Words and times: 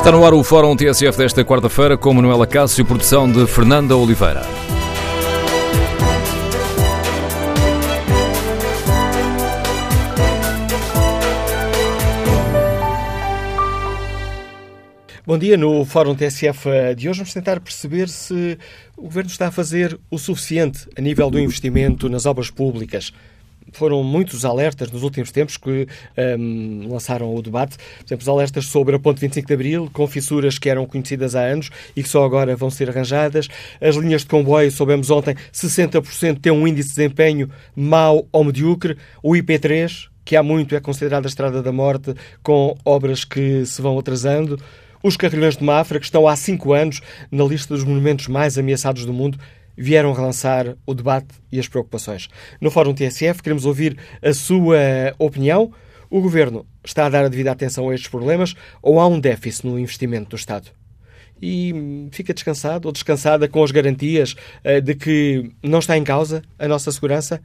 Está 0.00 0.10
no 0.10 0.24
ar 0.24 0.32
o 0.32 0.42
Fórum 0.42 0.74
TSF 0.74 1.18
desta 1.18 1.44
quarta-feira 1.44 1.94
com 1.94 2.14
Manuela 2.14 2.46
Cássio, 2.46 2.86
produção 2.86 3.30
de 3.30 3.46
Fernanda 3.46 3.94
Oliveira. 3.94 4.40
Bom 15.26 15.36
dia. 15.36 15.58
No 15.58 15.84
Fórum 15.84 16.14
TSF 16.14 16.94
de 16.96 17.10
hoje 17.10 17.18
vamos 17.18 17.34
tentar 17.34 17.60
perceber 17.60 18.08
se 18.08 18.56
o 18.96 19.02
Governo 19.02 19.30
está 19.30 19.48
a 19.48 19.52
fazer 19.52 20.00
o 20.10 20.16
suficiente 20.16 20.88
a 20.96 21.00
nível 21.02 21.30
do 21.30 21.38
investimento 21.38 22.08
nas 22.08 22.24
obras 22.24 22.50
públicas. 22.50 23.12
Foram 23.72 24.02
muitos 24.02 24.44
alertas 24.44 24.90
nos 24.90 25.02
últimos 25.02 25.30
tempos 25.30 25.56
que 25.56 25.86
um, 26.38 26.88
lançaram 26.88 27.34
o 27.34 27.42
debate. 27.42 27.76
Por 27.76 28.06
exemplo, 28.06 28.22
os 28.22 28.28
alertas 28.28 28.66
sobre 28.66 28.96
a 28.96 28.98
Ponte 28.98 29.20
25 29.20 29.46
de 29.46 29.54
Abril, 29.54 29.90
com 29.92 30.06
fissuras 30.06 30.58
que 30.58 30.68
eram 30.68 30.86
conhecidas 30.86 31.34
há 31.34 31.40
anos 31.40 31.70
e 31.96 32.02
que 32.02 32.08
só 32.08 32.24
agora 32.24 32.56
vão 32.56 32.70
ser 32.70 32.88
arranjadas. 32.90 33.48
As 33.80 33.96
linhas 33.96 34.22
de 34.22 34.28
comboio, 34.28 34.70
soubemos 34.70 35.10
ontem, 35.10 35.34
60% 35.52 36.40
têm 36.40 36.52
um 36.52 36.66
índice 36.66 36.90
de 36.90 36.94
desempenho 36.96 37.50
mau 37.74 38.26
ou 38.32 38.44
medíocre. 38.44 38.96
O 39.22 39.32
IP3, 39.32 40.08
que 40.24 40.36
há 40.36 40.42
muito 40.42 40.74
é 40.74 40.80
considerada 40.80 41.26
a 41.26 41.28
Estrada 41.28 41.62
da 41.62 41.72
Morte, 41.72 42.14
com 42.42 42.76
obras 42.84 43.24
que 43.24 43.64
se 43.66 43.80
vão 43.82 43.98
atrasando. 43.98 44.58
Os 45.02 45.16
carrilhões 45.16 45.56
de 45.56 45.64
Mafra, 45.64 45.98
que 45.98 46.04
estão 46.04 46.28
há 46.28 46.36
cinco 46.36 46.74
anos 46.74 47.00
na 47.30 47.44
lista 47.44 47.74
dos 47.74 47.84
monumentos 47.84 48.28
mais 48.28 48.58
ameaçados 48.58 49.06
do 49.06 49.12
mundo, 49.14 49.38
vieram 49.80 50.12
relançar 50.12 50.76
o 50.84 50.92
debate 50.92 51.28
e 51.50 51.58
as 51.58 51.66
preocupações. 51.66 52.28
No 52.60 52.70
Fórum 52.70 52.92
TSF 52.92 53.42
queremos 53.42 53.64
ouvir 53.64 53.96
a 54.22 54.34
sua 54.34 54.76
opinião. 55.18 55.72
O 56.10 56.20
Governo 56.20 56.66
está 56.84 57.06
a 57.06 57.08
dar 57.08 57.24
a 57.24 57.28
devida 57.28 57.50
atenção 57.50 57.88
a 57.88 57.94
estes 57.94 58.10
problemas 58.10 58.54
ou 58.82 59.00
há 59.00 59.06
um 59.06 59.18
déficit 59.18 59.66
no 59.66 59.78
investimento 59.78 60.28
do 60.30 60.36
Estado? 60.36 60.70
E 61.40 62.08
fica 62.12 62.34
descansado 62.34 62.86
ou 62.86 62.92
descansada 62.92 63.48
com 63.48 63.64
as 63.64 63.70
garantias 63.70 64.36
uh, 64.64 64.82
de 64.82 64.94
que 64.94 65.50
não 65.62 65.78
está 65.78 65.96
em 65.96 66.04
causa 66.04 66.42
a 66.58 66.68
nossa 66.68 66.92
segurança? 66.92 67.40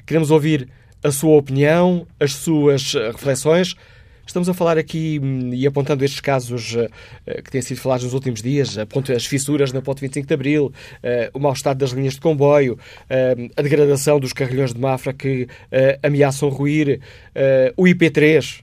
Queremos 0.05 0.31
ouvir 0.31 0.69
a 1.03 1.11
sua 1.11 1.37
opinião, 1.37 2.05
as 2.19 2.33
suas 2.33 2.93
eh, 2.95 3.11
reflexões. 3.11 3.75
Estamos 4.29 4.47
a 4.47 4.53
falar 4.53 4.77
aqui 4.77 5.19
hum, 5.19 5.51
e 5.55 5.65
apontando 5.65 6.05
estes 6.05 6.21
casos 6.21 6.75
uh, 6.75 6.87
que 7.43 7.49
têm 7.49 7.63
sido 7.63 7.79
falados 7.79 8.03
nos 8.03 8.13
últimos 8.13 8.43
dias, 8.43 8.77
as 8.77 9.25
fissuras 9.25 9.73
na 9.73 9.81
ponte 9.81 10.01
25 10.01 10.27
de 10.27 10.33
Abril, 10.35 10.65
uh, 10.67 10.71
o 11.33 11.39
mau 11.39 11.51
estado 11.51 11.79
das 11.79 11.89
linhas 11.89 12.13
de 12.13 12.21
comboio, 12.21 12.77
a 13.57 13.61
degradação 13.63 14.19
dos 14.19 14.31
carrilhões 14.31 14.71
de 14.71 14.79
Mafra 14.79 15.13
que 15.13 15.47
ameaçam 16.03 16.47
ruir, 16.49 17.01
o 17.75 17.83
IP3, 17.85 18.61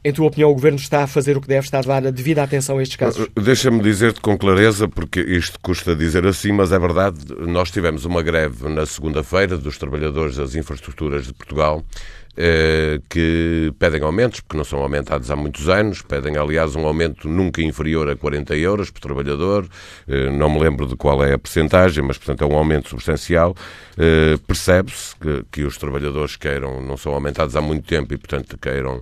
em 0.07 0.13
tua 0.13 0.29
opinião, 0.29 0.53
o 0.53 0.55
Governo 0.55 0.79
está 0.79 1.03
a 1.03 1.07
fazer 1.09 1.37
o 1.37 1.41
que 1.41 1.49
deve, 1.49 1.67
está 1.67 1.81
a 1.81 1.83
dar 1.83 2.07
a 2.07 2.11
devida 2.13 2.41
atenção 2.41 2.79
a 2.79 2.83
estes 2.83 2.97
casos? 2.97 3.29
Deixa-me 3.35 3.83
dizer-te 3.83 4.21
com 4.21 4.39
clareza, 4.39 4.87
porque 4.87 5.19
isto 5.21 5.59
custa 5.61 5.97
dizer 5.97 6.25
assim, 6.25 6.53
mas 6.53 6.71
é 6.71 6.79
verdade, 6.79 7.19
nós 7.41 7.73
tivemos 7.73 8.05
uma 8.05 8.23
greve 8.23 8.69
na 8.69 8.87
segunda-feira 8.87 9.59
dos 9.59 9.77
trabalhadores 9.79 10.37
das 10.37 10.55
infraestruturas 10.55 11.27
de 11.27 11.35
Portugal 11.35 11.83
eh, 11.83 12.26
que 13.09 13.73
pedem 13.79 14.03
aumentos, 14.03 14.41
porque 14.41 14.57
não 14.57 14.65
são 14.65 14.81
aumentados 14.81 15.31
há 15.31 15.37
muitos 15.37 15.69
anos, 15.69 16.03
pedem, 16.03 16.37
aliás, 16.37 16.75
um 16.77 16.87
aumento 16.87 17.29
nunca 17.29 17.63
inferior 17.63 18.09
a 18.09 18.17
40 18.17 18.57
euros 18.57 18.91
por 18.91 19.01
trabalhador, 19.01 19.67
eh, 20.09 20.31
não 20.31 20.51
me 20.51 20.59
lembro 20.59 20.87
de 20.87 20.97
qual 20.97 21.23
é 21.25 21.33
a 21.33 21.39
percentagem, 21.39 22.05
mas, 22.05 22.19
portanto, 22.19 22.43
é 22.43 22.47
um 22.47 22.57
aumento 22.57 22.89
substancial. 22.89 23.55
Eh, 23.99 24.39
percebe-se 24.47 25.15
que, 25.51 25.65
os 25.65 25.77
trabalhadores 25.79 26.37
queiram, 26.37 26.83
não 26.83 26.97
são 26.97 27.15
aumentados 27.15 27.57
há 27.57 27.61
muito 27.61 27.87
tempo 27.87 28.13
e, 28.13 28.19
portanto, 28.19 28.59
queiram 28.61 29.01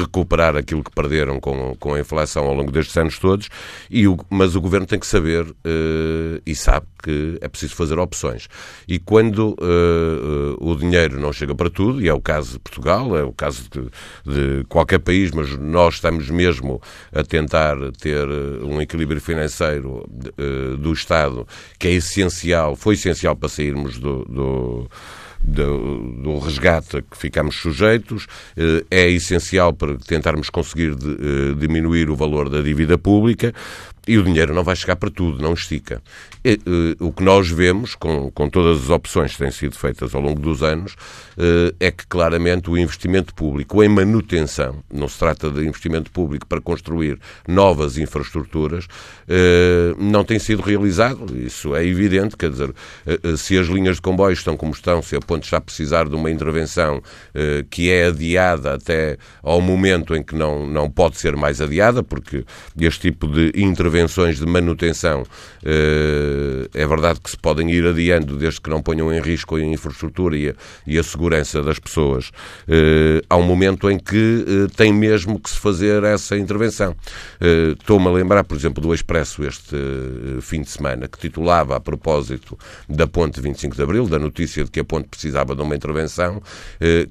recuperar 0.00 0.56
aquilo 0.56 0.82
que 0.82 0.90
perderam 0.90 1.38
com, 1.40 1.76
com 1.78 1.94
a 1.94 2.00
inflação 2.00 2.46
ao 2.46 2.54
longo 2.54 2.72
destes 2.72 2.96
anos 2.96 3.18
todos, 3.18 3.48
e 3.90 4.04
mas 4.30 4.56
o 4.56 4.60
Governo 4.60 4.86
tem 4.86 4.98
que 4.98 5.06
saber 5.06 5.46
e 6.44 6.54
sabe 6.54 6.86
que 7.02 7.38
é 7.40 7.48
preciso 7.48 7.74
fazer 7.76 7.98
opções. 7.98 8.48
E 8.86 8.98
quando 8.98 9.56
o 10.60 10.74
dinheiro 10.74 11.20
não 11.20 11.32
chega 11.32 11.54
para 11.54 11.70
tudo, 11.70 12.00
é 12.08 12.14
o 12.14 12.20
caso 12.20 12.52
de 12.52 12.58
Portugal, 12.58 13.16
é 13.16 13.22
o 13.22 13.32
caso 13.32 13.64
de, 13.70 13.80
de, 14.32 14.64
qualquer 14.64 14.98
país, 14.98 15.30
mas 15.30 15.56
nós 15.56 15.94
estamos 15.94 16.30
mesmo 16.30 16.80
a 17.12 17.22
tentar 17.22 17.76
ter 18.00 18.28
eh, 18.28 18.64
um 18.64 18.80
equilíbrio 18.80 19.20
financeiro 19.20 20.08
uh, 20.38 20.76
do 20.76 20.92
Estado 20.92 21.46
que 21.78 21.88
é 21.88 21.92
essencial, 21.92 22.76
foi 22.76 22.94
essencial 22.94 23.36
para 23.36 23.48
sairmos 23.48 23.98
do, 23.98 24.24
do 24.24 24.90
do, 25.40 25.98
do, 26.20 26.38
resgate 26.40 27.00
que 27.08 27.16
ficamos 27.16 27.54
sujeitos, 27.56 28.26
eh, 28.56 28.84
é 28.90 29.08
essencial 29.08 29.72
para 29.72 29.96
tentarmos 29.96 30.50
conseguir 30.50 30.96
diminuir 31.56 32.10
o 32.10 32.16
valor 32.16 32.50
da 32.50 32.60
dívida 32.60 32.98
pública 32.98 33.54
E 34.08 34.16
o 34.16 34.22
dinheiro 34.22 34.54
não 34.54 34.64
vai 34.64 34.74
chegar 34.74 34.96
para 34.96 35.10
tudo, 35.10 35.42
não 35.42 35.52
estica. 35.52 36.00
E, 36.42 36.54
uh, 36.54 37.06
o 37.06 37.12
que 37.12 37.22
nós 37.22 37.50
vemos, 37.50 37.94
com, 37.94 38.30
com 38.30 38.48
todas 38.48 38.84
as 38.84 38.88
opções 38.88 39.32
que 39.32 39.38
têm 39.38 39.50
sido 39.50 39.76
feitas 39.76 40.14
ao 40.14 40.22
longo 40.22 40.40
dos 40.40 40.62
anos, 40.62 40.94
uh, 40.94 41.76
é 41.78 41.90
que 41.90 42.06
claramente 42.06 42.70
o 42.70 42.78
investimento 42.78 43.34
público 43.34 43.82
em 43.84 43.88
manutenção, 43.88 44.82
não 44.90 45.08
se 45.08 45.18
trata 45.18 45.50
de 45.50 45.60
investimento 45.66 46.10
público 46.10 46.46
para 46.46 46.58
construir 46.58 47.18
novas 47.46 47.98
infraestruturas, 47.98 48.86
uh, 48.86 50.02
não 50.02 50.24
tem 50.24 50.38
sido 50.38 50.62
realizado. 50.62 51.36
Isso 51.38 51.76
é 51.76 51.84
evidente, 51.84 52.34
quer 52.34 52.48
dizer, 52.48 52.72
se 53.36 53.58
as 53.58 53.66
linhas 53.66 53.96
de 53.96 54.02
comboios 54.02 54.38
estão 54.38 54.56
como 54.56 54.72
estão, 54.72 55.02
se 55.02 55.16
a 55.16 55.20
ponte 55.20 55.44
está 55.44 55.58
a 55.58 55.60
precisar 55.60 56.08
de 56.08 56.14
uma 56.14 56.30
intervenção 56.30 57.02
que 57.70 57.90
é 57.90 58.06
adiada 58.06 58.74
até 58.74 59.18
ao 59.42 59.60
momento 59.60 60.14
em 60.14 60.22
que 60.22 60.34
não, 60.34 60.66
não 60.66 60.90
pode 60.90 61.18
ser 61.18 61.36
mais 61.36 61.60
adiada, 61.60 62.02
porque 62.02 62.44
este 62.80 63.10
tipo 63.10 63.26
de 63.26 63.52
intervenções 63.98 64.38
de 64.38 64.46
manutenção 64.46 65.24
eh, 65.64 66.68
é 66.72 66.86
verdade 66.86 67.20
que 67.20 67.30
se 67.30 67.36
podem 67.36 67.70
ir 67.70 67.84
adiando 67.84 68.36
desde 68.36 68.60
que 68.60 68.70
não 68.70 68.80
ponham 68.80 69.12
em 69.12 69.20
risco 69.20 69.56
a 69.56 69.60
infraestrutura 69.60 70.36
e 70.36 70.50
a, 70.50 70.54
e 70.86 70.98
a 70.98 71.02
segurança 71.02 71.62
das 71.62 71.78
pessoas. 71.78 72.30
Eh, 72.68 73.20
há 73.28 73.36
um 73.36 73.42
momento 73.42 73.90
em 73.90 73.98
que 73.98 74.44
eh, 74.46 74.72
tem 74.76 74.92
mesmo 74.92 75.38
que 75.40 75.50
se 75.50 75.58
fazer 75.58 76.04
essa 76.04 76.36
intervenção. 76.36 76.94
Estou-me 77.40 78.06
a 78.08 78.10
lembrar, 78.10 78.44
por 78.44 78.56
exemplo, 78.56 78.82
do 78.82 78.94
Expresso 78.94 79.44
este 79.44 79.76
fim 80.40 80.62
de 80.62 80.70
semana, 80.70 81.08
que 81.08 81.18
titulava 81.18 81.76
a 81.76 81.80
propósito 81.80 82.58
da 82.88 83.06
ponte 83.06 83.40
25 83.40 83.74
de 83.74 83.82
Abril, 83.82 84.06
da 84.06 84.18
notícia 84.18 84.64
de 84.64 84.70
que 84.70 84.80
a 84.80 84.84
ponte 84.84 85.08
precisava 85.08 85.54
de 85.54 85.62
uma 85.62 85.74
intervenção, 85.74 86.42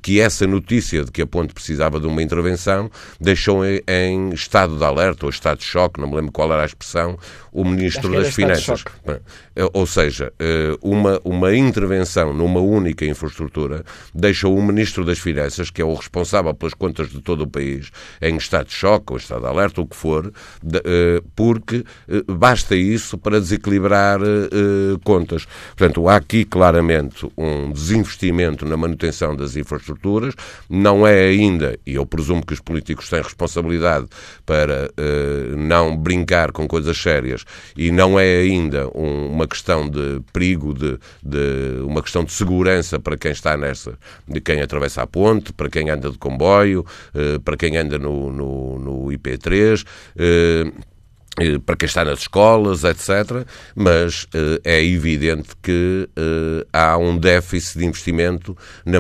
que 0.01 0.19
essa 0.19 0.45
notícia 0.45 1.03
de 1.03 1.11
que 1.11 1.21
a 1.21 1.27
ponte 1.27 1.53
precisava 1.53 1.99
de 1.99 2.07
uma 2.07 2.21
intervenção 2.21 2.89
deixou 3.19 3.63
em 3.65 4.29
estado 4.33 4.77
de 4.77 4.83
alerta 4.83 5.25
ou 5.25 5.29
estado 5.29 5.59
de 5.59 5.65
choque, 5.65 5.99
não 5.99 6.07
me 6.07 6.15
lembro 6.15 6.31
qual 6.31 6.51
era 6.51 6.63
a 6.63 6.65
o 7.51 7.63
Ministro 7.63 8.11
das 8.11 8.33
Finanças. 8.33 8.83
Eh, 9.57 9.69
ou 9.73 9.87
seja, 9.87 10.31
eh, 10.39 10.77
uma, 10.83 11.19
uma 11.25 11.55
intervenção 11.55 12.31
numa 12.31 12.59
única 12.59 13.03
infraestrutura 13.03 13.83
deixa 14.13 14.47
o 14.47 14.61
Ministro 14.61 15.03
das 15.03 15.17
Finanças, 15.17 15.71
que 15.71 15.81
é 15.81 15.85
o 15.85 15.95
responsável 15.95 16.53
pelas 16.53 16.75
contas 16.75 17.09
de 17.09 17.19
todo 17.19 17.41
o 17.41 17.47
país, 17.47 17.91
em 18.21 18.37
estado 18.37 18.67
de 18.67 18.73
choque 18.73 19.13
ou 19.13 19.17
estado 19.17 19.41
de 19.41 19.47
alerta, 19.47 19.81
o 19.81 19.87
que 19.87 19.95
for, 19.95 20.31
eh, 20.85 21.21
porque 21.35 21.83
basta 22.27 22.75
isso 22.75 23.17
para 23.17 23.39
desequilibrar 23.39 24.19
contas. 25.03 25.45
Portanto, 25.75 26.07
há 26.07 26.17
aqui 26.17 26.45
claramente 26.45 27.27
um 27.37 27.71
desinvestimento 27.71 28.65
na 28.65 28.77
manutenção 28.77 29.35
das 29.35 29.55
infraestruturas, 29.55 30.35
não 30.69 31.07
é 31.07 31.27
ainda, 31.27 31.79
e 31.85 31.95
eu 31.95 32.05
presumo 32.05 32.45
que 32.45 32.53
os 32.53 32.59
políticos 32.59 33.09
têm 33.09 33.21
responsabilidade 33.21 34.07
para 34.45 34.91
não 35.57 35.95
brincar 35.95 36.51
com 36.51 36.67
coisas 36.67 36.97
sérias, 36.97 37.45
e 37.75 37.89
não 37.91 38.19
é 38.19 38.41
ainda 38.41 38.89
um, 38.95 39.29
questão 39.47 39.89
de 39.89 40.21
perigo, 40.33 40.73
de, 40.73 40.99
de, 41.23 41.81
uma 41.83 42.01
questão 42.01 42.23
de 42.23 42.31
segurança 42.31 42.99
para 42.99 43.17
quem 43.17 43.31
está 43.31 43.55
nessa, 43.57 43.97
de 44.27 44.41
quem 44.41 44.61
atravessa 44.61 45.01
a 45.01 45.07
ponte, 45.07 45.53
para 45.53 45.69
quem 45.69 45.89
anda 45.89 46.09
de 46.09 46.17
comboio, 46.17 46.85
eh, 47.13 47.39
para 47.43 47.55
quem 47.57 47.77
anda 47.77 47.97
no, 47.97 48.31
no, 48.31 48.79
no 48.79 49.05
IP3. 49.07 49.85
Eh, 51.39 51.55
eh, 51.55 51.59
para 51.59 51.75
quem 51.75 51.87
está 51.87 52.03
nas 52.03 52.19
escolas, 52.19 52.83
etc. 52.83 53.45
Mas 53.75 54.23
uh, 54.23 54.59
é 54.63 54.83
evidente 54.83 55.49
que 55.61 56.09
uh, 56.17 56.67
há 56.73 56.97
um 56.97 57.17
déficit 57.17 57.79
de 57.79 57.85
investimento 57.85 58.57
na 58.85 58.99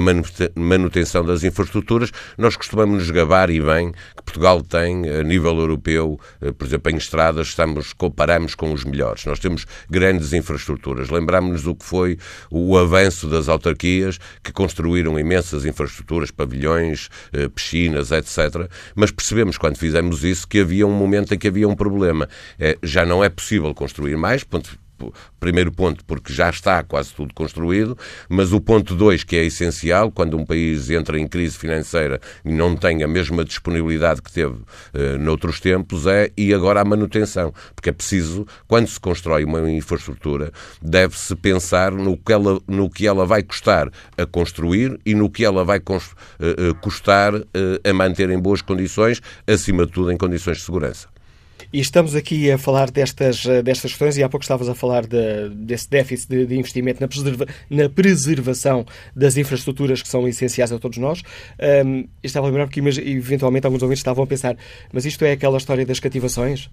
manutenção 0.55 1.25
das 1.25 1.43
infraestruturas. 1.43 2.11
Nós 2.37 2.55
costumamos 2.55 2.99
nos 2.99 3.11
gabar, 3.11 3.49
e 3.49 3.59
bem, 3.59 3.91
que 3.91 4.23
Portugal 4.23 4.61
tem, 4.61 5.09
a 5.09 5.23
nível 5.23 5.57
europeu, 5.57 6.19
por 6.57 6.65
exemplo, 6.65 6.91
em 6.91 6.97
estradas, 6.97 7.47
estamos, 7.47 7.93
comparamos 7.93 8.55
com 8.55 8.71
os 8.73 8.83
melhores. 8.83 9.25
Nós 9.25 9.39
temos 9.39 9.65
grandes 9.89 10.33
infraestruturas. 10.33 11.09
Lembramos-nos 11.09 11.63
do 11.63 11.75
que 11.75 11.85
foi 11.85 12.17
o 12.51 12.77
avanço 12.77 13.27
das 13.27 13.47
autarquias, 13.47 14.19
que 14.43 14.51
construíram 14.51 15.19
imensas 15.19 15.65
infraestruturas, 15.65 16.31
pavilhões, 16.31 17.09
piscinas, 17.55 18.11
etc. 18.11 18.69
Mas 18.95 19.11
percebemos, 19.11 19.57
quando 19.57 19.77
fizemos 19.77 20.23
isso, 20.23 20.47
que 20.47 20.59
havia 20.59 20.85
um 20.85 20.93
momento 20.93 21.33
em 21.33 21.37
que 21.37 21.47
havia 21.47 21.67
um 21.67 21.75
problema 21.75 22.26
é, 22.59 22.77
já 22.83 23.05
não 23.05 23.23
é 23.23 23.29
possível 23.29 23.73
construir 23.73 24.17
mais, 24.17 24.43
ponto, 24.43 24.77
primeiro 25.39 25.71
ponto, 25.71 26.03
porque 26.05 26.33
já 26.33 26.49
está 26.49 26.83
quase 26.83 27.13
tudo 27.13 27.33
construído, 27.33 27.97
mas 28.27 28.51
o 28.53 28.59
ponto 28.59 28.95
dois, 28.95 29.23
que 29.23 29.35
é 29.35 29.45
essencial, 29.45 30.11
quando 30.11 30.37
um 30.37 30.45
país 30.45 30.89
entra 30.89 31.19
em 31.19 31.27
crise 31.27 31.57
financeira 31.57 32.19
e 32.43 32.51
não 32.51 32.75
tem 32.75 33.03
a 33.03 33.07
mesma 33.07 33.45
disponibilidade 33.45 34.21
que 34.21 34.31
teve 34.31 34.55
uh, 34.55 35.17
noutros 35.19 35.59
tempos, 35.59 36.07
é 36.07 36.31
e 36.35 36.53
agora 36.53 36.81
a 36.81 36.85
manutenção, 36.85 37.53
porque 37.75 37.89
é 37.89 37.93
preciso, 37.93 38.45
quando 38.67 38.87
se 38.87 38.99
constrói 38.99 39.43
uma 39.43 39.69
infraestrutura, 39.69 40.51
deve-se 40.81 41.35
pensar 41.35 41.91
no 41.91 42.17
que, 42.17 42.33
ela, 42.33 42.59
no 42.67 42.89
que 42.89 43.07
ela 43.07 43.25
vai 43.25 43.43
custar 43.43 43.91
a 44.17 44.25
construir 44.25 44.99
e 45.05 45.13
no 45.13 45.29
que 45.29 45.45
ela 45.45 45.63
vai 45.63 45.79
uh, 45.79 46.75
custar 46.81 47.35
uh, 47.35 47.45
a 47.83 47.93
manter 47.93 48.29
em 48.29 48.39
boas 48.39 48.61
condições, 48.61 49.21
acima 49.45 49.85
de 49.85 49.91
tudo 49.91 50.11
em 50.11 50.17
condições 50.17 50.57
de 50.57 50.63
segurança. 50.63 51.16
E 51.71 51.79
estamos 51.79 52.15
aqui 52.15 52.49
a 52.51 52.57
falar 52.57 52.89
destas, 52.89 53.45
eh, 53.45 53.61
destas 53.61 53.91
questões 53.91 54.17
e 54.17 54.23
há 54.23 54.29
pouco 54.29 54.43
estavas 54.43 54.69
a 54.69 54.75
falar 54.75 55.05
de, 55.05 55.49
desse 55.49 55.89
déficit 55.89 56.29
de, 56.29 56.45
de 56.45 56.57
investimento 56.57 57.01
na, 57.01 57.07
preserva, 57.07 57.45
na, 57.69 57.89
preservação 57.89 58.85
das 59.15 59.37
infraestruturas 59.37 60.01
que 60.01 60.07
são 60.07 60.27
essenciais 60.27 60.71
a 60.71 60.79
todos 60.79 60.97
nós. 60.97 61.23
Um, 61.85 62.07
estava 62.23 62.47
a 62.47 62.49
lembrar 62.49 62.67
porque 62.67 62.79
eventualmente 62.79 63.65
alguns 63.65 63.81
ouvintes 63.81 63.99
estavam 63.99 64.23
a 64.23 64.27
pensar, 64.27 64.55
mas 64.93 65.05
isto 65.05 65.25
é 65.25 65.33
aquela 65.33 65.57
história 65.57 65.85
das 65.85 65.99
cativações? 65.99 66.69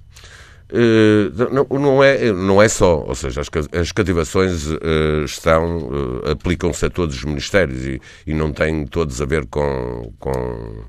Uh, 0.73 1.31
não, 1.53 1.79
não, 1.79 2.03
é, 2.03 2.33
não 2.33 2.63
é 2.63 2.69
só, 2.69 3.05
ou 3.07 3.15
seja, 3.15 3.43
as, 3.43 3.49
as 3.79 3.93
cativações 3.93 4.67
uh, 4.67 5.25
estão, 5.25 5.79
uh, 5.79 6.31
aplicam-se 6.31 6.87
a 6.87 6.91
todos 6.91 7.17
os 7.17 7.25
ministérios 7.25 7.85
e, 7.85 8.01
e 8.27 8.33
não 8.33 8.51
têm 8.51 8.87
todos 8.87 9.21
a 9.21 9.27
ver 9.27 9.45
com, 9.47 10.11
com 10.19 10.85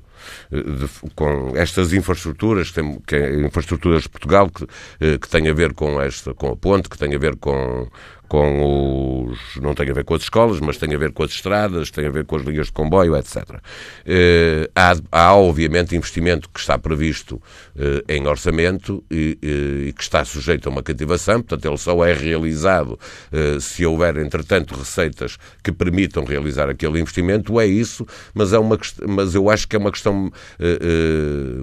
de, 0.50 0.88
com 1.14 1.52
estas 1.56 1.92
infraestruturas, 1.92 2.72
tem, 2.72 2.98
que 3.06 3.16
é 3.16 3.40
infraestruturas 3.40 4.02
de 4.02 4.08
Portugal, 4.08 4.50
que, 4.50 4.64
eh, 5.00 5.18
que 5.18 5.28
tem 5.28 5.48
a 5.48 5.52
ver 5.52 5.72
com 5.72 6.00
esta, 6.00 6.34
com 6.34 6.48
a 6.52 6.56
ponte, 6.56 6.88
que 6.88 6.98
tem 6.98 7.14
a 7.14 7.18
ver 7.18 7.36
com, 7.36 7.88
com 8.28 9.26
os. 9.28 9.56
não 9.60 9.74
tem 9.74 9.88
a 9.90 9.92
ver 9.92 10.04
com 10.04 10.14
as 10.14 10.22
escolas, 10.22 10.60
mas 10.60 10.76
tem 10.76 10.94
a 10.94 10.98
ver 10.98 11.12
com 11.12 11.22
as 11.22 11.30
estradas, 11.30 11.90
tem 11.90 12.06
a 12.06 12.10
ver 12.10 12.24
com 12.24 12.36
as 12.36 12.42
linhas 12.42 12.66
de 12.66 12.72
comboio, 12.72 13.16
etc. 13.16 13.60
Eh, 14.04 14.68
há, 14.74 14.96
há, 15.12 15.34
obviamente, 15.34 15.96
investimento 15.96 16.48
que 16.48 16.60
está 16.60 16.78
previsto 16.78 17.40
eh, 17.78 18.04
em 18.08 18.26
orçamento 18.26 19.04
e, 19.10 19.38
e, 19.42 19.92
que 19.92 20.02
está 20.02 20.24
sujeito 20.24 20.68
a 20.68 20.72
uma 20.72 20.82
cativação, 20.82 21.40
portanto, 21.40 21.66
ele 21.66 21.78
só 21.78 22.04
é 22.04 22.12
realizado 22.12 22.98
eh, 23.32 23.58
se 23.60 23.86
houver, 23.86 24.16
entretanto, 24.16 24.74
receitas 24.74 25.38
que 25.62 25.70
permitam 25.70 26.24
realizar 26.24 26.68
aquele 26.68 27.00
investimento, 27.00 27.60
é 27.60 27.66
isso, 27.66 28.06
mas, 28.34 28.52
é 28.52 28.58
uma, 28.58 28.78
mas 29.08 29.34
eu 29.34 29.48
acho 29.48 29.68
que 29.68 29.76
é 29.76 29.78
uma 29.78 29.92
questão 29.92 30.30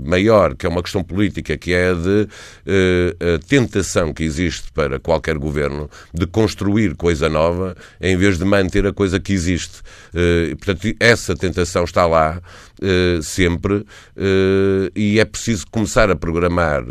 maior, 0.04 0.56
que 0.56 0.66
é 0.66 0.70
uma 0.70 0.82
questão 0.82 1.04
política, 1.04 1.58
que 1.58 1.74
é 1.74 1.94
de 1.94 2.28
a 3.36 3.48
tentação 3.48 4.14
que 4.14 4.24
existe 4.24 4.72
para 4.72 5.00
qualquer 5.00 5.38
governo 5.38 5.90
de 6.14 6.26
construir 6.26 6.53
construir 6.54 6.96
coisa 6.96 7.28
nova 7.28 7.76
em 8.00 8.16
vez 8.16 8.38
de 8.38 8.46
manter 8.46 8.86
a 8.86 8.94
coisa 8.94 9.20
que 9.20 9.34
existe. 9.34 9.82
Uh, 10.14 10.56
portanto, 10.58 10.96
essa 11.00 11.36
tentação 11.36 11.84
está 11.84 12.06
lá 12.06 12.40
sempre 13.22 13.76
uh, 13.76 14.92
e 14.96 15.20
é 15.20 15.26
preciso 15.26 15.66
começar 15.70 16.10
a 16.10 16.16
programar 16.16 16.84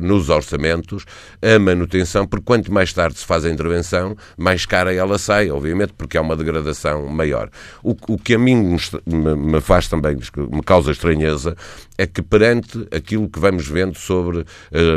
nos 0.00 0.28
orçamentos 0.28 1.04
a 1.42 1.58
manutenção, 1.58 2.26
porque 2.26 2.44
quanto 2.44 2.72
mais 2.72 2.92
tarde 2.92 3.18
se 3.18 3.24
faz 3.24 3.44
a 3.44 3.50
intervenção, 3.50 4.16
mais 4.36 4.66
cara 4.66 4.92
ela 4.92 5.18
sai, 5.18 5.50
obviamente, 5.50 5.92
porque 5.96 6.16
há 6.16 6.20
uma 6.20 6.36
degradação 6.36 7.06
maior. 7.08 7.50
O, 7.82 7.96
o 8.08 8.18
que 8.18 8.34
a 8.34 8.38
mim 8.38 8.76
me, 9.06 9.60
faz 9.60 9.88
também, 9.88 10.16
me 10.16 10.62
causa 10.62 10.90
estranheza, 10.90 11.56
é 11.96 12.06
que 12.06 12.22
perante 12.22 12.86
aquilo 12.90 13.28
que 13.28 13.38
vamos 13.38 13.66
vendo 13.68 13.96
sobre 13.96 14.44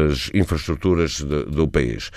as 0.10 0.30
infraestruturas 0.34 1.12
de, 1.12 1.46
do 1.46 1.68
país, 1.68 2.12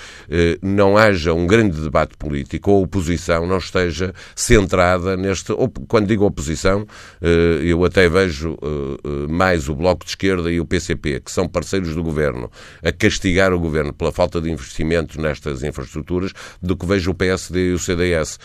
não 0.61 0.97
haja 0.97 1.33
um 1.33 1.45
grande 1.45 1.77
de 1.77 1.83
debate 1.83 2.17
político, 2.17 2.71
ou 2.71 2.81
a 2.81 2.83
oposição 2.83 3.45
não 3.45 3.57
esteja 3.57 4.13
centrada 4.35 5.15
neste. 5.15 5.53
Quando 5.87 6.07
digo 6.07 6.25
oposição, 6.25 6.85
eh, 7.21 7.59
eu 7.63 7.83
até 7.85 7.96
vejo 8.09 8.57
eh, 8.61 8.97
eh, 9.03 9.31
mais 9.31 9.69
o 9.69 9.75
Bloco 9.75 10.03
de 10.03 10.11
Esquerda 10.11 10.51
e 10.51 10.59
o 10.59 10.65
PCP, 10.65 11.21
que 11.21 11.31
são 11.31 11.47
parceiros 11.47 11.95
do 11.95 12.03
governo, 12.03 12.51
a 12.83 12.91
castigar 12.91 13.53
o 13.53 13.59
governo 13.59 13.93
pela 13.93 14.11
falta 14.11 14.41
de 14.41 14.51
investimento 14.51 15.19
nestas 15.19 15.63
infraestruturas, 15.63 16.33
do 16.61 16.75
que 16.75 16.85
vejo 16.85 17.11
o 17.11 17.15
PSD 17.15 17.69
e 17.69 17.73
o 17.73 17.79
CDS. 17.79 18.39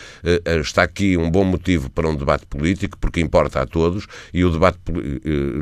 Está 0.60 0.84
aqui 0.84 1.16
um 1.16 1.30
bom 1.30 1.44
motivo 1.44 1.90
para 1.90 2.08
um 2.08 2.14
debate 2.14 2.46
político, 2.46 2.96
porque 2.98 3.20
importa 3.20 3.60
a 3.60 3.66
todos, 3.66 4.06
e 4.32 4.44
o 4.44 4.50
debate 4.50 4.78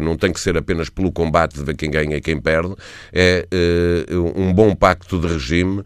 não 0.00 0.16
tem 0.16 0.32
que 0.32 0.40
ser 0.40 0.56
apenas 0.56 0.88
pelo 0.90 1.10
combate 1.10 1.56
de 1.56 1.64
ver 1.64 1.76
quem 1.76 1.90
ganha 1.90 2.16
e 2.16 2.20
quem 2.20 2.40
perde, 2.40 2.74
é 3.12 3.46
um 4.36 4.52
bom 4.52 4.74
pacto 4.74 5.18
de 5.18 5.26
regime 5.26 5.82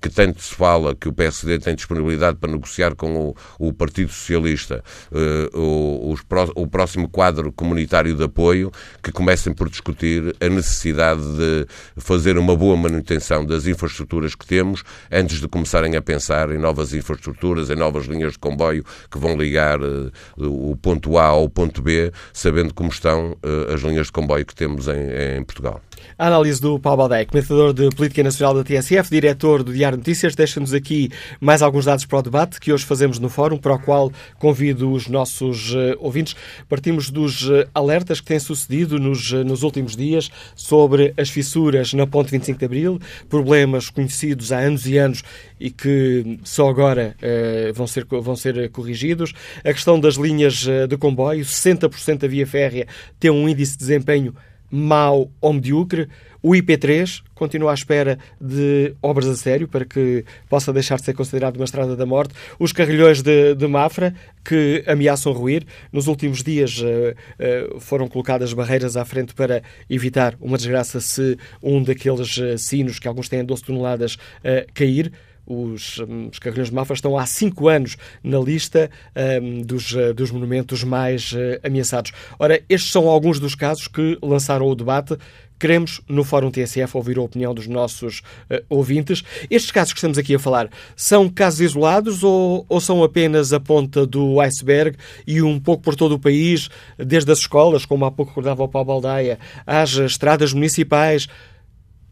que 0.00 0.08
tanto 0.08 0.40
se 0.42 0.54
fala 0.54 0.94
que 0.94 1.08
o 1.08 1.12
PSD 1.12 1.58
tem 1.58 1.74
disponibilidade 1.74 2.38
para 2.38 2.50
negociar 2.50 2.94
com 2.94 3.16
o, 3.16 3.36
o 3.58 3.72
Partido 3.72 4.10
Socialista 4.10 4.82
uh, 5.12 5.58
o, 5.58 6.14
o, 6.54 6.66
próximo 6.66 7.03
mesmo 7.04 7.08
quadro 7.08 7.52
comunitário 7.52 8.14
de 8.14 8.24
apoio, 8.24 8.70
que 9.02 9.12
comecem 9.12 9.52
por 9.52 9.68
discutir 9.68 10.34
a 10.40 10.48
necessidade 10.48 11.22
de 11.22 11.66
fazer 11.96 12.38
uma 12.38 12.56
boa 12.56 12.76
manutenção 12.76 13.44
das 13.44 13.66
infraestruturas 13.66 14.34
que 14.34 14.46
temos 14.46 14.82
antes 15.10 15.40
de 15.40 15.48
começarem 15.48 15.96
a 15.96 16.02
pensar 16.02 16.50
em 16.50 16.58
novas 16.58 16.92
infraestruturas, 16.94 17.70
em 17.70 17.76
novas 17.76 18.06
linhas 18.06 18.32
de 18.32 18.38
comboio 18.38 18.84
que 19.10 19.18
vão 19.18 19.36
ligar 19.36 19.80
uh, 19.80 20.10
o 20.38 20.76
ponto 20.76 21.18
A 21.18 21.26
ao 21.26 21.48
ponto 21.48 21.82
B, 21.82 22.12
sabendo 22.32 22.74
como 22.74 22.90
estão 22.90 23.32
uh, 23.32 23.74
as 23.74 23.80
linhas 23.82 24.06
de 24.06 24.12
comboio 24.12 24.44
que 24.44 24.54
temos 24.54 24.88
em, 24.88 25.38
em 25.38 25.44
Portugal. 25.44 25.80
A 26.16 26.28
análise 26.28 26.60
do 26.60 26.78
Paulo 26.78 26.98
Baldeia, 26.98 27.26
comentador 27.26 27.72
de 27.72 27.90
Política 27.90 28.22
Nacional 28.22 28.54
da 28.54 28.62
TSF, 28.62 29.10
diretor 29.10 29.64
do 29.64 29.72
Diário 29.72 29.98
Notícias, 29.98 30.36
deixa-nos 30.36 30.72
aqui 30.72 31.10
mais 31.40 31.60
alguns 31.60 31.86
dados 31.86 32.04
para 32.04 32.18
o 32.20 32.22
debate 32.22 32.60
que 32.60 32.72
hoje 32.72 32.84
fazemos 32.84 33.18
no 33.18 33.28
fórum, 33.28 33.58
para 33.58 33.74
o 33.74 33.78
qual 33.80 34.12
convido 34.38 34.92
os 34.92 35.08
nossos 35.08 35.74
uh, 35.74 35.96
ouvintes. 35.98 36.36
Partimos 36.68 37.10
dos 37.10 37.48
uh, 37.48 37.66
alertas 37.74 38.20
que 38.20 38.26
têm 38.26 38.38
sucedido 38.38 39.00
nos, 39.00 39.32
uh, 39.32 39.42
nos 39.42 39.64
últimos 39.64 39.96
dias 39.96 40.30
sobre 40.54 41.12
as 41.16 41.30
fissuras 41.30 41.92
na 41.92 42.06
Ponte 42.06 42.30
25 42.30 42.58
de 42.60 42.64
Abril, 42.64 43.00
problemas 43.28 43.90
conhecidos 43.90 44.52
há 44.52 44.58
anos 44.58 44.86
e 44.86 44.96
anos 44.96 45.24
e 45.58 45.70
que 45.70 46.38
só 46.44 46.68
agora 46.68 47.16
vão, 47.74 47.86
ser, 47.86 48.04
vão 48.04 48.36
ser 48.36 48.70
corrigidos. 48.70 49.32
A 49.64 49.72
questão 49.72 49.98
das 49.98 50.16
linhas 50.16 50.66
de 50.88 50.96
comboio, 50.98 51.44
60% 51.44 52.18
da 52.18 52.28
via 52.28 52.46
férrea 52.46 52.86
tem 53.18 53.30
um 53.30 53.48
índice 53.48 53.72
de 53.72 53.78
desempenho 53.78 54.34
mau 54.74 55.30
ou 55.40 55.52
medíocre. 55.52 56.08
O 56.42 56.50
IP3 56.50 57.22
continua 57.34 57.70
à 57.70 57.74
espera 57.74 58.18
de 58.38 58.94
obras 59.00 59.26
a 59.26 59.34
sério 59.34 59.66
para 59.66 59.84
que 59.84 60.24
possa 60.48 60.72
deixar 60.72 60.96
de 60.96 61.04
ser 61.04 61.14
considerado 61.14 61.56
uma 61.56 61.64
estrada 61.64 61.96
da 61.96 62.04
morte. 62.04 62.34
Os 62.58 62.72
carrilhões 62.72 63.22
de, 63.22 63.54
de 63.54 63.66
Mafra, 63.66 64.14
que 64.44 64.84
ameaçam 64.86 65.32
ruir. 65.32 65.64
Nos 65.90 66.06
últimos 66.06 66.42
dias 66.42 66.78
uh, 66.80 66.84
uh, 66.84 67.80
foram 67.80 68.08
colocadas 68.08 68.52
barreiras 68.52 68.96
à 68.96 69.04
frente 69.04 69.32
para 69.32 69.62
evitar 69.88 70.36
uma 70.40 70.58
desgraça 70.58 71.00
se 71.00 71.38
um 71.62 71.82
daqueles 71.82 72.36
uh, 72.36 72.58
sinos, 72.58 72.98
que 72.98 73.08
alguns 73.08 73.28
têm 73.28 73.44
12 73.44 73.62
toneladas, 73.62 74.18
cair. 74.74 75.12
Os, 75.46 75.98
um, 76.00 76.28
os 76.32 76.38
carrilhões 76.38 76.68
de 76.68 76.74
Mafra 76.74 76.94
estão 76.94 77.18
há 77.18 77.26
cinco 77.26 77.68
anos 77.68 77.96
na 78.22 78.38
lista 78.38 78.90
um, 79.42 79.62
dos, 79.62 79.92
uh, 79.92 80.14
dos 80.14 80.30
monumentos 80.30 80.82
mais 80.84 81.32
uh, 81.32 81.60
ameaçados. 81.62 82.12
Ora, 82.38 82.62
estes 82.68 82.90
são 82.90 83.08
alguns 83.08 83.38
dos 83.38 83.54
casos 83.54 83.86
que 83.86 84.18
lançaram 84.22 84.66
o 84.66 84.74
debate. 84.74 85.16
Queremos, 85.58 86.00
no 86.08 86.24
Fórum 86.24 86.50
TSF, 86.50 86.96
ouvir 86.96 87.16
a 87.16 87.22
opinião 87.22 87.54
dos 87.54 87.66
nossos 87.66 88.20
uh, 88.50 88.64
ouvintes. 88.68 89.22
Estes 89.50 89.70
casos 89.70 89.92
que 89.92 89.98
estamos 89.98 90.18
aqui 90.18 90.34
a 90.34 90.38
falar 90.38 90.68
são 90.96 91.28
casos 91.28 91.60
isolados 91.60 92.24
ou, 92.24 92.64
ou 92.68 92.80
são 92.80 93.02
apenas 93.04 93.52
a 93.52 93.60
ponta 93.60 94.06
do 94.06 94.40
iceberg 94.40 94.96
e 95.26 95.42
um 95.42 95.60
pouco 95.60 95.82
por 95.82 95.94
todo 95.94 96.12
o 96.12 96.18
país, 96.18 96.68
desde 96.98 97.30
as 97.30 97.40
escolas, 97.40 97.84
como 97.84 98.04
há 98.04 98.10
pouco 98.10 98.30
recordava 98.30 98.62
o 98.62 98.68
Paulo 98.68 98.86
Baldaia, 98.86 99.38
às 99.66 99.92
estradas 99.92 100.52
municipais, 100.52 101.28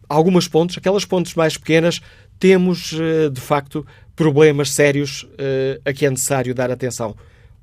algumas 0.09 0.47
pontes, 0.47 0.77
aquelas 0.77 1.05
pontes 1.05 1.35
mais 1.35 1.57
pequenas, 1.57 2.01
temos, 2.43 2.93
eh, 2.95 3.31
de 3.31 3.41
facto, 3.41 3.87
problemas 4.17 4.73
sérios 4.73 5.29
eh, 5.39 5.81
a 5.85 5.93
que 5.93 6.05
é 6.05 6.11
necessário 6.11 6.53
dar 6.53 6.73
atenção. 6.73 7.15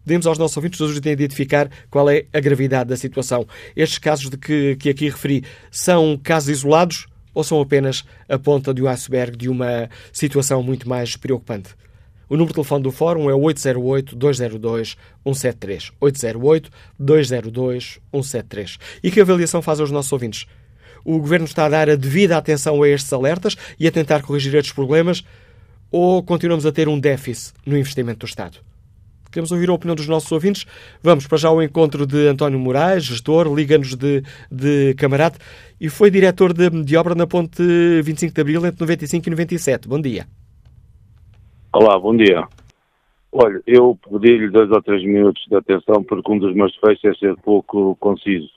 Pedimos 0.05 0.25
aos 0.25 0.37
nossos 0.37 0.55
ouvintes 0.55 0.77
todos 0.77 1.01
de 1.01 1.09
identificar 1.09 1.69
qual 1.89 2.09
é 2.09 2.23
a 2.31 2.39
gravidade 2.39 2.89
da 2.89 2.95
situação. 2.95 3.45
Estes 3.75 3.99
casos 3.99 4.29
de 4.29 4.37
que, 4.37 4.77
que 4.77 4.89
aqui 4.89 5.09
referi 5.09 5.43
são 5.69 6.17
casos 6.23 6.47
isolados 6.47 7.07
ou 7.33 7.43
são 7.43 7.59
apenas 7.59 8.05
a 8.29 8.39
ponta 8.39 8.73
de 8.73 8.81
um 8.81 8.87
iceberg 8.87 9.35
de 9.35 9.49
uma 9.49 9.89
situação 10.13 10.63
muito 10.63 10.87
mais 10.87 11.17
preocupante? 11.17 11.75
O 12.29 12.35
número 12.35 12.51
de 12.51 12.53
telefone 12.53 12.81
do 12.81 12.91
Fórum 12.91 13.29
é 13.29 13.33
808-202-173. 13.33 15.91
808-202-173. 17.01 18.79
E 19.03 19.11
que 19.11 19.19
avaliação 19.19 19.61
faz 19.61 19.81
aos 19.81 19.91
nossos 19.91 20.13
ouvintes? 20.13 20.45
O 21.03 21.19
Governo 21.19 21.45
está 21.45 21.65
a 21.65 21.69
dar 21.69 21.89
a 21.89 21.95
devida 21.95 22.37
atenção 22.37 22.81
a 22.81 22.89
estes 22.89 23.11
alertas 23.11 23.55
e 23.79 23.87
a 23.87 23.91
tentar 23.91 24.21
corrigir 24.21 24.55
estes 24.55 24.73
problemas 24.73 25.23
ou 25.91 26.21
continuamos 26.23 26.65
a 26.65 26.71
ter 26.71 26.87
um 26.87 26.99
déficit 26.99 27.53
no 27.65 27.77
investimento 27.77 28.19
do 28.19 28.25
Estado? 28.25 28.59
Queremos 29.31 29.51
ouvir 29.51 29.69
a 29.69 29.73
opinião 29.73 29.95
dos 29.95 30.07
nossos 30.07 30.31
ouvintes. 30.31 30.65
Vamos 31.03 31.27
para 31.27 31.37
já 31.37 31.49
ao 31.49 31.61
encontro 31.61 32.07
de 32.07 32.27
António 32.27 32.57
Moraes, 32.57 33.03
gestor, 33.03 33.53
liga-nos 33.53 33.95
de, 33.95 34.23
de 34.51 34.95
Camarate 34.95 35.37
e 35.79 35.87
foi 35.87 36.09
diretor 36.09 36.51
de, 36.51 36.69
de 36.83 36.97
obra 36.97 37.13
na 37.13 37.27
Ponte 37.27 37.61
25 38.01 38.33
de 38.33 38.41
Abril 38.41 38.65
entre 38.65 38.81
95 38.81 39.27
e 39.27 39.29
97. 39.29 39.87
Bom 39.87 40.01
dia. 40.01 40.25
Olá, 41.71 41.99
bom 41.99 42.17
dia. 42.17 42.47
Olha, 43.31 43.61
eu 43.67 43.95
pedi-lhe 44.09 44.49
dois 44.49 44.71
ou 44.71 44.81
três 44.81 45.03
minutos 45.03 45.45
de 45.47 45.55
atenção 45.55 46.03
porque 46.03 46.31
um 46.31 46.39
dos 46.39 46.55
meus 46.55 46.73
defeitos 46.73 47.05
é 47.05 47.13
ser 47.13 47.35
pouco 47.37 47.95
conciso. 47.97 48.49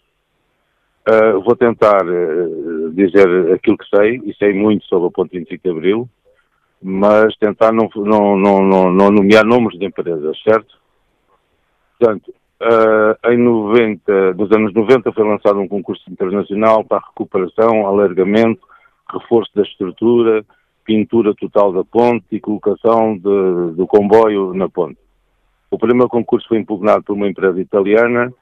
Uh, 1.09 1.41
vou 1.41 1.57
tentar 1.57 2.05
uh, 2.07 2.91
dizer 2.93 3.53
aquilo 3.53 3.77
que 3.77 3.89
sei, 3.89 4.21
e 4.25 4.33
sei 4.37 4.53
muito 4.53 4.85
sobre 4.87 5.09
o 5.09 5.11
ponto 5.11 5.33
25 5.33 5.61
de 5.61 5.71
Abril, 5.71 6.09
mas 6.81 7.37
tentar 7.39 7.73
não, 7.73 7.89
não, 7.97 8.37
não, 8.37 8.93
não, 8.93 9.11
nomear 9.11 9.45
nomes 9.45 9.77
de 9.77 9.85
empresas, 9.85 10.41
certo? 10.43 10.79
Portanto, 11.99 12.33
uh, 12.63 13.31
em 13.31 13.37
90, 13.37 14.35
nos 14.35 14.53
anos 14.53 14.73
90 14.73 15.13
foi 15.13 15.29
lançado 15.29 15.59
um 15.59 15.67
concurso 15.67 16.05
internacional 16.09 16.85
para 16.85 17.05
recuperação, 17.05 17.85
alargamento, 17.85 18.61
reforço 19.13 19.51
da 19.57 19.63
estrutura, 19.63 20.45
pintura 20.85 21.35
total 21.35 21.73
da 21.73 21.85
ponte 21.85 22.27
e 22.31 22.41
colocação 22.41 23.17
de, 23.17 23.75
do 23.75 23.87
comboio 23.89 24.55
na 24.55 24.69
ponte. 24.69 24.99
O 25.69 25.79
primeiro 25.79 26.09
concurso 26.09 26.47
foi 26.49 26.59
impugnado 26.59 27.03
por 27.03 27.15
uma 27.15 27.29
empresa 27.29 27.61
italiana 27.61 28.33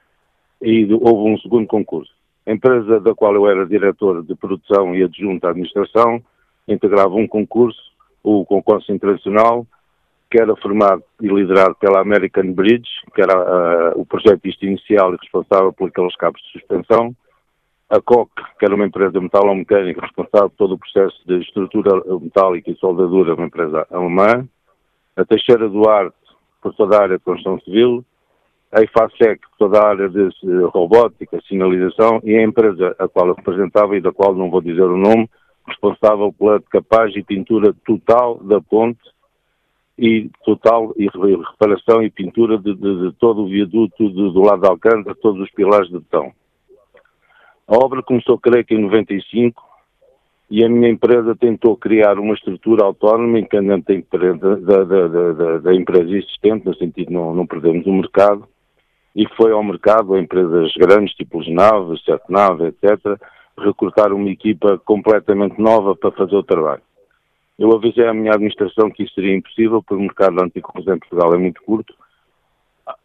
e 0.61 0.87
houve 0.93 1.29
um 1.29 1.37
segundo 1.39 1.65
concurso. 1.65 2.20
A 2.45 2.51
empresa 2.51 2.99
da 2.99 3.13
qual 3.13 3.35
eu 3.35 3.47
era 3.47 3.65
diretor 3.65 4.23
de 4.23 4.35
produção 4.35 4.95
e 4.95 5.03
adjunto 5.03 5.45
à 5.45 5.51
administração 5.51 6.21
integrava 6.67 7.13
um 7.13 7.27
concurso, 7.27 7.79
o 8.23 8.45
concurso 8.45 8.91
internacional, 8.91 9.65
que 10.29 10.41
era 10.41 10.55
formado 10.55 11.03
e 11.21 11.27
liderado 11.27 11.75
pela 11.75 11.99
American 11.99 12.53
Bridge, 12.53 12.89
que 13.13 13.21
era 13.21 13.37
uh, 13.37 13.99
o 13.99 14.05
projetista 14.05 14.65
inicial 14.65 15.13
e 15.13 15.17
responsável 15.17 15.73
por 15.73 15.89
aqueles 15.89 16.15
cabos 16.15 16.41
de 16.41 16.51
suspensão, 16.53 17.13
a 17.89 17.99
COC, 17.99 18.31
que 18.57 18.65
era 18.65 18.73
uma 18.73 18.85
empresa 18.85 19.19
metalomecânica 19.19 20.01
responsável 20.01 20.49
por 20.49 20.57
todo 20.57 20.75
o 20.75 20.77
processo 20.77 21.21
de 21.27 21.41
estrutura 21.41 22.01
metálica 22.21 22.71
e 22.71 22.77
soldadura, 22.77 23.35
uma 23.35 23.47
empresa 23.47 23.85
alemã, 23.91 24.47
a 25.17 25.25
Teixeira 25.25 25.67
Duarte, 25.67 26.15
por 26.61 26.73
toda 26.73 26.97
a 26.97 27.01
área 27.01 27.17
de 27.17 27.23
construção 27.23 27.59
civil, 27.59 28.05
a 28.71 28.81
IFASEC, 28.81 29.41
toda 29.57 29.79
a 29.79 29.89
área 29.89 30.09
de 30.09 30.29
robótica, 30.73 31.41
sinalização, 31.47 32.21
e 32.23 32.35
a 32.35 32.43
empresa 32.43 32.95
a 32.97 33.07
qual 33.07 33.27
eu 33.27 33.33
representava 33.33 33.95
e 33.97 34.01
da 34.01 34.11
qual 34.13 34.33
não 34.33 34.49
vou 34.49 34.61
dizer 34.61 34.83
o 34.83 34.97
nome, 34.97 35.29
responsável 35.67 36.33
pela 36.33 36.61
capaz 36.61 37.15
e 37.15 37.23
pintura 37.23 37.75
total 37.85 38.37
da 38.43 38.61
ponte 38.61 39.01
e 39.97 40.29
total 40.43 40.93
e 40.97 41.05
reparação 41.05 42.01
e 42.01 42.09
pintura 42.09 42.57
de, 42.57 42.73
de, 42.73 43.09
de 43.09 43.11
todo 43.17 43.43
o 43.43 43.47
viaduto 43.47 44.09
de, 44.09 44.33
do 44.33 44.41
lado 44.41 44.61
de 44.61 44.67
Alcântara, 44.67 45.15
todos 45.21 45.41
os 45.41 45.51
pilares 45.51 45.89
de 45.89 45.99
betão. 45.99 46.31
A 47.67 47.75
obra 47.75 48.01
começou, 48.01 48.37
creio 48.39 48.65
que 48.65 48.73
em 48.73 48.81
95, 48.81 49.61
e 50.49 50.65
a 50.65 50.69
minha 50.69 50.89
empresa 50.89 51.35
tentou 51.35 51.77
criar 51.77 52.19
uma 52.19 52.33
estrutura 52.33 52.83
autónoma 52.83 53.39
independente 53.39 54.05
da, 54.11 54.55
da, 54.55 55.07
da, 55.07 55.57
da, 55.59 55.73
empresa 55.73 56.09
existente, 56.09 56.65
no 56.65 56.75
sentido 56.75 57.07
de 57.07 57.13
não, 57.13 57.33
não 57.33 57.47
perdermos 57.47 57.85
o 57.85 57.93
mercado, 57.93 58.45
e 59.15 59.27
foi 59.35 59.51
ao 59.51 59.63
mercado, 59.63 60.13
a 60.13 60.19
empresas 60.19 60.73
grandes, 60.73 61.13
tipo 61.15 61.43
Genave, 61.43 61.99
Sete 62.03 62.23
Nave, 62.29 62.67
etc., 62.67 63.19
recrutar 63.57 64.13
uma 64.13 64.29
equipa 64.29 64.77
completamente 64.79 65.59
nova 65.59 65.95
para 65.95 66.11
fazer 66.11 66.35
o 66.35 66.43
trabalho. 66.43 66.81
Eu 67.59 67.71
avisei 67.73 68.07
à 68.07 68.13
minha 68.13 68.31
administração 68.31 68.89
que 68.89 69.03
isso 69.03 69.13
seria 69.13 69.35
impossível, 69.35 69.83
porque 69.83 69.93
o 69.93 69.99
mercado 69.99 70.41
anticorrosão 70.41 70.95
em 70.95 70.99
Portugal 70.99 71.33
é 71.33 71.37
muito 71.37 71.61
curto. 71.61 71.93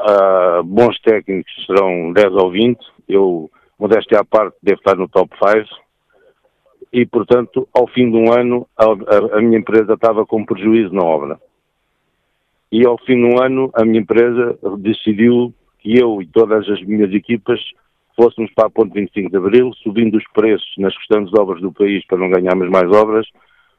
Uh, 0.00 0.62
bons 0.64 0.98
técnicos 1.00 1.52
serão 1.66 2.12
10 2.12 2.32
ou 2.32 2.50
20, 2.50 2.78
eu, 3.08 3.50
modéstia 3.78 4.20
à 4.20 4.25
parte, 4.25 4.56
devo 4.62 4.78
estar 4.78 4.96
no 4.96 5.08
top 5.08 5.30
5. 5.36 5.68
E, 6.92 7.04
portanto, 7.04 7.68
ao 7.75 7.86
fim 7.88 8.10
de 8.10 8.16
um 8.16 8.32
ano, 8.32 8.66
a, 8.76 8.84
a, 8.84 9.38
a 9.38 9.42
minha 9.42 9.58
empresa 9.58 9.94
estava 9.94 10.25
com 10.25 10.46
prejuízo 10.46 10.94
na 10.94 11.02
obra. 11.02 11.38
E 12.72 12.86
ao 12.86 12.96
fim 12.98 13.16
de 13.16 13.25
um 13.25 13.42
ano, 13.42 13.70
a 13.75 13.84
minha 13.84 14.00
empresa 14.00 14.58
decidiu 14.78 15.52
que 15.87 15.97
eu 15.97 16.21
e 16.21 16.26
todas 16.26 16.69
as 16.69 16.83
minhas 16.83 17.12
equipas 17.14 17.61
fôssemos 18.16 18.50
para 18.55 18.66
a 18.66 18.71
ponte 18.71 18.93
25 18.93 19.31
de 19.31 19.37
Abril, 19.37 19.73
subindo 19.85 20.16
os 20.16 20.25
preços 20.33 20.69
nas 20.78 20.93
restantes 20.97 21.33
obras 21.38 21.61
do 21.61 21.73
país 21.73 22.05
para 22.07 22.19
não 22.19 22.28
ganharmos 22.28 22.69
mais 22.69 22.90
obras, 22.90 23.25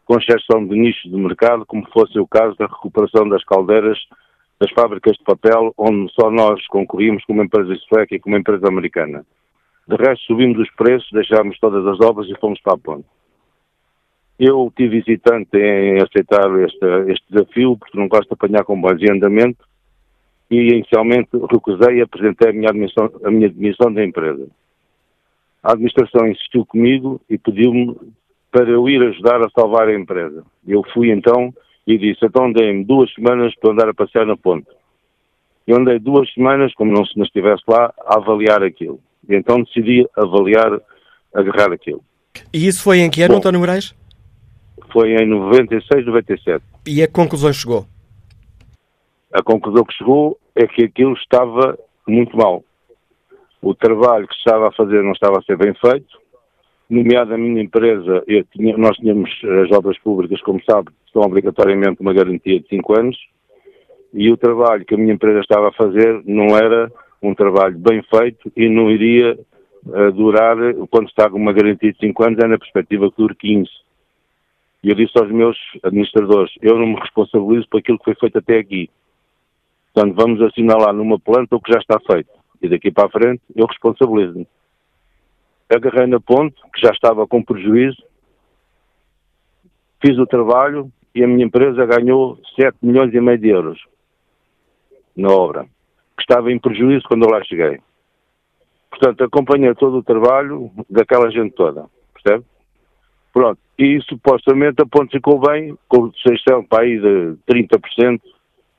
com 0.06 0.16
exceção 0.18 0.66
de 0.66 0.74
nichos 0.74 1.12
de 1.12 1.18
mercado, 1.18 1.66
como 1.66 1.86
fosse 1.92 2.18
o 2.18 2.26
caso 2.26 2.56
da 2.56 2.68
recuperação 2.68 3.28
das 3.28 3.44
caldeiras 3.44 4.00
das 4.58 4.72
fábricas 4.72 5.18
de 5.18 5.24
papel, 5.26 5.74
onde 5.78 6.10
só 6.14 6.32
nós 6.32 6.66
concorríamos 6.68 7.26
com 7.26 7.34
uma 7.34 7.44
empresa 7.44 7.76
sueca 7.90 8.16
e 8.16 8.20
com 8.20 8.30
uma 8.30 8.40
empresa 8.40 8.70
americana. 8.70 9.26
De 9.86 9.96
resto, 9.98 10.28
subimos 10.28 10.58
os 10.60 10.72
preços, 10.76 11.10
deixámos 11.12 11.60
todas 11.60 11.86
as 11.86 12.00
obras 12.00 12.28
e 12.30 12.40
fomos 12.40 12.60
para 12.62 12.76
a 12.76 12.78
ponte. 12.78 13.06
Eu 14.40 14.72
tive 14.78 15.00
hesitante 15.00 15.58
em 15.58 16.02
aceitar 16.02 16.50
este, 16.62 17.12
este 17.12 17.26
desafio, 17.30 17.78
porque 17.78 17.98
não 17.98 18.08
gosto 18.08 18.30
de 18.30 18.34
apanhar 18.34 18.64
comboios 18.64 19.02
em 19.02 19.12
andamento, 19.12 19.67
e 20.50 20.56
inicialmente 20.56 21.30
recusei 21.52 21.98
e 21.98 22.02
apresentei 22.02 22.50
a 22.50 22.54
minha 22.54 22.70
admissão, 22.70 23.12
a 23.24 23.30
minha 23.30 23.48
admissão 23.48 23.94
da 23.94 24.04
empresa. 24.04 24.48
A 25.62 25.74
administração 25.74 26.28
insistiu 26.28 26.66
comigo 26.66 27.20
e 27.30 27.38
pediu-me 27.38 27.96
para 28.52 28.70
eu 28.70 28.88
ir 28.88 29.02
ajudar 29.02 29.42
a 29.42 29.50
salvar 29.50 29.88
a 29.88 29.96
empresa. 29.96 30.44
Eu 30.66 30.84
fui 30.94 31.12
então 31.12 31.54
e 31.86 31.98
disse, 31.98 32.26
então 32.26 32.52
dei-me 32.52 32.84
duas 32.84 33.14
semanas 33.14 33.54
para 33.60 33.72
andar 33.72 33.90
a 33.90 33.94
passear 33.94 34.26
na 34.26 34.38
ponte. 34.38 34.68
Eu 35.66 35.76
andei 35.78 36.00
duas 36.00 36.32
semanas, 36.34 36.74
como 36.76 36.94
não 36.94 37.06
se 37.06 37.20
estivesse 37.22 37.64
lá, 37.68 37.94
a 38.06 38.16
avaliar 38.16 38.64
aquilo. 38.64 39.00
E 39.28 39.36
então 39.36 39.62
decidi 39.62 40.08
avaliar, 40.16 40.80
agarrar 41.34 41.74
aquilo. 41.74 42.02
E 42.54 42.66
isso 42.66 42.82
foi 42.82 43.00
em 43.00 43.10
que 43.10 43.22
ano, 43.22 43.34
Bom, 43.34 43.40
António 43.40 43.60
Moraes? 43.60 43.94
Foi 44.94 45.12
em 45.12 45.28
96, 45.28 46.06
97. 46.06 46.64
E 46.88 47.04
a 47.04 47.08
que 47.08 47.14
conclusão 47.14 47.52
chegou? 47.52 47.86
A 49.34 49.44
conclusão 49.44 49.84
que 49.84 49.94
chegou 49.94 50.38
é 50.56 50.66
que 50.68 50.84
aquilo 50.84 51.14
estava 51.14 51.78
muito 52.08 52.36
mal. 52.38 52.64
O 53.62 53.74
trabalho 53.76 54.28
que 54.28 54.36
estava 54.36 54.70
a 54.70 54.72
fazer 54.72 55.04
não 55.04 55.12
estava 55.12 55.40
a 55.40 55.42
ser 55.42 55.58
bem 55.58 55.74
feito, 55.74 56.18
nomeado 56.90 57.34
a 57.34 57.38
minha 57.38 57.62
empresa, 57.62 58.24
tinha, 58.54 58.78
nós 58.78 58.96
tínhamos 58.98 59.30
as 59.64 59.72
obras 59.72 59.98
públicas, 60.00 60.42
como 60.42 60.62
sabe, 60.64 60.90
são 61.12 61.22
obrigatoriamente 61.22 62.02
uma 62.02 62.14
garantia 62.14 62.60
de 62.60 62.68
5 62.70 63.00
anos, 63.00 63.18
e 64.14 64.32
o 64.32 64.38
trabalho 64.38 64.86
que 64.86 64.96
a 64.96 64.98
minha 64.98 65.14
empresa 65.14 65.40
estava 65.40 65.70
a 65.70 65.74
fazer 65.74 66.22
não 66.26 66.56
era 66.58 66.92
um 67.22 67.36
trabalho 67.36 67.78
bem 67.78 68.02
feito 68.04 68.52
e 68.56 68.70
não 68.70 68.90
iria 68.90 69.38
uh, 69.86 70.12
durar, 70.14 70.56
quando 70.90 71.10
está 71.10 71.30
com 71.30 71.38
uma 71.38 71.52
garantia 71.52 71.92
de 71.92 72.00
5 72.00 72.24
anos, 72.24 72.40
é 72.40 72.48
na 72.48 72.58
perspectiva 72.58 73.12
que 73.12 73.18
dure 73.18 73.36
15. 73.36 73.70
E 74.84 74.90
eu 74.90 74.96
disse 74.96 75.18
aos 75.20 75.30
meus 75.32 75.58
administradores, 75.84 76.54
eu 76.62 76.78
não 76.78 76.88
me 76.88 77.00
responsabilizo 77.00 77.68
por 77.70 77.80
aquilo 77.80 77.98
que 77.98 78.06
foi 78.06 78.16
feito 78.16 78.38
até 78.38 78.60
aqui. 78.60 78.90
Portanto, 79.98 80.16
vamos 80.16 80.40
assinalar 80.44 80.94
numa 80.94 81.20
planta 81.20 81.56
o 81.56 81.60
que 81.60 81.74
já 81.74 81.80
está 81.80 82.00
feito. 82.00 82.30
E 82.62 82.70
daqui 82.70 82.92
para 82.92 83.08
a 83.08 83.10
frente, 83.10 83.42
eu 83.56 83.66
responsabilizo-me. 83.66 84.48
Agarrei 85.74 86.06
na 86.06 86.20
ponte, 86.20 86.56
que 86.72 86.80
já 86.80 86.92
estava 86.92 87.26
com 87.26 87.44
prejuízo, 87.44 87.98
fiz 90.00 90.16
o 90.20 90.28
trabalho 90.28 90.92
e 91.16 91.24
a 91.24 91.28
minha 91.28 91.44
empresa 91.44 91.84
ganhou 91.88 92.40
7 92.56 92.78
milhões 92.84 93.12
e 93.12 93.20
meio 93.20 93.40
de 93.40 93.50
euros 93.50 93.84
na 95.16 95.30
obra, 95.30 95.64
que 96.16 96.22
estava 96.22 96.52
em 96.52 96.60
prejuízo 96.60 97.08
quando 97.08 97.26
eu 97.26 97.32
lá 97.32 97.44
cheguei. 97.44 97.80
Portanto, 98.92 99.24
acompanhei 99.24 99.74
todo 99.74 99.98
o 99.98 100.04
trabalho 100.04 100.70
daquela 100.88 101.32
gente 101.32 101.56
toda, 101.56 101.88
percebe? 102.14 102.46
Pronto, 103.34 103.60
e 103.80 104.00
supostamente 104.02 104.80
a 104.80 104.86
ponte 104.86 105.18
ficou 105.18 105.40
bem, 105.40 105.76
com 105.88 106.12
exceção 106.24 106.64
para 106.64 106.84
aí 106.84 107.00
de 107.00 107.36
30%, 107.52 108.22
que 108.22 108.37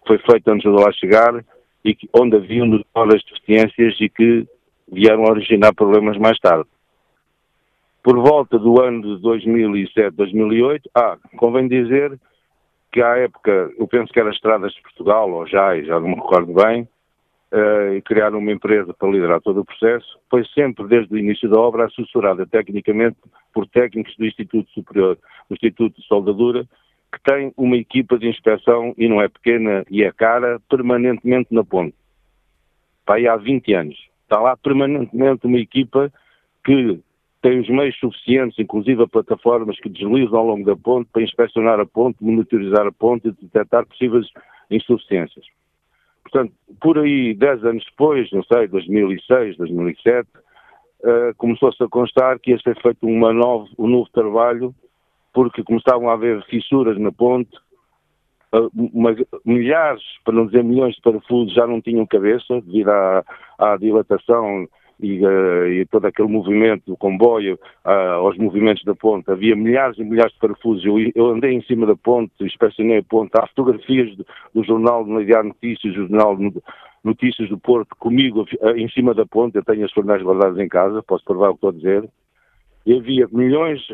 foi 0.09 0.19
feito 0.19 0.49
antes 0.49 0.63
de 0.63 0.77
lá 0.77 0.91
chegar, 0.93 1.45
e 1.85 1.95
que, 1.95 2.09
onde 2.13 2.37
havia 2.37 2.65
notórias 2.65 3.23
deficiências 3.25 3.95
e 4.01 4.09
que 4.09 4.47
vieram 4.91 5.25
a 5.25 5.31
originar 5.31 5.75
problemas 5.75 6.17
mais 6.17 6.39
tarde. 6.39 6.69
Por 8.03 8.17
volta 8.17 8.59
do 8.59 8.81
ano 8.81 9.03
de 9.03 9.23
2007, 9.23 10.17
2008, 10.17 10.91
ah, 10.95 11.19
convém 11.37 11.69
dizer 11.69 12.19
que 12.91 13.03
à 13.03 13.19
época, 13.19 13.71
eu 13.79 13.87
penso 13.87 14.13
que 14.13 14.19
era 14.19 14.31
Estradas 14.31 14.73
de 14.73 14.81
Portugal, 14.81 15.31
ou 15.31 15.47
já, 15.47 15.79
já 15.83 16.01
não 16.01 16.09
me 16.09 16.15
recordo 16.15 16.55
bem, 16.55 16.89
uh, 17.53 17.95
e 17.95 18.03
criaram 18.03 18.39
uma 18.39 18.53
empresa 18.53 18.95
para 18.95 19.11
liderar 19.11 19.41
todo 19.43 19.61
o 19.61 19.65
processo, 19.65 20.19
foi 20.31 20.45
sempre, 20.55 20.87
desde 20.87 21.13
o 21.13 21.19
início 21.19 21.51
da 21.51 21.61
obra, 21.61 21.85
assessorada 21.85 22.47
tecnicamente 22.47 23.19
por 23.53 23.67
técnicos 23.67 24.17
do 24.17 24.25
Instituto 24.25 24.71
Superior, 24.71 25.19
do 25.49 25.55
Instituto 25.55 26.01
de 26.01 26.07
Soldadura, 26.07 26.67
que 27.13 27.23
tem 27.23 27.53
uma 27.57 27.77
equipa 27.77 28.19
de 28.19 28.29
inspeção, 28.29 28.95
e 28.99 29.09
não 29.09 29.21
é 29.21 29.29
pequena 29.29 29.85
e 29.91 30.03
é 30.03 30.13
cara, 30.13 30.61
permanentemente 30.69 31.53
na 31.53 31.65
ponte. 31.65 31.95
Aí 33.07 33.27
há 33.27 33.37
20 33.37 33.73
anos. 33.73 34.09
Está 34.23 34.41
lá 34.41 34.57
permanentemente 34.57 35.47
uma 35.47 35.59
equipa 35.59 36.13
que 36.65 37.01
tem 37.41 37.61
os 37.61 37.69
meios 37.69 37.97
suficientes, 37.99 38.59
inclusive 38.59 39.07
plataformas 39.07 39.79
que 39.81 39.89
deslizam 39.89 40.39
ao 40.39 40.47
longo 40.47 40.67
da 40.67 40.77
ponte, 40.77 41.09
para 41.11 41.23
inspecionar 41.23 41.81
a 41.81 41.87
ponte, 41.87 42.23
monitorizar 42.23 42.87
a 42.87 42.93
ponte 42.93 43.29
e 43.29 43.33
detectar 43.33 43.87
possíveis 43.87 44.27
insuficiências. 44.71 45.47
Portanto, 46.23 46.53
por 46.81 46.99
aí, 46.99 47.35
10 47.35 47.65
anos 47.65 47.85
depois, 47.85 48.31
não 48.33 48.43
sei, 48.43 48.69
2006, 48.69 49.57
2007, 49.57 50.29
uh, 50.29 51.35
começou-se 51.39 51.83
a 51.83 51.89
constar 51.89 52.39
que 52.39 52.51
ia 52.51 52.59
ser 52.59 52.79
feito 52.83 53.07
uma 53.07 53.33
novo, 53.33 53.69
um 53.79 53.87
novo 53.87 54.11
trabalho, 54.13 54.75
porque 55.39 55.63
começavam 55.63 56.11
a 56.11 56.15
haver 56.15 56.45
fissuras 56.47 56.99
na 56.99 57.13
ponte, 57.13 57.57
uma, 58.93 59.15
milhares, 59.45 60.03
para 60.25 60.35
não 60.35 60.47
dizer 60.47 60.65
milhões 60.65 60.97
de 60.97 61.01
parafusos 61.01 61.55
já 61.55 61.65
não 61.65 61.81
tinham 61.81 62.05
cabeça, 62.05 62.61
devido 62.61 62.89
à, 62.89 63.25
à 63.57 63.77
dilatação 63.77 64.67
e, 64.99 65.25
uh, 65.25 65.69
e, 65.69 65.87
todo 65.87 66.07
aquele 66.07 66.27
movimento 66.27 66.87
do 66.87 66.97
comboio 66.97 67.55
uh, 67.87 67.89
aos 67.89 68.37
movimentos 68.37 68.83
da 68.83 68.97
ponte. 68.97 69.31
Havia 69.31 69.55
milhares 69.55 69.97
e 69.99 70.03
milhares 70.03 70.33
de 70.33 70.41
parafusos. 70.41 70.85
Eu, 70.85 70.97
eu 71.15 71.29
andei 71.29 71.53
em 71.53 71.63
cima 71.63 71.87
da 71.87 71.95
ponte, 71.95 72.33
inspecionei 72.41 72.99
a 72.99 73.03
ponte. 73.05 73.31
Há 73.39 73.47
fotografias 73.47 74.17
do, 74.17 74.27
do 74.53 74.65
jornal 74.65 75.05
do 75.05 75.25
Diário 75.25 75.51
Notícias, 75.51 75.95
do 75.95 76.09
jornal 76.09 76.37
Notícias 77.05 77.49
do 77.49 77.59
Porto, 77.59 77.95
comigo 77.97 78.45
uh, 78.61 78.71
em 78.71 78.89
cima 78.89 79.15
da 79.15 79.25
ponte. 79.25 79.55
Eu 79.55 79.65
tenho 79.65 79.85
as 79.85 79.93
jornais 79.93 80.21
guardadas 80.21 80.59
em 80.59 80.69
casa, 80.69 81.01
posso 81.01 81.25
provar 81.25 81.51
o 81.51 81.53
que 81.53 81.59
estou 81.59 81.71
a 81.71 81.75
dizer. 81.75 82.11
E 82.85 82.97
havia 82.97 83.29
milhões 83.31 83.87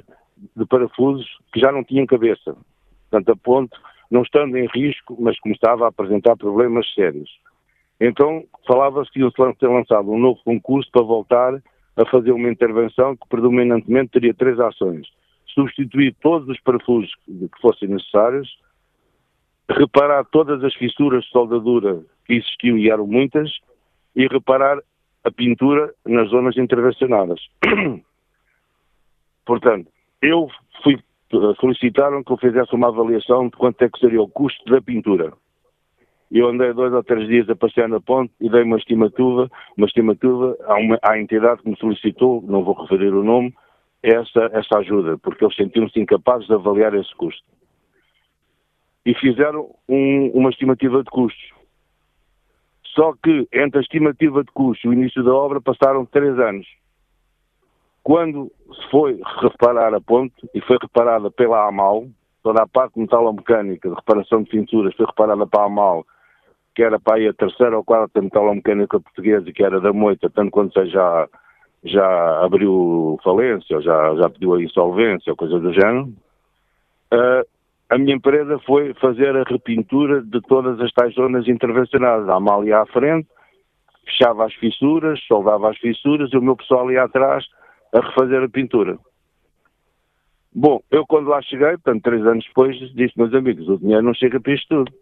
de 0.56 0.66
parafusos 0.66 1.26
que 1.52 1.60
já 1.60 1.70
não 1.70 1.84
tinham 1.84 2.06
cabeça. 2.06 2.56
Portanto, 3.10 3.32
a 3.32 3.36
ponte, 3.36 3.76
não 4.10 4.22
estando 4.22 4.56
em 4.56 4.66
risco, 4.74 5.16
mas 5.20 5.38
começava 5.40 5.84
a 5.84 5.88
apresentar 5.88 6.36
problemas 6.36 6.92
sérios. 6.94 7.30
Então 8.00 8.44
falava-se 8.66 9.10
que 9.10 9.20
ia 9.20 9.30
ser 9.30 9.68
lançado 9.68 10.10
um 10.10 10.18
novo 10.18 10.40
concurso 10.44 10.90
para 10.90 11.02
voltar 11.02 11.62
a 11.96 12.06
fazer 12.06 12.32
uma 12.32 12.50
intervenção 12.50 13.16
que 13.16 13.28
predominantemente 13.28 14.12
teria 14.12 14.34
três 14.34 14.58
ações. 14.58 15.06
Substituir 15.46 16.14
todos 16.20 16.48
os 16.48 16.60
parafusos 16.60 17.14
que 17.26 17.60
fossem 17.60 17.88
necessários, 17.88 18.58
reparar 19.68 20.24
todas 20.24 20.62
as 20.64 20.74
fissuras 20.74 21.22
de 21.24 21.30
soldadura 21.30 22.02
que 22.26 22.34
existiam 22.34 22.76
e 22.76 22.90
eram 22.90 23.06
muitas, 23.06 23.50
e 24.16 24.26
reparar 24.26 24.78
a 25.22 25.30
pintura 25.30 25.92
nas 26.04 26.28
zonas 26.28 26.56
intervencionadas. 26.56 27.40
Portanto, 29.46 29.88
eu 30.24 30.48
fui, 30.82 30.98
solicitaram 31.60 32.24
que 32.24 32.32
eu 32.32 32.36
fizesse 32.38 32.74
uma 32.74 32.88
avaliação 32.88 33.48
de 33.48 33.56
quanto 33.56 33.82
é 33.82 33.88
que 33.88 33.98
seria 33.98 34.22
o 34.22 34.28
custo 34.28 34.64
da 34.70 34.80
pintura. 34.80 35.32
Eu 36.30 36.48
andei 36.48 36.72
dois 36.72 36.92
ou 36.92 37.04
três 37.04 37.28
dias 37.28 37.48
a 37.48 37.54
passear 37.54 37.88
na 37.88 38.00
ponte 38.00 38.32
e 38.40 38.48
dei 38.48 38.62
uma 38.62 38.78
estimativa, 38.78 39.48
uma 39.76 39.86
estimativa 39.86 40.56
à, 40.64 40.74
uma, 40.76 40.98
à 41.02 41.18
entidade 41.18 41.62
que 41.62 41.68
me 41.68 41.76
solicitou, 41.76 42.42
não 42.42 42.64
vou 42.64 42.74
referir 42.74 43.12
o 43.12 43.22
nome, 43.22 43.54
essa, 44.02 44.50
essa 44.52 44.78
ajuda, 44.78 45.16
porque 45.18 45.44
eles 45.44 45.56
sentiram-se 45.56 46.00
incapazes 46.00 46.46
de 46.46 46.54
avaliar 46.54 46.94
esse 46.94 47.14
custo. 47.14 47.44
E 49.06 49.14
fizeram 49.14 49.70
um, 49.88 50.30
uma 50.34 50.50
estimativa 50.50 51.02
de 51.02 51.10
custos. 51.10 51.52
Só 52.94 53.12
que 53.22 53.46
entre 53.52 53.78
a 53.78 53.82
estimativa 53.82 54.42
de 54.42 54.50
custos 54.52 54.84
e 54.84 54.88
o 54.88 54.92
início 54.92 55.22
da 55.22 55.32
obra 55.32 55.60
passaram 55.60 56.06
três 56.06 56.38
anos. 56.38 56.66
Quando 58.04 58.52
se 58.72 58.90
foi 58.90 59.20
reparar 59.40 59.92
a 59.94 60.00
ponte, 60.00 60.34
e 60.54 60.60
foi 60.60 60.78
reparada 60.80 61.30
pela 61.30 61.66
AMAL, 61.66 62.06
toda 62.42 62.62
a 62.62 62.68
parte 62.68 63.00
metalomecânica 63.00 63.88
de 63.88 63.94
reparação 63.94 64.42
de 64.42 64.50
pinturas 64.50 64.94
foi 64.94 65.06
reparada 65.06 65.46
para 65.46 65.62
a 65.62 65.66
AMAL 65.66 66.06
que 66.74 66.82
era 66.82 66.98
para 66.98 67.16
aí 67.16 67.28
a 67.28 67.32
terceira 67.32 67.76
ou 67.76 67.84
quarta 67.84 68.20
metalomecânica 68.20 68.98
portuguesa, 68.98 69.52
que 69.52 69.62
era 69.62 69.80
da 69.80 69.92
Moita, 69.92 70.28
tanto 70.28 70.50
quanto 70.50 70.84
já, 70.86 71.28
já 71.84 72.44
abriu 72.44 73.18
falência, 73.22 73.80
já, 73.80 74.14
já 74.16 74.28
pediu 74.28 74.54
a 74.54 74.62
insolvência, 74.62 75.32
ou 75.32 75.36
coisa 75.36 75.60
do 75.60 75.72
género, 75.72 76.12
uh, 77.12 77.46
a 77.88 77.96
minha 77.96 78.16
empresa 78.16 78.58
foi 78.66 78.92
fazer 78.94 79.36
a 79.36 79.44
repintura 79.44 80.20
de 80.20 80.40
todas 80.42 80.80
as 80.80 80.90
tais 80.92 81.14
zonas 81.14 81.46
intervencionadas. 81.46 82.28
A 82.28 82.34
Amália 82.34 82.70
ia 82.70 82.80
à 82.80 82.86
frente, 82.86 83.28
fechava 84.04 84.44
as 84.44 84.54
fissuras, 84.54 85.20
soldava 85.28 85.70
as 85.70 85.78
fissuras 85.78 86.30
e 86.32 86.36
o 86.36 86.42
meu 86.42 86.56
pessoal 86.56 86.90
ia 86.90 87.04
atrás 87.04 87.44
a 87.94 88.00
refazer 88.00 88.42
a 88.42 88.48
pintura. 88.48 88.98
Bom, 90.52 90.82
eu 90.90 91.06
quando 91.06 91.28
lá 91.28 91.40
cheguei, 91.42 91.72
portanto, 91.72 92.02
três 92.02 92.26
anos 92.26 92.44
depois, 92.44 92.76
disse, 92.94 93.16
meus 93.16 93.32
amigos, 93.32 93.68
o 93.68 93.78
dinheiro 93.78 94.02
não 94.02 94.14
chega 94.14 94.40
para 94.40 94.52
isto 94.52 94.68
tudo 94.68 94.92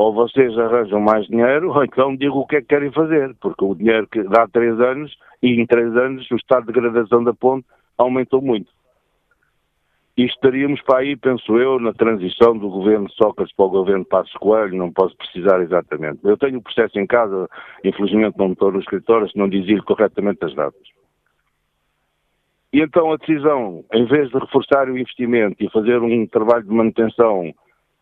ou 0.00 0.14
vocês 0.14 0.56
arranjam 0.58 0.98
mais 0.98 1.26
dinheiro, 1.26 1.72
ou 1.74 1.84
então 1.84 2.16
digam 2.16 2.38
o 2.38 2.46
que 2.46 2.56
é 2.56 2.60
que 2.62 2.68
querem 2.68 2.90
fazer, 2.90 3.34
porque 3.40 3.62
o 3.62 3.74
dinheiro 3.74 4.08
que 4.08 4.22
dá 4.22 4.46
três 4.48 4.80
anos, 4.80 5.14
e 5.42 5.60
em 5.60 5.66
três 5.66 5.94
anos 5.94 6.30
o 6.30 6.36
estado 6.36 6.66
de 6.66 6.72
degradação 6.72 7.22
da 7.22 7.34
ponte 7.34 7.66
aumentou 7.98 8.40
muito. 8.40 8.70
E 10.16 10.24
estaríamos 10.24 10.80
para 10.82 11.00
aí, 11.00 11.16
penso 11.16 11.58
eu, 11.58 11.78
na 11.78 11.92
transição 11.92 12.56
do 12.56 12.70
governo 12.70 13.10
Sócrates 13.10 13.54
para 13.54 13.66
o 13.66 13.70
governo 13.70 14.04
Passos 14.04 14.32
Coelho, 14.34 14.76
não 14.76 14.90
posso 14.90 15.14
precisar 15.16 15.60
exatamente. 15.60 16.20
Eu 16.24 16.38
tenho 16.38 16.58
o 16.58 16.62
processo 16.62 16.98
em 16.98 17.06
casa, 17.06 17.48
infelizmente 17.84 18.38
não 18.38 18.52
estou 18.52 18.72
no 18.72 18.80
escritório, 18.80 19.30
se 19.30 19.38
não 19.38 19.50
dizia 19.50 19.82
corretamente 19.82 20.42
as 20.44 20.54
datas. 20.54 20.99
E 22.72 22.80
então 22.80 23.12
a 23.12 23.16
decisão, 23.16 23.84
em 23.92 24.04
vez 24.06 24.30
de 24.30 24.38
reforçar 24.38 24.88
o 24.88 24.96
investimento 24.96 25.56
e 25.62 25.70
fazer 25.70 26.00
um 26.00 26.26
trabalho 26.26 26.64
de 26.64 26.72
manutenção 26.72 27.52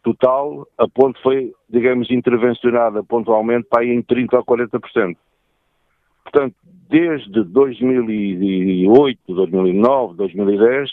total, 0.02 0.66
a 0.76 0.86
ponte 0.86 1.20
foi, 1.22 1.52
digamos, 1.68 2.10
intervencionada 2.10 3.02
pontualmente 3.02 3.66
para 3.68 3.82
aí 3.82 3.90
em 3.90 4.02
30% 4.02 4.34
ou 4.34 4.44
40%. 4.44 5.16
Portanto, 6.22 6.54
desde 6.90 7.44
2008, 7.44 9.34
2009, 9.34 10.16
2010, 10.16 10.90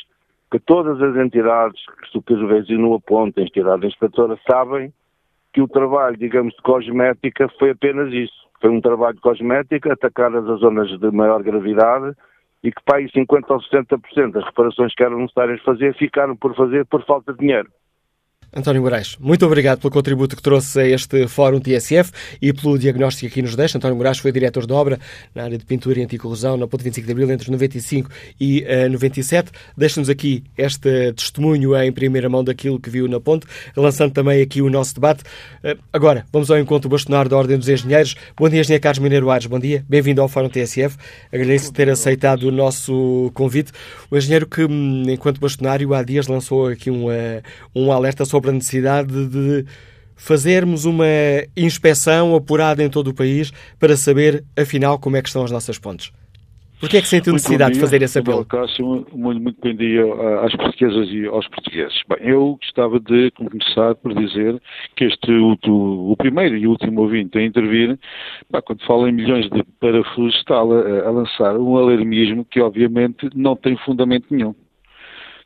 que 0.52 0.60
todas 0.60 1.02
as 1.02 1.16
entidades 1.18 1.82
que 1.86 2.10
supervisionam 2.12 2.94
a 2.94 3.00
ponte, 3.00 3.42
a 3.42 3.44
entidade 3.44 3.86
inspetora, 3.86 4.40
sabem 4.50 4.94
que 5.54 5.62
o 5.62 5.68
trabalho, 5.68 6.16
digamos, 6.18 6.54
de 6.54 6.62
cosmética 6.62 7.50
foi 7.60 7.72
apenas 7.72 8.12
isso. 8.14 8.46
Foi 8.62 8.70
um 8.70 8.80
trabalho 8.80 9.16
de 9.16 9.22
cosmética, 9.22 9.94
atacar 9.94 10.34
as 10.34 10.46
zonas 10.60 10.90
de 10.98 11.12
maior 11.12 11.44
gravidade 11.44 12.16
e 12.66 12.72
que 12.72 12.84
para 12.84 12.98
aí 12.98 13.06
50% 13.06 13.46
ou 13.50 13.60
60% 13.60 14.32
das 14.32 14.44
reparações 14.44 14.94
que 14.96 15.04
eram 15.04 15.20
necessárias 15.20 15.62
fazer 15.62 15.96
ficaram 15.96 16.36
por 16.36 16.56
fazer 16.56 16.86
por 16.86 17.06
falta 17.06 17.32
de 17.32 17.40
dinheiro. 17.40 17.70
António 18.58 18.82
Moraes, 18.82 19.18
muito 19.20 19.46
obrigado 19.46 19.80
pelo 19.80 19.92
contributo 19.92 20.34
que 20.34 20.42
trouxe 20.42 20.80
a 20.80 20.88
este 20.88 21.28
Fórum 21.28 21.60
TSF 21.60 22.10
e 22.42 22.54
pelo 22.54 22.80
diagnóstico 22.80 23.28
que 23.28 23.34
aqui 23.34 23.42
nos 23.42 23.54
deixa. 23.54 23.78
António 23.78 23.98
Moraes 23.98 24.18
foi 24.20 24.32
diretor 24.32 24.66
de 24.66 24.72
obra 24.72 24.98
na 25.36 25.44
área 25.44 25.58
de 25.58 25.66
pintura 25.66 26.00
e 26.00 26.04
anticorrosão 26.04 26.56
na 26.56 26.66
Ponte 26.66 26.82
25 26.86 27.06
de 27.06 27.12
Abril 27.12 27.30
entre 27.32 27.52
95 27.52 28.10
e 28.40 28.64
uh, 28.64 28.90
97. 28.90 29.52
Deixa-nos 29.76 30.10
aqui 30.10 30.42
este 30.58 31.12
testemunho 31.12 31.76
em 31.76 31.92
primeira 31.92 32.30
mão 32.30 32.46
daquilo 32.46 32.80
que 32.80 32.90
viu 32.90 33.10
na 33.10 33.20
ponte, 33.20 33.46
lançando 33.76 34.14
também 34.14 34.42
aqui 34.42 34.62
o 34.62 34.70
nosso 34.70 34.96
debate. 34.96 35.24
Uh, 35.62 35.78
agora, 35.92 36.26
vamos 36.32 36.50
ao 36.50 36.58
encontro 36.58 36.90
bastonário 36.90 37.30
da 37.30 37.36
Ordem 37.36 37.58
dos 37.58 37.68
Engenheiros. 37.68 38.16
Bom 38.38 38.48
dia, 38.48 38.62
Engenheiro 38.62 38.82
Carlos 38.82 39.00
Mineiro 39.00 39.30
Ares. 39.30 39.48
Bom 39.48 39.60
dia. 39.60 39.84
Bem-vindo 39.90 40.22
ao 40.22 40.30
Fórum 40.30 40.48
TSF. 40.48 40.96
Agradeço 41.30 41.74
ter 41.74 41.90
aceitado 41.90 42.44
o 42.44 42.52
nosso 42.54 43.32
convite. 43.34 43.74
O 44.10 44.16
engenheiro 44.16 44.48
que, 44.48 44.64
hum, 44.64 45.04
enquanto 45.10 45.42
bastonário, 45.42 45.94
há 45.94 46.02
dias 46.04 46.28
lançou 46.28 46.68
aqui 46.68 46.90
um, 46.90 47.08
uh, 47.08 47.42
um 47.76 47.92
alerta 47.92 48.24
sobre 48.24 48.45
sobre 48.46 48.50
a 48.52 48.54
necessidade 48.54 49.28
de 49.28 49.66
fazermos 50.16 50.86
uma 50.86 51.06
inspeção 51.58 52.36
apurada 52.36 52.84
em 52.84 52.90
todo 52.90 53.10
o 53.10 53.14
país 53.14 53.52
para 53.80 53.98
saber, 53.98 54.44
afinal, 54.58 55.00
como 55.00 55.18
é 55.18 55.22
que 55.22 55.28
estão 55.28 55.44
as 55.44 55.52
nossas 55.52 55.80
pontes. 55.80 56.12
Porquê 56.80 56.98
é 56.98 57.02
que 57.02 57.08
sentiu 57.08 57.34
necessidade 57.34 57.76
de 57.76 57.80
fazer 57.80 58.02
esse 58.02 58.20
apelo? 58.20 58.46
Cássio, 58.46 59.08
muito, 59.14 59.42
muito 59.42 59.62
bem 59.62 59.76
dia 59.76 60.04
às 60.44 60.54
portuguesas 60.56 61.10
e 61.10 61.26
aos 61.26 61.48
portugueses. 61.48 61.96
Bem, 62.08 62.30
eu 62.30 62.58
gostava 62.62 63.00
de 63.00 63.32
começar 63.32 63.96
por 63.96 64.14
dizer 64.14 64.62
que 64.96 65.06
este, 65.06 65.32
o, 65.32 65.58
o 66.12 66.16
primeiro 66.18 66.56
e 66.58 66.68
último 66.68 67.02
ouvinte 67.02 67.38
a 67.38 67.44
intervir, 67.44 67.98
quando 68.66 68.86
fala 68.86 69.10
em 69.10 69.14
milhões 69.14 69.50
de 69.50 69.64
parafusos, 69.80 70.36
está 70.36 70.56
a, 70.56 70.60
a 70.60 71.12
lançar 71.12 71.58
um 71.58 71.78
alarmismo 71.78 72.46
que 72.46 72.60
obviamente 72.60 73.30
não 73.34 73.56
tem 73.56 73.78
fundamento 73.78 74.28
nenhum 74.30 74.54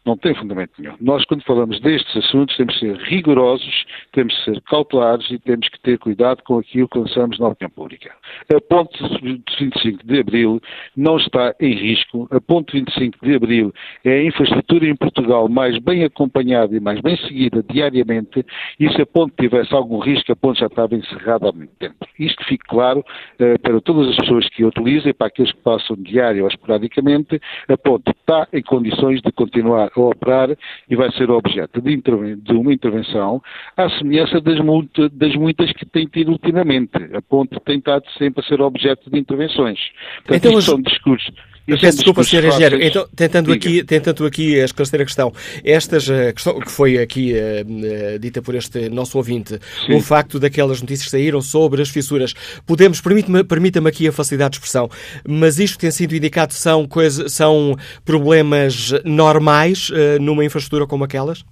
não 0.05 0.17
tem 0.17 0.33
fundamento 0.33 0.71
nenhum. 0.79 0.95
Nós, 0.99 1.23
quando 1.25 1.43
falamos 1.43 1.79
destes 1.81 2.15
assuntos, 2.17 2.55
temos 2.55 2.73
que 2.75 2.79
ser 2.79 2.97
rigorosos, 2.97 3.85
temos 4.11 4.35
que 4.37 4.45
ser 4.45 4.61
cautelares 4.61 5.29
e 5.29 5.37
temos 5.37 5.67
que 5.69 5.79
ter 5.81 5.97
cuidado 5.99 6.41
com 6.43 6.57
aquilo 6.57 6.87
que 6.87 6.97
lançamos 6.97 7.37
na 7.39 7.49
opinião 7.49 7.69
pública. 7.69 8.13
A 8.53 8.61
ponte 8.61 8.97
de 8.97 9.41
25 9.59 10.05
de 10.05 10.19
Abril 10.19 10.61
não 10.95 11.17
está 11.17 11.53
em 11.59 11.73
risco. 11.73 12.27
A 12.31 12.39
ponte 12.39 12.73
25 12.73 13.17
de 13.23 13.35
Abril 13.35 13.73
é 14.03 14.11
a 14.11 14.23
infraestrutura 14.23 14.87
em 14.87 14.95
Portugal 14.95 15.47
mais 15.49 15.77
bem 15.79 16.03
acompanhada 16.03 16.75
e 16.75 16.79
mais 16.79 17.01
bem 17.01 17.17
seguida 17.17 17.63
diariamente 17.69 18.45
e 18.79 18.89
se 18.91 19.01
a 19.01 19.05
ponte 19.05 19.35
tivesse 19.37 19.73
algum 19.73 19.99
risco, 19.99 20.31
a 20.31 20.35
ponte 20.35 20.59
já 20.59 20.67
estava 20.67 20.95
encerrada 20.95 21.49
há 21.49 21.51
muito 21.51 21.73
tempo. 21.77 21.95
Isto 22.17 22.43
fique 22.45 22.63
claro 22.67 22.99
uh, 22.99 23.59
para 23.61 23.81
todas 23.81 24.09
as 24.09 24.15
pessoas 24.17 24.49
que 24.49 24.63
a 24.63 24.67
utilizam 24.67 25.09
e 25.09 25.13
para 25.13 25.27
aqueles 25.27 25.51
que 25.51 25.61
passam 25.61 25.95
diário 25.97 26.43
ou 26.43 26.49
esporadicamente, 26.49 27.39
a 27.67 27.77
ponte 27.77 28.09
está 28.09 28.47
em 28.53 28.61
condições 28.61 29.21
de 29.21 29.31
continuar 29.31 29.88
a 29.95 30.01
operar 30.01 30.49
e 30.89 30.95
vai 30.95 31.11
ser 31.11 31.29
objeto 31.29 31.81
de, 31.81 31.95
de 31.97 32.53
uma 32.53 32.73
intervenção 32.73 33.41
à 33.75 33.89
semelhança 33.89 34.41
das, 34.41 34.59
multa, 34.59 35.09
das, 35.09 35.35
muitas 35.35 35.71
que 35.73 35.85
tem 35.85 36.05
tido 36.05 36.31
ultimamente. 36.31 36.91
A 37.13 37.21
ponte 37.21 37.59
tem 37.65 37.77
estado 37.77 38.03
sempre 38.17 38.43
a 38.43 38.47
ser 38.47 38.61
objeto 38.61 39.09
de 39.09 39.19
intervenções. 39.19 39.79
Portanto, 40.17 40.37
então, 40.37 40.53
mas... 40.53 40.65
são 40.65 40.81
discursos 40.81 41.33
eu 41.69 41.79
peço 41.79 41.97
desculpa, 41.97 42.23
Sr. 42.23 42.45
Engenheiro. 42.45 42.81
Então, 42.81 43.07
tentando 43.15 43.51
aqui, 43.51 43.83
tentando 43.83 44.25
aqui 44.25 44.55
esclarecer 44.55 45.01
a 45.01 45.05
questão, 45.05 45.33
estas, 45.63 46.09
a 46.09 46.33
questão 46.33 46.59
que 46.59 46.71
foi 46.71 46.97
aqui 46.97 47.33
uh, 47.33 48.19
dita 48.19 48.41
por 48.41 48.55
este 48.55 48.89
nosso 48.89 49.17
ouvinte, 49.17 49.59
Sim. 49.85 49.95
o 49.95 50.01
facto 50.01 50.39
daquelas 50.39 50.81
notícias 50.81 51.05
que 51.05 51.11
saíram 51.11 51.41
sobre 51.41 51.81
as 51.81 51.89
fissuras, 51.89 52.33
podemos, 52.65 53.01
permita-me 53.01 53.43
permita 53.43 53.87
aqui 53.87 54.07
a 54.07 54.11
facilidade 54.11 54.51
de 54.51 54.57
expressão, 54.57 54.89
mas 55.27 55.59
isto 55.59 55.75
que 55.75 55.81
tem 55.81 55.91
sido 55.91 56.15
indicado 56.15 56.53
são, 56.53 56.87
coisa, 56.87 57.29
são 57.29 57.75
problemas 58.03 58.91
normais 59.03 59.89
uh, 59.89 60.21
numa 60.21 60.43
infraestrutura 60.43 60.87
como 60.87 61.03
aquelas? 61.03 61.43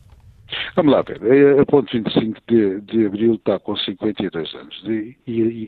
Vamos 0.75 0.93
lá 0.93 1.01
ver. 1.01 1.59
A 1.59 1.65
ponto 1.65 1.91
25 1.91 2.39
de, 2.47 2.81
de 2.81 3.05
abril 3.05 3.35
está 3.35 3.59
com 3.59 3.75
52 3.75 4.55
anos 4.55 4.81
de, 4.83 5.17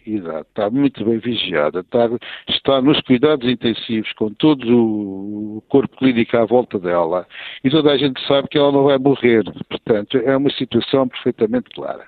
idade. 0.05 0.45
Está 0.49 0.69
muito 0.69 1.03
bem 1.03 1.17
vigiada. 1.17 1.79
Está, 1.81 2.09
está 2.47 2.81
nos 2.81 2.99
cuidados 3.01 3.47
intensivos 3.49 4.11
com 4.13 4.33
todo 4.33 5.57
o 5.57 5.63
corpo 5.67 5.97
clínico 5.97 6.37
à 6.37 6.45
volta 6.45 6.79
dela. 6.79 7.27
E 7.63 7.69
toda 7.69 7.91
a 7.91 7.97
gente 7.97 8.19
sabe 8.27 8.47
que 8.47 8.57
ela 8.57 8.71
não 8.71 8.83
vai 8.83 8.97
morrer. 8.97 9.43
Portanto, 9.67 10.17
é 10.17 10.35
uma 10.35 10.49
situação 10.51 11.07
perfeitamente 11.07 11.69
clara. 11.71 12.05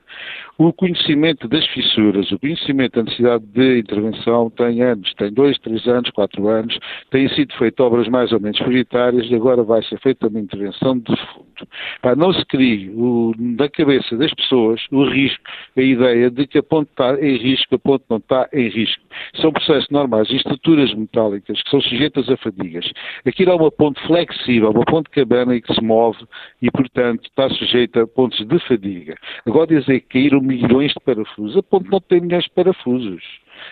O 0.57 0.71
conhecimento 0.71 1.47
das 1.47 1.65
fissuras, 1.67 2.31
o 2.31 2.39
conhecimento 2.39 2.95
da 2.95 3.03
necessidade 3.03 3.43
de 3.47 3.79
intervenção 3.79 4.49
tem 4.51 4.81
anos, 4.81 5.13
tem 5.15 5.33
dois, 5.33 5.57
três 5.59 5.87
anos, 5.87 6.11
quatro 6.11 6.47
anos, 6.47 6.77
têm 7.09 7.27
sido 7.29 7.53
feitas 7.55 7.85
obras 7.85 8.07
mais 8.07 8.31
ou 8.31 8.39
menos 8.39 8.59
prioritárias 8.59 9.29
e 9.29 9.35
agora 9.35 9.63
vai 9.63 9.81
ser 9.83 9.99
feita 9.99 10.27
uma 10.27 10.39
intervenção 10.39 10.99
de 10.99 11.15
fundo. 11.15 11.67
Para 12.01 12.15
não 12.15 12.33
se 12.33 12.45
crie 12.45 12.89
o, 12.91 13.33
na 13.37 13.69
cabeça 13.69 14.15
das 14.17 14.33
pessoas 14.33 14.81
o 14.91 15.03
risco, 15.03 15.43
a 15.77 15.81
ideia 15.81 16.29
de 16.29 16.45
que 16.45 16.57
a 16.57 16.63
ponte 16.63 16.89
está 16.91 17.19
em 17.19 17.37
risco, 17.37 17.75
a 17.75 17.79
ponte 17.79 18.05
não 18.09 18.17
está 18.17 18.47
em 18.53 18.69
risco. 18.69 19.03
São 19.39 19.51
processos 19.51 19.89
normais, 19.89 20.29
estruturas 20.29 20.93
metálicas 20.93 21.61
que 21.61 21.69
são 21.69 21.81
sujeitas 21.81 22.29
a 22.29 22.37
fadigas. 22.37 22.89
Aquilo 23.25 23.51
é 23.51 23.55
uma 23.55 23.71
ponte 23.71 24.01
flexível, 24.05 24.71
uma 24.71 24.85
ponte 24.85 25.09
cabana 25.09 25.55
e 25.55 25.61
que 25.61 25.73
se 25.73 25.81
move 25.81 26.19
e, 26.61 26.69
portanto, 26.71 27.23
está 27.25 27.49
sujeita 27.49 28.03
a 28.03 28.07
pontos 28.07 28.45
de 28.45 28.59
fadiga. 28.67 29.15
Agora 29.45 29.67
dizer 29.67 30.01
caíram 30.11 30.41
milhões 30.41 30.91
de 30.91 30.99
parafusos, 30.99 31.57
a 31.57 31.63
ponte 31.63 31.89
não 31.89 32.01
tem 32.01 32.21
milhões 32.21 32.43
de 32.43 32.49
parafusos. 32.51 33.23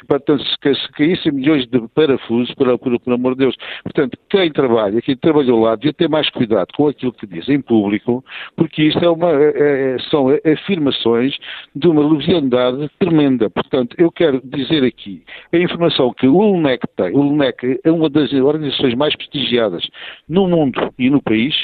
Portanto, 0.08 0.43
se, 0.43 0.75
se 0.75 0.91
caíssem 0.93 1.32
milhões 1.32 1.65
de 1.67 1.80
parafusos, 1.95 2.54
por, 2.56 2.78
por, 2.80 2.99
por, 2.99 3.13
amor 3.13 3.34
de 3.34 3.39
Deus. 3.39 3.56
Portanto, 3.84 4.17
quem 4.30 4.52
trabalha, 4.52 5.02
quem 5.02 5.15
trabalhou 5.15 5.62
lá, 5.62 5.75
devia 5.75 5.93
ter 5.93 6.10
mais 6.10 6.30
cuidado 6.30 6.67
com 6.75 6.88
aquilo 6.88 7.13
que 7.13 7.28
diz 7.28 7.47
em 7.49 7.62
público, 7.62 8.23
porque 8.56 8.84
isto 8.84 9.04
é 9.04 9.10
uma, 9.10 9.32
é, 9.32 9.95
é, 9.95 9.99
são 10.10 10.28
afirmações 10.45 11.38
de 11.75 11.88
uma 11.88 12.08
leviandade 12.08 12.89
tremenda. 12.99 13.49
Portanto, 13.49 13.95
eu 13.97 14.12
quero 14.12 14.41
dizer 14.43 14.84
aqui 14.84 15.23
a 15.54 15.58
informação 15.58 16.13
que 16.13 16.28
o 16.28 16.39
LUNEC 16.39 16.86
tem. 16.95 17.15
O 17.15 17.21
LUNEC 17.21 17.80
é 17.84 17.91
uma 17.91 18.10
das 18.10 18.32
organizações 18.34 18.95
mais 18.95 19.15
prestigiadas 19.15 19.88
no 20.28 20.47
mundo 20.47 20.93
e 20.97 21.10
no 21.10 21.21
país. 21.21 21.56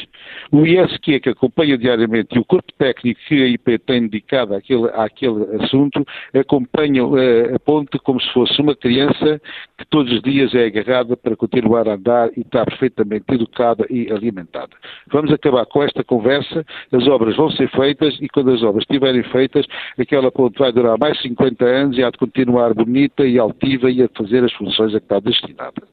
O 0.52 0.66
ISQ, 0.66 1.20
que 1.20 1.30
acompanha 1.30 1.78
diariamente, 1.78 2.36
e 2.36 2.40
o 2.40 2.46
corpo 2.46 2.72
técnico 2.78 3.20
que 3.28 3.42
a 3.42 3.48
IP 3.48 3.80
tem 3.80 4.08
dedicado 4.08 4.56
àquele, 4.56 4.90
àquele 4.94 5.64
assunto, 5.64 6.06
acompanham 6.34 7.14
a 7.54 7.60
ponte 7.60 7.98
como 8.16 8.22
se 8.22 8.32
fosse 8.32 8.62
uma 8.62 8.74
criança 8.74 9.42
que 9.78 9.86
todos 9.90 10.12
os 10.14 10.22
dias 10.22 10.54
é 10.56 10.68
agarrada 10.68 11.18
para 11.18 11.36
continuar 11.36 11.88
a 11.90 11.96
andar 11.96 12.30
e 12.38 12.42
está 12.42 12.64
perfeitamente 12.64 13.26
educada 13.30 13.86
e 13.90 14.10
alimentada. 14.10 14.70
Vamos 15.12 15.34
acabar 15.34 15.66
com 15.66 15.84
esta 15.84 16.02
conversa, 16.02 16.66
as 16.94 17.08
obras 17.08 17.36
vão 17.36 17.52
ser 17.52 17.70
feitas 17.72 18.18
e 18.22 18.30
quando 18.30 18.52
as 18.52 18.64
obras 18.64 18.84
estiverem 18.84 19.24
feitas, 19.24 19.66
aquela 20.00 20.32
ponte 20.32 20.58
vai 20.58 20.72
durar 20.72 20.98
mais 20.98 21.22
50 21.22 21.66
anos 21.66 21.98
e 21.98 22.04
há 22.04 22.10
de 22.10 22.18
continuar 22.18 22.74
bonita 22.74 23.26
e 23.26 23.38
altiva 23.38 23.92
e 23.92 24.02
a 24.02 24.10
fazer 24.16 24.46
as 24.46 24.54
funções 24.54 24.96
a 24.96 25.00
que 25.00 25.06
está 25.06 25.20
destinada. 25.20 25.84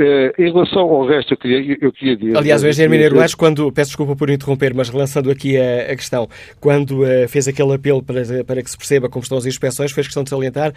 Uh, 0.00 0.32
em 0.38 0.50
relação 0.50 0.80
ao 0.80 1.06
resto, 1.06 1.34
eu 1.34 1.36
queria, 1.36 1.76
eu 1.78 1.92
queria 1.92 2.16
dizer. 2.16 2.34
Aliás, 2.34 2.62
o 2.62 2.68
engenheiro 2.68 2.90
Mineiro 2.90 3.16
Lage, 3.16 3.36
quando. 3.36 3.70
Peço 3.70 3.90
desculpa 3.90 4.16
por 4.16 4.30
interromper, 4.30 4.72
mas 4.72 4.88
relançando 4.88 5.30
aqui 5.30 5.58
a, 5.58 5.92
a 5.92 5.96
questão, 5.96 6.26
quando 6.58 7.02
uh, 7.02 7.28
fez 7.28 7.46
aquele 7.46 7.74
apelo 7.74 8.02
para, 8.02 8.22
para 8.46 8.62
que 8.62 8.70
se 8.70 8.78
perceba 8.78 9.10
como 9.10 9.22
estão 9.22 9.36
as 9.36 9.44
inspeções, 9.44 9.92
fez 9.92 10.06
questão 10.06 10.24
de 10.24 10.30
salientar 10.30 10.72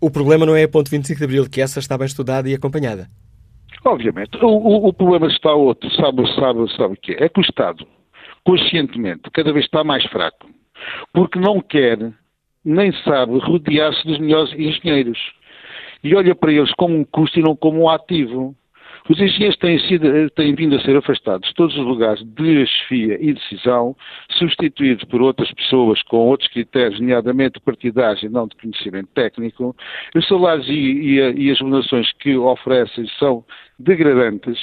o 0.00 0.10
problema 0.10 0.46
não 0.46 0.56
é 0.56 0.64
a 0.64 0.68
ponto 0.68 0.90
25 0.90 1.18
de 1.18 1.24
Abril, 1.24 1.50
que 1.50 1.60
essa 1.60 1.78
está 1.78 1.96
bem 1.98 2.06
estudada 2.06 2.48
e 2.48 2.54
acompanhada. 2.54 3.08
Obviamente. 3.84 4.36
O, 4.42 4.48
o, 4.48 4.88
o 4.88 4.92
problema 4.92 5.26
está 5.26 5.52
outro. 5.52 5.90
Sabe, 5.94 6.22
sabe, 6.34 6.76
sabe 6.76 6.94
o 6.94 6.96
que 6.96 7.12
é? 7.12 7.24
É 7.24 7.28
que 7.28 7.40
o 7.40 7.42
Estado, 7.42 7.86
conscientemente, 8.44 9.30
cada 9.32 9.52
vez 9.52 9.64
está 9.64 9.84
mais 9.84 10.04
fraco. 10.06 10.48
Porque 11.12 11.38
não 11.38 11.60
quer, 11.60 11.98
nem 12.64 12.92
sabe, 13.04 13.38
rodear-se 13.38 14.06
dos 14.06 14.18
melhores 14.18 14.52
engenheiros. 14.52 15.18
E 16.02 16.14
olha 16.14 16.34
para 16.34 16.52
eles 16.52 16.72
como 16.74 16.96
um 16.96 17.04
custo 17.04 17.38
e 17.38 17.42
não 17.42 17.54
como 17.54 17.82
um 17.82 17.88
ativo. 17.88 18.54
Os 19.10 19.18
engenheiros 19.18 19.56
têm, 19.56 19.76
sido, 19.88 20.30
têm 20.36 20.54
vindo 20.54 20.76
a 20.76 20.80
ser 20.82 20.96
afastados 20.96 21.48
de 21.48 21.54
todos 21.56 21.76
os 21.76 21.84
lugares 21.84 22.22
de 22.22 22.64
chefia 22.64 23.18
e 23.20 23.32
decisão, 23.32 23.96
substituídos 24.38 25.02
por 25.02 25.20
outras 25.20 25.52
pessoas 25.52 26.00
com 26.04 26.18
outros 26.18 26.48
critérios, 26.48 27.00
nomeadamente 27.00 27.58
partidários 27.58 28.22
e 28.22 28.28
não 28.28 28.46
de 28.46 28.54
conhecimento 28.54 29.08
técnico. 29.12 29.74
Os 30.14 30.28
salários 30.28 30.68
e, 30.68 30.72
e, 30.72 31.46
e 31.46 31.50
as 31.50 31.58
remunerações 31.58 32.12
que 32.20 32.36
oferecem 32.36 33.04
são 33.18 33.44
degradantes. 33.80 34.58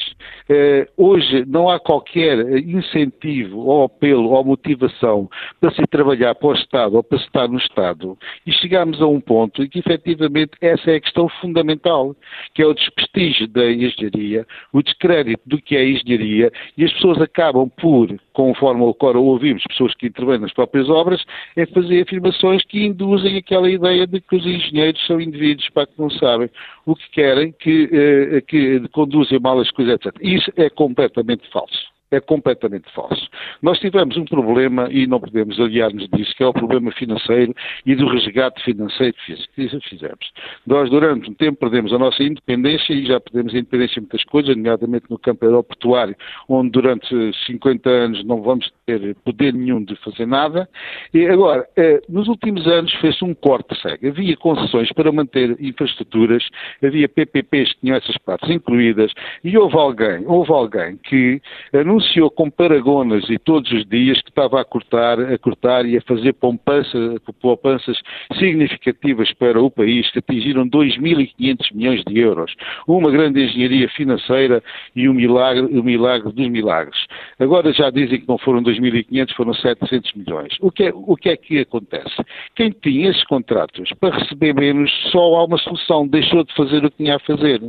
Eh, 0.50 0.88
hoje 0.96 1.44
não 1.48 1.70
há 1.70 1.80
qualquer 1.80 2.38
incentivo 2.60 3.60
ou 3.60 3.86
apelo 3.86 4.30
ou 4.30 4.44
motivação 4.44 5.30
para 5.60 5.72
se 5.72 5.82
trabalhar 5.88 6.36
para 6.36 6.48
o 6.48 6.54
Estado 6.54 6.96
ou 6.96 7.04
para 7.04 7.18
se 7.18 7.26
estar 7.26 7.48
no 7.48 7.58
Estado. 7.58 8.18
E 8.46 8.52
chegamos 8.54 9.02
a 9.02 9.08
um 9.08 9.20
ponto 9.20 9.64
em 9.64 9.70
que, 9.70 9.80
efetivamente, 9.80 10.52
essa 10.62 10.92
é 10.92 10.96
a 10.96 11.02
questão 11.02 11.28
fundamental, 11.42 12.16
que 12.54 12.62
é 12.62 12.66
o 12.66 12.74
desprestígio 12.74 13.48
da 13.48 13.70
engenharia, 13.72 14.46
o 14.72 14.82
descrédito 14.82 15.42
do 15.46 15.62
que 15.62 15.76
é 15.76 15.90
engenharia, 15.90 16.52
e 16.78 16.86
as 16.86 16.94
pessoas 16.94 17.20
acabam 17.20 17.70
por, 17.70 18.08
conforme 18.34 18.88
agora 18.88 19.18
ouvimos, 19.18 19.64
pessoas 19.68 19.96
que 19.96 20.08
intervêm 20.08 20.40
nas 20.40 20.54
próprias 20.54 20.90
obras, 20.90 21.24
é 21.56 21.66
fazer 21.66 22.04
afirmações 22.04 22.64
que 22.66 22.86
induzem 22.86 23.38
aquela 23.38 23.70
ideia 23.70 24.06
de 24.06 24.22
que 24.22 24.36
os 24.36 24.46
engenheiros 24.46 25.06
são 25.08 25.20
indivíduos 25.20 25.70
para 25.70 25.88
que 25.88 25.94
não 25.98 26.10
sabem 26.12 26.50
o 26.88 26.96
que 26.96 27.12
querem, 27.12 27.52
que, 27.52 27.90
eh, 27.92 28.42
que 28.42 28.88
conduzem 28.94 29.40
mal 29.40 29.60
as 29.60 29.70
coisas, 29.72 29.96
etc. 29.96 30.16
Isso 30.22 30.50
é 30.56 30.70
completamente 30.70 31.48
falso 31.52 31.97
é 32.12 32.20
completamente 32.20 32.90
falso. 32.94 33.28
Nós 33.62 33.80
tivemos 33.80 34.16
um 34.18 34.26
problema, 34.26 34.88
e 34.92 35.06
não 35.06 35.20
podemos 35.20 35.60
aliar-nos 35.60 36.08
disso, 36.10 36.34
que 36.36 36.44
é 36.44 36.48
o 36.48 36.54
problema 36.54 36.92
financeiro 36.92 37.54
e 37.86 37.96
do 37.96 38.08
resgate 38.08 38.64
financeiro 38.64 39.16
que 39.26 39.80
fizemos. 39.90 40.32
Nós, 40.66 40.90
durante 40.90 41.30
um 41.30 41.34
tempo, 41.34 41.60
perdemos 41.60 41.92
a 41.92 42.00
nossa 42.00 42.24
independência 42.24 42.94
e 42.94 43.06
já 43.06 43.20
perdemos 43.20 43.54
a 43.54 43.58
independência 43.58 44.00
em 44.00 44.04
muitas 44.04 44.24
coisas, 44.24 44.56
nomeadamente 44.56 45.06
no 45.10 45.20
campo 45.20 45.46
aeroportuário, 45.46 46.16
onde 46.48 46.72
durante 46.72 47.08
50 47.46 47.90
anos 47.90 48.24
não 48.24 48.42
vamos 48.42 48.72
ter 48.86 49.16
poder 49.26 49.54
nenhum 49.54 49.84
de 49.84 49.96
fazer 49.98 50.26
nada. 50.26 50.70
E 51.14 51.26
agora, 51.28 51.68
eh, 51.76 52.02
nos 52.08 52.28
últimos 52.28 52.66
anos 52.68 52.94
fez-se 52.96 53.24
um 53.24 53.34
corte 53.34 53.80
cego. 53.82 54.08
Havia 54.08 54.38
concessões 54.38 54.92
para 54.94 55.12
manter 55.12 55.58
infraestruturas, 55.60 56.44
havia 56.82 57.10
PPPs 57.10 57.74
que 57.74 57.82
tinham 57.82 57.98
essas 57.98 58.18
partes 58.20 58.50
incluídas, 58.50 59.12
e 59.44 59.58
houve 59.58 59.76
alguém, 59.76 60.26
houve 60.26 60.52
alguém 60.52 60.98
que 60.98 61.42
anunciou 61.74 61.97
anunciou 61.98 62.30
com 62.30 62.50
paragonas 62.50 63.28
e 63.30 63.40
todos 63.40 63.72
os 63.72 63.86
dias 63.86 64.22
que 64.22 64.30
estava 64.30 64.62
a 64.62 64.66
cortar, 64.66 65.20
a 65.20 65.38
cortar 65.38 65.86
e 65.86 65.98
a 65.98 66.02
fazer 66.02 66.34
poupanças, 66.34 67.20
poupanças 67.42 67.98
significativas 68.38 69.34
para 69.34 69.62
o 69.62 69.72
país, 69.72 70.10
que 70.12 70.20
atingiram 70.20 70.70
2.500 70.70 71.74
milhões 71.74 72.04
de 72.06 72.20
euros. 72.20 72.54
Uma 72.88 73.10
grande 73.10 73.44
engenharia 73.44 73.90
financeira 73.90 74.64
e 74.96 75.10
o 75.10 75.14
milagre, 75.14 75.66
o 75.78 75.84
milagre 75.84 76.32
dos 76.32 76.48
milagres. 76.50 76.98
Agora 77.40 77.74
já 77.74 77.90
dizem 77.90 78.22
que 78.22 78.28
não 78.28 78.38
foram 78.38 78.62
2.500, 78.62 79.34
foram 79.36 79.54
700 79.54 80.14
milhões. 80.14 80.56
O 80.62 80.72
que, 80.72 80.84
é, 80.84 80.92
o 80.94 81.16
que 81.16 81.30
é 81.30 81.38
que 81.38 81.60
acontece? 81.60 82.16
Quem 82.56 82.70
tinha 82.70 83.10
esses 83.10 83.24
contratos 83.26 83.90
para 84.00 84.18
receber 84.18 84.54
menos, 84.54 84.92
só 85.12 85.20
há 85.20 85.46
uma 85.46 85.58
solução, 85.58 86.08
deixou 86.08 86.44
de 86.44 86.54
fazer 86.54 86.86
o 86.86 86.92
que 86.92 86.98
tinha 86.98 87.16
a 87.16 87.20
fazer. 87.20 87.62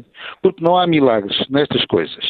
Porque 0.43 0.63
não 0.63 0.77
há 0.77 0.87
milagres 0.87 1.37
nestas 1.49 1.85
coisas. 1.87 2.25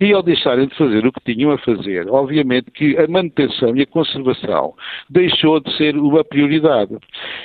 E 0.00 0.12
ao 0.12 0.22
deixarem 0.22 0.66
de 0.66 0.74
fazer 0.74 1.06
o 1.06 1.12
que 1.12 1.20
tinham, 1.24 1.37
tinham 1.38 1.52
a 1.52 1.58
fazer, 1.58 2.10
obviamente 2.10 2.70
que 2.72 2.98
a 2.98 3.06
manutenção 3.06 3.76
e 3.76 3.82
a 3.82 3.86
conservação 3.86 4.74
deixou 5.08 5.60
de 5.60 5.74
ser 5.76 5.96
uma 5.96 6.24
prioridade. 6.24 6.96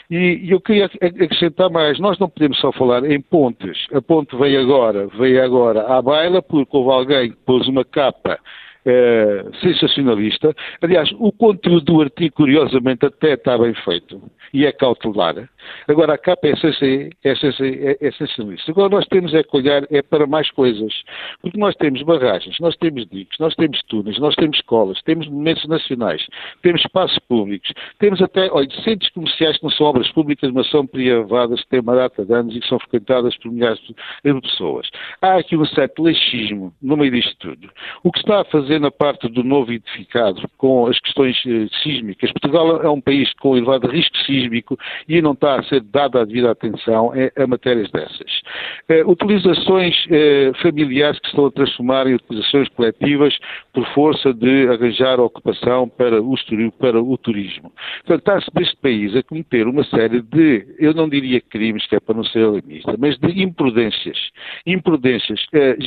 E, 0.10 0.48
eu 0.50 0.60
queria 0.60 0.90
acrescentar 1.00 1.70
mais, 1.70 2.00
nós 2.00 2.18
não 2.18 2.28
podemos 2.28 2.60
só 2.60 2.72
falar 2.72 3.06
em 3.10 3.22
pontes. 3.22 3.86
A 3.94 4.02
ponte 4.02 4.36
veio 4.36 4.62
agora, 4.62 5.08
veio 5.08 5.44
agora 5.44 5.82
à 5.96 6.02
baila 6.02 6.42
porque 6.42 6.76
houve 6.76 6.92
alguém 6.92 7.32
que 7.32 7.38
pôs 7.46 7.68
uma 7.68 7.86
capa 7.86 8.40
é, 8.86 9.46
sensacionalista. 9.62 10.54
Aliás, 10.82 11.12
o 11.20 11.32
conteúdo 11.32 11.86
do 11.86 12.02
artigo, 12.02 12.36
curiosamente, 12.36 13.06
até 13.06 13.34
está 13.34 13.58
bem 13.58 13.74
feito 13.74 14.22
e 14.54 14.66
é 14.66 14.72
cautelar. 14.72 15.50
Agora, 15.88 16.14
a 16.14 16.18
capa 16.18 16.48
é, 16.48 16.52
é, 16.52 17.32
é, 17.32 17.98
é 18.02 18.12
sensacionalista. 18.12 18.72
Agora, 18.72 18.90
nós 18.90 19.06
temos 19.08 19.34
é 19.34 19.44
que 19.44 19.56
olhar 19.56 19.84
é 19.90 20.02
para 20.02 20.28
mais 20.28 20.50
coisas. 20.52 20.94
Porque 21.42 21.58
nós 21.58 21.76
temos 21.76 22.02
barragens, 22.04 22.60
nós 22.60 22.76
temos 22.78 23.06
diques, 23.08 23.38
nós 23.40 23.56
temos 23.56 23.82
túneis, 23.84 24.20
nós 24.20 24.36
temos 24.36 24.58
escolas, 24.58 25.02
temos 25.04 25.28
monumentos 25.28 25.66
nacionais, 25.68 26.26
temos 26.62 26.82
espaços 26.82 27.18
públicos, 27.28 27.72
temos 28.00 28.22
até, 28.22 28.52
olha, 28.52 28.70
centros 28.84 29.10
comerciais 29.12 29.58
que 29.58 29.64
não 29.64 29.72
são 29.72 29.88
obras 29.88 30.10
públicas, 30.12 30.52
mas 30.52 30.70
são 30.70 30.86
privadas, 30.86 31.62
que 31.62 31.70
têm 31.70 31.80
uma 31.80 31.96
data 31.96 32.26
de 32.26 32.34
anos 32.34 32.56
e 32.56 32.60
que 32.60 32.68
são 32.68 32.80
frequentadas 32.80 33.36
por 33.38 33.52
milhares 33.52 33.80
de 33.80 34.42
pessoas. 34.42 34.90
Há 35.22 35.36
aqui 35.38 35.56
um 35.58 35.66
certo 35.66 36.04
laxismo 36.04 36.74
no 36.82 36.98
meio 36.98 37.12
disto 37.12 37.36
tudo. 37.40 37.70
O 38.04 38.12
que 38.12 38.20
está 38.20 38.42
a 38.42 38.46
fazer 38.46 38.73
na 38.80 38.92
parte 38.92 39.28
do 39.30 39.44
novo 39.44 39.72
edificado 39.72 40.42
com 40.58 40.88
as 40.88 41.00
questões 41.00 41.38
eh, 41.46 41.68
sísmicas. 41.82 42.32
Portugal 42.32 42.82
é 42.82 42.90
um 42.90 43.02
país 43.02 43.32
com 43.40 43.58
elevado 43.58 43.88
risco 43.88 44.16
sísmico 44.26 44.78
e 45.08 45.22
não 45.22 45.34
está 45.34 45.60
a 45.60 45.64
ser 45.64 45.82
dada 45.82 46.22
a 46.22 46.26
devida 46.26 46.52
atenção 46.52 47.12
a, 47.12 47.44
a 47.44 47.48
matérias 47.48 47.90
dessas. 47.92 48.42
Eh, 48.90 49.04
utilizações 49.06 49.96
eh, 50.10 50.52
familiares 50.62 51.20
que 51.20 51.28
estão 51.28 51.46
a 51.46 51.52
transformar 51.52 52.08
em 52.08 52.16
utilizações 52.16 52.70
coletivas 52.70 53.38
por 53.74 53.86
força 53.94 54.34
de 54.34 54.68
arranjar 54.68 55.20
ocupação 55.20 55.88
para 55.90 56.22
o, 56.22 56.36
para 56.80 57.02
o 57.02 57.18
turismo. 57.18 57.72
Portanto, 58.06 58.20
está-se 58.20 58.52
neste 58.56 58.78
país 58.78 59.16
a 59.16 59.24
cometer 59.24 59.68
uma 59.68 59.84
série 59.86 60.22
de, 60.22 60.66
eu 60.80 60.94
não 60.94 61.08
diria 61.08 61.42
crimes, 61.42 61.86
que 61.88 61.96
é 61.96 62.00
para 62.00 62.16
não 62.16 62.24
ser 62.24 62.44
alarmista, 62.46 62.96
mas 62.98 63.18
de 63.18 63.42
imprudências. 63.42 64.18
Imprudências 64.66 65.46
eh, 65.54 65.78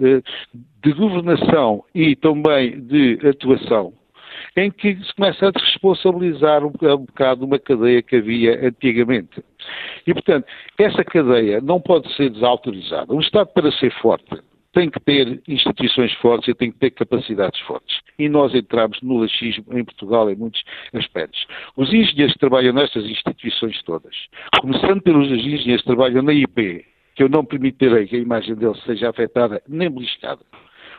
eh 0.00 0.22
de 0.86 0.92
governação 0.92 1.82
e 1.92 2.14
também 2.36 2.80
de 2.80 3.18
atuação, 3.26 3.92
em 4.56 4.70
que 4.70 4.96
se 4.96 5.14
começa 5.14 5.48
a 5.48 5.50
desresponsabilizar 5.50 6.64
um, 6.64 6.70
bocado 6.70 7.44
uma 7.44 7.58
cadeia 7.58 8.02
que 8.02 8.16
havia 8.16 8.66
antigamente. 8.66 9.42
E, 10.06 10.12
portanto, 10.12 10.46
essa 10.78 11.04
cadeia 11.04 11.60
não 11.60 11.80
pode 11.80 12.12
ser 12.14 12.30
desautorizada. 12.30 13.12
Um 13.12 13.20
Estado, 13.20 13.48
para 13.52 13.72
ser 13.72 13.90
forte, 14.00 14.40
tem 14.72 14.90
que 14.90 15.00
ter 15.00 15.40
instituições 15.48 16.12
fortes 16.14 16.48
e 16.48 16.54
tem 16.54 16.70
que 16.70 16.78
ter 16.78 16.90
capacidades 16.90 17.58
fortes. 17.60 17.98
E 18.18 18.28
nós 18.28 18.54
entramos 18.54 19.00
no 19.02 19.18
laxismo 19.18 19.64
em 19.72 19.84
Portugal 19.84 20.30
em 20.30 20.36
muitos 20.36 20.62
aspectos. 20.94 21.46
Os 21.76 21.88
engenheiros 21.88 22.34
que 22.34 22.40
trabalham 22.40 22.74
nestas 22.74 23.04
instituições 23.04 23.82
todas, 23.84 24.14
começando 24.60 25.00
pelos 25.00 25.28
engenheiros 25.30 25.80
que 25.80 25.88
trabalham 25.88 26.22
na 26.22 26.34
IP, 26.34 26.84
que 27.14 27.22
eu 27.22 27.28
não 27.30 27.42
permitirei 27.42 28.06
que 28.06 28.16
a 28.16 28.18
imagem 28.18 28.54
deles 28.54 28.82
seja 28.84 29.08
afetada 29.08 29.62
nem 29.66 29.90
beliscada, 29.90 30.42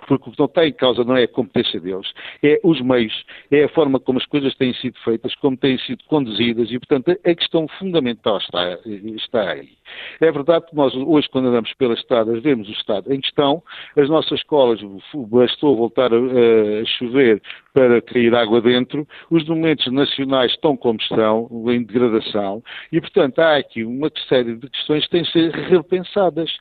porque 0.07 0.31
não 0.37 0.45
está 0.45 0.65
em 0.65 0.73
causa 0.73 1.03
não 1.03 1.15
é 1.15 1.23
a 1.23 1.27
competência 1.27 1.79
deles, 1.79 2.11
é 2.41 2.59
os 2.63 2.81
meios, 2.81 3.13
é 3.51 3.65
a 3.65 3.69
forma 3.69 3.99
como 3.99 4.17
as 4.17 4.25
coisas 4.25 4.55
têm 4.55 4.73
sido 4.73 4.97
feitas, 5.03 5.35
como 5.35 5.55
têm 5.55 5.77
sido 5.79 6.03
conduzidas 6.05 6.71
e, 6.71 6.79
portanto, 6.79 7.11
a 7.11 7.35
questão 7.35 7.67
fundamental 7.77 8.37
está, 8.37 8.79
está 8.85 9.51
aí. 9.51 9.76
É 10.19 10.31
verdade 10.31 10.65
que 10.67 10.75
nós 10.75 10.93
hoje, 10.95 11.27
quando 11.29 11.47
andamos 11.47 11.73
pelas 11.73 11.99
estradas, 11.99 12.41
vemos 12.41 12.67
o 12.67 12.71
estado 12.71 13.11
em 13.11 13.19
questão, 13.19 13.63
as 13.95 14.09
nossas 14.09 14.39
escolas, 14.39 14.79
bastou 15.13 15.75
voltar 15.75 16.11
a, 16.13 16.17
a 16.17 16.85
chover 16.85 17.41
para 17.73 18.01
cair 18.01 18.33
água 18.33 18.59
dentro, 18.59 19.07
os 19.29 19.47
monumentos 19.47 19.91
nacionais 19.91 20.51
estão 20.51 20.75
como 20.75 20.99
estão, 20.99 21.47
em 21.67 21.83
degradação, 21.83 22.63
e, 22.91 22.99
portanto, 22.99 23.39
há 23.39 23.57
aqui 23.57 23.83
uma 23.83 24.11
série 24.27 24.55
de 24.55 24.69
questões 24.69 25.05
que 25.05 25.11
têm 25.11 25.23
de 25.23 25.31
ser 25.31 25.51
repensadas. 25.51 26.51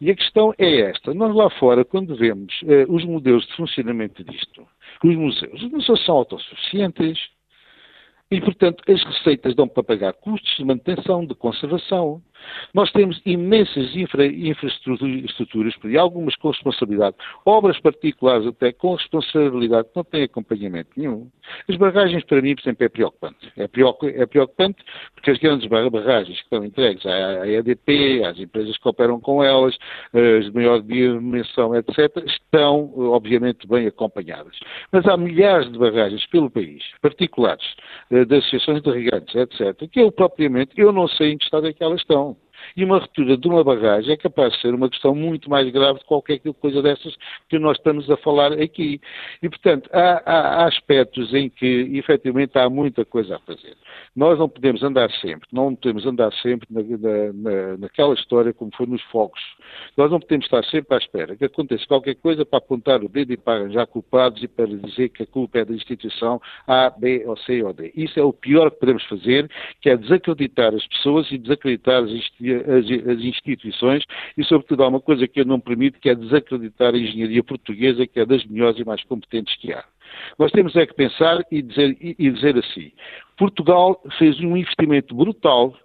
E 0.00 0.10
a 0.10 0.16
questão 0.16 0.52
é 0.58 0.80
esta. 0.80 1.14
Nós 1.14 1.34
lá 1.34 1.48
fora, 1.50 1.84
quando 1.84 2.16
vemos 2.16 2.52
eh, 2.66 2.86
os 2.88 3.04
modelos 3.04 3.46
de 3.46 3.54
funcionamento 3.54 4.24
disto, 4.24 4.66
os 5.04 5.16
museus, 5.16 5.62
os 5.62 5.70
museus 5.70 6.04
são 6.04 6.16
autossuficientes, 6.16 7.18
e, 8.30 8.40
portanto, 8.40 8.82
as 8.90 9.02
receitas 9.04 9.54
dão 9.54 9.68
para 9.68 9.84
pagar 9.84 10.12
custos 10.14 10.56
de 10.56 10.64
manutenção, 10.64 11.24
de 11.24 11.34
conservação. 11.34 12.22
Nós 12.72 12.90
temos 12.92 13.20
imensas 13.24 13.94
infra, 13.96 14.26
infraestruturas, 14.26 15.74
e 15.84 15.96
algumas 15.96 16.34
com 16.36 16.50
responsabilidade, 16.50 17.16
obras 17.44 17.78
particulares 17.80 18.46
até 18.46 18.72
com 18.72 18.94
responsabilidade 18.94 19.88
que 19.88 19.96
não 19.96 20.04
têm 20.04 20.22
acompanhamento 20.24 20.90
nenhum. 20.96 21.30
As 21.68 21.76
barragens, 21.76 22.24
para 22.24 22.42
mim, 22.42 22.54
por 22.54 22.62
exemplo, 22.62 22.84
é 22.84 22.88
preocupante. 22.88 23.52
É, 23.56 23.64
é 23.64 24.26
preocupante 24.26 24.78
porque 25.14 25.30
as 25.30 25.38
grandes 25.38 25.68
barragens 25.68 26.36
que 26.38 26.44
estão 26.44 26.64
entregues 26.64 27.04
à 27.06 27.46
EDP, 27.46 28.24
às 28.24 28.38
empresas 28.38 28.76
que 28.76 28.88
operam 28.88 29.20
com 29.20 29.42
elas, 29.42 29.76
as 30.12 30.46
de 30.46 30.52
maior 30.52 30.80
dimensão, 30.82 31.74
etc., 31.74 32.24
estão, 32.26 32.92
obviamente, 32.96 33.66
bem 33.66 33.86
acompanhadas. 33.86 34.58
Mas 34.92 35.06
há 35.06 35.16
milhares 35.16 35.70
de 35.70 35.78
barragens 35.78 36.26
pelo 36.26 36.50
país, 36.50 36.82
particulares, 37.00 37.64
eh, 38.10 38.24
de 38.24 38.36
associações 38.36 38.82
de 38.82 38.90
regantes, 38.90 39.34
etc., 39.34 39.88
que 39.90 40.00
eu 40.00 40.12
propriamente, 40.12 40.72
eu 40.76 40.92
não 40.92 41.08
sei 41.08 41.32
em 41.32 41.38
que 41.38 41.44
estado 41.44 41.66
é 41.66 41.72
que 41.72 41.82
elas 41.82 42.00
estão. 42.00 42.33
E 42.76 42.84
uma 42.84 42.98
ruptura 42.98 43.36
de 43.36 43.48
uma 43.48 43.62
barragem 43.62 44.12
é 44.12 44.16
capaz 44.16 44.52
de 44.54 44.60
ser 44.60 44.74
uma 44.74 44.88
questão 44.88 45.14
muito 45.14 45.48
mais 45.50 45.70
grave 45.70 45.98
de 45.98 46.04
qualquer 46.04 46.40
coisa 46.60 46.82
dessas 46.82 47.14
que 47.48 47.58
nós 47.58 47.76
estamos 47.76 48.10
a 48.10 48.16
falar 48.16 48.52
aqui. 48.52 49.00
E, 49.42 49.48
portanto, 49.48 49.88
há, 49.92 50.22
há, 50.24 50.66
aspectos 50.66 51.32
em 51.34 51.48
que, 51.48 51.66
efetivamente, 51.94 52.58
há 52.58 52.68
muita 52.68 53.04
coisa 53.04 53.36
a 53.36 53.38
fazer. 53.40 53.76
Nós 54.14 54.38
não 54.38 54.48
podemos 54.48 54.82
andar 54.82 55.10
sempre, 55.12 55.48
não 55.52 55.74
podemos 55.74 56.06
andar 56.06 56.32
sempre 56.34 56.68
na, 56.70 56.82
na, 57.32 57.76
naquela 57.78 58.14
história 58.14 58.52
como 58.52 58.70
foi 58.76 58.86
nos 58.86 59.02
fogos. 59.04 59.40
Nós 59.96 60.10
não 60.10 60.20
podemos 60.20 60.46
estar 60.46 60.64
sempre 60.64 60.94
à 60.94 60.98
espera 60.98 61.36
que 61.36 61.44
aconteça 61.44 61.86
qualquer 61.86 62.14
coisa 62.16 62.44
para 62.44 62.58
apontar 62.58 63.02
o 63.02 63.08
dedo 63.08 63.32
e 63.32 63.36
para 63.36 63.60
arranjar 63.60 63.86
culpados 63.86 64.42
e 64.42 64.48
para 64.48 64.66
dizer 64.66 65.08
que 65.10 65.22
a 65.22 65.26
culpa 65.26 65.58
é 65.58 65.64
da 65.64 65.74
instituição 65.74 66.40
A, 66.66 66.90
B 66.90 67.24
ou 67.26 67.36
C 67.38 67.62
ou 67.62 67.72
D. 67.72 67.92
Isso 67.94 68.18
é 68.18 68.22
o 68.22 68.32
pior 68.32 68.70
que 68.70 68.80
podemos 68.80 69.04
fazer, 69.04 69.50
que 69.80 69.90
é 69.90 69.96
desacreditar 69.96 70.74
as 70.74 70.86
pessoas 70.88 71.30
e 71.30 71.38
desacreditar 71.38 72.02
as, 72.02 72.10
as 72.54 73.20
instituições 73.20 74.04
e, 74.36 74.44
sobretudo, 74.44 74.82
há 74.84 74.88
uma 74.88 75.00
coisa 75.00 75.26
que 75.26 75.40
eu 75.40 75.44
não 75.44 75.60
permito, 75.60 76.00
que 76.00 76.08
é 76.08 76.14
desacreditar 76.14 76.94
a 76.94 76.98
engenharia 76.98 77.42
portuguesa, 77.42 78.06
que 78.06 78.20
é 78.20 78.26
das 78.26 78.44
melhores 78.46 78.78
e 78.78 78.84
mais 78.84 79.02
competentes 79.04 79.56
que 79.56 79.72
há. 79.72 79.84
Nós 80.38 80.52
temos 80.52 80.74
é 80.76 80.86
que 80.86 80.94
pensar 80.94 81.44
e 81.50 81.62
dizer, 81.62 81.96
e 82.00 82.30
dizer 82.30 82.56
assim: 82.56 82.92
Portugal 83.36 84.00
fez 84.18 84.38
um 84.40 84.56
investimento 84.56 85.14
brutal 85.14 85.76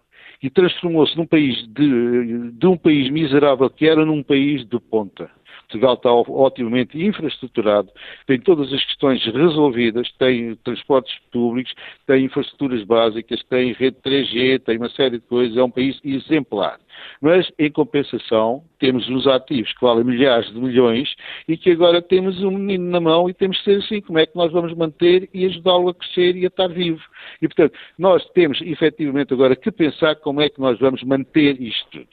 e 0.41 0.49
transformou-se 0.49 1.17
num 1.17 1.25
país 1.25 1.67
de, 1.67 2.51
de 2.51 2.67
um 2.67 2.77
país 2.77 3.09
miserável 3.09 3.69
que 3.69 3.87
era 3.87 4.05
num 4.05 4.23
país 4.23 4.65
de 4.65 4.79
ponta. 4.79 5.29
Portugal 5.69 5.93
está 5.93 6.11
otimamente 6.11 6.97
infraestruturado, 6.99 7.89
tem 8.25 8.39
todas 8.39 8.73
as 8.73 8.83
questões 8.85 9.23
resolvidas, 9.23 10.11
tem 10.17 10.55
transportes 10.55 11.15
públicos, 11.31 11.73
tem 12.07 12.25
infraestruturas 12.25 12.83
básicas, 12.83 13.43
tem 13.43 13.73
rede 13.73 13.97
3G, 14.03 14.63
tem 14.63 14.77
uma 14.77 14.89
série 14.89 15.19
de 15.19 15.25
coisas, 15.27 15.55
é 15.55 15.63
um 15.63 15.69
país 15.69 15.99
exemplar. 16.03 16.79
Mas, 17.21 17.51
em 17.57 17.71
compensação, 17.71 18.63
temos 18.79 19.07
uns 19.09 19.27
ativos 19.27 19.71
que 19.73 19.81
valem 19.81 20.03
milhares 20.03 20.51
de 20.51 20.59
milhões 20.59 21.13
e 21.47 21.57
que 21.57 21.71
agora 21.71 22.01
temos 22.01 22.41
um 22.41 22.51
menino 22.51 22.89
na 22.89 22.99
mão 22.99 23.29
e 23.29 23.33
temos 23.33 23.57
de 23.57 23.63
ser 23.63 23.77
assim. 23.77 24.01
Como 24.01 24.19
é 24.19 24.25
que 24.25 24.35
nós 24.35 24.51
vamos 24.51 24.73
manter 24.73 25.29
e 25.33 25.45
ajudá-lo 25.45 25.89
a 25.89 25.93
crescer 25.93 26.35
e 26.35 26.45
a 26.45 26.47
estar 26.47 26.67
vivo? 26.67 27.01
E, 27.41 27.47
portanto, 27.47 27.73
nós 27.97 28.25
temos 28.31 28.61
efetivamente 28.61 29.33
agora 29.33 29.55
que 29.55 29.71
pensar 29.71 30.15
como 30.17 30.41
é 30.41 30.49
que 30.49 30.59
nós 30.59 30.79
vamos 30.79 31.03
manter 31.03 31.61
isto 31.61 31.89
tudo. 31.91 32.07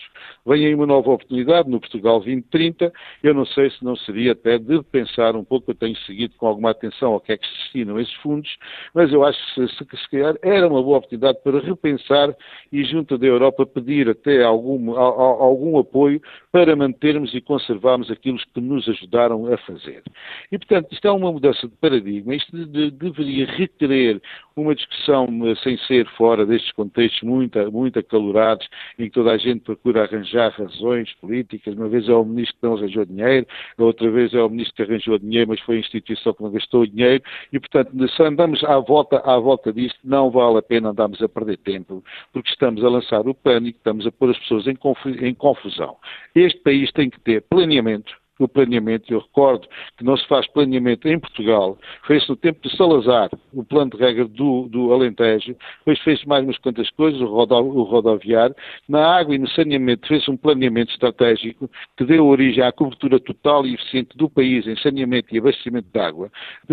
Vem 0.46 0.66
aí 0.66 0.74
uma 0.74 0.86
nova 0.86 1.10
oportunidade 1.10 1.68
no 1.68 1.80
Portugal 1.80 2.18
2030. 2.20 2.92
Eu 3.22 3.34
não 3.34 3.44
sei 3.46 3.70
se 3.70 3.84
não 3.84 3.96
seria 3.96 4.32
até 4.32 4.58
de 4.58 4.82
pensar 4.84 5.34
um 5.36 5.44
pouco, 5.44 5.70
eu 5.70 5.74
tenho 5.74 5.96
seguido 5.98 6.34
com 6.36 6.46
alguma 6.46 6.70
atenção 6.70 7.12
ao 7.12 7.20
que 7.20 7.32
é 7.32 7.36
que 7.36 7.46
se 7.46 7.54
destinam 7.54 7.98
esses 7.98 8.14
fundos, 8.14 8.56
mas 8.94 9.12
eu 9.12 9.24
acho 9.24 9.38
que 9.54 9.68
se, 9.68 9.76
se, 9.76 9.84
se 9.84 10.10
calhar 10.10 10.36
era 10.42 10.68
uma 10.68 10.82
boa 10.82 10.98
oportunidade 10.98 11.38
para 11.42 11.60
repensar 11.60 12.34
e 12.72 12.84
junto 12.84 13.18
da 13.18 13.26
Europa 13.26 13.66
pedir 13.66 14.08
até 14.08 14.42
algum, 14.42 14.75
algum 14.98 15.78
apoio 15.78 16.20
para 16.52 16.74
mantermos 16.74 17.34
e 17.34 17.40
conservarmos 17.40 18.10
aquilo 18.10 18.38
que 18.54 18.60
nos 18.60 18.88
ajudaram 18.88 19.52
a 19.52 19.58
fazer. 19.58 20.02
E, 20.50 20.58
portanto, 20.58 20.92
isto 20.92 21.06
é 21.06 21.10
uma 21.10 21.30
mudança 21.30 21.68
de 21.68 21.74
paradigma, 21.76 22.34
isto 22.34 22.56
de, 22.56 22.66
de, 22.66 22.90
deveria 22.90 23.46
requerer 23.46 24.22
uma 24.56 24.74
discussão 24.74 25.26
eh, 25.46 25.54
sem 25.56 25.76
ser 25.80 26.06
fora 26.16 26.46
destes 26.46 26.72
contextos 26.72 27.22
muito, 27.22 27.70
muito 27.70 27.98
acalorados, 27.98 28.66
em 28.98 29.04
que 29.04 29.10
toda 29.10 29.32
a 29.32 29.36
gente 29.36 29.60
procura 29.60 30.04
arranjar 30.04 30.50
razões 30.52 31.12
políticas. 31.20 31.74
Uma 31.74 31.88
vez 31.88 32.08
é 32.08 32.14
o 32.14 32.24
ministro 32.24 32.56
que 32.58 32.66
não 32.66 32.76
arranjou 32.76 33.04
dinheiro, 33.04 33.46
outra 33.76 34.10
vez 34.10 34.32
é 34.32 34.42
o 34.42 34.48
ministro 34.48 34.76
que 34.76 34.82
arranjou 34.82 35.18
dinheiro, 35.18 35.50
mas 35.50 35.60
foi 35.60 35.76
a 35.76 35.80
instituição 35.80 36.32
que 36.32 36.42
não 36.42 36.50
gastou 36.50 36.86
dinheiro, 36.86 37.22
e, 37.52 37.60
portanto, 37.60 38.08
se 38.08 38.22
andamos 38.22 38.64
à 38.64 38.78
volta, 38.78 39.18
à 39.18 39.38
volta 39.38 39.70
disto, 39.70 39.98
não 40.02 40.30
vale 40.30 40.58
a 40.58 40.62
pena 40.62 40.88
andarmos 40.88 41.20
a 41.20 41.28
perder 41.28 41.58
tempo, 41.58 42.02
porque 42.32 42.48
estamos 42.48 42.82
a 42.82 42.88
lançar 42.88 43.28
o 43.28 43.34
pânico, 43.34 43.76
estamos 43.76 44.06
a 44.06 44.12
pôr 44.12 44.30
as 44.30 44.38
pessoas 44.38 44.55
em 44.66 45.34
confusão. 45.34 45.96
Este 46.34 46.60
país 46.60 46.90
tem 46.92 47.10
que 47.10 47.20
ter 47.20 47.42
planeamento, 47.42 48.16
o 48.38 48.48
planeamento. 48.48 49.12
Eu 49.12 49.20
recordo 49.20 49.66
que 49.96 50.04
não 50.04 50.16
se 50.16 50.26
faz 50.26 50.46
planeamento 50.48 51.08
em 51.08 51.18
Portugal. 51.18 51.78
Fez-se 52.06 52.28
no 52.28 52.36
tempo 52.36 52.60
de 52.66 52.76
Salazar 52.76 53.30
o 53.52 53.64
plano 53.64 53.90
de 53.92 53.96
regra 53.96 54.26
do, 54.26 54.68
do 54.68 54.92
Alentejo, 54.92 55.56
depois 55.78 55.98
fez-se 56.00 56.28
mais 56.28 56.44
umas 56.44 56.58
quantas 56.58 56.90
coisas, 56.90 57.20
o, 57.20 57.26
rodo, 57.26 57.54
o 57.56 57.82
rodoviário. 57.82 58.54
Na 58.88 59.16
água 59.16 59.34
e 59.34 59.38
no 59.38 59.48
saneamento 59.48 60.06
fez-se 60.06 60.30
um 60.30 60.36
planeamento 60.36 60.92
estratégico 60.92 61.70
que 61.96 62.04
deu 62.04 62.26
origem 62.26 62.62
à 62.62 62.72
cobertura 62.72 63.18
total 63.18 63.66
e 63.66 63.74
eficiente 63.74 64.16
do 64.16 64.28
país 64.28 64.66
em 64.66 64.76
saneamento 64.76 65.34
e 65.34 65.38
abastecimento 65.38 65.88
de 65.92 65.98
água. 65.98 66.30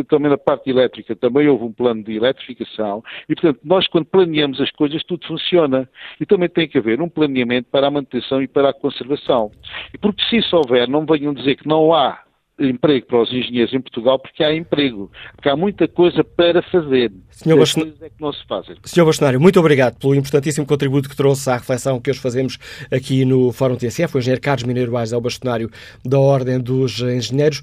Também 0.07 0.29
na 0.29 0.37
parte 0.37 0.69
elétrica 0.69 1.15
também 1.15 1.47
houve 1.47 1.63
um 1.63 1.71
plano 1.71 2.03
de 2.03 2.15
eletrificação 2.15 3.03
e, 3.29 3.35
portanto, 3.35 3.59
nós 3.63 3.87
quando 3.87 4.05
planeamos 4.05 4.59
as 4.59 4.71
coisas 4.71 5.03
tudo 5.03 5.25
funciona. 5.25 5.89
E 6.19 6.25
também 6.25 6.49
tem 6.49 6.67
que 6.67 6.77
haver 6.77 7.01
um 7.01 7.09
planeamento 7.09 7.69
para 7.71 7.87
a 7.87 7.91
manutenção 7.91 8.41
e 8.41 8.47
para 8.47 8.69
a 8.69 8.73
conservação. 8.73 9.51
E 9.93 9.97
porque 9.97 10.23
se 10.25 10.37
isso 10.37 10.55
houver, 10.55 10.87
não 10.87 11.05
venham 11.05 11.33
dizer 11.33 11.52
dizer 11.53 11.55
que 11.55 11.67
não 11.67 11.93
há 11.93 12.19
emprego 12.59 13.07
para 13.07 13.21
os 13.21 13.33
engenheiros 13.33 13.73
em 13.73 13.81
Portugal 13.81 14.19
porque 14.19 14.43
há 14.43 14.55
emprego, 14.55 15.11
porque 15.35 15.49
há 15.49 15.55
muita 15.55 15.87
coisa 15.87 16.23
para 16.23 16.61
fazer. 16.61 17.11
Senhor, 17.31 17.57
Baston... 17.57 17.91
é 18.01 18.09
que 18.09 18.21
não 18.21 18.31
se 18.31 18.45
fazem. 18.47 18.75
Senhor 18.83 19.05
Bastonário, 19.05 19.41
muito 19.41 19.59
obrigado 19.59 19.97
pelo 19.97 20.15
importantíssimo 20.15 20.65
contributo 20.65 21.09
que 21.09 21.15
trouxe 21.15 21.49
à 21.49 21.57
reflexão 21.57 21.99
que 21.99 22.11
hoje 22.11 22.19
fazemos 22.19 22.57
aqui 22.91 23.25
no 23.25 23.51
Fórum 23.51 23.75
TSF. 23.75 24.15
O 24.15 24.19
engenheiro 24.19 24.41
Carlos 24.41 24.63
Mineiro 24.63 24.91
Baes 24.91 25.11
é 25.11 25.17
o 25.17 25.21
bastonário 25.21 25.69
da 26.05 26.19
Ordem 26.19 26.59
dos 26.59 26.99
Engenheiros. 27.01 27.61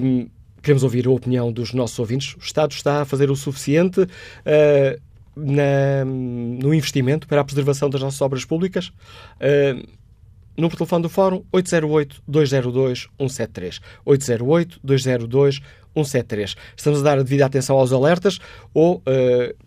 Um, 0.00 0.28
queremos 0.62 0.82
ouvir 0.82 1.06
a 1.06 1.10
opinião 1.10 1.52
dos 1.52 1.72
nossos 1.72 1.98
ouvintes. 1.98 2.34
O 2.34 2.40
Estado 2.40 2.72
está 2.72 3.02
a 3.02 3.04
fazer 3.04 3.30
o 3.30 3.36
suficiente 3.36 4.02
uh, 4.02 5.00
na, 5.34 6.04
no 6.04 6.72
investimento 6.72 7.26
para 7.26 7.40
a 7.40 7.44
preservação 7.44 7.90
das 7.90 8.00
nossas 8.00 8.20
obras 8.20 8.44
públicas? 8.44 8.92
Uh, 9.40 9.99
Número 10.60 10.74
de 10.74 10.78
telefone 10.78 11.02
do 11.02 11.08
Fórum 11.08 11.44
808-202-173. 11.52 13.80
808-202-173. 14.06 16.56
Estamos 16.76 17.00
a 17.00 17.02
dar 17.02 17.18
a 17.18 17.22
devida 17.22 17.46
atenção 17.46 17.76
aos 17.76 17.92
alertas 17.92 18.38
ou 18.74 18.96
uh, 18.96 19.02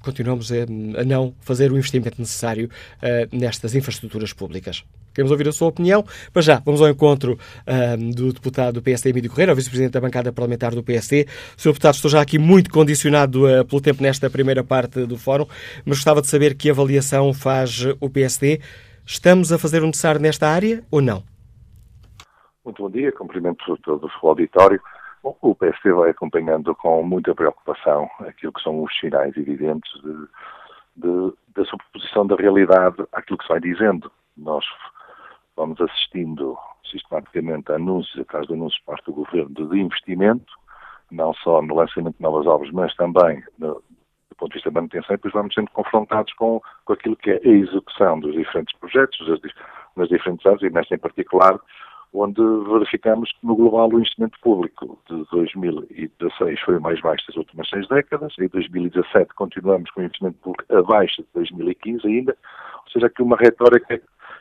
continuamos 0.02 0.52
a, 0.52 0.56
a, 1.02 1.04
não 1.04 1.34
fazer 1.42 1.72
o 1.72 1.78
investimento 1.78 2.20
necessário 2.20 2.70
uh, 2.98 3.28
nestas 3.36 3.74
infraestruturas 3.76 4.34
públicas? 4.34 4.84
Queremos 5.14 5.32
ouvir 5.32 5.48
a 5.48 5.52
sua 5.52 5.68
opinião. 5.68 6.04
Mas 6.34 6.46
já, 6.46 6.62
vamos 6.66 6.82
ao 6.82 6.90
encontro 6.90 7.38
uh, 7.68 8.14
do 8.14 8.34
deputado 8.34 8.76
do 8.76 8.82
PSD, 8.82 9.12
Emílio 9.12 9.30
Correia, 9.30 9.54
vice-presidente 9.54 9.94
da 9.94 10.02
bancada 10.02 10.32
parlamentar 10.32 10.74
do 10.74 10.82
PSD. 10.82 11.28
Sr. 11.56 11.70
deputado, 11.70 11.96
estou 11.96 12.10
já 12.10 12.22
aqui 12.22 12.40
muito 12.40 12.72
condicionado 12.72 13.46
uh, 13.46 13.64
pelo 13.64 13.82
tempo 13.82 14.02
nesta 14.02 14.30
primeira 14.30 14.64
parte 14.64 15.06
do 15.06 15.18
fórum, 15.18 15.46
mas 15.86 15.98
gostava 15.98 16.22
de 16.22 16.28
saber 16.28 16.56
que 16.56 16.70
avaliação 16.70 17.34
faz 17.34 17.86
o 18.00 18.10
PSD 18.10 18.60
Estamos 19.06 19.52
a 19.52 19.60
fazer 19.60 19.84
o 19.84 19.86
necessário 19.86 20.22
nesta 20.22 20.48
área 20.48 20.84
ou 20.90 21.02
não? 21.02 21.24
Muito 22.64 22.82
bom 22.82 22.90
dia, 22.90 23.12
cumprimento 23.12 23.78
todo 23.84 24.10
o 24.22 24.28
auditório. 24.28 24.82
Bom, 25.22 25.38
o 25.42 25.54
PSD 25.54 25.92
vai 25.92 26.12
acompanhando 26.12 26.74
com 26.76 27.04
muita 27.04 27.36
preocupação 27.36 28.10
aquilo 28.20 28.54
que 28.54 28.64
são 28.64 28.82
os 28.82 28.98
sinais 29.00 29.36
evidentes 29.36 29.92
de, 30.02 30.28
de, 30.96 31.34
da 31.54 31.66
superposição 31.66 32.26
da 32.26 32.36
realidade 32.36 33.04
àquilo 33.12 33.38
que 33.38 33.44
se 33.44 33.50
vai 33.50 33.60
dizendo. 33.60 34.10
Nós 34.38 34.66
vamos 35.56 35.80
assistindo 35.82 36.58
sistematicamente 36.90 37.72
a 37.72 37.76
anúncios, 37.76 38.18
atrás 38.22 38.48
de 38.48 38.54
anúncios 38.54 38.82
por 38.84 38.94
parte 38.94 39.06
do 39.06 39.14
Governo 39.14 39.70
de 39.70 39.80
investimento, 39.80 40.54
não 41.12 41.34
só 41.34 41.62
no 41.62 41.76
lançamento 41.76 42.16
de 42.16 42.22
novas 42.22 42.48
obras, 42.48 42.72
mas 42.72 42.96
também 42.96 43.44
no, 43.58 43.83
de 44.54 44.58
vista 44.58 44.72
da 44.72 44.80
manutenção, 44.80 45.14
e 45.14 45.18
depois 45.18 45.34
vamos 45.34 45.54
sendo 45.54 45.70
confrontados 45.72 46.32
com, 46.34 46.62
com 46.86 46.94
aquilo 46.94 47.16
que 47.16 47.32
é 47.32 47.42
a 47.44 47.48
execução 47.48 48.20
dos 48.20 48.34
diferentes 48.34 48.78
projetos, 48.78 49.28
das, 49.28 49.40
nas 49.96 50.10
diferentes 50.10 50.46
áreas, 50.46 50.62
e 50.62 50.70
nesta 50.70 50.96
em 50.96 51.00
particular, 51.00 51.60
onde 52.14 52.42
verificamos 52.72 53.32
que 53.32 53.46
no 53.46 53.56
global 53.56 53.90
o 53.90 53.98
investimento 53.98 54.40
público 54.40 55.00
de 55.10 55.26
2016 55.32 56.60
foi 56.62 56.78
o 56.78 56.82
mais 56.82 57.02
baixo 57.02 57.26
das 57.28 57.38
últimas 57.38 57.68
seis 57.68 57.88
décadas, 57.88 58.34
em 58.40 58.48
2017 58.48 59.34
continuamos 59.34 59.90
com 59.92 60.02
o 60.02 60.04
investimento 60.04 60.38
público 60.38 60.78
abaixo 60.78 61.24
de 61.24 61.28
2015 61.34 62.08
ainda, 62.08 62.38
ou 62.86 62.92
seja, 62.92 63.08
aqui 63.08 63.24
uma 63.24 63.38
retórica 63.38 64.00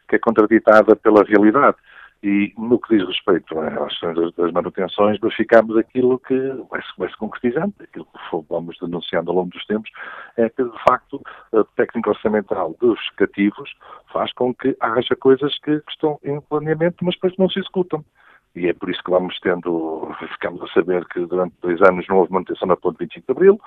que 0.08 0.16
é 0.16 0.18
contraditada 0.18 0.94
pela 0.94 1.24
realidade. 1.24 1.76
E 2.22 2.52
no 2.56 2.78
que 2.78 2.96
diz 2.96 3.06
respeito 3.06 3.58
às 3.58 3.98
questões 3.98 4.32
das 4.36 4.52
manutenções, 4.52 5.18
verificamos 5.20 5.76
aquilo 5.76 6.20
que 6.20 6.38
vai 6.70 6.80
se, 6.80 6.88
vai 6.96 7.08
-se 7.08 7.16
concretizando, 7.16 7.74
aquilo 7.80 8.04
que 8.04 8.44
vamos 8.48 8.78
denunciando 8.80 9.30
ao 9.30 9.38
longo 9.38 9.50
dos 9.50 9.66
tempos, 9.66 9.90
é 10.36 10.48
que, 10.48 10.62
de 10.62 10.84
facto, 10.84 11.20
a 11.52 11.64
técnica 11.76 12.10
orçamental 12.10 12.76
dos 12.80 13.00
cativos 13.16 13.74
faz 14.12 14.32
com 14.34 14.54
que 14.54 14.76
haja 14.80 15.16
coisas 15.16 15.58
que 15.58 15.82
estão 15.88 16.20
em 16.22 16.40
planeamento, 16.42 17.04
mas 17.04 17.14
depois 17.14 17.36
não 17.38 17.50
se 17.50 17.58
executam. 17.58 18.04
E 18.54 18.68
é 18.68 18.74
por 18.74 18.90
isso 18.90 19.02
que 19.02 19.10
vamos 19.10 19.38
tendo, 19.40 20.14
ficamos 20.32 20.62
a 20.62 20.72
saber 20.74 21.06
que 21.06 21.20
durante 21.26 21.54
dois 21.62 21.80
anos 21.82 22.06
não 22.08 22.18
houve 22.18 22.32
manutenção 22.32 22.68
na 22.68 22.76
ponte 22.76 22.98
25 22.98 23.26
de 23.26 23.32
Abril, 23.32 23.60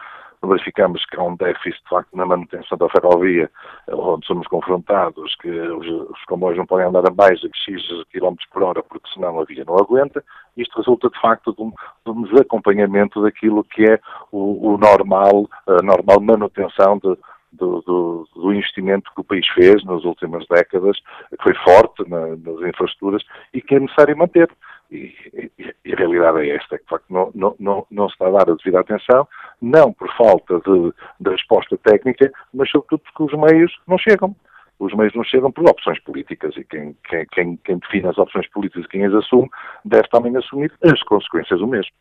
verificamos 0.48 1.06
que 1.06 1.18
há 1.18 1.24
um 1.24 1.36
déficit 1.36 1.82
de 1.84 1.90
facto 1.90 2.16
na 2.16 2.26
manutenção 2.26 2.78
da 2.78 2.90
ferrovia, 2.90 3.50
onde 3.90 4.26
somos 4.26 4.48
confrontados 4.48 5.36
que 5.36 5.50
os, 5.50 5.88
os 6.10 6.24
comboios 6.26 6.58
não 6.58 6.66
podem 6.66 6.88
andar 6.88 7.08
a 7.08 7.14
mais 7.14 7.40
de 7.40 7.50
X 7.54 7.82
km 8.12 8.36
por 8.52 8.64
hora 8.64 8.84
porque 8.84 9.10
senão 9.14 9.40
a 9.40 9.46
via 9.46 9.64
não 9.66 9.78
aguenta, 9.78 10.24
isto 10.58 10.78
resulta 10.78 11.10
de 11.10 11.20
facto 11.20 11.54
de 11.54 11.62
um, 11.62 11.70
de 11.70 12.12
um 12.12 12.24
desacompanhamento 12.24 13.22
daquilo 13.22 13.64
que 13.64 13.84
é 13.84 14.00
o, 14.32 14.74
o 14.74 14.78
normal, 14.78 15.48
a 15.68 15.82
normal 15.84 16.20
manutenção 16.22 16.98
de, 16.98 17.18
do, 17.52 17.82
do, 17.82 18.28
do, 18.36 18.54
investimento 18.54 19.12
que 19.14 19.22
o 19.22 19.24
país 19.24 19.48
fez 19.50 19.84
nas 19.86 20.04
últimas 20.04 20.46
décadas, 20.48 20.98
que 21.30 21.44
foi 21.44 21.54
forte 21.56 22.08
na, 22.10 22.28
nas 22.28 22.68
infraestruturas 22.68 23.24
e 23.54 23.62
que 23.62 23.76
é 23.76 23.80
necessário 23.80 24.18
manter. 24.18 24.50
E, 24.92 25.14
e, 25.34 25.52
e, 25.86 25.94
a 25.94 25.96
realidade 25.96 26.40
é 26.40 26.56
esta, 26.56 26.78
que 26.78 26.84
de 26.84 26.90
facto 26.90 27.06
não, 27.10 27.32
não, 27.34 27.56
não, 27.60 27.88
não, 27.90 28.08
se 28.08 28.14
está 28.14 28.28
a 28.28 28.32
dar 28.32 28.52
a 28.52 28.56
devida 28.56 28.80
atenção, 28.80 29.28
não 29.62 29.92
por 29.92 30.12
falta 30.16 30.60
de, 30.60 30.94
de 31.20 31.30
resposta 31.30 31.78
técnica, 31.78 32.32
mas 32.54 32.70
sobretudo 32.70 33.02
porque 33.02 33.24
os 33.24 33.52
meios 33.52 33.74
não 33.88 33.98
chegam 33.98 34.36
os 34.80 34.94
meios 34.94 35.14
não 35.16 35.24
chegam 35.24 35.52
por 35.52 35.70
opções 35.70 36.00
políticas 36.02 36.56
e 36.58 36.64
quem, 36.66 36.96
quem, 37.32 37.58
quem, 37.58 37.78
define 37.78 38.08
as 38.08 38.18
opções 38.18 38.48
políticas 38.50 38.86
e 38.86 38.90
quem 38.90 39.06
as 39.06 39.14
assume 39.14 39.50
deve 39.86 40.08
também 40.10 40.36
assumir 40.36 40.72
as 40.84 41.02
consequências 41.04 41.60
do 41.60 41.68
mesmo. 41.68 41.92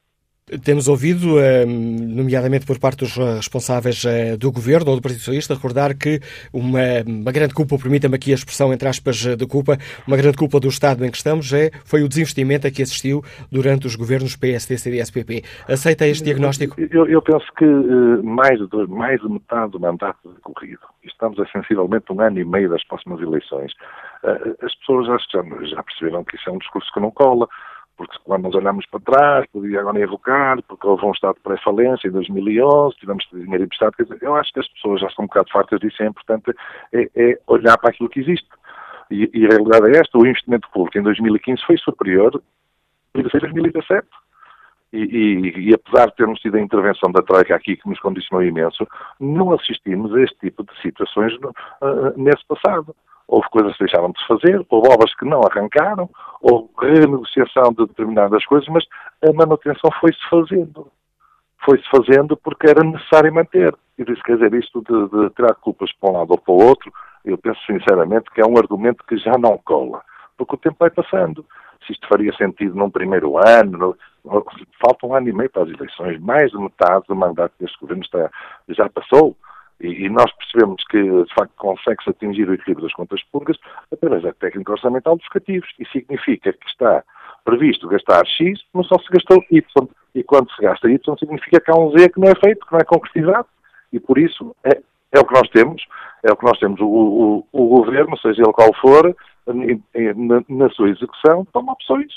Temos 0.63 0.89
ouvido, 0.89 1.41
eh, 1.41 1.65
nomeadamente 1.65 2.67
por 2.67 2.79
parte 2.79 2.99
dos 2.99 3.17
responsáveis 3.17 4.05
eh, 4.05 4.37
do 4.37 4.53
governo 4.53 4.91
ou 4.91 4.97
do 4.97 5.01
Partido 5.01 5.21
Socialista, 5.21 5.55
recordar 5.55 5.97
que 5.97 6.21
uma, 6.53 7.01
uma 7.07 7.33
grande 7.33 7.55
culpa, 7.55 7.79
permita-me 7.79 8.17
aqui 8.17 8.31
a 8.31 8.35
expressão 8.35 8.71
entre 8.71 8.87
aspas 8.87 9.25
de 9.25 9.47
culpa, 9.47 9.79
uma 10.07 10.19
grande 10.19 10.37
culpa 10.37 10.61
do 10.61 10.69
Estado 10.69 11.03
em 11.03 11.11
que 11.11 11.17
estamos 11.17 11.51
é, 11.51 11.71
foi 11.87 12.03
o 12.03 12.09
desinvestimento 12.09 12.67
a 12.67 12.71
que 12.71 12.83
assistiu 12.83 13.23
durante 13.51 13.87
os 13.87 13.97
governos 13.97 14.37
PSD, 14.37 14.77
CDS, 14.77 15.11
PP. 15.11 15.45
Aceita 15.67 16.07
este 16.07 16.25
diagnóstico? 16.25 16.79
Eu, 16.79 17.07
eu 17.07 17.23
penso 17.23 17.47
que 17.57 17.65
eh, 17.65 18.23
mais 18.23 18.59
de, 18.59 18.87
mais 18.87 19.19
de 19.23 19.29
metade 19.31 19.73
do 19.73 19.81
mandato 19.81 20.29
decorrido, 20.29 20.83
estamos 21.05 21.41
a 21.41 21.47
sensivelmente 21.47 22.13
um 22.13 22.21
ano 22.21 22.39
e 22.39 22.45
meio 22.45 22.69
das 22.69 22.85
próximas 22.85 23.19
eleições, 23.23 23.73
as 24.63 24.75
pessoas 24.77 25.07
já, 25.07 25.17
já 25.69 25.83
perceberam 25.83 26.25
que 26.25 26.37
isso 26.37 26.49
é 26.49 26.53
um 26.53 26.59
discurso 26.59 26.91
que 26.93 27.01
não 27.01 27.11
cola 27.11 27.49
porque 27.97 28.17
quando 28.25 28.45
nós 28.45 28.55
olhamos 28.55 28.87
para 28.87 29.01
trás, 29.01 29.47
podia 29.53 29.81
agora 29.81 30.01
evocar, 30.01 30.61
porque 30.63 30.87
houve 30.87 31.05
um 31.05 31.13
estado 31.13 31.37
de 31.37 31.43
pré-falência 31.43 32.09
em 32.09 32.11
2011, 32.11 32.97
tivemos 32.97 33.25
dinheiro 33.33 33.65
emprestado, 33.65 33.95
eu 34.21 34.35
acho 34.35 34.53
que 34.53 34.61
as 34.61 34.69
pessoas 34.69 35.01
já 35.01 35.07
estão 35.07 35.25
um 35.25 35.29
bocado 35.29 35.51
fartas 35.53 35.81
disso, 35.81 36.03
é 36.03 36.07
importante 36.07 36.53
é, 36.93 37.09
é 37.15 37.39
olhar 37.47 37.79
para 37.79 37.91
aquilo 37.91 38.09
que 38.09 38.21
existe. 38.21 38.49
E, 39.11 39.31
e, 39.33 39.47
a 39.47 39.51
realidade 39.51 39.97
é 39.97 40.01
esta, 40.01 40.19
o 40.19 40.27
investimento 40.27 40.69
público 40.71 40.99
em 40.99 41.03
2015 41.03 41.63
foi 41.67 41.77
superior 41.79 42.43
em 43.15 43.23
2017. 43.23 44.07
E, 44.93 44.99
e, 44.99 45.71
e, 45.71 45.75
apesar 45.75 46.07
de 46.07 46.17
termos 46.17 46.41
tido 46.41 46.57
a 46.57 46.61
intervenção 46.61 47.11
da 47.11 47.21
Troika 47.21 47.55
aqui, 47.55 47.77
que 47.77 47.89
nos 47.89 47.99
condicionou 47.99 48.45
imenso, 48.45 48.87
não 49.19 49.53
assistimos 49.53 50.15
a 50.15 50.21
este 50.23 50.39
tipo 50.39 50.63
de 50.63 50.81
situações 50.81 51.35
uh, 51.35 52.15
nesse 52.17 52.47
passado 52.47 52.95
houve 53.27 53.49
coisas 53.51 53.73
que 53.73 53.85
deixaram 53.85 54.11
de 54.11 54.21
se 54.21 54.27
fazer, 54.27 54.65
houve 54.69 54.89
obras 54.93 55.15
que 55.15 55.25
não 55.25 55.41
arrancaram, 55.43 56.09
houve 56.41 56.69
renegociação 56.79 57.73
de 57.73 57.87
determinadas 57.87 58.45
coisas, 58.47 58.69
mas 58.69 58.85
a 59.23 59.33
manutenção 59.33 59.91
foi-se 60.01 60.21
fazendo. 60.29 60.91
Foi-se 61.65 61.85
fazendo 61.89 62.37
porque 62.37 62.69
era 62.69 62.85
necessário 62.85 63.33
manter. 63.33 63.75
E 63.99 64.05
disse, 64.05 64.23
quer 64.23 64.37
dizer, 64.37 64.53
isto 64.55 64.83
de, 64.83 65.09
de 65.09 65.31
tirar 65.31 65.55
culpas 65.55 65.91
para 65.95 66.11
um 66.11 66.19
lado 66.19 66.31
ou 66.33 66.39
para 66.39 66.53
o 66.53 66.63
outro, 66.63 66.93
eu 67.25 67.39
penso 67.39 67.61
sinceramente 67.67 68.31
que 68.31 68.41
é 68.41 68.47
um 68.47 68.59
argumento 68.59 69.05
que 69.07 69.17
já 69.17 69.33
não 69.39 69.57
cola, 69.59 70.03
porque 70.37 70.55
o 70.55 70.59
tempo 70.59 70.77
vai 70.79 70.91
passando. 70.91 71.45
Se 71.87 71.93
isto 71.93 72.07
faria 72.09 72.33
sentido 72.35 72.75
num 72.75 72.91
primeiro 72.91 73.39
ano, 73.39 73.97
no, 74.25 74.45
falta 74.81 75.07
um 75.07 75.15
ano 75.15 75.29
e 75.29 75.33
meio 75.33 75.51
para 75.51 75.63
as 75.63 75.71
eleições, 75.71 76.21
mais 76.21 76.51
de 76.51 76.59
metade 76.59 77.05
do 77.09 77.17
mandato 77.17 77.53
deste 77.59 77.79
governo 77.79 78.03
está, 78.03 78.31
já 78.69 78.89
passou. 78.89 79.37
E, 79.81 80.09
nós 80.09 80.31
percebemos 80.33 80.83
que, 80.85 81.03
de 81.03 81.35
facto, 81.35 81.53
consegue-se 81.57 82.11
atingir 82.11 82.49
o 82.49 82.55
equilíbrio 82.55 82.87
das 82.87 82.95
contas 82.95 83.23
públicas 83.25 83.59
através 83.93 84.23
da 84.23 84.33
técnica 84.33 84.73
orçamental 84.73 85.17
dos 85.17 85.29
cativos. 85.29 85.69
E 85.79 85.87
significa 85.87 86.53
que 86.53 86.67
está 86.69 87.03
previsto 87.45 87.89
gastar 87.89 88.25
X, 88.27 88.61
mas 88.73 88.87
só 88.87 88.99
se 88.99 89.09
gastou 89.11 89.45
Y. 89.51 89.89
E 90.15 90.23
quando 90.23 90.51
se 90.53 90.63
gasta 90.63 90.89
Y, 90.89 91.19
significa 91.19 91.61
que 91.61 91.71
há 91.71 91.75
um 91.75 91.91
Z 91.91 92.09
que 92.11 92.21
não 92.21 92.29
é 92.29 92.35
feito, 92.37 92.65
que 92.67 92.73
não 92.73 92.81
é 92.81 92.85
concretizado. 92.85 93.47
E 93.93 94.01
por 94.01 94.17
isso 94.19 94.55
é, 94.65 94.81
é 95.13 95.21
o 95.21 95.25
que 95.25 95.35
nós 95.35 95.49
temos. 95.51 95.85
É 96.23 96.33
o 96.33 96.37
que 96.37 96.45
nós 96.45 96.59
temos. 96.59 96.81
O, 96.81 96.87
o, 96.87 97.47
o 97.53 97.67
governo, 97.69 98.17
seja 98.19 98.43
ele 98.43 98.53
qual 98.53 98.73
for, 98.81 99.15
na, 99.47 100.45
na 100.49 100.71
sua 100.71 100.89
execução, 100.89 101.45
toma 101.53 101.73
opções 101.73 102.13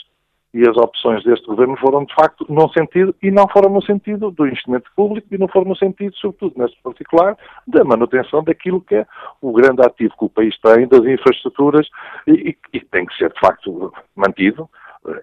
e 0.53 0.61
as 0.67 0.75
opções 0.77 1.23
deste 1.23 1.45
governo 1.45 1.77
foram, 1.77 2.05
de 2.05 2.13
facto, 2.13 2.45
num 2.49 2.69
sentido, 2.69 3.13
e 3.21 3.29
não 3.29 3.47
foram 3.47 3.69
no 3.69 3.83
sentido 3.83 4.31
do 4.31 4.45
investimento 4.45 4.89
público, 4.95 5.27
e 5.31 5.37
não 5.37 5.47
foram 5.47 5.69
no 5.69 5.75
sentido, 5.75 6.15
sobretudo, 6.15 6.53
neste 6.57 6.81
particular, 6.81 7.37
da 7.67 7.83
manutenção 7.83 8.43
daquilo 8.43 8.81
que 8.81 8.95
é 8.95 9.05
o 9.41 9.51
grande 9.51 9.81
ativo 9.81 10.13
que 10.17 10.25
o 10.25 10.29
país 10.29 10.57
tem, 10.59 10.87
das 10.87 11.03
infraestruturas, 11.05 11.87
e, 12.25 12.57
e 12.73 12.79
tem 12.79 13.05
que 13.05 13.17
ser, 13.17 13.31
de 13.31 13.39
facto, 13.39 13.93
mantido, 14.15 14.69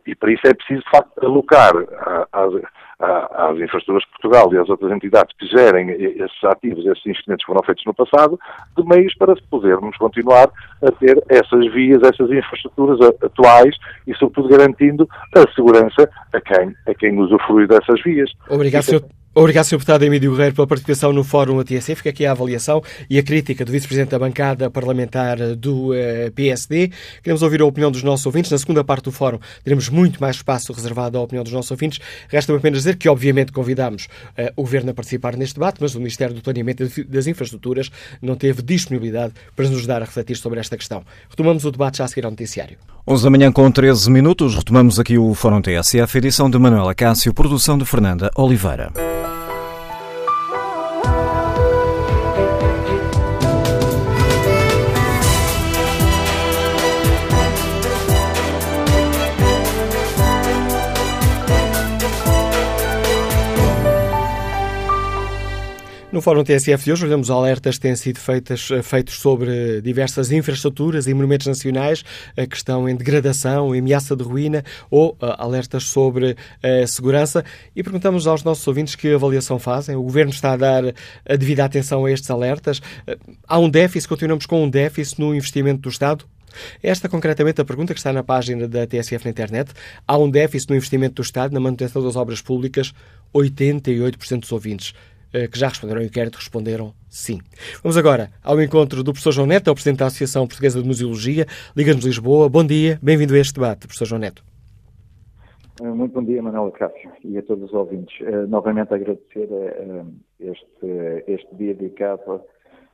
e 0.07 0.14
para 0.14 0.32
isso 0.32 0.47
é 0.47 0.55
preciso, 0.55 0.82
de 0.82 0.91
facto, 0.91 1.24
alocar 1.24 1.72
às, 2.32 2.55
às 3.01 3.57
infraestruturas 3.57 4.03
de 4.03 4.11
Portugal 4.11 4.53
e 4.53 4.59
às 4.59 4.68
outras 4.68 4.93
entidades 4.93 5.35
que 5.37 5.47
gerem 5.47 5.91
esses 5.91 6.45
ativos, 6.45 6.87
esses 6.87 7.07
investimentos 7.07 7.45
que 7.45 7.53
foram 7.53 7.64
feitos 7.64 7.85
no 7.85 7.95
passado, 7.95 8.39
de 8.76 8.85
meios 8.85 9.14
para 9.16 9.35
podermos 9.51 9.97
continuar 9.97 10.51
a 10.82 10.91
ter 10.93 11.22
essas 11.28 11.72
vias, 11.72 12.03
essas 12.03 12.30
infraestruturas 12.30 13.01
atuais 13.22 13.76
e, 14.07 14.14
sobretudo, 14.14 14.49
garantindo 14.49 15.09
a 15.35 15.41
segurança 15.55 16.09
a 16.32 16.41
quem, 16.41 16.74
a 16.87 16.95
quem 16.95 17.18
usufrui 17.18 17.66
dessas 17.66 18.03
vias. 18.03 18.30
Obrigado, 18.49 18.82
Sr. 18.82 19.23
Obrigado, 19.37 19.64
Sr. 19.64 19.78
Deputado 19.78 20.05
Emílio 20.05 20.30
Guerreiro, 20.30 20.55
pela 20.55 20.66
participação 20.68 21.12
no 21.12 21.24
Fórum 21.24 21.59
ATSF. 21.59 21.97
Fica 21.97 22.11
aqui 22.11 22.24
a 22.24 22.30
avaliação 22.30 22.80
e 23.11 23.18
a 23.18 23.22
crítica 23.22 23.64
do 23.64 23.72
Vice-Presidente 23.72 24.11
da 24.11 24.18
bancada 24.18 24.70
parlamentar 24.70 25.57
do 25.57 25.93
eh, 25.93 26.30
PSD. 26.30 26.93
Queremos 27.20 27.43
ouvir 27.43 27.61
a 27.61 27.64
opinião 27.64 27.91
dos 27.91 28.05
nossos 28.05 28.24
ouvintes. 28.26 28.53
Na 28.53 28.59
segunda 28.59 28.85
parte 28.85 29.07
do 29.07 29.12
Fórum 29.12 29.41
teremos 29.64 29.89
muito 29.89 30.20
mais 30.20 30.37
espaço 30.37 30.72
reservado 30.72 31.18
à 31.18 31.20
opinião 31.20 31.43
dos 31.43 31.53
nossos 31.53 31.68
ouvintes. 31.72 31.99
Resta-me 32.28 32.59
apenas 32.59 32.78
dizer 32.78 32.97
que, 32.97 33.09
obviamente, 33.09 33.51
convidamos 33.51 34.05
uh, 34.39 34.53
o 34.55 34.62
Governo 34.62 34.93
a 34.93 34.95
participar 34.95 35.37
neste 35.37 35.57
debate, 35.57 35.78
mas 35.80 35.97
o 35.97 35.99
Ministério 35.99 36.32
do 36.32 36.41
Planeamento 36.41 36.89
das 37.09 37.26
Infraestruturas 37.26 37.91
não 38.22 38.37
teve 38.37 38.62
disponibilidade 38.62 39.35
para 39.57 39.68
nos 39.68 39.85
dar 39.85 40.01
a 40.01 40.05
refletir 40.05 40.37
sobre 40.37 40.61
esta 40.61 40.76
questão. 40.76 41.03
Retomamos 41.28 41.64
o 41.64 41.72
debate 41.72 41.99
já 41.99 42.05
a 42.05 42.09
seguir 42.09 42.24
ao 42.24 42.30
noticiário. 42.30 42.78
11 43.05 43.24
da 43.24 43.30
manhã 43.30 43.51
com 43.51 43.68
13 43.68 44.09
minutos, 44.12 44.55
retomamos 44.55 45.01
aqui 45.01 45.18
o 45.18 45.35
Fórum 45.35 45.61
TSF, 45.61 46.18
edição 46.18 46.49
de 46.49 46.57
Manuela 46.57 46.95
Cássio, 46.95 47.35
produção 47.35 47.76
de 47.76 47.85
Fernanda 47.85 48.30
Oliveira. 48.37 48.93
No 66.14 66.22
Fórum 66.22 66.44
TSF 66.44 66.84
de 66.84 66.92
hoje, 66.92 67.06
olhamos 67.06 67.28
alertas 67.28 67.74
que 67.74 67.80
têm 67.80 67.96
sido 67.96 68.20
feitas, 68.20 68.70
eh, 68.70 68.82
feitos 68.82 69.16
sobre 69.16 69.80
diversas 69.80 70.30
infraestruturas 70.30 71.08
e 71.08 71.12
monumentos 71.12 71.48
nacionais 71.48 72.04
eh, 72.36 72.46
que 72.46 72.54
estão 72.54 72.88
em 72.88 72.94
degradação, 72.94 73.72
ameaça 73.72 74.14
de 74.14 74.22
ruína, 74.22 74.64
ou 74.88 75.14
uh, 75.14 75.34
alertas 75.38 75.82
sobre 75.82 76.36
uh, 76.62 76.86
segurança. 76.86 77.44
E 77.74 77.82
perguntamos 77.82 78.28
aos 78.28 78.44
nossos 78.44 78.64
ouvintes 78.68 78.94
que 78.94 79.12
avaliação 79.12 79.58
fazem. 79.58 79.96
O 79.96 80.04
Governo 80.04 80.30
está 80.30 80.52
a 80.52 80.56
dar 80.56 80.84
a 81.28 81.34
devida 81.34 81.64
atenção 81.64 82.04
a 82.04 82.12
estes 82.12 82.30
alertas. 82.30 82.80
Há 83.48 83.58
um 83.58 83.68
déficit, 83.68 84.08
continuamos 84.08 84.46
com 84.46 84.62
um 84.62 84.70
déficit 84.70 85.20
no 85.20 85.34
investimento 85.34 85.80
do 85.80 85.88
Estado? 85.88 86.24
Esta, 86.80 87.08
concretamente, 87.08 87.60
a 87.60 87.64
pergunta 87.64 87.92
que 87.92 87.98
está 87.98 88.12
na 88.12 88.22
página 88.22 88.68
da 88.68 88.86
TSF 88.86 89.24
na 89.24 89.32
internet. 89.32 89.72
Há 90.06 90.16
um 90.16 90.30
déficit 90.30 90.70
no 90.70 90.76
investimento 90.76 91.16
do 91.16 91.22
Estado 91.22 91.52
na 91.52 91.58
manutenção 91.58 92.04
das 92.04 92.14
obras 92.14 92.40
públicas? 92.40 92.94
88% 93.34 94.40
dos 94.40 94.52
ouvintes 94.52 94.94
eh, 94.94 95.13
que 95.51 95.59
já 95.59 95.68
responderam 95.68 96.01
ao 96.01 96.07
inquérito 96.07 96.37
responderam 96.37 96.95
sim. 97.09 97.41
Vamos 97.82 97.97
agora 97.97 98.30
ao 98.43 98.61
encontro 98.62 99.03
do 99.03 99.12
professor 99.12 99.32
João 99.32 99.47
Neto, 99.47 99.68
é 99.68 99.72
o 99.72 99.74
Presidente 99.74 99.99
da 99.99 100.07
Associação 100.07 100.47
Portuguesa 100.47 100.80
de 100.80 100.87
Museologia, 100.87 101.47
Liga-nos 101.76 102.05
Lisboa. 102.05 102.49
Bom 102.49 102.64
dia, 102.64 102.99
bem-vindo 103.03 103.35
a 103.35 103.39
este 103.39 103.55
debate, 103.55 103.87
professor 103.87 104.07
João 104.07 104.20
Neto. 104.20 104.45
Eh, 105.80 105.85
muito 105.85 106.12
bom 106.12 106.22
dia, 106.22 106.41
Manuel 106.41 106.70
Cássio, 106.70 107.11
e 107.24 107.37
a 107.37 107.43
todos 107.43 107.64
os 107.64 107.72
ouvintes. 107.72 108.14
Uh, 108.20 108.47
novamente 108.47 108.95
agradecer 108.95 109.49
uh, 109.51 110.07
este, 110.39 111.24
este 111.26 111.55
dia 111.57 111.74
dedicado 111.74 112.41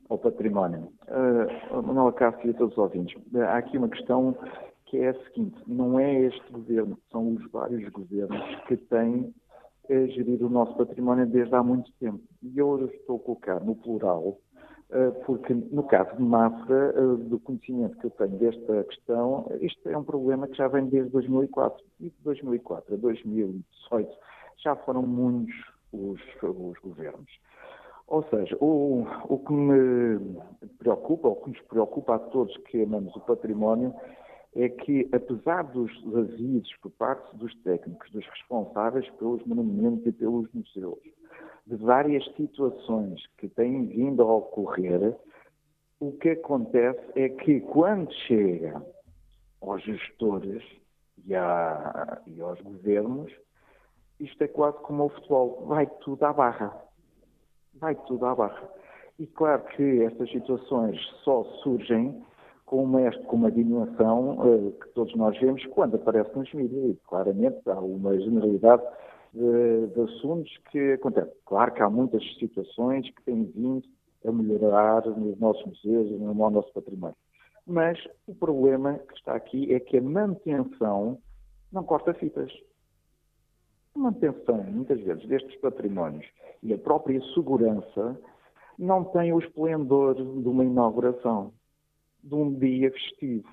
ao 0.09 0.17
património. 0.17 0.91
Uh, 1.07 1.81
Manuel 1.83 2.11
Cássio 2.13 2.47
e 2.47 2.49
a 2.49 2.53
todos 2.53 2.73
os 2.73 2.77
ouvintes, 2.79 3.15
há 3.35 3.57
aqui 3.57 3.77
uma 3.77 3.87
questão 3.87 4.35
que 4.87 4.97
é 4.97 5.09
a 5.09 5.13
seguinte, 5.25 5.55
não 5.67 5.99
é 5.99 6.21
este 6.25 6.51
governo, 6.51 6.97
são 7.11 7.33
os 7.33 7.51
vários 7.51 7.87
governos 7.89 8.43
que 8.67 8.75
têm 8.75 9.33
é 9.89 10.07
gerir 10.07 10.43
o 10.43 10.49
nosso 10.49 10.75
património 10.75 11.25
desde 11.25 11.55
há 11.55 11.63
muito 11.63 11.91
tempo. 11.99 12.21
E 12.41 12.57
eu 12.57 12.85
estou 12.85 13.17
a 13.17 13.19
colocar 13.19 13.59
no 13.59 13.75
plural, 13.75 14.37
eh, 14.89 15.11
porque 15.25 15.53
no 15.53 15.83
caso 15.83 16.15
de 16.15 16.21
Mafra, 16.23 16.93
eh, 16.95 17.23
do 17.27 17.39
conhecimento 17.39 17.97
que 17.97 18.05
eu 18.05 18.11
tenho 18.11 18.37
desta 18.37 18.83
questão, 18.85 19.51
isto 19.59 19.89
é 19.89 19.97
um 19.97 20.03
problema 20.03 20.47
que 20.47 20.57
já 20.57 20.67
vem 20.67 20.85
desde 20.87 21.11
2004. 21.11 21.83
E 21.99 22.09
de 22.09 22.15
2004 22.23 22.93
a 22.93 22.97
2018 22.97 24.11
já 24.63 24.75
foram 24.77 25.01
muitos 25.01 25.55
os, 25.91 26.21
os 26.41 26.77
governos. 26.79 27.31
Ou 28.07 28.23
seja, 28.23 28.57
o, 28.59 29.05
o 29.29 29.39
que 29.39 29.53
me 29.53 30.37
preocupa, 30.79 31.29
ou 31.29 31.35
que 31.37 31.51
nos 31.51 31.61
preocupa 31.61 32.15
a 32.15 32.19
todos 32.19 32.55
que 32.57 32.83
amamos 32.83 33.15
o 33.15 33.21
património, 33.21 33.93
é 34.55 34.67
que, 34.67 35.07
apesar 35.13 35.63
dos 35.63 35.91
avisos 36.15 36.75
por 36.81 36.91
parte 36.91 37.35
dos 37.37 37.53
técnicos, 37.61 38.11
dos 38.11 38.25
responsáveis 38.27 39.09
pelos 39.11 39.43
monumentos 39.45 40.05
e 40.05 40.11
pelos 40.11 40.51
museus, 40.53 40.99
de 41.65 41.75
várias 41.77 42.25
situações 42.35 43.25
que 43.37 43.47
têm 43.47 43.85
vindo 43.85 44.21
a 44.21 44.35
ocorrer, 44.35 45.15
o 45.99 46.11
que 46.13 46.29
acontece 46.29 46.99
é 47.15 47.29
que 47.29 47.61
quando 47.61 48.11
chega 48.27 48.83
aos 49.61 49.81
gestores 49.83 50.63
e, 51.25 51.35
a, 51.35 52.21
e 52.27 52.41
aos 52.41 52.59
governos, 52.61 53.31
isto 54.19 54.43
é 54.43 54.47
quase 54.47 54.77
como 54.79 55.05
o 55.05 55.09
futebol, 55.09 55.65
vai 55.67 55.87
tudo 56.01 56.23
à 56.23 56.33
barra. 56.33 56.75
Vai 57.75 57.95
tudo 58.07 58.25
à 58.25 58.35
barra. 58.35 58.69
E 59.17 59.27
claro 59.27 59.63
que 59.75 60.03
estas 60.03 60.29
situações 60.31 60.99
só 61.23 61.43
surgem 61.63 62.23
com 62.71 62.85
uma, 62.85 63.11
com 63.25 63.35
uma 63.35 63.51
dimensão 63.51 64.39
uh, 64.39 64.71
que 64.71 64.87
todos 64.93 65.13
nós 65.17 65.37
vemos 65.37 65.61
quando 65.65 65.95
aparece 65.95 66.33
nos 66.33 66.53
mídias. 66.53 66.91
E 66.91 66.99
claramente 67.05 67.59
há 67.69 67.77
uma 67.77 68.17
generalidade 68.17 68.81
de, 69.33 69.87
de, 69.87 70.01
assuntos 70.01 70.57
que 70.71 70.93
acontecem. 70.93 71.33
Claro 71.45 71.73
que 71.73 71.81
há 71.81 71.89
muitas 71.89 72.23
situações 72.39 73.09
que 73.13 73.23
têm 73.23 73.43
vindo 73.43 73.83
a 74.25 74.31
melhorar 74.31 75.05
nos 75.05 75.37
nossos 75.37 75.65
museus 75.65 76.11
e 76.11 76.13
no 76.13 76.33
nosso 76.33 76.71
património. 76.71 77.17
Mas 77.67 77.99
o 78.25 78.33
problema 78.33 78.99
que 78.99 79.15
está 79.15 79.35
aqui 79.35 79.73
é 79.73 79.79
que 79.81 79.97
a 79.97 80.01
manutenção 80.01 81.17
não 81.73 81.83
corta 81.83 82.13
fitas. 82.13 82.53
A 83.95 83.99
manutenção, 83.99 84.63
muitas 84.63 85.01
vezes, 85.01 85.27
destes 85.27 85.59
patrimónios 85.59 86.25
e 86.63 86.73
a 86.73 86.77
própria 86.77 87.21
segurança 87.33 88.17
não 88.79 89.03
tem 89.03 89.33
o 89.33 89.39
esplendor 89.39 90.15
de 90.15 90.47
uma 90.47 90.63
inauguração, 90.63 91.51
de 92.23 92.35
um 92.35 92.53
dia 92.53 92.91
festivo. 92.91 93.47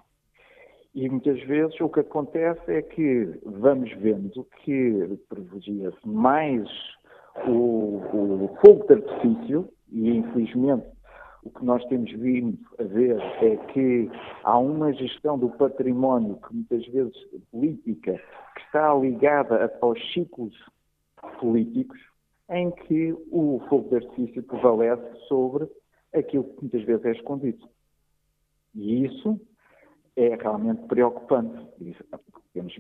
E 0.94 1.08
muitas 1.08 1.40
vezes 1.44 1.80
o 1.80 1.88
que 1.88 2.00
acontece 2.00 2.72
é 2.72 2.82
que 2.82 3.38
vamos 3.44 3.92
vendo 3.94 4.46
que 4.64 5.18
privilegia-se 5.28 6.08
mais 6.08 6.68
o, 7.46 8.00
o 8.44 8.58
fogo 8.60 8.84
de 8.86 8.94
artifício, 8.94 9.68
e 9.92 10.10
infelizmente 10.10 10.86
o 11.44 11.50
que 11.50 11.64
nós 11.64 11.84
temos 11.86 12.10
vindo 12.12 12.58
a 12.78 12.82
ver 12.82 13.16
é 13.42 13.56
que 13.72 14.10
há 14.42 14.58
uma 14.58 14.92
gestão 14.92 15.38
do 15.38 15.50
património 15.50 16.36
que 16.36 16.54
muitas 16.54 16.86
vezes 16.88 17.14
política, 17.50 18.20
que 18.54 18.60
está 18.62 18.94
ligada 18.94 19.72
aos 19.80 20.12
ciclos 20.12 20.54
políticos, 21.38 21.98
em 22.50 22.70
que 22.70 23.12
o 23.30 23.60
fogo 23.68 23.88
de 23.90 23.96
artifício 23.96 24.42
prevalece 24.42 25.16
sobre 25.28 25.68
aquilo 26.14 26.44
que 26.44 26.62
muitas 26.62 26.82
vezes 26.82 27.04
é 27.04 27.12
escondido. 27.12 27.68
E 28.78 29.04
isso 29.06 29.40
é 30.16 30.36
realmente 30.36 30.82
preocupante. 30.86 31.66
Temos 32.54 32.74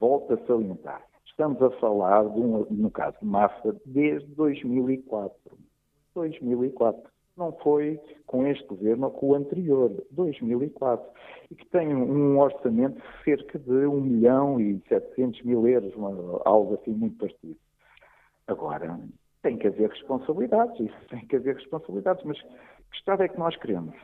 volta 0.00 0.34
a 0.34 0.46
salientar. 0.46 1.04
Estamos 1.26 1.62
a 1.62 1.70
falar, 1.78 2.24
de 2.24 2.40
um, 2.40 2.66
no 2.70 2.90
caso 2.90 3.16
de 3.20 3.26
Mafra, 3.26 3.76
desde 3.86 4.26
2004. 4.34 5.38
2004 6.14 7.00
não 7.36 7.52
foi 7.62 8.00
com 8.26 8.44
este 8.48 8.66
governo 8.66 9.06
ou 9.06 9.12
com 9.12 9.28
o 9.28 9.34
anterior, 9.36 10.04
2004, 10.10 11.08
e 11.52 11.54
que 11.54 11.66
tem 11.66 11.94
um 11.94 12.40
orçamento 12.40 13.00
de 13.00 13.24
cerca 13.24 13.60
de 13.60 13.86
1 13.86 14.00
milhão 14.00 14.60
e 14.60 14.82
700 14.88 15.42
mil 15.42 15.68
euros, 15.68 15.94
algo 16.44 16.74
assim 16.74 16.90
muito 16.90 17.16
parecido. 17.16 17.56
Agora, 18.48 18.98
tem 19.42 19.56
que 19.56 19.68
haver 19.68 19.88
responsabilidades, 19.88 20.80
isso 20.80 21.08
tem 21.08 21.24
que 21.26 21.36
haver 21.36 21.54
responsabilidades, 21.54 22.24
mas 22.24 22.42
que 22.42 22.96
Estado 22.96 23.22
é 23.22 23.28
que 23.28 23.38
nós 23.38 23.56
queremos? 23.56 23.94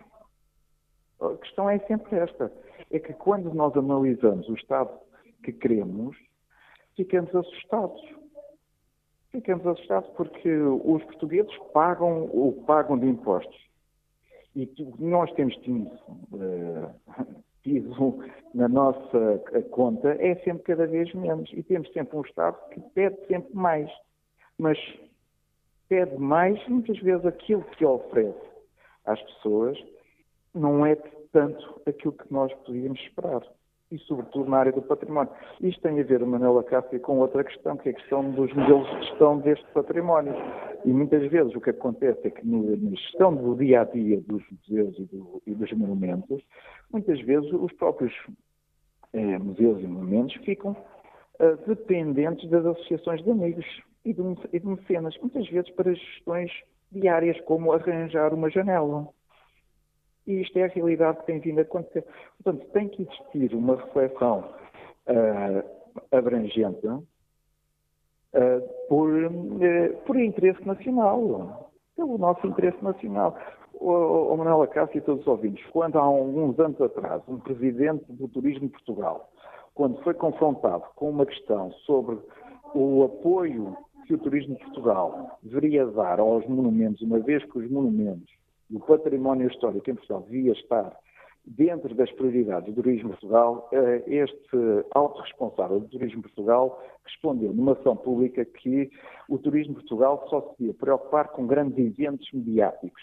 A 1.32 1.36
questão 1.38 1.68
é 1.68 1.78
sempre 1.80 2.16
esta, 2.16 2.52
é 2.90 2.98
que 2.98 3.12
quando 3.14 3.52
nós 3.54 3.76
analisamos 3.76 4.48
o 4.48 4.54
Estado 4.54 4.90
que 5.42 5.52
queremos, 5.52 6.16
ficamos 6.96 7.34
assustados 7.34 8.00
ficamos 9.34 9.66
assustados 9.66 10.08
porque 10.10 10.48
os 10.48 11.02
portugueses 11.04 11.52
pagam 11.72 12.24
o 12.26 12.62
pagam 12.66 12.96
de 12.96 13.06
impostos. 13.06 13.56
E 14.54 14.72
nós 15.00 15.32
temos 15.32 15.56
tido, 15.56 15.90
uh, 16.32 16.94
tido 17.64 18.24
na 18.54 18.68
nossa 18.68 19.38
conta 19.72 20.10
é 20.20 20.36
sempre 20.36 20.62
cada 20.62 20.86
vez 20.86 21.12
menos. 21.14 21.50
E 21.52 21.64
temos 21.64 21.92
sempre 21.92 22.16
um 22.16 22.22
Estado 22.22 22.56
que 22.70 22.80
pede 22.94 23.26
sempre 23.26 23.52
mais. 23.52 23.90
Mas 24.56 24.78
pede 25.88 26.16
mais, 26.16 26.64
muitas 26.68 26.96
vezes 27.00 27.26
aquilo 27.26 27.64
que 27.76 27.84
oferece 27.84 28.48
às 29.04 29.20
pessoas 29.20 29.76
não 30.54 30.86
é 30.86 30.96
tanto 31.32 31.82
aquilo 31.86 32.12
que 32.12 32.32
nós 32.32 32.52
podíamos 32.64 33.00
esperar 33.00 33.42
e, 33.90 33.98
sobretudo, 33.98 34.50
na 34.50 34.58
área 34.58 34.72
do 34.72 34.82
património. 34.82 35.32
Isto 35.60 35.82
tem 35.82 36.00
a 36.00 36.02
ver, 36.02 36.24
Manuela 36.24 36.64
Cássio, 36.64 36.98
com 37.00 37.18
outra 37.18 37.44
questão, 37.44 37.76
que 37.76 37.88
é 37.88 37.92
a 37.92 37.94
questão 37.94 38.30
dos 38.30 38.52
modelos 38.52 38.88
de 38.90 39.06
gestão 39.06 39.38
deste 39.38 39.66
património. 39.72 40.34
E 40.84 40.92
muitas 40.92 41.30
vezes 41.30 41.54
o 41.54 41.60
que 41.60 41.70
acontece 41.70 42.26
é 42.26 42.30
que 42.30 42.46
na 42.46 42.90
gestão 42.90 43.34
do 43.34 43.54
dia 43.56 43.82
a 43.82 43.84
dia 43.84 44.20
dos 44.22 44.42
museus 44.50 44.98
e, 44.98 45.04
do, 45.04 45.42
e 45.46 45.54
dos 45.54 45.72
monumentos, 45.72 46.42
muitas 46.92 47.20
vezes 47.20 47.50
os 47.52 47.72
próprios 47.72 48.12
eh, 49.12 49.38
museus 49.38 49.80
e 49.80 49.86
monumentos 49.86 50.34
ficam 50.44 50.76
eh, 51.38 51.56
dependentes 51.66 52.48
das 52.50 52.66
associações 52.66 53.22
de 53.22 53.30
amigos 53.30 53.66
e 54.04 54.12
de, 54.12 54.22
e 54.52 54.60
de 54.60 54.66
mecenas, 54.66 55.16
muitas 55.20 55.48
vezes 55.48 55.70
para 55.70 55.94
gestões 55.94 56.50
diárias, 56.90 57.40
como 57.42 57.72
arranjar 57.72 58.34
uma 58.34 58.50
janela. 58.50 59.08
E 60.26 60.40
isto 60.40 60.58
é 60.58 60.64
a 60.64 60.68
realidade 60.68 61.18
que 61.18 61.26
tem 61.26 61.38
vindo 61.38 61.58
a 61.58 61.62
acontecer. 61.62 62.04
Portanto, 62.42 62.66
tem 62.72 62.88
que 62.88 63.02
existir 63.02 63.54
uma 63.54 63.76
reflexão 63.76 64.44
uh, 65.08 66.16
abrangente 66.16 66.86
uh, 66.86 67.02
por, 68.88 69.10
uh, 69.10 69.96
por 70.06 70.18
interesse 70.18 70.66
nacional, 70.66 71.70
pelo 71.94 72.16
nosso 72.18 72.46
interesse 72.46 72.82
nacional. 72.82 73.36
O, 73.74 74.32
o 74.32 74.36
Manuel 74.36 74.62
Acácio 74.62 74.96
e 74.96 75.00
todos 75.00 75.22
os 75.22 75.26
ouvintes, 75.26 75.64
quando 75.66 75.98
há 75.98 76.02
alguns 76.02 76.58
anos 76.58 76.80
atrás, 76.80 77.22
um 77.28 77.38
presidente 77.38 78.04
do 78.08 78.28
Turismo 78.28 78.66
de 78.66 78.72
Portugal, 78.72 79.30
quando 79.74 80.00
foi 80.02 80.14
confrontado 80.14 80.84
com 80.94 81.10
uma 81.10 81.26
questão 81.26 81.70
sobre 81.84 82.18
o 82.74 83.04
apoio 83.04 83.76
que 84.06 84.14
o 84.14 84.18
Turismo 84.18 84.54
de 84.56 84.64
Portugal 84.64 85.38
deveria 85.42 85.86
dar 85.86 86.20
aos 86.20 86.46
monumentos, 86.46 87.02
uma 87.02 87.18
vez 87.18 87.44
que 87.44 87.58
os 87.58 87.70
monumentos 87.70 88.30
o 88.72 88.80
património 88.80 89.48
histórico 89.48 89.90
em 89.90 89.94
Portugal 89.94 90.22
devia 90.22 90.52
estar 90.52 90.96
dentro 91.46 91.94
das 91.94 92.10
prioridades 92.12 92.74
do 92.74 92.82
Turismo 92.82 93.10
Portugal, 93.10 93.68
eh, 93.72 94.02
este 94.06 94.56
alto 94.94 95.20
responsável 95.20 95.80
do 95.80 95.88
Turismo 95.88 96.22
Portugal 96.22 96.82
respondeu 97.04 97.52
numa 97.52 97.72
ação 97.72 97.96
pública 97.96 98.44
que 98.44 98.90
o 99.28 99.38
Turismo 99.38 99.74
Portugal 99.74 100.26
só 100.30 100.40
se 100.40 100.58
devia 100.58 100.74
preocupar 100.74 101.28
com 101.28 101.46
grandes 101.46 101.78
eventos 101.78 102.30
mediáticos. 102.32 103.02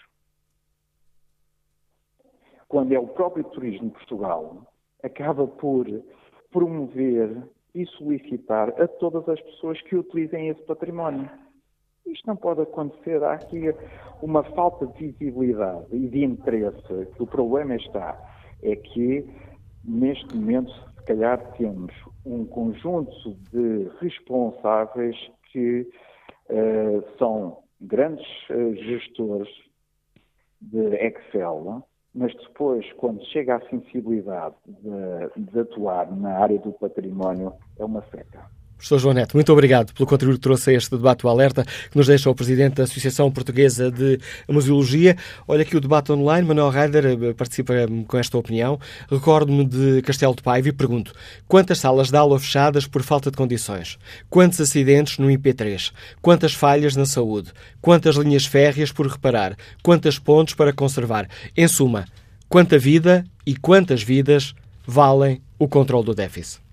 Quando 2.67 2.93
é 2.93 2.99
o 2.99 3.07
próprio 3.07 3.43
Turismo 3.43 3.91
Portugal 3.91 4.65
acaba 5.03 5.45
por 5.45 5.85
promover 6.51 7.43
e 7.73 7.85
solicitar 7.85 8.69
a 8.81 8.87
todas 8.87 9.27
as 9.29 9.39
pessoas 9.41 9.81
que 9.83 9.95
utilizem 9.95 10.49
esse 10.49 10.61
património. 10.63 11.29
Isto 12.05 12.27
não 12.27 12.35
pode 12.35 12.61
acontecer. 12.61 13.23
Há 13.23 13.33
aqui 13.33 13.73
uma 14.21 14.43
falta 14.43 14.87
de 14.87 15.11
visibilidade 15.11 15.85
e 15.91 16.07
de 16.07 16.23
interesse. 16.23 17.07
O 17.19 17.27
problema 17.27 17.75
está 17.75 18.17
é 18.63 18.75
que, 18.75 19.25
neste 19.83 20.35
momento, 20.35 20.71
se 20.71 21.03
calhar 21.05 21.39
temos 21.53 21.93
um 22.25 22.45
conjunto 22.45 23.35
de 23.51 23.89
responsáveis 23.99 25.15
que 25.51 25.87
uh, 26.49 27.17
são 27.17 27.57
grandes 27.79 28.27
uh, 28.49 28.75
gestores 28.75 29.49
de 30.61 30.95
Excel, 30.95 31.83
mas 32.13 32.33
depois, 32.35 32.85
quando 32.93 33.23
chega 33.27 33.55
à 33.55 33.69
sensibilidade 33.69 34.55
de, 34.67 35.43
de 35.43 35.59
atuar 35.59 36.11
na 36.15 36.37
área 36.37 36.59
do 36.59 36.71
património, 36.73 37.53
é 37.79 37.85
uma 37.85 38.03
seca. 38.09 38.45
Professor 38.81 38.97
João 38.97 39.13
Neto, 39.13 39.37
muito 39.37 39.53
obrigado 39.53 39.93
pelo 39.93 40.07
contributo 40.07 40.39
que 40.39 40.41
trouxe 40.41 40.71
a 40.71 40.73
este 40.73 40.89
debate 40.89 41.23
o 41.23 41.29
alerta 41.29 41.63
que 41.63 41.95
nos 41.95 42.07
deixa 42.07 42.31
o 42.31 42.33
Presidente 42.33 42.77
da 42.77 42.83
Associação 42.85 43.31
Portuguesa 43.31 43.91
de 43.91 44.19
Museologia. 44.49 45.15
Olha 45.47 45.61
aqui 45.61 45.77
o 45.77 45.79
debate 45.79 46.11
online, 46.11 46.47
Manuel 46.47 46.71
Reider 46.71 47.05
eh, 47.05 47.33
participa 47.33 47.75
eh, 47.75 47.85
com 48.07 48.17
esta 48.17 48.39
opinião. 48.39 48.79
Recordo-me 49.07 49.65
de 49.65 50.01
Castelo 50.01 50.33
de 50.33 50.41
Paiva 50.41 50.69
e 50.69 50.71
pergunto, 50.71 51.13
quantas 51.47 51.77
salas 51.77 52.09
de 52.09 52.17
aula 52.17 52.39
fechadas 52.39 52.87
por 52.87 53.03
falta 53.03 53.29
de 53.29 53.37
condições? 53.37 53.99
Quantos 54.31 54.59
acidentes 54.59 55.19
no 55.19 55.27
IP3? 55.27 55.91
Quantas 56.19 56.55
falhas 56.55 56.95
na 56.95 57.05
saúde? 57.05 57.51
Quantas 57.79 58.15
linhas 58.15 58.47
férreas 58.47 58.91
por 58.91 59.05
reparar? 59.05 59.55
Quantas 59.83 60.17
pontes 60.17 60.55
para 60.55 60.73
conservar? 60.73 61.29
Em 61.55 61.67
suma, 61.67 62.05
quanta 62.49 62.79
vida 62.79 63.23
e 63.45 63.55
quantas 63.55 64.01
vidas 64.01 64.55
valem 64.87 65.39
o 65.59 65.67
controle 65.67 66.05
do 66.05 66.15
déficit? 66.15 66.70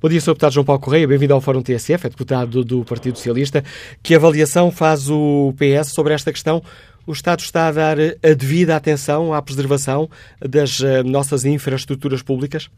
Bom 0.00 0.08
dia, 0.08 0.20
Sr. 0.20 0.32
Deputado 0.32 0.52
João 0.52 0.64
Paulo 0.64 0.80
Correia, 0.80 1.06
bem-vindo 1.06 1.34
ao 1.34 1.40
Fórum 1.40 1.62
TSF, 1.62 2.06
é 2.06 2.10
deputado 2.10 2.64
do 2.64 2.84
Partido 2.84 3.16
Socialista. 3.16 3.62
Que 4.02 4.14
avaliação 4.14 4.70
faz 4.70 5.10
o 5.10 5.52
PS 5.56 5.92
sobre 5.92 6.14
esta 6.14 6.32
questão? 6.32 6.62
O 7.06 7.12
Estado 7.12 7.40
está 7.40 7.68
a 7.68 7.72
dar 7.72 7.96
a 7.98 8.34
devida 8.34 8.76
atenção 8.76 9.32
à 9.32 9.40
preservação 9.40 10.08
das 10.40 10.82
eh, 10.82 11.02
nossas 11.02 11.44
infraestruturas 11.44 12.22
públicas? 12.22 12.70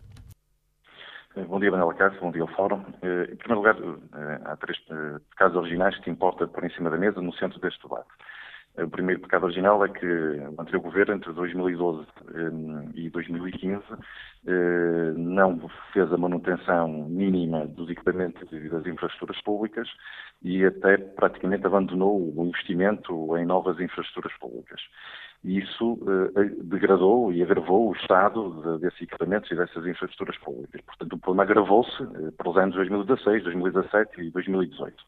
Bom 1.48 1.59
dia, 1.59 1.70
Manuela 1.70 1.94
Cássio, 1.94 2.20
bom 2.20 2.30
dia 2.30 2.42
ao 2.42 2.48
Fórum. 2.48 2.80
Em 3.03 3.36
primeiro 3.36 3.57
lugar, 3.57 3.76
há 4.44 4.57
três 4.57 4.78
casos 5.36 5.57
originais 5.57 5.96
que 6.01 6.11
importa 6.11 6.46
pôr 6.46 6.64
em 6.64 6.70
cima 6.70 6.90
da 6.90 6.96
mesa 6.96 7.20
no 7.20 7.32
centro 7.34 7.61
deste 7.61 7.82
debate. 7.82 8.09
O 8.79 8.89
primeiro 8.89 9.21
pecado 9.21 9.45
original 9.45 9.85
é 9.85 9.89
que 9.89 10.07
o 10.07 10.61
anterior 10.61 10.81
governo, 10.81 11.14
entre 11.14 11.33
2012 11.33 12.07
e 12.95 13.11
2015, 13.11 13.83
eh, 14.47 15.12
não 15.16 15.68
fez 15.93 16.11
a 16.12 16.16
manutenção 16.16 16.89
mínima 17.09 17.66
dos 17.66 17.91
equipamentos 17.91 18.51
e 18.53 18.68
das 18.68 18.87
infraestruturas 18.87 19.43
públicas 19.43 19.89
e 20.41 20.64
até 20.64 20.97
praticamente 20.97 21.66
abandonou 21.66 22.33
o 22.35 22.47
investimento 22.47 23.37
em 23.37 23.45
novas 23.45 23.81
infraestruturas 23.81 24.33
públicas. 24.39 24.81
Isso 25.45 25.99
eh, 26.37 26.51
degradou 26.62 27.33
e 27.33 27.43
agravou 27.43 27.91
o 27.91 27.93
estado 27.95 28.79
desses 28.79 29.03
equipamentos 29.03 29.51
e 29.51 29.57
dessas 29.57 29.85
infraestruturas 29.85 30.39
públicas. 30.39 30.81
Portanto, 30.83 31.12
o 31.12 31.18
problema 31.18 31.43
agravou-se 31.43 32.03
eh, 32.03 32.31
pelos 32.41 32.57
anos 32.57 32.77
2016, 32.77 33.43
2017 33.43 34.21
e 34.23 34.31
2018 34.31 35.05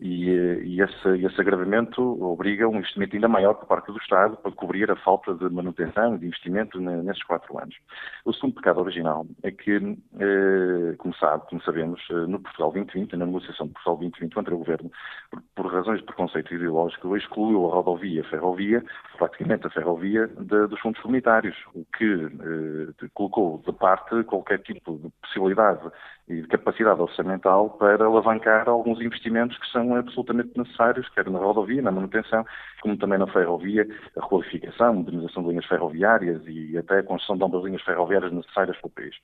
e, 0.00 0.30
eh, 0.30 0.60
e 0.64 0.80
esse, 0.80 1.08
esse, 1.24 1.40
agravamento 1.40 2.02
obriga 2.22 2.68
um 2.68 2.76
investimento 2.76 3.14
ainda 3.14 3.28
maior 3.28 3.54
por 3.54 3.66
parte 3.66 3.92
do 3.92 3.98
Estado 3.98 4.36
para 4.36 4.50
cobrir 4.52 4.90
a 4.90 4.96
falta 4.96 5.34
de 5.34 5.48
manutenção 5.48 6.16
e 6.16 6.18
de 6.18 6.26
investimento 6.26 6.80
nesses 6.80 7.22
quatro 7.22 7.58
anos. 7.58 7.76
O 8.24 8.32
segundo 8.32 8.54
pecado 8.54 8.80
original 8.80 9.26
é 9.42 9.52
que, 9.52 9.76
eh, 9.76 10.94
como 10.98 11.14
sabe, 11.14 11.44
como 11.48 11.62
sabemos, 11.62 12.00
eh, 12.10 12.26
no 12.26 12.40
Portugal 12.40 12.72
2020, 12.72 13.16
na 13.16 13.26
negociação 13.26 13.66
de 13.66 13.72
Portugal 13.74 13.96
2020 13.98 14.34
contra 14.34 14.54
o 14.54 14.58
Governo, 14.58 14.90
por, 15.30 15.42
por 15.54 15.72
razões 15.72 16.00
de 16.00 16.06
preconceito 16.06 16.52
ideológico, 16.52 17.16
excluiu 17.16 17.70
a 17.70 17.74
rodovia 17.74 18.22
a 18.22 18.24
ferrovia, 18.24 18.84
praticamente 19.16 19.66
a 19.66 19.70
ferrovia, 19.70 20.26
de, 20.26 20.66
dos 20.66 20.80
fundos 20.80 21.00
comunitários, 21.00 21.56
o 21.72 21.84
que 21.96 22.04
eh, 22.04 23.08
colocou 23.14 23.62
de 23.64 23.72
parte 23.72 24.24
qualquer 24.24 24.58
tipo 24.60 24.98
de 24.98 25.10
possibilidade 25.22 25.88
e 26.28 26.40
de 26.40 26.48
capacidade 26.48 27.00
orçamental 27.00 27.70
para 27.70 28.04
alavancar 28.04 28.68
alguns 28.68 29.00
investimentos 29.00 29.58
que 29.58 29.66
são 29.70 29.94
absolutamente 29.94 30.56
necessários, 30.56 31.08
quer 31.10 31.28
na 31.28 31.38
rodovia, 31.38 31.82
na 31.82 31.90
manutenção, 31.90 32.44
como 32.84 32.98
também 32.98 33.18
na 33.18 33.26
ferrovia, 33.26 33.88
a 34.14 34.20
qualificação, 34.20 34.88
a 34.88 34.92
modernização 34.92 35.42
de 35.42 35.48
linhas 35.48 35.64
ferroviárias 35.64 36.42
e 36.46 36.76
até 36.76 36.98
a 36.98 37.02
construção 37.02 37.36
de 37.36 37.40
novas 37.40 37.64
linhas 37.64 37.80
ferroviárias 37.80 38.30
necessárias 38.30 38.76
para 38.76 38.88
o 38.88 38.90
país. 38.90 39.14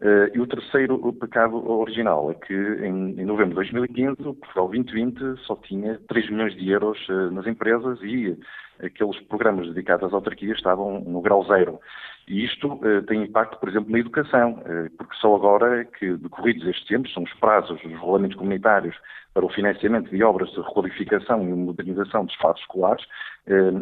Uh, 0.00 0.28
e 0.34 0.40
o 0.40 0.46
terceiro 0.46 0.96
o 0.96 1.12
pecado 1.12 1.54
original 1.70 2.32
é 2.32 2.34
que 2.34 2.52
em, 2.52 3.12
em, 3.18 3.24
novembro 3.24 3.50
de 3.50 3.54
2015 3.54 4.28
o 4.28 4.34
Portugal 4.34 4.68
2020 4.68 5.40
só 5.46 5.54
tinha 5.54 6.00
3 6.08 6.30
milhões 6.30 6.56
de 6.56 6.68
euros 6.68 6.98
uh, 7.08 7.30
nas 7.30 7.46
empresas 7.46 8.00
e 8.02 8.36
aqueles 8.82 9.18
programas 9.20 9.68
dedicados 9.68 10.08
às 10.08 10.12
autarquias 10.12 10.56
estavam 10.56 11.00
no 11.00 11.20
grau 11.20 11.44
zero. 11.44 11.78
E 12.26 12.44
isto 12.44 12.72
uh, 12.72 13.02
tem 13.06 13.22
impacto, 13.22 13.56
por 13.60 13.68
exemplo, 13.68 13.92
na 13.92 14.00
educação, 14.00 14.60
porque 14.98 15.14
só 15.20 15.36
agora 15.36 15.82
é 15.82 15.84
que, 15.84 16.14
decorridos 16.16 16.66
estes 16.66 16.88
tempos, 16.88 17.14
são 17.14 17.22
os 17.22 17.32
prazos 17.34 17.80
dos 17.80 17.92
regulamentos 17.92 18.36
comunitários 18.36 18.96
para 19.36 19.44
o 19.44 19.50
financiamento 19.50 20.08
de 20.08 20.24
obras 20.24 20.50
de 20.52 20.62
requalificação 20.62 21.42
e 21.42 21.52
modernização 21.52 22.24
de 22.24 22.32
espaços 22.32 22.62
escolares, 22.62 23.04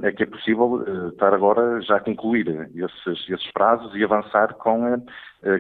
é 0.03 0.13
que 0.13 0.25
é 0.25 0.27
possível 0.27 0.85
estar 1.09 1.33
agora 1.33 1.81
já 1.81 1.97
a 1.97 2.01
concluir 2.01 2.47
esses, 2.75 3.29
esses 3.31 3.51
prazos 3.53 3.95
e 3.95 4.05
avançar 4.05 4.55
com 4.55 5.03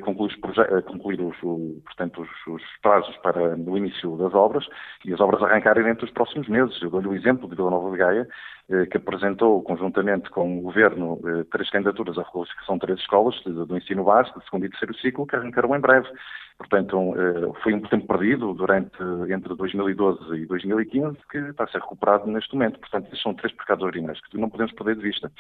concluir, 0.03 0.37
os, 0.43 0.85
concluir 0.85 1.21
os, 1.21 1.37
portanto, 1.85 2.23
os, 2.23 2.55
os, 2.55 2.63
prazos 2.83 3.17
para 3.19 3.57
o 3.57 3.77
início 3.79 4.17
das 4.19 4.35
obras 4.35 4.67
e 5.05 5.15
as 5.15 5.21
obras 5.21 5.43
arrancarem 5.43 5.85
dentro 5.85 6.05
dos 6.05 6.15
próximos 6.15 6.49
meses. 6.49 6.81
Eu 6.83 6.91
dou-lhe 6.91 7.09
o 7.09 7.15
exemplo 7.15 7.49
de 7.49 7.57
Vila 7.57 7.71
Nova 7.71 7.91
de 7.91 7.97
Gaia, 7.97 8.29
eh, 8.71 8.87
que 8.87 8.97
apresentou 8.97 9.63
conjuntamente 9.63 10.31
com 10.31 10.59
o 10.59 10.63
Governo 10.63 11.21
eh, 11.23 11.45
três 11.53 11.69
candidaturas 11.69 12.17
à 12.17 12.23
requalificação 12.23 12.77
de 12.77 12.81
três 12.81 12.99
escolas 13.01 13.39
do 13.45 13.77
ensino 13.77 14.05
básico, 14.05 14.39
de 14.39 14.45
segundo 14.47 14.65
e 14.65 14.71
terceiro 14.71 14.95
ciclo, 14.97 15.27
que 15.27 15.37
arrancaram 15.37 15.77
em 15.77 15.81
breve. 15.81 16.09
Portanto, 16.57 17.15
eh, 17.15 17.61
foi 17.63 17.75
um 17.75 17.83
tempo 17.83 18.07
perdido 18.07 18.55
durante 18.55 18.97
entre 19.29 19.55
2012 19.55 20.35
e 20.37 20.47
2015 20.47 21.19
que 21.31 21.37
está 21.37 21.65
a 21.65 21.69
ser 21.69 21.83
recuperado 21.83 22.27
neste 22.27 22.55
momento. 22.55 22.81
Portanto, 22.81 23.05
estes 23.05 23.23
são 23.23 23.35
três 23.35 23.53
pecados 23.55 23.87
que 24.31 24.39
não 24.39 24.49
podemos 24.49 24.73
perder 24.73 24.97
de 24.97 25.03
vista. 25.03 25.31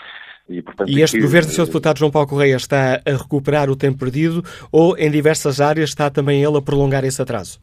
E, 0.48 0.62
portanto, 0.62 0.90
e 0.90 1.00
este 1.02 1.16
aqui, 1.16 1.24
governo, 1.24 1.50
Sr. 1.50 1.66
Deputado 1.66 1.98
João 1.98 2.10
Paulo 2.10 2.28
Correia, 2.28 2.56
está 2.56 3.00
a 3.06 3.10
recuperar 3.10 3.70
o 3.70 3.76
tempo 3.76 3.98
perdido 3.98 4.42
ou 4.70 4.96
em 4.98 5.10
diversas 5.10 5.60
áreas 5.60 5.90
está 5.90 6.10
também 6.10 6.42
ele 6.42 6.58
a 6.58 6.62
prolongar 6.62 7.04
esse 7.04 7.20
atraso? 7.20 7.58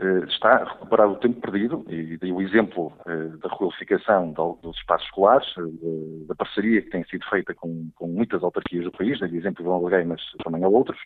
Eh, 0.00 0.24
está 0.28 0.54
a 0.54 0.64
recuperar 0.64 1.10
o 1.10 1.16
tempo 1.16 1.40
perdido, 1.40 1.84
e 1.88 2.16
dei 2.18 2.30
o 2.30 2.40
exemplo 2.40 2.92
eh, 3.04 3.36
da 3.42 3.48
requalificação 3.48 4.32
dos 4.32 4.76
espaços 4.76 5.06
escolares, 5.08 5.48
eh, 5.58 6.26
da 6.28 6.36
parceria 6.36 6.80
que 6.82 6.90
tem 6.90 7.04
sido 7.04 7.24
feita 7.28 7.52
com, 7.52 7.90
com 7.96 8.06
muitas 8.06 8.42
autarquias 8.44 8.84
do 8.84 8.92
país, 8.92 9.18
dei 9.18 9.30
o 9.30 9.36
exemplo 9.36 9.64
de 9.64 9.70
Alguém, 9.70 10.04
mas 10.04 10.20
também 10.44 10.62
há 10.62 10.68
outros, 10.68 10.98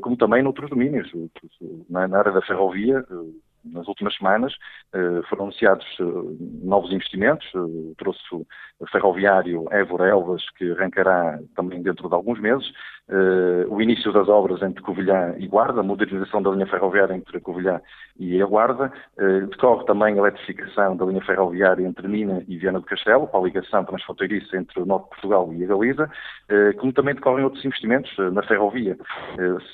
como 0.00 0.16
também 0.16 0.42
noutros 0.42 0.70
domínios. 0.70 1.10
Na 1.88 2.02
área 2.02 2.32
da 2.32 2.42
ferrovia, 2.42 3.04
nas 3.64 3.86
últimas 3.86 4.14
semanas 4.16 4.54
foram 5.28 5.44
anunciados 5.44 5.86
novos 6.62 6.92
investimentos, 6.92 7.46
trouxe 7.98 8.20
o 8.32 8.86
ferroviário 8.90 9.66
Évora-Elvas, 9.70 10.42
que 10.56 10.70
arrancará 10.72 11.38
também 11.54 11.82
dentro 11.82 12.08
de 12.08 12.14
alguns 12.14 12.40
meses, 12.40 12.66
Uh, 13.10 13.66
o 13.74 13.82
início 13.82 14.12
das 14.12 14.28
obras 14.28 14.62
entre 14.62 14.80
Covilhã 14.82 15.34
e 15.36 15.48
Guarda, 15.48 15.80
a 15.80 15.82
modernização 15.82 16.40
da 16.40 16.50
linha 16.50 16.66
ferroviária 16.68 17.12
entre 17.12 17.40
Covilhã 17.40 17.80
e 18.16 18.40
a 18.40 18.46
Guarda, 18.46 18.92
uh, 19.18 19.46
decorre 19.48 19.84
também 19.84 20.14
a 20.14 20.18
eletrificação 20.18 20.96
da 20.96 21.04
linha 21.04 21.20
ferroviária 21.22 21.84
entre 21.84 22.06
Mina 22.06 22.44
e 22.46 22.56
Viana 22.56 22.78
do 22.78 22.86
Castelo, 22.86 23.26
para 23.26 23.40
a 23.40 23.42
ligação 23.42 23.84
transfronteiriça 23.84 24.56
entre 24.56 24.80
o 24.80 24.86
Norte 24.86 25.06
de 25.06 25.10
Portugal 25.10 25.52
e 25.52 25.64
a 25.64 25.66
Galiza, 25.66 26.04
uh, 26.04 26.76
como 26.78 26.92
também 26.92 27.16
decorrem 27.16 27.42
outros 27.42 27.64
investimentos 27.64 28.16
na 28.32 28.44
ferrovia. 28.44 28.96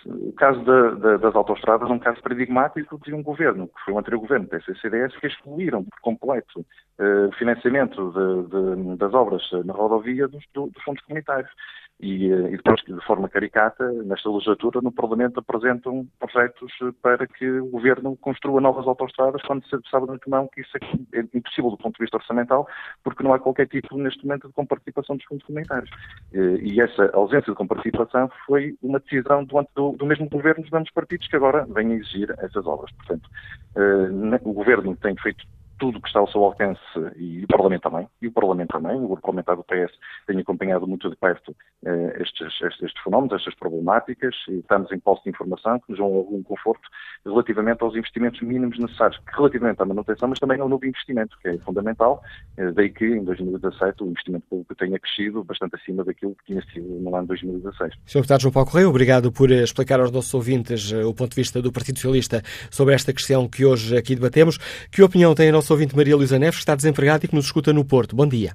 o 0.07 0.33
caso 0.33 0.65
da, 0.65 0.91
da, 0.93 1.17
das 1.19 1.37
autostradas 1.37 1.91
é 1.91 1.93
um 1.93 1.99
caso 1.99 2.23
paradigmático 2.23 2.99
de 3.05 3.13
um 3.13 3.23
governo, 3.23 3.67
que 3.67 3.85
foi 3.85 3.93
o 3.93 3.99
anterior 3.99 4.21
governo, 4.21 4.49
PCCDS, 4.49 5.15
que 5.19 5.27
excluíram 5.27 5.85
por 5.85 6.01
completo 6.01 6.65
o 6.99 7.33
financiamento 7.33 8.11
de, 8.13 8.87
de, 8.87 8.97
das 8.97 9.13
obras 9.13 9.43
na 9.67 9.75
rodovia 9.75 10.27
dos, 10.27 10.43
dos 10.55 10.83
fundos 10.83 11.05
comunitários. 11.05 11.51
E, 11.99 12.31
eh, 12.31 12.49
e, 12.53 12.57
depois, 12.57 12.81
de 12.83 13.07
forma 13.07 13.29
caricata, 13.29 13.91
nesta 14.05 14.31
legislatura, 14.31 14.81
no 14.83 14.93
Parlamento 14.93 15.41
apresentam 15.41 16.07
projetos 16.19 16.71
para 17.01 17.27
que 17.27 17.49
o 17.49 17.67
Governo 17.67 18.17
construa 18.17 18.61
novas 18.61 18.87
autostradas, 18.87 19.41
quando 19.43 19.65
se 19.65 19.77
sabe 19.91 20.07
de 20.07 20.13
antemão 20.13 20.49
que 20.53 20.61
isso 20.61 20.73
é, 20.77 21.19
é 21.19 21.25
impossível 21.33 21.71
do 21.71 21.79
ponto 21.79 21.97
de 21.97 22.05
vista 22.05 22.19
orçamental, 22.19 22.69
porque 23.03 23.23
não 23.23 23.33
há 23.33 23.39
qualquer 23.39 23.67
tipo, 23.67 23.97
neste 23.97 24.27
momento, 24.27 24.49
de 24.49 24.53
comparticipação 24.53 25.17
dos 25.17 25.25
fundos 25.25 25.47
comunitários. 25.47 25.91
Eh, 26.35 26.59
e 26.61 26.81
essa 26.81 27.11
ausência 27.15 27.51
de 27.51 27.57
comparticipação 27.57 28.31
foi 28.45 28.77
uma 28.83 29.01
decisão 29.01 29.45
do, 29.45 29.67
do, 29.75 29.93
do 29.93 30.07
mesmo 30.07 30.29
Governo 30.29 30.63
dos 30.63 30.71
mesmos 30.71 30.91
partidos 30.91 31.27
que 31.29 31.37
agora 31.37 31.65
vêm 31.67 31.93
exigir 31.93 32.31
essas 32.39 32.67
obras. 32.67 32.93
Portanto, 32.93 33.29
eh, 33.75 34.41
o 34.45 34.53
Governo 34.53 34.95
tem 34.97 35.17
feito 35.17 35.47
tudo 35.79 35.99
o 35.99 36.01
que 36.01 36.09
está 36.09 36.21
ao 36.21 36.29
seu 36.31 36.43
alcance, 36.45 36.81
e 37.17 37.45
o 37.45 37.47
Parlamento 37.47 37.83
também, 37.83 38.09
e 38.21 38.29
o 38.29 38.33
Parlamento 38.33 38.71
também, 38.71 38.97
o 38.97 39.17
parlamentar 39.17 39.57
do 39.57 39.65
PS 39.65 39.93
tem 40.27 40.39
acompanhado 40.39 40.87
muito 40.87 41.09
de 41.09 41.17
perto 41.17 41.55
eh, 41.85 42.17
estes, 42.21 42.53
estes, 42.63 42.83
estes, 42.83 43.03
fenómenos, 43.03 43.35
estas 43.35 43.55
problemáticas, 43.55 44.35
e 44.49 44.59
estamos 44.59 44.91
em 44.93 44.99
posse 44.99 45.25
de 45.25 45.31
informação 45.31 45.79
que 45.81 45.91
nos 45.91 45.99
dão 45.99 46.07
algum 46.07 46.43
conforto 46.43 46.89
relativamente 47.25 47.83
aos 47.83 47.95
investimentos 47.95 48.41
mínimos 48.41 48.79
necessários, 48.79 49.21
relativamente 49.27 49.83
à 49.83 49.85
manutenção, 49.85 50.29
mas 50.29 50.39
também 50.39 50.61
ao 50.61 50.69
novo 50.69 50.85
investimento, 50.87 51.37
que 51.41 51.49
é 51.49 51.59
fundamental, 51.59 52.23
eh, 52.57 52.71
daí 52.73 52.91
que 52.91 53.05
em 53.05 53.25
2017 53.25 54.03
o 54.03 54.11
investimento 54.11 54.47
público 54.49 54.75
tenha 54.75 54.99
crescido 54.99 55.45
bastante 55.45 55.77
acima 55.77 56.05
daquilo 56.05 56.35
que 56.37 56.53
tinha 56.53 56.63
sido 56.73 56.89
no 57.01 57.15
ano 57.15 57.27
2016. 57.29 57.95
Sr. 58.07 58.19
Deputado 58.19 58.43
João 58.43 58.53
Paulo 58.53 58.71
Correia, 58.71 58.89
obrigado 58.89 59.33
por 59.33 59.51
eh, 59.51 59.63
explicar 59.63 60.01
aos 60.01 60.11
nossos 60.11 60.33
ouvintes 60.35 60.93
eh, 60.93 61.05
o 61.05 61.15
ponto 61.15 61.31
de 61.31 61.37
vista 61.37 61.61
do 61.61 61.73
Partido 61.73 61.99
Socialista 61.99 62.43
sobre 62.71 62.95
esta 62.95 63.13
questão 63.13 63.49
que 63.49 63.65
hoje 63.65 63.97
aqui 63.97 64.15
debatemos. 64.15 64.59
Que 64.91 65.03
opinião 65.03 65.35
tem 65.35 65.49
a 65.49 65.53
nossa 65.53 65.66
nosso 65.67 65.73
ouvinte 65.73 65.97
Maria 65.97 66.15
Luísa 66.15 66.39
Neves, 66.39 66.59
que 66.59 66.61
está 66.61 66.77
desempregada 66.77 67.25
e 67.25 67.29
que 67.29 67.35
nos 67.35 67.47
escuta 67.47 67.73
no 67.73 67.85
Porto. 67.85 68.15
Bom 68.15 68.29
dia. 68.29 68.53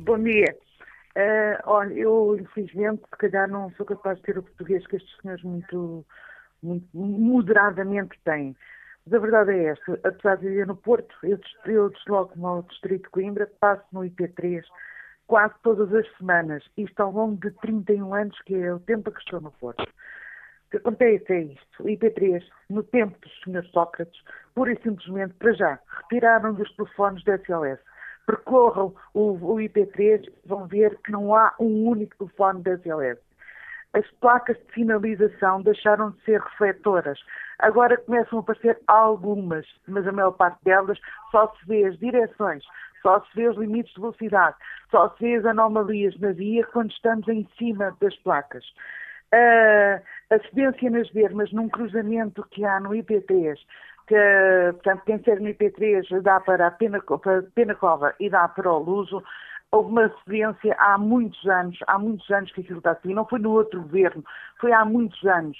Bom 0.00 0.18
dia. 0.18 0.56
Uh, 1.14 1.60
olha, 1.66 1.92
eu 1.92 2.38
infelizmente, 2.40 3.02
se 3.10 3.18
calhar, 3.18 3.46
não 3.46 3.70
sou 3.72 3.84
capaz 3.84 4.16
de 4.16 4.22
ter 4.22 4.38
o 4.38 4.42
português 4.42 4.86
que 4.86 4.96
estes 4.96 5.14
senhores 5.20 5.44
muito, 5.44 6.02
muito 6.62 6.88
moderadamente 6.94 8.18
têm. 8.24 8.56
Mas 9.04 9.12
a 9.12 9.18
verdade 9.18 9.50
é 9.50 9.64
esta, 9.64 10.00
apesar 10.02 10.36
de 10.36 10.48
viver 10.48 10.66
no 10.66 10.76
Porto, 10.76 11.14
eu, 11.22 11.38
eu 11.66 11.90
desloco-me 11.90 12.46
ao 12.46 12.62
Distrito 12.62 13.02
de 13.02 13.10
Coimbra, 13.10 13.50
passo 13.60 13.84
no 13.92 14.00
IP3 14.00 14.62
quase 15.26 15.54
todas 15.62 15.92
as 15.92 16.06
semanas, 16.16 16.64
isto 16.76 17.00
ao 17.00 17.12
longo 17.12 17.36
de 17.36 17.50
31 17.60 18.14
anos, 18.14 18.40
que 18.46 18.54
é 18.54 18.72
o 18.72 18.80
tempo 18.80 19.10
que 19.10 19.20
estou 19.20 19.42
no 19.42 19.50
Porto 19.50 19.86
que 20.72 20.78
acontece 20.78 21.32
é 21.32 21.40
isto. 21.42 21.82
O 21.82 21.86
IP3, 21.86 22.42
no 22.70 22.82
tempo 22.82 23.16
do 23.20 23.28
Sr. 23.28 23.64
Sócrates, 23.70 24.18
pura 24.54 24.72
e 24.72 24.82
simplesmente, 24.82 25.34
para 25.34 25.52
já, 25.52 25.78
retiraram 25.98 26.54
dos 26.54 26.74
telefones 26.74 27.22
da 27.24 27.34
SLS. 27.34 27.80
Percorram 28.26 28.94
o, 29.12 29.32
o 29.32 29.56
IP3 29.56 30.32
vão 30.46 30.66
ver 30.66 30.96
que 31.04 31.12
não 31.12 31.34
há 31.34 31.54
um 31.60 31.86
único 31.88 32.16
telefone 32.16 32.62
da 32.62 32.72
SLS. 32.72 33.20
As 33.92 34.10
placas 34.22 34.56
de 34.56 34.72
sinalização 34.72 35.60
deixaram 35.60 36.12
de 36.12 36.22
ser 36.22 36.40
refletoras. 36.40 37.20
Agora 37.58 37.98
começam 37.98 38.38
a 38.38 38.40
aparecer 38.40 38.80
algumas, 38.86 39.66
mas 39.86 40.06
a 40.06 40.12
maior 40.12 40.32
parte 40.32 40.64
delas 40.64 40.98
só 41.30 41.48
se 41.48 41.66
vê 41.66 41.84
as 41.84 41.98
direções, 41.98 42.64
só 43.02 43.20
se 43.20 43.28
vê 43.34 43.46
os 43.46 43.58
limites 43.58 43.92
de 43.92 44.00
velocidade, 44.00 44.56
só 44.90 45.10
se 45.10 45.22
vê 45.22 45.34
as 45.34 45.44
anomalias 45.44 46.18
na 46.18 46.32
via 46.32 46.64
quando 46.68 46.90
estamos 46.90 47.28
em 47.28 47.46
cima 47.58 47.94
das 48.00 48.16
placas 48.20 48.64
a 50.32 50.38
cedência 50.48 50.90
nas 50.90 51.10
bermas 51.10 51.52
num 51.52 51.68
cruzamento 51.68 52.42
que 52.50 52.64
há 52.64 52.80
no 52.80 52.90
IP3, 52.90 53.54
que, 54.06 54.72
portanto, 54.72 55.02
quem 55.04 55.22
ser 55.22 55.38
no 55.40 55.48
IP3 55.48 56.22
dá 56.22 56.40
para 56.40 56.68
a 56.68 56.70
Pena, 56.70 57.02
Penacova 57.54 58.14
e 58.18 58.30
dá 58.30 58.48
para 58.48 58.72
o 58.72 58.78
Luso, 58.78 59.22
houve 59.70 59.90
uma 59.90 60.12
cedência 60.24 60.74
há 60.78 60.96
muitos 60.96 61.44
anos, 61.46 61.78
há 61.86 61.98
muitos 61.98 62.30
anos 62.30 62.50
que 62.52 62.62
aquilo 62.62 62.78
está 62.78 62.92
assim, 62.92 63.12
não 63.12 63.26
foi 63.26 63.40
no 63.40 63.50
outro 63.52 63.82
governo, 63.82 64.24
foi 64.58 64.72
há 64.72 64.84
muitos 64.84 65.22
anos. 65.24 65.58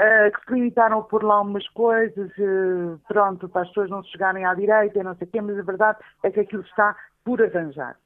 Uh, 0.00 0.32
que 0.32 0.46
se 0.46 0.54
limitaram 0.54 1.00
a 1.00 1.02
pôr 1.02 1.22
lá 1.22 1.40
umas 1.40 1.68
coisas, 1.68 2.30
uh, 2.38 3.00
pronto, 3.06 3.48
para 3.48 3.62
as 3.62 3.68
pessoas 3.68 3.90
não 3.90 4.02
chegarem 4.04 4.44
à 4.44 4.54
direita, 4.54 5.02
não 5.02 5.14
sei 5.16 5.26
o 5.26 5.30
quê, 5.30 5.40
mas 5.40 5.58
a 5.58 5.62
verdade 5.62 5.98
é 6.24 6.30
que 6.30 6.40
aquilo 6.40 6.62
está 6.62 6.96
por 7.24 7.42
arranjar. 7.42 7.96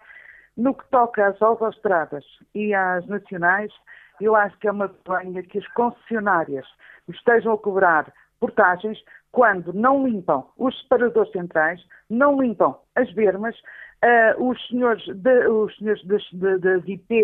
No 0.56 0.74
que 0.74 0.86
toca 0.88 1.26
às 1.26 1.40
autostradas 1.40 2.24
e 2.54 2.74
às 2.74 3.06
nacionais, 3.06 3.72
eu 4.20 4.34
acho 4.34 4.56
que 4.58 4.68
é 4.68 4.72
uma 4.72 4.88
vergonha 4.88 5.42
que 5.42 5.58
as 5.58 5.68
concessionárias 5.68 6.66
estejam 7.08 7.52
a 7.52 7.58
cobrar 7.58 8.12
portagens 8.40 8.98
quando 9.32 9.72
não 9.72 10.06
limpam 10.06 10.44
os 10.56 10.78
separadores 10.80 11.30
centrais, 11.32 11.80
não 12.08 12.40
limpam 12.40 12.74
as 12.94 13.12
bermas, 13.12 13.54
uh, 14.02 14.42
os 14.42 14.66
senhores, 14.68 15.04
de, 15.06 15.48
os 15.48 15.76
senhores 15.76 16.02
das, 16.06 16.22
das 16.60 16.82
IP, 16.86 17.22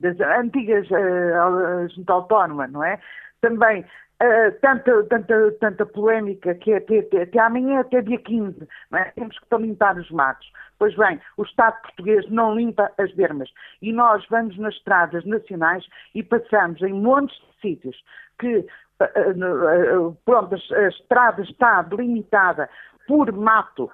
das 0.00 0.20
antigas 0.20 0.86
uh, 0.90 1.88
junta 1.94 2.12
autónoma, 2.12 2.66
não 2.66 2.84
é? 2.84 2.98
Também 3.40 3.84
Uh, 4.20 4.50
tanta, 4.60 5.04
tanta, 5.04 5.52
tanta 5.60 5.86
polémica 5.86 6.52
que 6.56 6.74
até, 6.74 6.98
até, 6.98 7.22
até 7.22 7.38
amanhã, 7.38 7.78
até 7.78 8.02
dia 8.02 8.18
15, 8.18 8.66
é? 8.92 9.04
temos 9.12 9.38
que 9.38 9.56
limpar 9.56 9.96
os 9.96 10.10
matos. 10.10 10.50
Pois 10.76 10.92
bem, 10.96 11.20
o 11.36 11.44
Estado 11.44 11.80
português 11.82 12.28
não 12.28 12.56
limpa 12.56 12.90
as 12.98 13.12
bermas 13.14 13.48
e 13.80 13.92
nós 13.92 14.26
vamos 14.28 14.58
nas 14.58 14.74
estradas 14.74 15.24
nacionais 15.24 15.86
e 16.16 16.22
passamos 16.24 16.82
em 16.82 16.92
montes 16.92 17.36
de 17.36 17.60
sítios 17.60 17.96
que 18.40 18.58
uh, 18.58 20.08
uh, 20.08 20.16
pronto, 20.24 20.54
a 20.54 20.88
estrada 20.88 21.42
está 21.42 21.82
delimitada 21.82 22.68
por 23.06 23.30
mato, 23.32 23.88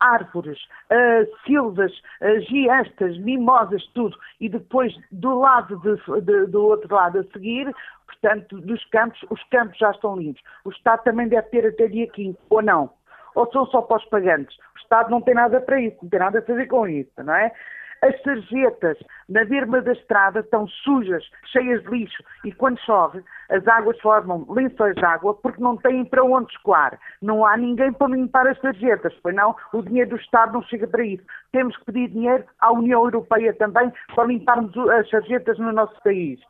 árvores, 0.00 0.58
uh, 0.90 1.44
silvas, 1.46 1.92
uh, 1.92 2.40
giestas, 2.48 3.18
mimosas, 3.18 3.84
tudo. 3.94 4.16
E 4.40 4.48
depois, 4.48 4.92
do 5.10 5.38
lado 5.38 5.76
de, 5.78 6.22
de, 6.22 6.46
do 6.46 6.66
outro 6.66 6.94
lado 6.94 7.18
a 7.18 7.24
seguir, 7.32 7.72
portanto, 8.06 8.60
dos 8.60 8.84
campos, 8.86 9.20
os 9.30 9.42
campos 9.44 9.78
já 9.78 9.90
estão 9.90 10.16
limpos. 10.16 10.42
O 10.64 10.70
Estado 10.70 11.02
também 11.04 11.28
deve 11.28 11.48
ter 11.48 11.66
até 11.66 11.86
dia 11.86 12.08
15, 12.08 12.38
ou 12.48 12.62
não? 12.62 12.90
Ou 13.34 13.50
são 13.52 13.66
só 13.66 13.82
para 13.82 13.98
os 13.98 14.04
pagantes? 14.06 14.56
O 14.74 14.78
Estado 14.78 15.10
não 15.10 15.20
tem 15.20 15.34
nada 15.34 15.60
para 15.60 15.80
isso, 15.80 15.96
não 16.02 16.08
tem 16.08 16.18
nada 16.18 16.40
a 16.40 16.42
fazer 16.42 16.66
com 16.66 16.86
isso, 16.88 17.12
não 17.22 17.34
é? 17.34 17.52
As 18.02 18.18
sarjetas 18.22 18.96
na 19.28 19.44
berma 19.44 19.82
da 19.82 19.92
estrada 19.92 20.40
estão 20.40 20.66
sujas, 20.66 21.22
cheias 21.52 21.82
de 21.82 21.90
lixo, 21.90 22.22
e 22.44 22.52
quando 22.52 22.80
chove, 22.80 23.22
as 23.50 23.66
águas 23.68 24.00
formam 24.00 24.46
lençóis 24.48 24.94
de 24.94 25.04
água 25.04 25.34
porque 25.34 25.62
não 25.62 25.76
têm 25.76 26.04
para 26.06 26.24
onde 26.24 26.50
escoar. 26.52 26.98
Não 27.20 27.44
há 27.44 27.56
ninguém 27.58 27.92
para 27.92 28.12
limpar 28.12 28.46
as 28.46 28.58
sarjetas, 28.60 29.12
pois 29.22 29.34
não, 29.34 29.54
o 29.74 29.82
dinheiro 29.82 30.10
do 30.10 30.16
Estado 30.16 30.54
não 30.54 30.62
chega 30.62 30.86
para 30.86 31.04
isso. 31.04 31.22
Temos 31.52 31.76
que 31.76 31.84
pedir 31.84 32.08
dinheiro 32.08 32.44
à 32.58 32.72
União 32.72 33.04
Europeia 33.04 33.52
também 33.52 33.92
para 34.14 34.24
limparmos 34.24 34.76
as 34.90 35.08
sarjetas 35.10 35.58
no 35.58 35.70
nosso 35.70 36.00
país. 36.02 36.40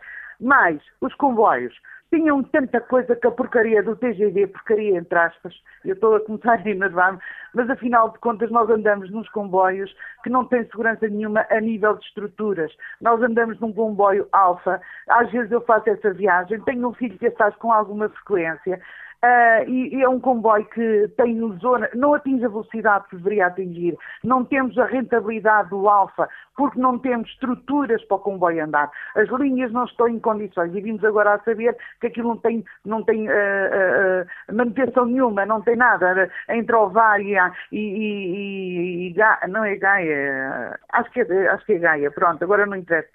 Mas 0.40 0.80
os 1.01 1.14
comboios 1.14 1.74
tinham 2.11 2.42
tanta 2.42 2.80
coisa 2.80 3.14
que 3.14 3.26
a 3.26 3.30
porcaria 3.30 3.82
do 3.82 3.96
TGV, 3.96 4.48
porcaria 4.48 4.98
entre 4.98 5.18
aspas, 5.18 5.54
eu 5.84 5.94
estou 5.94 6.16
a 6.16 6.20
começar 6.20 6.54
a 6.54 6.70
enervar-me, 6.70 7.18
mas 7.54 7.70
afinal 7.70 8.11
de 8.11 8.18
contas 8.18 8.50
nós 8.50 8.68
andamos 8.68 9.11
nos 9.11 9.28
comboios 9.30 9.94
que 10.22 10.30
não 10.30 10.44
têm 10.44 10.64
segurança 10.64 11.08
nenhuma 11.08 11.46
a 11.48 11.61
nível 11.61 11.96
de 11.96 12.04
estruturas. 12.04 12.72
Nós 13.00 13.22
andamos 13.22 13.58
num 13.61 13.72
comboio 13.72 14.28
alfa, 14.32 14.80
às 15.08 15.30
vezes 15.30 15.52
eu 15.52 15.61
faço 15.62 15.88
essa 15.88 16.12
viagem, 16.12 16.61
tenho 16.62 16.88
um 16.88 16.94
filho 16.94 17.16
que 17.18 17.30
faz 17.30 17.54
com 17.56 17.72
alguma 17.72 18.08
frequência, 18.08 18.80
Uh, 19.22 19.68
e, 19.68 19.96
e, 19.96 20.02
é 20.02 20.08
um 20.08 20.18
comboio 20.18 20.64
que 20.64 21.06
tem 21.18 21.38
zona, 21.58 21.90
não 21.94 22.14
atinge 22.14 22.42
a 22.42 22.48
velocidade 22.48 23.06
que 23.10 23.16
deveria 23.16 23.48
atingir, 23.48 23.94
não 24.24 24.46
temos 24.46 24.78
a 24.78 24.86
rentabilidade 24.86 25.68
do 25.68 25.86
Alfa, 25.90 26.26
porque 26.56 26.80
não 26.80 26.98
temos 26.98 27.28
estruturas 27.28 28.02
para 28.04 28.16
o 28.16 28.20
comboio 28.20 28.64
andar. 28.64 28.90
As 29.14 29.28
linhas 29.28 29.70
não 29.72 29.84
estão 29.84 30.08
em 30.08 30.18
condições 30.18 30.74
e 30.74 30.80
vimos 30.80 31.04
agora 31.04 31.34
a 31.34 31.38
saber 31.40 31.76
que 32.00 32.06
aquilo 32.06 32.28
não 32.28 32.36
tem, 32.38 32.64
não 32.82 33.04
tem 33.04 33.28
uh, 33.28 33.32
uh, 33.32 34.54
manutenção 34.54 35.04
nenhuma, 35.04 35.44
não 35.44 35.60
tem 35.60 35.76
nada 35.76 36.30
entre 36.48 36.74
o 36.74 36.90
e, 37.20 37.36
e, 37.72 39.06
e, 39.06 39.12
Gaia, 39.12 39.48
não 39.48 39.64
é 39.64 39.76
Gaia, 39.76 40.78
acho 40.92 41.10
que 41.10 41.20
é, 41.20 41.48
acho 41.48 41.66
que 41.66 41.74
é 41.74 41.78
Gaia, 41.78 42.10
pronto, 42.10 42.42
agora 42.42 42.64
não 42.64 42.76
interessa. 42.76 43.08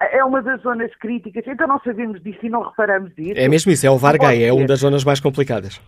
é 0.00 0.24
uma 0.24 0.42
das 0.42 0.60
zonas 0.62 0.92
críticas, 0.96 1.44
então 1.46 1.68
não 1.68 1.78
sabemos 1.78 2.20
disso 2.22 2.40
e 2.42 2.50
não 2.50 2.62
reparamos 2.62 3.14
disso. 3.14 3.34
É 3.36 3.48
mesmo 3.48 3.70
isso, 3.70 3.86
é 3.86 3.90
o 3.90 3.96
VAR 3.96 4.18
Gaia, 4.18 4.48
é 4.48 4.52
um 4.52 4.66
das 4.66 4.79
zonas 4.80 5.04
mais 5.04 5.20
complicadas. 5.20 5.80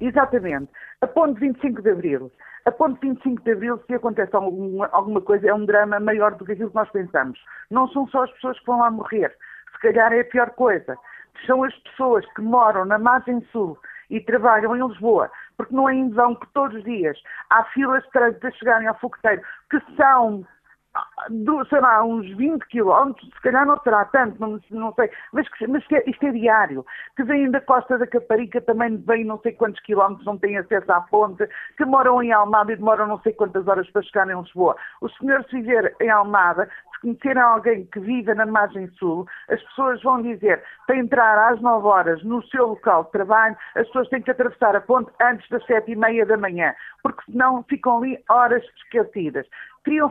Exatamente. 0.00 0.68
A 1.00 1.06
ponte 1.06 1.40
25 1.40 1.82
de 1.82 1.90
Abril. 1.90 2.32
A 2.64 2.70
ponte 2.70 3.00
25 3.00 3.42
de 3.42 3.52
Abril, 3.52 3.80
se 3.86 3.94
acontece 3.94 4.34
alguma, 4.34 4.88
alguma 4.92 5.20
coisa, 5.20 5.48
é 5.48 5.54
um 5.54 5.64
drama 5.64 5.98
maior 5.98 6.34
do 6.34 6.44
que 6.44 6.52
aquilo 6.52 6.70
que 6.70 6.76
nós 6.76 6.90
pensamos. 6.90 7.38
Não 7.70 7.88
são 7.88 8.06
só 8.08 8.24
as 8.24 8.30
pessoas 8.32 8.58
que 8.58 8.66
vão 8.66 8.78
lá 8.78 8.90
morrer. 8.90 9.34
Se 9.72 9.80
calhar 9.80 10.12
é 10.12 10.20
a 10.20 10.24
pior 10.24 10.50
coisa. 10.50 10.96
São 11.46 11.64
as 11.64 11.74
pessoas 11.78 12.24
que 12.34 12.42
moram 12.42 12.84
na 12.84 12.98
margem 12.98 13.40
sul 13.50 13.78
e 14.10 14.20
trabalham 14.20 14.76
em 14.76 14.86
Lisboa, 14.86 15.30
porque 15.56 15.74
não 15.74 15.88
é 15.88 15.94
em 15.94 16.10
vão 16.10 16.34
que 16.34 16.46
todos 16.52 16.76
os 16.76 16.84
dias 16.84 17.18
há 17.50 17.64
filas 17.64 18.02
de 18.04 18.10
trânsito 18.10 18.46
a 18.46 18.50
chegarem 18.52 18.86
ao 18.86 18.98
fogueteiro, 18.98 19.42
que 19.70 19.80
são 19.96 20.46
do, 21.30 21.64
sei 21.66 21.80
lá, 21.80 22.04
uns 22.04 22.28
20 22.36 22.66
quilómetros, 22.66 23.26
se 23.26 23.40
calhar 23.40 23.66
não 23.66 23.78
será 23.80 24.04
tanto, 24.06 24.38
não, 24.40 24.60
não 24.70 24.92
sei, 24.94 25.10
mas, 25.32 25.46
mas 25.68 25.84
é, 25.92 26.10
isto 26.10 26.26
é 26.26 26.32
diário, 26.32 26.84
que 27.16 27.24
vêm 27.24 27.50
da 27.50 27.60
costa 27.60 27.96
da 27.96 28.06
Caparica, 28.06 28.60
também 28.60 28.96
vêm 28.98 29.24
não 29.24 29.38
sei 29.40 29.52
quantos 29.52 29.80
quilómetros, 29.82 30.26
não 30.26 30.38
têm 30.38 30.58
acesso 30.58 30.90
à 30.92 31.00
ponte, 31.00 31.48
que 31.76 31.84
moram 31.84 32.22
em 32.22 32.32
Almada 32.32 32.72
e 32.72 32.76
demoram 32.76 33.06
não 33.06 33.20
sei 33.20 33.32
quantas 33.32 33.66
horas 33.66 33.88
para 33.90 34.02
chegar 34.02 34.28
em 34.28 34.38
Lisboa. 34.38 34.76
O 35.00 35.08
senhor 35.10 35.44
se 35.44 35.56
viver 35.56 35.94
em 36.00 36.10
Almada, 36.10 36.68
se 36.94 37.00
conhecerem 37.00 37.42
alguém 37.42 37.86
que 37.86 38.00
vive 38.00 38.34
na 38.34 38.44
margem 38.44 38.88
sul, 38.98 39.26
as 39.48 39.62
pessoas 39.62 40.02
vão 40.02 40.20
dizer, 40.20 40.62
para 40.86 40.96
entrar 40.96 41.52
às 41.52 41.60
9 41.60 41.86
horas 41.86 42.22
no 42.22 42.42
seu 42.48 42.68
local 42.68 43.04
de 43.04 43.12
trabalho, 43.12 43.56
as 43.74 43.86
pessoas 43.86 44.08
têm 44.08 44.22
que 44.22 44.30
atravessar 44.30 44.76
a 44.76 44.80
ponte 44.80 45.10
antes 45.20 45.48
das 45.48 45.64
7 45.66 45.90
e 45.90 45.96
meia 45.96 46.26
da 46.26 46.36
manhã, 46.36 46.74
porque 47.02 47.22
senão 47.30 47.62
ficam 47.64 47.98
ali 47.98 48.22
horas 48.28 48.62
esquecidas. 48.76 49.46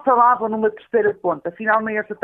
Falavam 0.04 0.50
numa 0.50 0.70
terceira 0.70 1.14
ponta, 1.14 1.50
afinal 1.50 1.82
nem 1.82 1.98
esta 1.98 2.16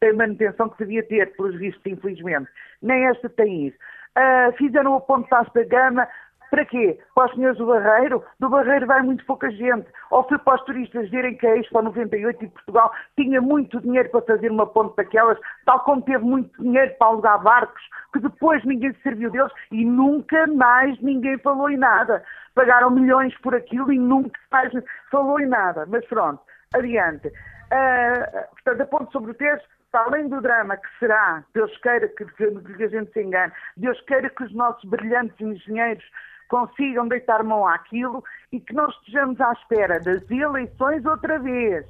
tem 0.00 0.12
manutenção 0.12 0.68
que 0.68 0.78
devia 0.78 1.02
ter, 1.02 1.34
pelos 1.36 1.56
vistos, 1.58 1.84
infelizmente. 1.84 2.48
Nem 2.82 3.06
esta 3.06 3.28
tem 3.28 3.66
isso. 3.66 3.76
Uh, 4.16 4.52
fizeram 4.56 4.94
a 4.94 5.00
ponte 5.00 5.28
da 5.28 5.64
Gama, 5.64 6.06
para 6.54 6.64
quê? 6.66 7.00
Para 7.16 7.26
os 7.26 7.34
senhores 7.34 7.58
do 7.58 7.66
Barreiro? 7.66 8.22
Do 8.38 8.48
Barreiro 8.48 8.86
vai 8.86 9.02
muito 9.02 9.26
pouca 9.26 9.50
gente. 9.50 9.88
Ou 10.12 10.22
foi 10.22 10.38
para 10.38 10.54
os 10.54 10.62
turistas 10.64 11.10
verem 11.10 11.36
que 11.36 11.44
a 11.44 11.56
Expo 11.56 11.82
98 11.82 12.44
em 12.44 12.48
Portugal 12.48 12.92
tinha 13.16 13.40
muito 13.40 13.80
dinheiro 13.80 14.08
para 14.10 14.22
fazer 14.22 14.52
uma 14.52 14.64
ponte 14.64 14.94
daquelas, 14.94 15.36
tal 15.66 15.80
como 15.80 16.02
teve 16.02 16.22
muito 16.22 16.62
dinheiro 16.62 16.94
para 16.96 17.08
alugar 17.08 17.42
barcos, 17.42 17.82
que 18.12 18.20
depois 18.20 18.64
ninguém 18.64 18.92
se 18.94 19.02
serviu 19.02 19.32
deles 19.32 19.50
e 19.72 19.84
nunca 19.84 20.46
mais 20.46 20.96
ninguém 21.00 21.38
falou 21.38 21.68
em 21.68 21.76
nada. 21.76 22.22
Pagaram 22.54 22.90
milhões 22.90 23.36
por 23.38 23.52
aquilo 23.52 23.92
e 23.92 23.98
nunca 23.98 24.38
mais 24.52 24.72
falou 25.10 25.40
em 25.40 25.46
nada. 25.46 25.86
Mas 25.86 26.06
pronto 26.06 26.40
adiante. 26.74 27.28
Uh, 27.28 28.48
portanto, 28.52 28.80
a 28.80 28.86
ponto 28.86 29.12
sobre 29.12 29.30
o 29.30 29.34
texto, 29.34 29.68
para 29.90 30.06
além 30.06 30.28
do 30.28 30.40
drama 30.40 30.76
que 30.76 30.88
será, 30.98 31.44
Deus 31.54 31.76
queira 31.78 32.08
que, 32.08 32.24
que, 32.24 32.84
a 32.84 32.88
gente 32.88 33.12
se 33.12 33.22
engane, 33.22 33.52
Deus 33.76 34.00
queira 34.02 34.28
que 34.28 34.44
os 34.44 34.52
nossos 34.52 34.84
brilhantes 34.90 35.40
engenheiros 35.40 36.04
consigam 36.48 37.08
deitar 37.08 37.42
mão 37.42 37.66
àquilo 37.66 38.22
e 38.52 38.60
que 38.60 38.74
não 38.74 38.88
estejamos 38.88 39.40
à 39.40 39.52
espera 39.52 40.00
das 40.00 40.28
eleições 40.30 41.04
outra 41.04 41.38
vez. 41.38 41.86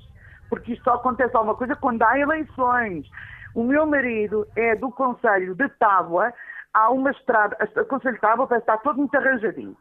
Porque 0.49 0.75
isto 0.75 0.85
só 0.85 0.95
acontece 0.95 1.37
alguma 1.37 1.55
coisa 1.55 1.75
quando 1.77 2.03
há 2.03 2.19
eleições. 2.19 3.09
O 3.55 3.65
meu 3.65 3.87
marido 3.87 4.47
é 4.55 4.75
do 4.77 4.91
Conselho 4.91 5.55
de 5.55 5.69
Tábua, 5.71 6.33
há 6.73 6.91
uma 6.91 7.11
estrada, 7.11 7.57
o 7.77 7.85
Conselho 7.87 8.15
de 8.15 8.21
Tábua 8.21 8.47
parece 8.47 8.65
estar 8.65 8.79
todo 8.79 8.99
muito 8.99 9.17
arranjadinho. 9.17 9.77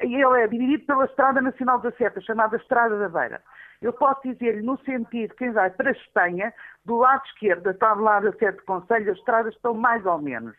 Ele 0.00 0.40
é 0.40 0.46
dividido 0.46 0.86
pela 0.86 1.04
Estrada 1.04 1.40
Nacional 1.40 1.78
da 1.78 1.92
Seta, 1.92 2.20
chamada 2.20 2.56
Estrada 2.56 2.98
da 2.98 3.08
Beira. 3.08 3.42
Eu 3.82 3.92
posso 3.92 4.20
dizer-lhe, 4.22 4.62
no 4.62 4.78
sentido, 4.78 5.34
quem 5.34 5.52
vai 5.52 5.70
para 5.70 5.90
a 5.90 5.92
Espanha, 5.92 6.52
do 6.84 6.96
lado 6.96 7.22
esquerdo, 7.26 7.70
está 7.70 7.94
do 7.94 8.02
lado 8.02 8.30
da 8.30 8.38
Sete 8.38 8.62
Conselho, 8.62 9.12
as 9.12 9.18
estradas 9.18 9.54
estão 9.54 9.74
mais 9.74 10.04
ou 10.06 10.18
menos. 10.20 10.56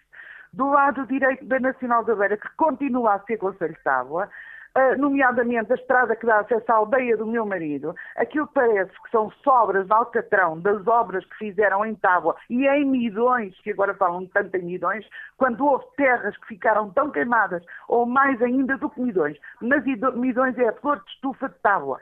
Do 0.53 0.69
lado 0.69 1.05
direito 1.07 1.45
da 1.45 1.59
Nacional 1.59 2.03
da 2.03 2.15
Beira, 2.15 2.37
que 2.37 2.49
continua 2.55 3.15
a 3.15 3.19
ser 3.19 3.37
Conselho 3.37 3.73
de 3.73 3.83
Tábua, 3.83 4.29
Uh, 4.77 4.99
nomeadamente 4.99 5.71
a 5.71 5.75
estrada 5.75 6.17
que 6.17 6.25
dá 6.25 6.41
acesso 6.41 6.69
à 6.69 6.75
aldeia 6.75 7.15
do 7.15 7.25
meu 7.25 7.45
marido, 7.45 7.95
aquilo 8.17 8.45
parece 8.47 8.91
que 9.03 9.09
são 9.09 9.31
sobras 9.41 9.87
de 9.87 9.93
Alcatrão 9.93 10.59
das 10.59 10.85
obras 10.85 11.23
que 11.23 11.37
fizeram 11.37 11.85
em 11.85 11.95
Tábua 11.95 12.35
e 12.49 12.67
em 12.67 12.83
Midões, 12.83 13.57
que 13.61 13.71
agora 13.71 13.93
falam 13.93 14.27
tanto 14.27 14.53
em 14.57 14.63
Midões, 14.63 15.07
quando 15.37 15.65
houve 15.65 15.85
terras 15.95 16.35
que 16.39 16.47
ficaram 16.47 16.89
tão 16.89 17.09
queimadas, 17.09 17.63
ou 17.87 18.05
mais 18.05 18.41
ainda 18.41 18.75
do 18.75 18.89
que 18.89 18.99
Midões. 18.99 19.37
Mas 19.61 19.81
Midões 19.85 20.57
é 20.57 20.67
a 20.67 20.73
flor 20.73 21.01
de 21.05 21.09
estufa 21.09 21.47
de 21.47 21.55
Tábua 21.59 22.01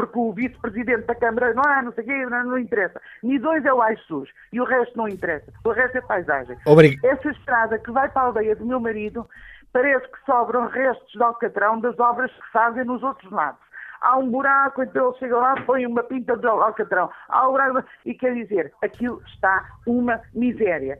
porque 0.00 0.18
o 0.18 0.32
vice-presidente 0.32 1.06
da 1.06 1.14
Câmara 1.14 1.52
não 1.52 1.62
há, 1.62 1.82
não 1.82 1.92
sei 1.92 2.04
o 2.04 2.06
quê, 2.06 2.26
não, 2.26 2.44
não 2.44 2.58
interessa. 2.58 3.00
Nidões 3.22 3.64
é 3.64 3.72
o 3.72 3.82
AISUS 3.82 4.30
e 4.52 4.60
o 4.60 4.64
resto 4.64 4.96
não 4.96 5.08
interessa. 5.08 5.52
O 5.64 5.70
resto 5.70 5.98
é 5.98 6.00
paisagem. 6.00 6.56
Obrigado. 6.66 7.04
Essa 7.04 7.30
estrada 7.30 7.78
que 7.78 7.90
vai 7.90 8.08
para 8.08 8.22
a 8.22 8.24
aldeia 8.26 8.56
do 8.56 8.64
meu 8.64 8.80
marido 8.80 9.28
parece 9.72 10.06
que 10.10 10.24
sobram 10.24 10.66
restos 10.68 11.12
de 11.12 11.22
alcatrão 11.22 11.80
das 11.80 11.98
obras 11.98 12.30
que 12.32 12.52
fazem 12.52 12.84
nos 12.84 13.02
outros 13.02 13.30
lados. 13.30 13.60
Há 14.00 14.16
um 14.16 14.30
buraco, 14.30 14.82
então 14.82 15.10
ele 15.10 15.18
chega 15.18 15.36
lá, 15.36 15.54
põe 15.66 15.84
uma 15.84 16.02
pinta 16.02 16.34
de 16.34 16.46
alcatrão. 16.46 17.10
Há 17.28 17.46
um 17.46 17.52
buraco, 17.52 17.84
e 18.06 18.14
quer 18.14 18.34
dizer, 18.34 18.72
aquilo 18.82 19.22
está 19.26 19.68
uma 19.86 20.20
miséria. 20.34 20.98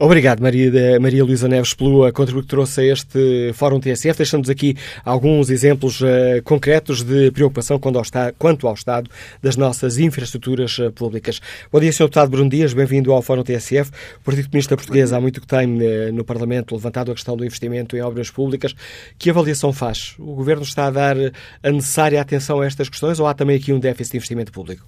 Obrigado, 0.00 0.40
Maria, 0.40 1.00
Maria 1.00 1.24
Luísa 1.24 1.48
Neves, 1.48 1.74
pelo 1.74 2.12
contributo 2.12 2.46
que 2.46 2.50
trouxe 2.50 2.80
a 2.80 2.84
este 2.84 3.52
Fórum 3.54 3.80
TSF. 3.80 4.16
Deixamos 4.16 4.48
aqui 4.48 4.76
alguns 5.04 5.50
exemplos 5.50 6.00
uh, 6.00 6.06
concretos 6.44 7.02
de 7.02 7.32
preocupação 7.32 7.80
quanto 7.80 7.96
ao, 7.96 8.02
estado, 8.02 8.34
quanto 8.38 8.68
ao 8.68 8.74
estado 8.74 9.10
das 9.42 9.56
nossas 9.56 9.98
infraestruturas 9.98 10.78
uh, 10.78 10.92
públicas. 10.92 11.40
Bom 11.72 11.80
dia, 11.80 11.92
Sr. 11.92 12.04
Deputado 12.04 12.30
Bruno 12.30 12.48
Dias, 12.48 12.72
bem-vindo 12.72 13.12
ao 13.12 13.20
Fórum 13.22 13.42
TSF. 13.42 13.90
O 14.20 14.24
Partido 14.24 14.48
Comunista 14.48 14.76
Português 14.76 15.12
há 15.12 15.20
muito 15.20 15.40
que 15.40 15.46
tem 15.48 15.66
uh, 15.66 16.12
no 16.12 16.24
Parlamento 16.24 16.76
levantado 16.76 17.10
a 17.10 17.14
questão 17.14 17.36
do 17.36 17.44
investimento 17.44 17.96
em 17.96 18.00
obras 18.00 18.30
públicas. 18.30 18.76
Que 19.18 19.30
avaliação 19.30 19.72
faz? 19.72 20.14
O 20.16 20.34
Governo 20.36 20.62
está 20.62 20.86
a 20.86 20.90
dar 20.90 21.16
a 21.60 21.70
necessária 21.72 22.20
atenção 22.20 22.60
a 22.60 22.66
estas 22.66 22.88
questões 22.88 23.18
ou 23.18 23.26
há 23.26 23.34
também 23.34 23.56
aqui 23.56 23.72
um 23.72 23.80
déficit 23.80 24.12
de 24.12 24.16
investimento 24.18 24.52
público? 24.52 24.86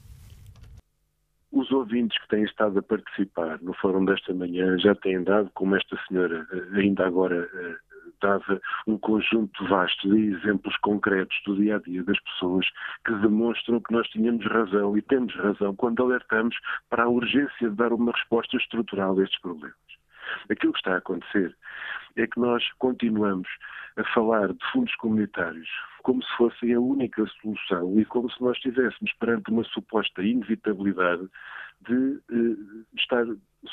Têm 2.30 2.44
estado 2.44 2.78
a 2.78 2.82
participar 2.82 3.60
no 3.60 3.74
fórum 3.74 4.04
desta 4.04 4.32
manhã 4.32 4.78
já 4.78 4.94
têm 4.94 5.22
dado, 5.24 5.50
como 5.54 5.74
esta 5.74 5.98
senhora 6.06 6.46
eh, 6.52 6.78
ainda 6.78 7.04
agora 7.04 7.48
eh, 7.52 7.76
dava, 8.22 8.60
um 8.86 8.96
conjunto 8.96 9.66
vasto 9.66 10.08
de 10.08 10.34
exemplos 10.34 10.76
concretos 10.76 11.36
do 11.44 11.56
dia 11.56 11.76
a 11.76 11.78
dia 11.80 12.04
das 12.04 12.20
pessoas 12.20 12.66
que 13.04 13.12
demonstram 13.16 13.80
que 13.80 13.92
nós 13.92 14.06
tínhamos 14.10 14.46
razão 14.46 14.96
e 14.96 15.02
temos 15.02 15.34
razão 15.34 15.74
quando 15.74 16.04
alertamos 16.04 16.56
para 16.88 17.02
a 17.02 17.08
urgência 17.08 17.68
de 17.68 17.74
dar 17.74 17.92
uma 17.92 18.12
resposta 18.12 18.56
estrutural 18.56 19.18
a 19.18 19.24
estes 19.24 19.40
problemas. 19.40 19.74
Aquilo 20.48 20.72
que 20.72 20.78
está 20.78 20.94
a 20.94 20.98
acontecer 20.98 21.56
é 22.16 22.26
que 22.28 22.38
nós 22.38 22.62
continuamos 22.78 23.48
a 23.96 24.04
falar 24.14 24.52
de 24.52 24.70
fundos 24.72 24.94
comunitários 24.96 25.68
como 26.02 26.22
se 26.22 26.36
fossem 26.36 26.74
a 26.74 26.80
única 26.80 27.24
solução 27.40 27.98
e 27.98 28.04
como 28.04 28.30
se 28.30 28.40
nós 28.40 28.56
estivéssemos 28.56 29.12
perante 29.14 29.50
uma 29.50 29.64
suposta 29.64 30.22
inevitabilidade 30.22 31.28
de 31.88 32.20
eh, 32.30 32.84
estar 32.96 33.24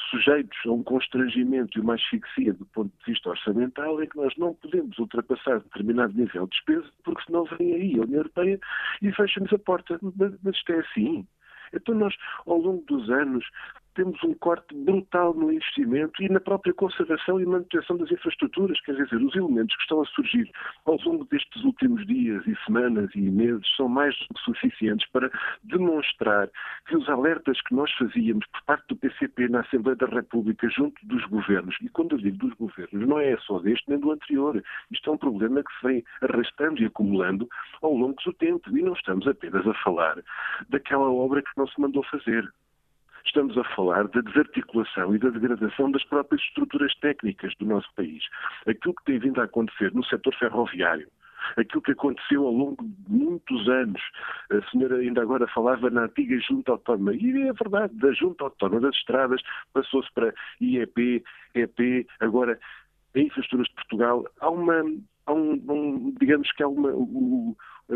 sujeitos 0.10 0.58
a 0.66 0.72
um 0.72 0.84
constrangimento 0.84 1.78
e 1.78 1.82
uma 1.82 1.96
asfixia 1.96 2.54
do 2.54 2.66
ponto 2.68 2.92
de 3.00 3.12
vista 3.12 3.30
orçamental 3.30 4.02
em 4.02 4.08
que 4.08 4.18
nós 4.18 4.34
não 4.38 4.54
podemos 4.56 4.98
ultrapassar 4.98 5.60
determinado 5.60 6.14
nível 6.14 6.46
de 6.48 6.52
despesa 6.52 6.90
porque 7.04 7.24
senão 7.26 7.46
vem 7.58 7.74
aí 7.74 8.00
a 8.00 8.04
União 8.04 8.20
Europeia 8.20 8.60
e 9.02 9.12
fecha-nos 9.12 9.52
a 9.54 9.60
porta. 9.60 10.00
Mas 10.02 10.56
isto 10.56 10.72
é 10.72 10.80
assim. 10.80 11.28
Então 11.74 11.96
nós, 11.96 12.16
ao 12.46 12.58
longo 12.58 12.84
dos 12.86 13.10
anos, 13.10 13.46
temos 13.98 14.24
um 14.24 14.34
corte 14.36 14.76
brutal 14.76 15.34
no 15.34 15.52
investimento 15.52 16.22
e 16.22 16.30
na 16.30 16.40
própria 16.40 16.72
conservação 16.72 17.40
e 17.42 17.46
manutenção 17.46 17.98
das 17.98 18.12
infraestruturas. 18.12 18.80
Quer 18.82 18.96
dizer, 18.96 19.16
os 19.16 19.36
elementos 19.36 19.76
que 19.76 19.82
estão 19.82 20.02
a 20.02 20.06
surgir 20.06 20.50
ao 20.86 20.98
longo 21.04 21.26
destes 21.26 21.64
últimos 21.64 22.06
dias 22.06 22.46
e 22.46 22.56
semanas 22.64 23.10
e 23.16 23.22
meses 23.22 23.68
são 23.76 23.90
mais 23.90 24.16
do 24.20 24.36
que 24.36 24.42
suficientes 24.42 25.10
para 25.10 25.32
demonstrar 25.64 26.48
que 26.88 26.96
os 26.96 27.10
alertas 27.10 27.60
que 27.64 27.74
nós 27.74 27.92
fazíamos 27.94 28.46
por 28.46 28.62
parte 28.66 28.88
do 28.90 28.96
PCP 28.98 29.50
na 29.50 29.62
Assembleia 29.62 29.98
da 29.98 30.06
República 30.06 30.70
junto 30.70 31.04
dos 31.08 31.26
governos, 31.26 31.76
e 31.82 31.90
quando 31.90 32.12
eu 32.12 32.20
digo 32.20 32.38
dos 32.38 32.54
governos, 32.54 33.08
não 33.08 33.20
é 33.20 33.36
só 33.38 33.58
deste 33.58 33.90
nem 33.90 34.00
do 34.00 34.12
anterior. 34.12 34.64
Isto 34.92 35.10
é 35.10 35.14
um 35.14 35.18
problema 35.18 35.64
que 35.64 35.74
se 35.80 35.88
vem 35.88 36.04
arrastando 36.22 36.80
e 36.84 36.86
acumulando 36.86 37.50
ao 37.82 37.94
longo 37.94 38.16
do 38.24 38.34
tempo. 38.34 38.70
E 38.78 38.82
não 38.84 38.94
estamos 38.94 39.28
apenas 39.28 39.66
a 39.66 39.74
falar 39.84 40.22
daquela 40.70 41.10
obra 41.10 41.42
que 41.42 41.50
não 41.58 41.68
se 41.68 41.82
mandou 41.82 42.04
fazer 42.04 42.48
estamos 43.26 43.58
a 43.58 43.64
falar 43.76 44.08
da 44.08 44.22
desarticulação 44.22 45.16
e 45.16 45.20
da 45.20 45.30
degradação 45.30 45.92
das 45.92 46.04
próprias 46.06 46.42
estruturas 46.42 46.94
técnicas 46.96 47.54
do 47.60 47.66
nosso 47.66 47.88
país. 47.96 48.24
Aquilo 48.68 48.96
que 48.96 49.06
tem 49.06 49.20
vindo 49.20 49.42
a 49.42 49.46
acontecer 49.46 49.94
no 49.94 50.04
setor 50.06 50.34
ferroviário, 50.36 51.08
aquilo 51.56 51.82
que 51.82 51.92
aconteceu 51.92 52.46
ao 52.46 52.52
longo 52.52 52.84
de 52.84 53.12
muitos 53.12 53.68
anos. 53.70 54.02
A 54.52 54.62
senhora 54.70 54.98
ainda 54.98 55.22
agora 55.22 55.48
falava 55.48 55.90
na 55.90 56.04
antiga 56.04 56.40
Junta 56.40 56.72
Autónoma, 56.72 57.14
e 57.14 57.48
é 57.48 57.54
verdade, 57.54 57.94
da 57.96 58.12
Junta 58.14 58.44
Autónoma 58.46 58.82
das 58.82 58.96
Estradas 58.96 59.42
passou-se 59.74 60.12
para 60.14 60.34
IEP, 60.60 61.24
EP, 61.56 62.08
agora 62.20 62.60
a 63.16 63.20
Infraestruturas 63.20 63.68
de 63.68 63.76
Portugal. 63.76 64.26
Há 64.40 64.50
uma, 64.50 64.84
há 65.26 65.34
um, 65.34 65.54
um 65.70 66.16
digamos 66.20 66.52
que 66.52 66.64
há 66.64 66.68
uma, 66.68 66.90
uma 66.90 67.56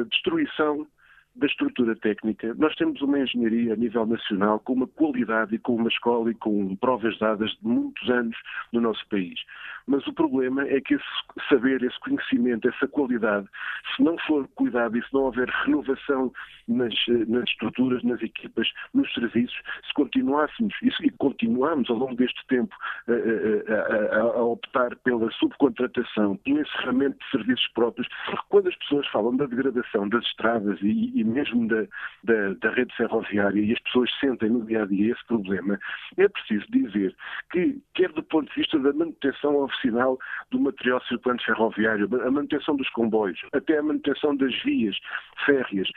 destruição 0.10 0.88
da 1.36 1.48
estrutura 1.48 1.96
técnica, 1.96 2.54
nós 2.56 2.76
temos 2.76 3.02
uma 3.02 3.20
engenharia 3.20 3.74
a 3.74 3.78
nível 3.78 4.06
nacional 4.06 4.60
com 4.60 4.74
uma 4.74 4.88
qualidade 4.88 5.56
e 5.56 5.60
com 5.60 5.76
uma 5.76 5.88
escola 5.88 6.30
e 6.30 6.36
com 6.36 6.76
provas 6.76 7.18
dadas 7.20 7.50
de 7.52 7.68
muitos 7.68 8.10
anos 8.10 8.38
no 8.74 8.82
nosso 8.82 9.08
país. 9.08 9.40
Mas 9.88 10.06
o 10.08 10.14
problema 10.14 10.68
é 10.68 10.80
que 10.82 10.96
esse 10.96 11.04
saber, 11.50 11.82
esse 11.84 12.00
conhecimento, 12.00 12.68
essa 12.68 12.88
qualidade, 12.88 13.48
se 13.96 14.04
não 14.04 14.18
for 14.20 14.48
cuidado 14.56 14.98
e 14.98 15.04
se 15.04 15.14
não 15.14 15.24
houver 15.24 15.48
renovação 15.66 16.32
nas, 16.68 16.94
nas 17.28 17.44
estruturas, 17.50 18.04
nas 18.04 18.22
equipas, 18.22 18.68
nos 18.94 19.12
serviços, 19.14 19.58
se 19.88 19.94
continuássemos 19.94 20.74
e 20.82 21.10
continuamos 21.12 21.90
ao 21.90 21.98
longo 21.98 22.16
deste 22.16 22.46
tempo 22.48 22.76
a, 23.08 23.74
a, 23.74 24.18
a, 24.18 24.22
a 24.22 24.44
optar 24.44 24.96
pela 24.98 25.32
subcontratação, 25.32 26.38
pelo 26.38 26.62
encerramento 26.62 27.18
de 27.18 27.32
serviços 27.32 27.68
próprios, 27.74 28.08
quando 28.50 28.70
as 28.70 28.76
pessoas 28.78 29.08
falam 29.08 29.36
da 29.36 29.46
degradação 29.46 30.08
das 30.10 30.24
estradas 30.26 30.80
e, 30.82 31.21
e 31.22 31.24
mesmo 31.24 31.68
da, 31.68 31.84
da, 32.24 32.54
da, 32.56 32.72
rede 32.72 32.94
ferroviária 32.96 33.62
e 33.62 33.72
as 33.72 33.80
pessoas 33.80 34.10
sentem 34.20 34.50
no 34.50 34.66
dia 34.66 34.84
a 34.84 34.86
dia 34.86 35.14
esse 35.14 35.26
problema, 35.26 35.80
é 36.18 36.28
preciso 36.28 36.66
dizer 36.70 37.16
que, 37.52 37.80
quer 37.94 38.12
do 38.12 38.24
ponto 38.24 38.50
de 38.50 38.56
vista 38.56 38.78
da 38.80 38.92
manutenção 38.92 39.56
oficinal 39.58 40.18
do 40.50 40.60
material 40.60 41.02
circulante 41.04 41.46
ferroviário, 41.46 42.10
a 42.26 42.32
manutenção 42.32 42.76
dos 42.76 42.90
comboios, 42.90 43.40
até 43.54 43.78
a 43.78 43.84
manutenção 43.84 44.36
das 44.36 44.54
vias 44.64 44.98
férreas, 45.46 45.90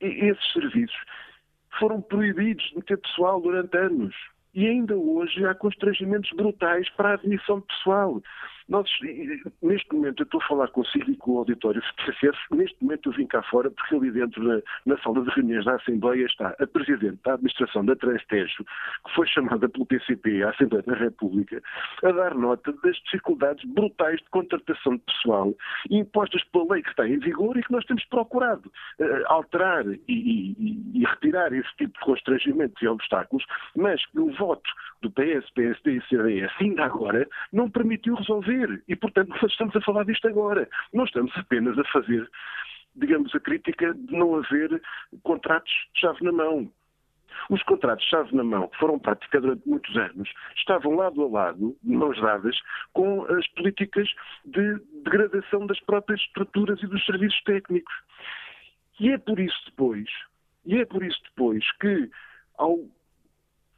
esses 0.00 0.52
serviços 0.52 0.96
foram 1.78 2.00
proibidos 2.00 2.64
de 2.74 2.82
ter 2.82 2.98
pessoal 2.98 3.40
durante 3.40 3.76
anos. 3.76 4.14
E 4.54 4.66
ainda 4.66 4.94
hoje 4.94 5.46
há 5.46 5.54
constrangimentos 5.54 6.30
brutais 6.32 6.88
para 6.90 7.10
a 7.10 7.14
admissão 7.14 7.60
de 7.60 7.66
pessoal. 7.66 8.20
Nós, 8.72 8.88
neste 9.60 9.94
momento, 9.94 10.22
eu 10.22 10.24
estou 10.24 10.40
a 10.40 10.46
falar 10.46 10.68
consigo 10.68 11.10
e 11.10 11.16
com 11.16 11.32
o 11.32 11.38
auditório 11.40 11.82
TCF, 12.06 12.38
neste 12.52 12.82
momento 12.82 13.10
eu 13.10 13.12
vim 13.12 13.26
cá 13.26 13.42
fora 13.42 13.70
porque 13.70 13.94
ali 13.94 14.10
dentro 14.10 14.42
na, 14.42 14.62
na, 14.86 14.96
sala 15.02 15.22
de 15.22 15.28
reuniões 15.28 15.66
da 15.66 15.74
Assembleia 15.74 16.24
está 16.24 16.56
a 16.58 16.66
Presidente 16.66 17.18
da 17.22 17.34
Administração 17.34 17.84
da 17.84 17.94
Transtejo, 17.94 18.64
que 18.64 19.14
foi 19.14 19.26
chamada 19.26 19.68
pelo 19.68 19.84
PCP 19.84 20.42
à 20.42 20.48
Assembleia 20.48 20.82
da 20.84 20.94
República, 20.94 21.62
a 22.02 22.12
dar 22.12 22.34
nota 22.34 22.72
das 22.82 22.96
dificuldades 22.96 23.62
brutais 23.74 24.18
de 24.20 24.30
contratação 24.30 24.96
de 24.96 25.02
pessoal 25.02 25.52
impostas 25.90 26.42
pela 26.44 26.72
lei 26.72 26.82
que 26.82 26.88
está 26.88 27.06
em 27.06 27.18
vigor 27.18 27.58
e 27.58 27.62
que 27.62 27.72
nós 27.72 27.84
temos 27.84 28.06
procurado 28.06 28.72
uh, 29.00 29.04
alterar 29.26 29.84
e, 29.86 30.00
e, 30.08 30.92
e, 30.94 31.04
retirar 31.04 31.52
esse 31.52 31.76
tipo 31.76 31.92
de 31.92 32.04
constrangimentos 32.06 32.80
e 32.80 32.88
obstáculos, 32.88 33.44
mas 33.76 34.00
o 34.16 34.30
voto 34.32 34.70
do 35.02 35.10
PS, 35.10 35.50
PSD 35.54 35.98
e 35.98 36.02
CDS 36.08 36.52
ainda 36.58 36.84
agora 36.84 37.28
não 37.52 37.68
permitiu 37.68 38.14
resolver 38.14 38.61
e, 38.88 38.96
portanto, 38.96 39.28
nós 39.30 39.50
estamos 39.50 39.74
a 39.76 39.80
falar 39.80 40.04
disto 40.04 40.26
agora. 40.28 40.68
Não 40.92 41.04
estamos 41.04 41.32
apenas 41.36 41.78
a 41.78 41.84
fazer, 41.84 42.28
digamos, 42.96 43.34
a 43.34 43.40
crítica 43.40 43.94
de 43.94 44.12
não 44.12 44.36
haver 44.36 44.80
contratos 45.22 45.72
de 45.94 46.00
chave 46.00 46.24
na 46.24 46.32
mão. 46.32 46.70
Os 47.48 47.62
contratos 47.62 48.04
de 48.04 48.10
chave 48.10 48.36
na 48.36 48.44
mão, 48.44 48.68
que 48.68 48.78
foram 48.78 48.98
práticos 48.98 49.40
durante 49.40 49.66
muitos 49.66 49.96
anos, 49.96 50.28
estavam 50.56 50.96
lado 50.96 51.22
a 51.22 51.28
lado, 51.28 51.76
mãos 51.82 52.20
dadas, 52.20 52.56
com 52.92 53.24
as 53.24 53.46
políticas 53.48 54.08
de 54.44 54.78
degradação 55.02 55.66
das 55.66 55.80
próprias 55.80 56.20
estruturas 56.20 56.82
e 56.82 56.86
dos 56.86 57.04
serviços 57.04 57.42
técnicos. 57.44 57.94
E 59.00 59.10
é 59.10 59.18
por 59.18 59.40
isso 59.40 59.58
depois, 59.66 60.08
e 60.66 60.76
é 60.76 60.84
por 60.84 61.02
isso 61.02 61.20
depois 61.24 61.64
que, 61.78 62.10
ao 62.58 62.78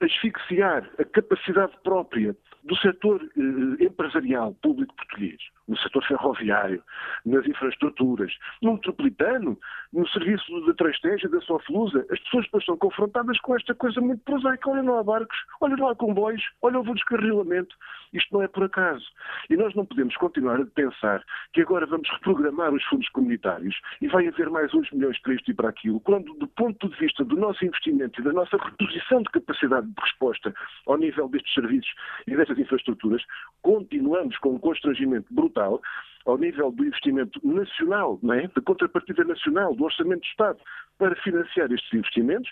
asfixiar 0.05 0.89
a 0.99 1.05
capacidade 1.05 1.73
própria 1.83 2.37
do 2.65 2.77
setor 2.77 3.23
eh, 3.23 3.85
empresarial 3.85 4.55
público 4.63 4.95
português, 4.97 5.41
no 5.67 5.77
setor 5.79 6.05
ferroviário, 6.05 6.83
nas 7.25 7.47
infraestruturas, 7.47 8.33
no 8.63 8.75
metropolitano, 8.75 9.59
no 9.93 10.07
serviço 10.09 10.67
da 10.67 10.75
Trastégea, 10.75 11.29
da 11.29 11.41
Soflusa, 11.41 12.07
as 12.11 12.19
pessoas 12.21 12.45
depois 12.45 12.65
são 12.65 12.77
confrontadas 12.77 13.39
com 13.41 13.57
esta 13.57 13.75
coisa 13.75 14.01
muito 14.01 14.23
prosaica. 14.25 14.71
Olha, 14.71 14.83
não 14.83 14.99
há 14.99 15.03
barcos, 15.03 15.37
olha, 15.61 15.77
não 15.77 15.89
há 15.89 15.95
comboios, 15.95 16.43
olha, 16.63 16.79
houve 16.79 16.91
um 16.91 16.95
descarrilamento. 16.95 17.75
Isto 18.13 18.35
não 18.35 18.43
é 18.43 18.49
por 18.49 18.65
acaso. 18.65 19.05
E 19.49 19.57
nós 19.57 19.75
não 19.75 19.87
podemos 19.87 20.17
continuar 20.17 20.61
a 20.61 20.67
pensar 20.67 21.23
que 21.53 21.63
agora 21.63 21.87
vamos 21.87 22.09
reprogramar 22.11 22.73
os 22.73 22.85
fundos 22.85 23.09
comunitários 23.09 23.75
e 24.01 24.09
vai 24.09 24.29
haver 24.29 24.51
mais 24.51 24.73
uns 24.75 24.91
milhões 24.93 25.21
para 25.21 25.35
isto 25.35 25.51
e 25.51 25.55
para 25.55 25.71
aquilo, 25.71 26.01
quando, 26.01 26.35
do 26.35 26.47
ponto 26.49 26.89
de 26.89 26.97
vista 26.97 27.25
do 27.25 27.37
nosso 27.37 27.65
investimento 27.65 28.21
e 28.21 28.25
da 28.25 28.33
nossa 28.33 28.57
reposição 28.57 29.23
de 29.23 29.31
capacidade 29.31 29.87
de 29.87 30.01
resposta 30.01 30.55
ao 30.87 30.97
nível 30.97 31.29
destes 31.29 31.55
serviços 31.55 31.93
e 32.27 32.37
destas 32.37 32.59
infraestruturas, 32.59 33.23
continuamos 33.63 34.37
com 34.39 34.55
um 34.55 34.59
constrangimento 34.59 35.33
brutal 35.33 35.54
ao 35.61 36.39
nível 36.39 36.71
do 36.73 36.85
investimento 36.85 37.41
nacional, 37.47 38.19
não 38.23 38.35
é? 38.35 38.49
da 38.49 38.63
contrapartida 38.63 39.25
nacional, 39.25 39.75
do 39.75 39.85
orçamento 39.85 40.21
do 40.21 40.27
Estado, 40.27 40.59
para 40.99 41.15
financiar 41.17 41.71
estes 41.71 41.93
investimentos. 41.93 42.51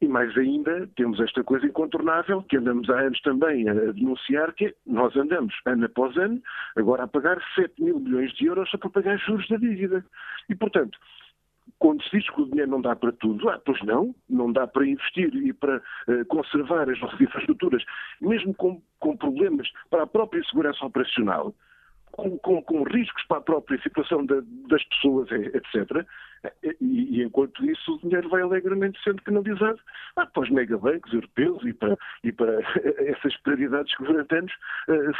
E 0.00 0.08
mais 0.08 0.36
ainda, 0.36 0.88
temos 0.96 1.20
esta 1.20 1.44
coisa 1.44 1.64
incontornável 1.64 2.42
que 2.42 2.56
andamos 2.56 2.90
há 2.90 2.98
anos 2.98 3.20
também 3.20 3.68
a 3.68 3.74
denunciar, 3.74 4.52
que 4.54 4.66
é, 4.66 4.74
nós 4.84 5.16
andamos 5.16 5.54
ano 5.66 5.84
após 5.86 6.16
ano, 6.16 6.42
agora 6.74 7.04
a 7.04 7.06
pagar 7.06 7.40
7 7.54 7.80
mil 7.80 8.00
milhões 8.00 8.32
de 8.32 8.46
euros 8.46 8.68
só 8.70 8.78
para 8.78 8.90
pagar 8.90 9.16
juros 9.18 9.46
da 9.48 9.56
dívida. 9.56 10.04
E, 10.48 10.56
portanto, 10.56 10.98
quando 11.78 12.02
se 12.02 12.10
diz 12.10 12.28
que 12.28 12.40
o 12.40 12.46
dinheiro 12.46 12.72
não 12.72 12.80
dá 12.80 12.96
para 12.96 13.12
tudo, 13.12 13.48
ah, 13.48 13.60
pois 13.64 13.80
não, 13.84 14.12
não 14.28 14.52
dá 14.52 14.66
para 14.66 14.84
investir 14.84 15.32
e 15.36 15.52
para 15.52 15.76
uh, 15.76 16.24
conservar 16.26 16.90
as 16.90 17.00
nossas 17.00 17.20
infraestruturas, 17.20 17.84
mesmo 18.20 18.52
com, 18.54 18.82
com 18.98 19.16
problemas 19.16 19.68
para 19.88 20.02
a 20.02 20.06
própria 20.08 20.42
segurança 20.44 20.84
operacional, 20.84 21.54
com, 22.12 22.38
com, 22.38 22.62
com, 22.62 22.82
riscos 22.82 23.24
para 23.24 23.38
a 23.38 23.42
própria 23.42 23.80
situação 23.82 24.24
da, 24.24 24.36
das 24.68 24.82
pessoas, 24.84 25.30
etc. 25.30 26.06
E, 26.80 27.18
e, 27.18 27.22
enquanto 27.22 27.64
isso, 27.64 27.94
o 27.94 27.98
dinheiro 27.98 28.28
vai 28.28 28.42
alegremente 28.42 28.98
sendo 29.02 29.22
canalizado 29.22 29.78
ah, 30.16 30.26
para 30.26 30.42
os 30.42 30.50
megabancos 30.50 31.12
europeus 31.12 31.64
e 31.64 31.72
para, 31.72 31.96
e 32.22 32.32
para 32.32 32.60
essas 33.06 33.36
prioridades 33.38 33.94
que 33.96 34.04
durante 34.04 34.34
anos 34.34 34.52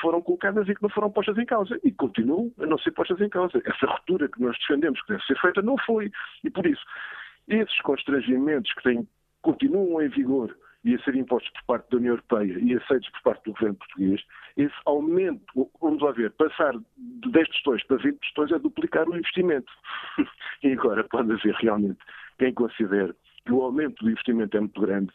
foram 0.01 0.23
colocadas 0.23 0.69
e 0.69 0.75
que 0.75 0.83
não 0.83 0.91
foram 0.91 1.11
postas 1.11 1.39
em 1.39 1.47
causa. 1.47 1.79
E 1.85 1.91
continuam 1.93 2.53
a 2.61 2.67
não 2.67 2.79
ser 2.79 2.93
postas 2.93 3.21
em 3.21 3.29
causa. 3.29 3.61
Essa 3.65 3.87
ruptura 3.87 4.29
que 4.29 4.41
nós 4.41 4.57
defendemos 4.59 5.01
que 5.03 5.13
deve 5.13 5.25
ser 5.25 5.39
feita 5.41 5.63
não 5.63 5.77
foi. 5.79 6.11
E 6.45 6.51
por 6.51 6.67
isso, 6.67 6.83
esses 7.49 7.81
constrangimentos 7.83 8.73
que 8.75 8.83
têm, 8.83 9.09
continuam 9.43 10.03
em 10.03 10.09
vigor 10.09 10.55
e 10.85 10.95
a 10.95 11.03
serem 11.03 11.23
impostos 11.23 11.51
por 11.53 11.65
parte 11.65 11.91
da 11.91 11.97
União 11.97 12.13
Europeia 12.13 12.59
e 12.59 12.75
aceitos 12.75 13.09
por 13.11 13.23
parte 13.23 13.45
do 13.45 13.53
governo 13.53 13.75
português, 13.77 14.23
esse 14.57 14.75
aumento, 14.87 15.69
vamos 15.81 16.03
lá 16.03 16.13
ver, 16.13 16.31
passar 16.33 16.73
de 16.97 17.31
10 17.31 17.49
tostões 17.49 17.85
para 17.85 17.97
20 17.97 18.19
tostões 18.21 18.53
é 18.53 18.59
duplicar 18.59 19.09
o 19.09 19.17
investimento. 19.17 19.71
e 20.63 20.73
agora 20.73 21.05
pode 21.05 21.33
haver 21.33 21.55
realmente 21.57 21.99
quem 22.39 22.55
considere 22.55 23.15
que 23.45 23.53
o 23.53 23.63
aumento 23.63 24.05
do 24.05 24.11
investimento 24.11 24.57
é 24.57 24.61
muito 24.61 24.81
grande, 24.81 25.13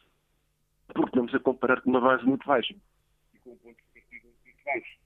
porque 0.88 1.09
estamos 1.09 1.34
a 1.34 1.39
comparar 1.39 1.82
com 1.82 1.89
uma 1.89 2.01
base 2.01 2.26
muito 2.26 2.45
baixa. 2.45 2.76
E 3.34 3.39
com 3.39 3.51
um 3.51 3.57
ponto 3.57 3.76
de 3.76 4.01
partida 4.01 4.28
muito 4.45 4.64
baixo. 4.66 4.97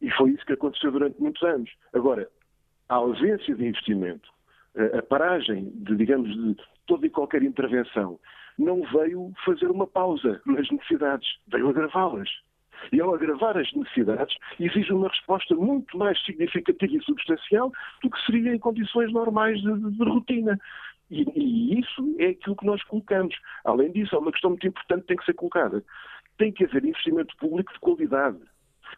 E 0.00 0.10
foi 0.10 0.30
isso 0.30 0.46
que 0.46 0.52
aconteceu 0.52 0.92
durante 0.92 1.20
muitos 1.20 1.42
anos. 1.42 1.70
Agora, 1.92 2.28
a 2.88 2.94
ausência 2.96 3.54
de 3.54 3.64
investimento, 3.64 4.28
a 4.98 5.02
paragem 5.02 5.70
de, 5.70 5.96
digamos, 5.96 6.34
de 6.34 6.56
toda 6.86 7.06
e 7.06 7.10
qualquer 7.10 7.42
intervenção 7.42 8.18
não 8.58 8.82
veio 8.92 9.32
fazer 9.44 9.70
uma 9.70 9.86
pausa 9.86 10.40
nas 10.46 10.68
necessidades, 10.70 11.28
veio 11.48 11.68
agravá-las. 11.68 12.28
E 12.90 13.00
ao 13.00 13.14
agravar 13.14 13.56
as 13.56 13.72
necessidades, 13.72 14.34
exige 14.58 14.92
uma 14.92 15.08
resposta 15.08 15.54
muito 15.54 15.96
mais 15.96 16.20
significativa 16.24 16.96
e 16.96 17.04
substancial 17.04 17.70
do 18.02 18.10
que 18.10 18.26
seria 18.26 18.54
em 18.54 18.58
condições 18.58 19.12
normais 19.12 19.60
de, 19.60 19.72
de, 19.72 19.90
de 19.92 20.04
rotina. 20.04 20.58
E, 21.10 21.22
e, 21.36 21.78
isso 21.78 22.16
é 22.18 22.28
aquilo 22.28 22.56
que 22.56 22.66
nós 22.66 22.82
colocamos. 22.84 23.36
Além 23.64 23.92
disso, 23.92 24.16
há 24.16 24.18
uma 24.18 24.32
questão 24.32 24.50
muito 24.50 24.66
importante 24.66 25.02
que 25.02 25.08
tem 25.08 25.16
que 25.16 25.24
ser 25.24 25.34
colocada. 25.34 25.84
Tem 26.38 26.50
que 26.50 26.64
haver 26.64 26.84
investimento 26.84 27.36
público 27.36 27.72
de 27.72 27.78
qualidade 27.78 28.38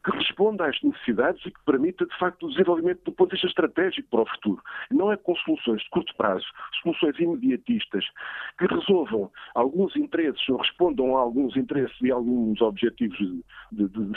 que 0.05 0.11
responda 0.11 0.67
às 0.67 0.81
necessidades 0.83 1.45
e 1.47 1.51
que 1.51 1.65
permita, 1.65 2.05
de 2.05 2.19
facto, 2.19 2.47
o 2.47 2.51
desenvolvimento 2.51 3.03
do 3.05 3.13
ponto 3.13 3.31
de 3.31 3.37
vista 3.37 3.49
estratégico 3.49 4.09
para 4.11 4.23
o 4.23 4.27
futuro. 4.27 4.63
Não 4.91 5.11
é 5.11 5.17
com 5.17 5.35
soluções 5.37 5.83
de 5.83 5.91
curto 5.91 6.15
prazo, 6.17 6.45
soluções 6.83 7.19
imediatistas, 7.19 8.05
que 8.59 8.67
resolvam 8.67 9.31
alguns 9.55 9.97
interesses 9.97 10.47
ou 10.49 10.59
respondam 10.59 11.17
a 11.17 11.21
alguns 11.21 11.57
interesses 11.57 11.97
e 12.03 12.11
alguns 12.11 12.61
objetivos 12.61 13.19
de, 13.73 13.89
de, 13.89 13.89
de, 13.89 14.13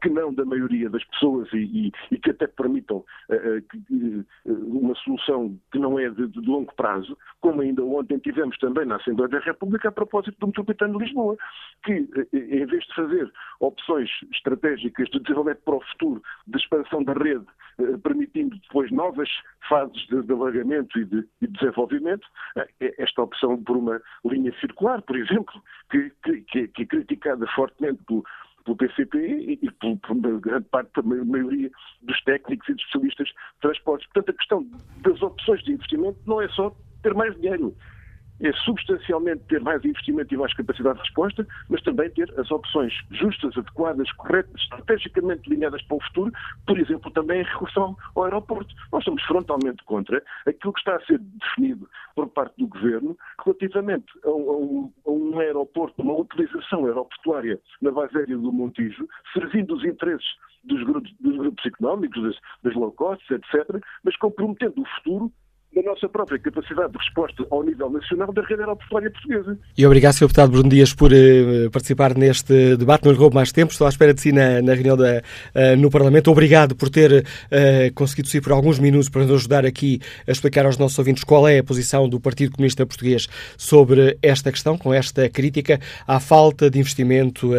que 0.00 0.08
não 0.08 0.32
da 0.32 0.44
maioria 0.44 0.88
das 0.88 1.04
pessoas 1.04 1.48
e, 1.52 1.58
e, 1.58 1.92
e 2.10 2.18
que 2.18 2.30
até 2.30 2.46
permitam 2.46 2.98
uh, 2.98 3.04
uh, 4.46 4.78
uma 4.78 4.94
solução 4.96 5.58
que 5.70 5.78
não 5.78 5.98
é 5.98 6.08
de, 6.08 6.40
longo 6.40 6.74
prazo, 6.74 7.16
como 7.40 7.60
ainda 7.60 7.84
ontem 7.84 8.18
tivemos 8.18 8.56
também 8.58 8.86
na 8.86 8.96
Assembleia 8.96 9.28
da 9.28 9.38
República 9.40 9.88
a 9.88 9.92
propósito 9.92 10.38
do 10.38 10.46
metropolitano 10.46 10.98
de 10.98 11.04
Lisboa, 11.04 11.36
que, 11.84 12.00
uh, 12.00 12.28
em 12.32 12.66
vez 12.66 12.84
de 12.84 12.94
fazer 12.94 13.32
opções 13.60 14.10
estratégicas 14.32 15.01
políticas 15.02 15.10
de 15.10 15.20
desenvolvimento 15.20 15.62
para 15.64 15.74
o 15.74 15.80
futuro, 15.80 16.22
de 16.46 16.58
expansão 16.58 17.02
da 17.02 17.12
rede, 17.12 17.46
eh, 17.78 17.96
permitindo 18.02 18.56
depois 18.56 18.90
novas 18.90 19.28
fases 19.68 20.06
de, 20.06 20.32
alargamento 20.32 20.98
e 20.98 21.04
de, 21.04 21.26
de 21.40 21.48
desenvolvimento, 21.48 22.26
eh, 22.56 22.94
esta 22.98 23.22
opção 23.22 23.62
por 23.62 23.76
uma 23.76 24.00
linha 24.24 24.52
circular, 24.60 25.02
por 25.02 25.16
exemplo, 25.16 25.62
que, 25.90 26.12
que, 26.22 26.68
que 26.68 26.82
é 26.82 26.86
criticada 26.86 27.46
fortemente 27.54 28.02
pelo, 28.04 28.24
pelo 28.64 28.76
PCP 28.76 29.18
e, 29.18 29.58
e 29.62 29.70
por, 29.72 29.96
por 29.98 30.40
grande 30.40 30.68
parte 30.68 30.90
da 30.94 31.02
maioria 31.02 31.70
dos 32.02 32.22
técnicos 32.22 32.68
e 32.68 32.74
dos 32.74 32.82
especialistas 32.82 33.28
de 33.28 33.34
transportes. 33.60 34.08
Portanto, 34.12 34.34
a 34.34 34.38
questão 34.38 34.66
das 35.02 35.22
opções 35.22 35.62
de 35.64 35.72
investimento 35.72 36.18
não 36.26 36.40
é 36.40 36.48
só 36.48 36.74
ter 37.02 37.14
mais 37.14 37.34
dinheiro, 37.40 37.74
é 38.42 38.52
substancialmente 38.52 39.44
ter 39.44 39.60
mais 39.60 39.84
investimento 39.84 40.34
e 40.34 40.36
mais 40.36 40.52
capacidade 40.54 40.96
de 40.96 41.04
resposta, 41.04 41.46
mas 41.68 41.80
também 41.82 42.10
ter 42.10 42.32
as 42.38 42.50
opções 42.50 42.92
justas, 43.10 43.56
adequadas, 43.56 44.10
corretas, 44.12 44.60
estrategicamente 44.60 45.50
alinhadas 45.50 45.82
para 45.82 45.96
o 45.96 46.02
futuro, 46.02 46.32
por 46.66 46.78
exemplo, 46.78 47.10
também 47.12 47.40
em 47.40 47.44
recursão 47.44 47.96
ao 48.14 48.24
aeroporto. 48.24 48.74
Nós 48.92 49.04
somos 49.04 49.22
frontalmente 49.22 49.82
contra 49.84 50.22
aquilo 50.46 50.72
que 50.72 50.80
está 50.80 50.96
a 50.96 51.04
ser 51.04 51.18
definido 51.18 51.88
por 52.14 52.28
parte 52.28 52.54
do 52.58 52.66
Governo 52.66 53.16
relativamente 53.44 54.06
a 54.24 54.30
um, 54.30 54.92
a 55.06 55.10
um 55.10 55.38
aeroporto, 55.38 56.02
uma 56.02 56.14
utilização 56.14 56.84
aeroportuária 56.86 57.60
na 57.80 57.90
base 57.90 58.16
aérea 58.16 58.36
do 58.36 58.52
Montijo, 58.52 59.08
servindo 59.32 59.74
os 59.74 59.84
interesses 59.84 60.26
dos 60.64 60.82
grupos, 60.84 61.12
dos 61.20 61.36
grupos 61.36 61.66
económicos, 61.66 62.22
das, 62.22 62.36
das 62.62 62.74
low 62.74 62.92
costs, 62.92 63.28
etc., 63.30 63.82
mas 64.04 64.16
comprometendo 64.16 64.80
o 64.80 64.86
futuro 64.96 65.32
da 65.74 65.82
nossa 65.82 66.06
própria 66.06 66.38
capacidade 66.38 66.92
de 66.92 66.98
resposta 66.98 67.46
ao 67.50 67.64
nível 67.64 67.88
nacional 67.88 68.30
da 68.32 68.42
rede 68.42 68.60
aeroportuária 68.60 69.10
portuguesa. 69.10 69.58
E 69.76 69.86
obrigado, 69.86 70.12
Sr. 70.12 70.26
Deputado 70.26 70.52
Bruno 70.52 70.68
Dias, 70.68 70.92
por 70.92 71.10
uh, 71.10 71.70
participar 71.70 72.14
neste 72.14 72.76
debate. 72.76 73.06
Não 73.06 73.12
lhe 73.12 73.18
roubo 73.18 73.34
mais 73.34 73.52
tempo, 73.52 73.72
estou 73.72 73.86
à 73.86 73.90
espera 73.90 74.12
de 74.12 74.20
si 74.20 74.32
na, 74.32 74.60
na 74.60 74.74
reunião 74.74 74.96
da, 74.96 75.22
uh, 75.54 75.76
no 75.78 75.90
Parlamento. 75.90 76.30
Obrigado 76.30 76.76
por 76.76 76.90
ter 76.90 77.24
uh, 77.24 77.94
conseguido 77.94 78.28
sair 78.28 78.42
por 78.42 78.52
alguns 78.52 78.78
minutos 78.78 79.08
para 79.08 79.22
nos 79.22 79.30
ajudar 79.30 79.64
aqui 79.64 80.00
a 80.26 80.32
explicar 80.32 80.66
aos 80.66 80.76
nossos 80.76 80.98
ouvintes 80.98 81.24
qual 81.24 81.48
é 81.48 81.58
a 81.58 81.64
posição 81.64 82.06
do 82.06 82.20
Partido 82.20 82.52
Comunista 82.52 82.84
Português 82.84 83.26
sobre 83.56 84.18
esta 84.22 84.52
questão, 84.52 84.76
com 84.76 84.92
esta 84.92 85.28
crítica 85.30 85.80
à 86.06 86.20
falta 86.20 86.68
de 86.68 86.78
investimento 86.78 87.50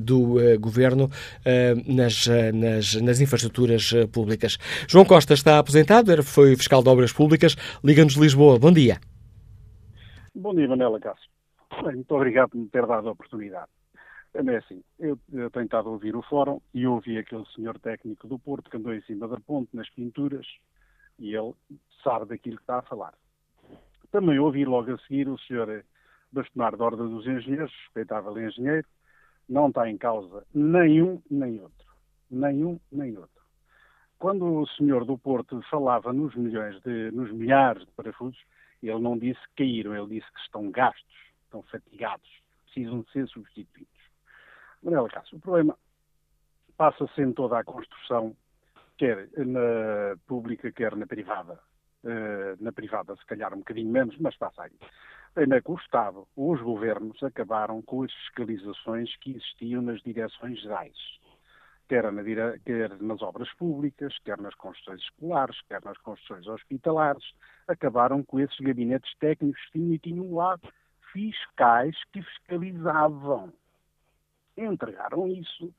do 0.00 0.36
Governo 0.58 1.10
nas, 1.86 2.26
nas, 2.52 2.94
nas 2.96 3.20
infraestruturas 3.20 3.92
públicas. 4.12 4.58
João 4.88 5.04
Costa 5.04 5.34
está 5.34 5.58
aposentado, 5.58 6.22
foi 6.22 6.56
fiscal 6.56 6.82
de 6.82 6.88
obras 6.88 7.12
públicas, 7.12 7.56
Liga-nos 7.84 8.14
Lisboa. 8.14 8.58
Bom 8.58 8.72
dia. 8.72 9.00
Bom 10.34 10.54
dia, 10.54 10.68
Manela 10.68 11.00
Cássio. 11.00 11.28
Bem, 11.82 11.96
muito 11.96 12.14
obrigado 12.14 12.50
por 12.50 12.58
me 12.58 12.68
ter 12.68 12.86
dado 12.86 13.08
a 13.08 13.12
oportunidade. 13.12 13.70
É 14.32 14.56
assim, 14.56 14.82
eu, 14.98 15.18
eu 15.32 15.50
tenho 15.50 15.64
estado 15.64 15.88
a 15.88 15.92
ouvir 15.92 16.14
o 16.14 16.22
fórum 16.22 16.60
e 16.72 16.86
ouvi 16.86 17.18
aquele 17.18 17.44
senhor 17.54 17.78
técnico 17.80 18.28
do 18.28 18.38
Porto 18.38 18.70
que 18.70 18.76
andou 18.76 18.94
em 18.94 19.02
cima 19.02 19.26
da 19.26 19.40
ponte, 19.40 19.74
nas 19.74 19.90
pinturas, 19.90 20.46
e 21.18 21.34
ele 21.34 21.52
sabe 22.04 22.26
daquilo 22.26 22.56
que 22.56 22.62
está 22.62 22.78
a 22.78 22.82
falar. 22.82 23.14
Também 24.12 24.38
ouvi 24.38 24.64
logo 24.64 24.92
a 24.92 24.98
seguir 24.98 25.28
o 25.28 25.38
senhor 25.38 25.84
bastonar 26.32 26.76
da 26.76 26.84
Ordem 26.84 27.08
dos 27.08 27.26
Engenheiros, 27.26 27.72
respeitável 27.84 28.38
engenheiro, 28.38 28.86
não 29.48 29.68
está 29.68 29.90
em 29.90 29.98
causa 29.98 30.44
nenhum 30.54 31.20
nem 31.28 31.60
outro. 31.60 31.86
Nenhum 32.30 32.78
nem 32.90 33.16
outro. 33.16 33.39
Quando 34.20 34.44
o 34.44 34.66
senhor 34.66 35.06
do 35.06 35.16
Porto 35.16 35.62
falava 35.70 36.12
nos 36.12 36.34
milhões 36.34 36.78
de, 36.82 37.10
nos 37.10 37.32
milhares 37.32 37.86
de 37.86 37.92
parafusos, 37.92 38.38
ele 38.82 39.00
não 39.00 39.16
disse 39.16 39.40
que 39.56 39.64
caíram, 39.64 39.96
ele 39.96 40.20
disse 40.20 40.30
que 40.34 40.40
estão 40.40 40.70
gastos, 40.70 41.16
estão 41.44 41.62
fatigados, 41.62 42.28
precisam 42.66 43.00
de 43.00 43.10
ser 43.12 43.26
substituídos. 43.28 43.98
Manuela 44.82 45.08
Cássio, 45.08 45.38
o 45.38 45.40
problema 45.40 45.74
passa-se 46.76 47.22
em 47.22 47.32
toda 47.32 47.58
a 47.58 47.64
construção, 47.64 48.36
quer 48.98 49.26
na 49.38 50.14
pública, 50.26 50.70
quer 50.70 50.94
na 50.96 51.06
privada. 51.06 51.58
Uh, 52.04 52.62
na 52.62 52.72
privada, 52.72 53.16
se 53.16 53.24
calhar 53.24 53.54
um 53.54 53.58
bocadinho 53.58 53.90
menos, 53.90 54.18
mas 54.18 54.36
passa 54.36 54.64
aí. 54.64 54.72
O 55.64 55.74
Estado, 55.76 56.28
os 56.36 56.60
governos 56.60 57.22
acabaram 57.22 57.80
com 57.80 58.02
as 58.02 58.12
fiscalizações 58.12 59.16
que 59.16 59.30
existiam 59.30 59.80
nas 59.80 60.02
direções 60.02 60.60
gerais 60.60 61.20
quer, 61.90 62.12
na, 62.12 62.22
quer 62.64 63.02
nas 63.02 63.20
obras 63.20 63.52
públicas, 63.54 64.16
quer 64.24 64.38
nas 64.38 64.54
construções 64.54 65.00
escolares, 65.00 65.60
quer 65.62 65.84
nas 65.84 65.98
construções 65.98 66.46
hospitalares, 66.46 67.24
acabaram 67.66 68.22
com 68.22 68.38
esses 68.38 68.58
gabinetes 68.60 69.12
técnicos 69.18 69.60
que 69.72 69.98
tinham 69.98 70.32
lá 70.32 70.56
fiscais 71.12 71.96
que 72.12 72.22
fiscalizavam. 72.22 73.52
Entregaram 74.56 75.26
isso 75.26 75.74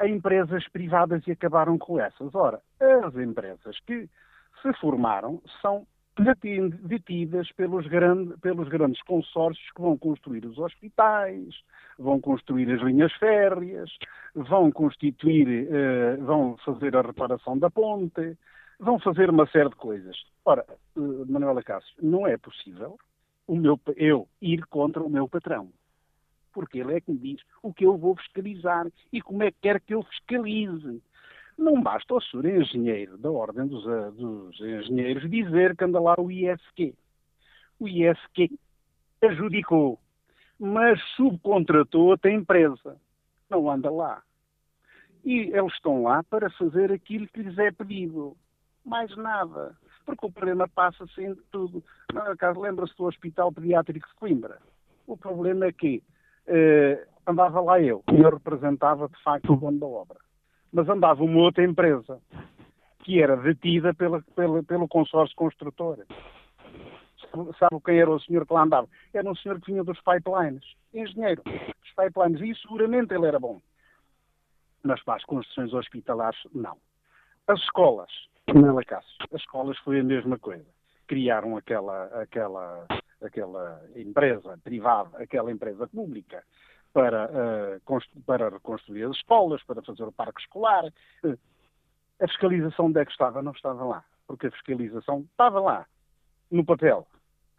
a 0.00 0.08
empresas 0.08 0.66
privadas 0.68 1.24
e 1.28 1.30
acabaram 1.30 1.78
com 1.78 2.00
essas. 2.00 2.34
Ora, 2.34 2.60
as 3.06 3.14
empresas 3.14 3.78
que 3.86 4.10
se 4.60 4.72
formaram 4.80 5.40
são 5.60 5.86
detidas 6.16 7.50
pelos, 7.52 7.86
grande, 7.86 8.36
pelos 8.38 8.68
grandes 8.68 9.00
consórcios 9.02 9.70
que 9.72 9.80
vão 9.80 9.96
construir 9.96 10.44
os 10.44 10.58
hospitais, 10.58 11.54
vão 11.98 12.20
construir 12.20 12.70
as 12.70 12.82
linhas 12.82 13.12
férreas, 13.14 13.90
vão 14.34 14.70
constituir, 14.70 15.68
uh, 15.68 16.24
vão 16.24 16.56
fazer 16.64 16.94
a 16.96 17.02
reparação 17.02 17.58
da 17.58 17.70
ponte, 17.70 18.36
vão 18.78 18.98
fazer 18.98 19.30
uma 19.30 19.46
série 19.46 19.70
de 19.70 19.76
coisas. 19.76 20.16
Ora, 20.44 20.66
uh, 20.96 21.26
Manuela 21.26 21.62
Cássio, 21.62 21.94
não 22.02 22.26
é 22.26 22.36
possível 22.36 22.98
o 23.46 23.56
meu, 23.56 23.80
eu 23.96 24.28
ir 24.40 24.66
contra 24.66 25.02
o 25.02 25.10
meu 25.10 25.28
patrão. 25.28 25.72
Porque 26.52 26.78
ele 26.78 26.94
é 26.94 27.00
que 27.00 27.10
me 27.10 27.18
diz 27.18 27.40
o 27.62 27.72
que 27.72 27.86
eu 27.86 27.96
vou 27.96 28.14
fiscalizar 28.16 28.86
e 29.10 29.22
como 29.22 29.42
é 29.42 29.50
que 29.50 29.58
quer 29.62 29.80
que 29.80 29.94
eu 29.94 30.02
fiscalize. 30.02 31.02
Não 31.56 31.82
basta 31.82 32.14
o 32.14 32.20
senhor 32.20 32.46
engenheiro 32.46 33.18
da 33.18 33.30
Ordem 33.30 33.66
dos, 33.66 33.84
dos 34.14 34.60
Engenheiros 34.60 35.30
dizer 35.30 35.76
que 35.76 35.84
anda 35.84 36.00
lá 36.00 36.14
o 36.18 36.30
ISQ. 36.30 36.94
O 37.78 37.88
ISQ 37.88 38.50
adjudicou, 39.22 39.98
mas 40.58 41.00
subcontratou 41.16 42.06
outra 42.06 42.30
empresa. 42.30 42.96
Não 43.50 43.70
anda 43.70 43.90
lá. 43.90 44.22
E 45.24 45.50
eles 45.52 45.72
estão 45.74 46.02
lá 46.02 46.22
para 46.24 46.50
fazer 46.50 46.90
aquilo 46.90 47.28
que 47.28 47.42
lhes 47.42 47.58
é 47.58 47.70
pedido. 47.70 48.36
Mais 48.84 49.14
nada. 49.16 49.76
Porque 50.04 50.26
o 50.26 50.32
problema 50.32 50.66
passa-se 50.68 51.22
em 51.22 51.34
tudo. 51.52 51.84
Acaso 52.12 52.60
lembra-se 52.60 52.96
do 52.96 53.04
Hospital 53.04 53.52
Pediátrico 53.52 54.08
de 54.08 54.14
Coimbra. 54.14 54.58
O 55.06 55.16
problema 55.16 55.66
é 55.66 55.72
que 55.72 56.02
eh, 56.46 57.06
andava 57.24 57.60
lá 57.60 57.80
eu, 57.80 58.02
eu 58.08 58.30
representava 58.30 59.08
de 59.08 59.22
facto 59.22 59.52
o 59.52 59.56
dono 59.56 59.78
da 59.78 59.86
obra 59.86 60.18
mas 60.72 60.88
andava 60.88 61.22
uma 61.22 61.40
outra 61.40 61.64
empresa 61.64 62.20
que 63.00 63.20
era 63.20 63.36
detida 63.36 63.92
pela, 63.92 64.22
pela, 64.34 64.62
pelo 64.62 64.88
consórcio 64.88 65.36
construtor. 65.36 65.98
Sabe 67.58 67.80
quem 67.84 67.98
era 67.98 68.10
o 68.10 68.20
senhor 68.20 68.46
que 68.46 68.52
lá 68.52 68.62
andava? 68.62 68.88
Era 69.12 69.28
um 69.28 69.34
senhor 69.34 69.60
que 69.60 69.72
vinha 69.72 69.84
dos 69.84 69.98
pipelines, 70.00 70.64
engenheiro 70.92 71.42
dos 71.42 71.92
pipelines, 71.96 72.40
e 72.40 72.60
seguramente 72.60 73.14
ele 73.14 73.26
era 73.26 73.38
bom. 73.38 73.60
Mas 74.82 75.02
para 75.02 75.16
as 75.16 75.24
construções 75.24 75.72
hospitalares, 75.72 76.40
não. 76.54 76.76
As 77.46 77.58
escolas, 77.60 78.10
não 78.52 78.80
é 78.80 78.84
Cássio, 78.84 79.16
as 79.32 79.40
escolas 79.40 79.78
foi 79.78 80.00
a 80.00 80.04
mesma 80.04 80.38
coisa. 80.38 80.66
Criaram 81.06 81.56
aquela, 81.56 82.04
aquela, 82.20 82.86
aquela 83.20 83.82
empresa 83.96 84.58
privada, 84.62 85.18
aquela 85.18 85.50
empresa 85.50 85.86
pública, 85.88 86.44
para, 86.92 87.30
uh, 87.30 88.22
para 88.26 88.50
reconstruir 88.50 89.04
as 89.04 89.16
escolas, 89.16 89.62
para 89.64 89.82
fazer 89.82 90.04
o 90.04 90.12
parque 90.12 90.40
escolar. 90.40 90.84
Uh, 91.24 91.38
a 92.20 92.28
fiscalização 92.28 92.86
onde 92.86 93.00
é 93.00 93.04
que 93.04 93.12
estava? 93.12 93.42
Não 93.42 93.52
estava 93.52 93.84
lá. 93.84 94.04
Porque 94.26 94.46
a 94.46 94.50
fiscalização 94.50 95.26
estava 95.30 95.60
lá, 95.60 95.86
no 96.50 96.64
papel. 96.64 97.06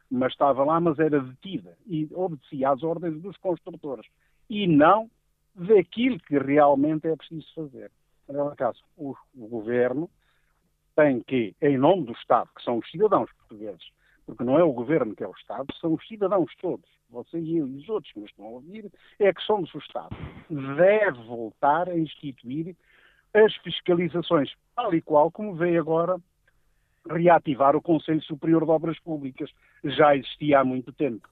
Mas 0.10 0.32
estava 0.32 0.64
lá, 0.64 0.80
mas 0.80 1.00
era 1.00 1.20
detida 1.20 1.78
e 1.86 2.08
obedecia 2.14 2.70
às 2.70 2.84
ordens 2.84 3.22
dos 3.22 3.36
construtores. 3.38 4.06
E 4.50 4.68
não 4.68 5.10
daquilo 5.56 6.20
que 6.20 6.38
realmente 6.38 7.08
é 7.08 7.16
preciso 7.16 7.48
fazer. 7.54 7.92
No 8.28 8.56
caso, 8.56 8.82
o 8.98 9.16
governo 9.36 10.10
tem 10.96 11.22
que, 11.22 11.56
em 11.62 11.78
nome 11.78 12.06
do 12.06 12.14
Estado, 12.14 12.50
que 12.56 12.64
são 12.64 12.78
os 12.78 12.90
cidadãos 12.90 13.32
portugueses, 13.34 13.92
porque 14.26 14.44
não 14.44 14.58
é 14.58 14.64
o 14.64 14.72
governo 14.72 15.16
que 15.16 15.24
é 15.24 15.28
o 15.28 15.34
Estado, 15.38 15.74
são 15.80 15.94
os 15.94 16.08
cidadãos 16.08 16.52
todos, 16.62 16.90
você 17.10 17.40
e 17.40 17.58
eu 17.58 17.68
e 17.68 17.78
os 17.78 17.90
outros 17.90 18.12
que 18.14 18.20
nos 18.20 18.30
estão 18.30 18.46
a 18.46 18.50
ouvir, 18.50 18.92
é 19.20 19.34
que 19.34 19.42
somos 19.42 19.74
o 19.74 19.80
Estado. 19.80 20.16
Deve 20.50 21.22
voltar 21.24 21.90
a 21.90 21.98
instituir 21.98 22.76
as 23.34 23.56
fiscalizações, 23.58 24.54
tal 24.76 24.94
e 24.94 25.02
qual 25.02 25.32
como 25.32 25.56
veio 25.56 25.82
agora 25.82 26.18
reativar 27.10 27.76
o 27.76 27.82
Conselho 27.82 28.22
Superior 28.22 28.64
de 28.64 28.72
Obras 28.72 29.00
Públicas. 29.00 29.52
Já 29.84 30.16
existia 30.16 30.60
há 30.60 30.64
muito 30.64 30.94
tempo, 30.94 31.28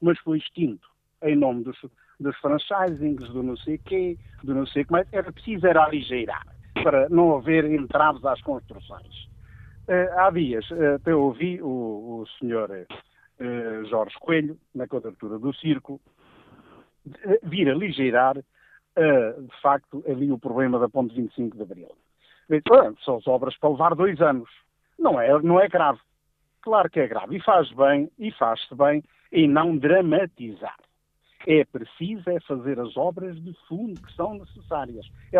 mas 0.00 0.18
foi 0.20 0.38
extinto 0.38 0.88
em 1.22 1.34
nome 1.34 1.64
dos, 1.64 1.76
dos 2.20 2.36
franchisings, 2.38 3.28
do 3.30 3.42
não 3.42 3.56
sei 3.56 3.78
quê, 3.78 4.16
do 4.42 4.54
não 4.54 4.66
sei 4.66 4.84
como 4.84 4.98
é. 4.98 5.06
Era 5.12 5.32
preciso 5.32 5.66
era 5.66 5.84
aligeirar 5.84 6.46
para 6.82 7.08
não 7.08 7.36
haver 7.36 7.64
entraves 7.64 8.24
às 8.24 8.40
construções. 8.42 9.28
Uh, 9.88 10.18
há 10.18 10.30
dias 10.30 10.68
uh, 10.70 10.96
até 10.96 11.14
ouvi 11.14 11.62
o, 11.62 12.22
o 12.22 12.26
senhor 12.38 12.68
uh, 12.70 13.84
Jorge 13.86 14.16
Coelho, 14.20 14.58
na 14.74 14.86
quadratura 14.88 15.38
do 15.38 15.54
Círculo, 15.54 16.00
vir 17.44 17.70
aligeirar, 17.70 18.34
de 18.34 19.60
facto, 19.62 20.02
ali 20.08 20.32
o 20.32 20.38
problema 20.38 20.76
da 20.76 20.88
ponte 20.88 21.14
25 21.14 21.56
de 21.56 21.62
Abril. 21.62 21.92
São 23.04 23.18
as 23.18 23.26
obras 23.28 23.56
para 23.58 23.70
levar 23.70 23.94
dois 23.94 24.20
anos. 24.20 24.48
Não 24.98 25.20
é, 25.20 25.40
não 25.40 25.60
é 25.60 25.68
grave. 25.68 26.00
Claro 26.62 26.90
que 26.90 26.98
é 26.98 27.06
grave. 27.06 27.36
E 27.36 27.42
faz 27.42 27.70
bem, 27.72 28.10
e 28.18 28.32
faz-se 28.32 28.74
bem, 28.74 29.04
em 29.30 29.46
não 29.46 29.76
dramatizar. 29.76 30.76
É 31.46 31.64
preciso 31.64 32.28
é 32.28 32.40
fazer 32.40 32.80
as 32.80 32.96
obras 32.96 33.40
de 33.40 33.54
fundo 33.68 34.00
que 34.00 34.12
são 34.14 34.34
necessárias. 34.34 35.06
É 35.32 35.38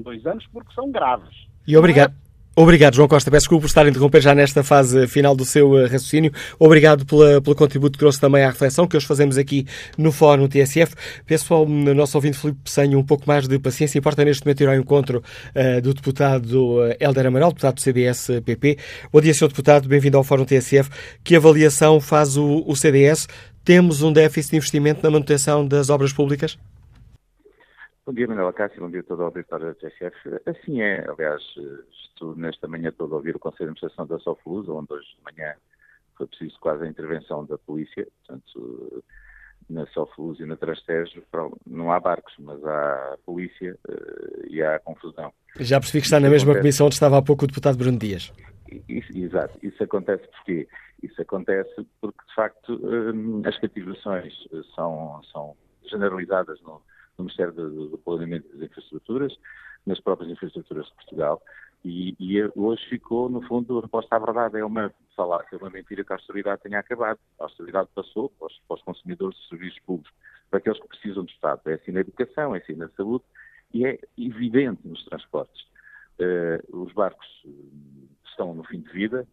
dois 0.00 0.26
anos 0.26 0.44
porque 0.48 0.74
são 0.74 0.90
graves. 0.90 1.46
E 1.68 1.76
obrigado. 1.76 2.14
Obrigado, 2.56 2.94
João 2.94 3.08
Costa. 3.08 3.32
Peço 3.32 3.42
desculpa 3.42 3.62
por 3.62 3.66
estar 3.66 3.84
a 3.84 3.88
interromper 3.88 4.20
já 4.20 4.32
nesta 4.32 4.62
fase 4.62 5.08
final 5.08 5.34
do 5.34 5.44
seu 5.44 5.76
eh, 5.76 5.86
raciocínio. 5.86 6.30
Obrigado 6.56 7.04
pela, 7.04 7.42
pelo 7.42 7.56
contributo 7.56 7.94
que 7.94 7.98
trouxe 7.98 8.20
também 8.20 8.44
à 8.44 8.50
reflexão 8.50 8.86
que 8.86 8.96
hoje 8.96 9.06
fazemos 9.06 9.36
aqui 9.36 9.66
no 9.98 10.12
Fórum 10.12 10.46
TSF. 10.46 10.94
Peço 11.26 11.52
ao 11.52 11.66
nosso 11.66 12.16
ouvinte 12.16 12.38
Filipe 12.38 12.60
Pessanho 12.62 12.96
um 12.96 13.04
pouco 13.04 13.24
mais 13.26 13.48
de 13.48 13.58
paciência. 13.58 13.98
Importa 13.98 14.24
neste 14.24 14.44
momento 14.44 14.60
ir 14.60 14.68
ao 14.68 14.76
encontro 14.76 15.18
uh, 15.18 15.80
do 15.82 15.92
deputado 15.92 16.78
Helder 17.00 17.26
Amaral, 17.26 17.50
deputado 17.50 17.74
do 17.74 17.80
CDS-PP. 17.80 18.78
Bom 19.12 19.20
dia, 19.20 19.34
Sr. 19.34 19.48
Deputado. 19.48 19.88
Bem-vindo 19.88 20.16
ao 20.16 20.22
Fórum 20.22 20.44
TSF. 20.44 20.90
Que 21.24 21.34
avaliação 21.34 22.00
faz 22.00 22.36
o, 22.36 22.62
o 22.68 22.76
CDS? 22.76 23.26
Temos 23.64 24.00
um 24.00 24.12
déficit 24.12 24.52
de 24.52 24.56
investimento 24.58 25.00
na 25.02 25.10
manutenção 25.10 25.66
das 25.66 25.90
obras 25.90 26.12
públicas? 26.12 26.56
Bom 28.06 28.12
dia, 28.12 28.28
Manuela 28.28 28.52
Cássio, 28.52 28.80
bom 28.80 28.90
dia 28.90 29.00
a 29.00 29.02
toda 29.02 29.22
a 29.22 29.26
auditória 29.26 29.66
da 29.66 29.74
TSF. 29.74 30.14
Assim 30.46 30.82
é, 30.82 31.04
aliás, 31.08 31.42
nesta 32.36 32.68
manhã 32.68 32.92
todo 32.92 33.14
a 33.14 33.16
ouvir 33.16 33.36
o 33.36 33.38
Conselho 33.38 33.72
de 33.72 33.78
Administração 33.78 34.06
da 34.06 34.18
Sofluz, 34.18 34.68
onde 34.68 34.92
hoje 34.92 35.06
de 35.16 35.24
manhã 35.24 35.54
foi 36.16 36.26
preciso 36.26 36.58
quase 36.60 36.84
a 36.84 36.88
intervenção 36.88 37.44
da 37.44 37.58
polícia, 37.58 38.06
portanto, 38.18 39.04
na 39.68 39.86
Sofluz 39.86 40.38
e 40.40 40.44
na 40.44 40.56
Trastejo 40.56 41.22
não 41.66 41.90
há 41.90 41.98
barcos, 41.98 42.34
mas 42.38 42.62
há 42.64 43.18
polícia 43.24 43.76
eh, 43.88 44.46
e 44.48 44.62
há 44.62 44.78
confusão. 44.78 45.32
Já 45.58 45.80
percebi 45.80 46.00
que 46.00 46.06
está 46.06 46.20
na 46.20 46.28
mesma 46.28 46.52
acontece... 46.52 46.62
comissão 46.62 46.86
onde 46.86 46.94
estava 46.94 47.18
há 47.18 47.22
pouco 47.22 47.44
o 47.44 47.46
deputado 47.48 47.78
Bruno 47.78 47.98
Dias. 47.98 48.32
Isso, 48.88 49.16
exato. 49.16 49.58
Isso 49.62 49.82
acontece 49.82 50.26
porquê? 50.28 50.68
Isso 51.02 51.20
acontece 51.20 51.86
porque, 52.00 52.24
de 52.28 52.34
facto, 52.34 52.80
eh, 52.84 53.48
as 53.48 53.58
cativações 53.58 54.32
são, 54.74 55.20
são 55.32 55.56
generalizadas 55.90 56.60
no 56.62 56.80
no 57.18 57.24
Ministério 57.24 57.52
do, 57.52 57.88
do 57.88 57.98
Planeamento 57.98 58.48
das 58.52 58.62
Infraestruturas, 58.62 59.34
nas 59.86 60.00
próprias 60.00 60.30
infraestruturas 60.30 60.86
de 60.86 60.94
Portugal, 60.94 61.42
e, 61.84 62.16
e, 62.18 62.42
hoje 62.56 62.82
ficou, 62.88 63.28
no 63.28 63.42
fundo, 63.42 63.78
a 63.78 63.82
resposta 63.82 64.16
à 64.16 64.18
verdade 64.18 64.58
é 64.58 64.64
uma 64.64 64.92
falácia, 65.14 65.56
é 65.56 65.58
uma 65.58 65.70
mentira 65.70 66.02
que 66.02 66.12
a 66.12 66.16
austeridade 66.16 66.62
tenha 66.62 66.78
acabado. 66.78 67.18
A 67.38 67.44
austeridade 67.44 67.88
passou 67.94 68.30
para 68.30 68.46
os, 68.46 68.58
para 68.66 68.76
os, 68.76 68.82
consumidores 68.82 69.38
de 69.38 69.48
serviços 69.48 69.78
públicos, 69.80 70.12
para 70.50 70.58
aqueles 70.58 70.80
que 70.80 70.88
precisam 70.88 71.24
do 71.24 71.30
Estado. 71.30 71.60
É 71.66 71.74
assim 71.74 71.92
na 71.92 72.00
educação, 72.00 72.54
é 72.54 72.58
assim 72.58 72.74
na 72.74 72.88
saúde 72.90 73.24
e 73.72 73.84
é 73.86 73.98
evidente 74.16 74.86
nos 74.86 75.04
transportes. 75.04 75.62
Uh, 76.18 76.82
os 76.82 76.92
barcos 76.92 77.26
estão 78.24 78.54
no 78.54 78.64
fim 78.64 78.80
de 78.80 78.90
vida, 78.90 79.26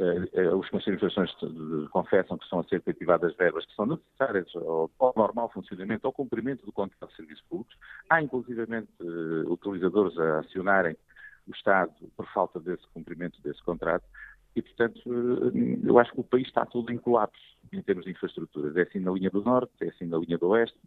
eh, 0.00 0.28
eh, 0.32 0.54
os 0.54 0.68
conselhos 0.70 1.00
de 1.00 1.88
confessam 1.88 2.38
que 2.38 2.44
estão 2.44 2.60
a 2.60 2.64
ser 2.64 2.80
cativadas 2.82 3.34
verbas 3.36 3.66
que 3.66 3.74
são 3.74 3.84
necessárias 3.84 4.46
ao, 4.54 4.88
ao, 4.98 5.12
normal 5.16 5.50
funcionamento, 5.52 6.06
ao 6.06 6.12
cumprimento 6.12 6.64
do 6.64 6.72
contrato 6.72 7.10
de 7.10 7.16
serviços 7.16 7.44
públicos. 7.48 7.76
Há, 8.08 8.22
inclusivamente, 8.22 8.88
uh, 9.00 9.52
utilizadores 9.52 10.16
a 10.16 10.38
acionarem 10.38 10.96
o 11.48 11.52
Estado 11.54 11.92
por 12.16 12.26
falta 12.32 12.60
desse 12.60 12.86
cumprimento 12.88 13.40
desse 13.42 13.62
contrato 13.62 14.04
e, 14.58 14.62
portanto, 14.62 15.00
uh, 15.06 15.86
eu 15.86 15.98
acho 15.98 16.12
que 16.12 16.20
o 16.20 16.24
país 16.24 16.46
está 16.46 16.66
todo 16.66 16.92
em 16.92 16.98
colapso 16.98 17.40
em 17.72 17.82
termos 17.82 18.04
de 18.04 18.10
infraestruturas. 18.10 18.76
É 18.76 18.82
assim 18.82 18.98
na 18.98 19.12
linha 19.12 19.30
do 19.30 19.42
Norte, 19.42 19.72
é 19.82 19.88
assim 19.88 20.06
na 20.06 20.18
linha 20.18 20.38
do 20.38 20.48
Oeste. 20.48 20.78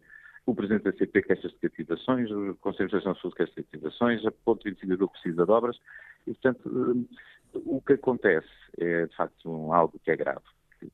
O 0.45 0.55
Presidente 0.55 0.83
da 0.83 0.93
CP 0.93 1.21
quer 1.21 1.33
estas 1.37 1.53
cativações, 1.59 2.29
o 2.31 2.55
Conselho 2.55 2.89
de 2.89 2.95
Administração 2.95 3.15
Sul 3.15 3.31
quer 3.31 3.43
estas 3.43 3.65
cativações, 3.65 4.25
a 4.25 4.31
ponto 4.31 4.63
de 4.63 4.71
decididor 4.71 5.07
precisa 5.09 5.45
de 5.45 5.51
obras 5.51 5.79
e, 6.25 6.33
portanto, 6.33 6.67
uh, 6.67 7.07
o 7.53 7.81
que 7.81 7.93
acontece 7.93 8.49
é, 8.77 9.05
de 9.05 9.15
facto, 9.15 9.71
algo 9.71 9.99
que 10.03 10.11
é 10.11 10.15
grave, 10.15 10.41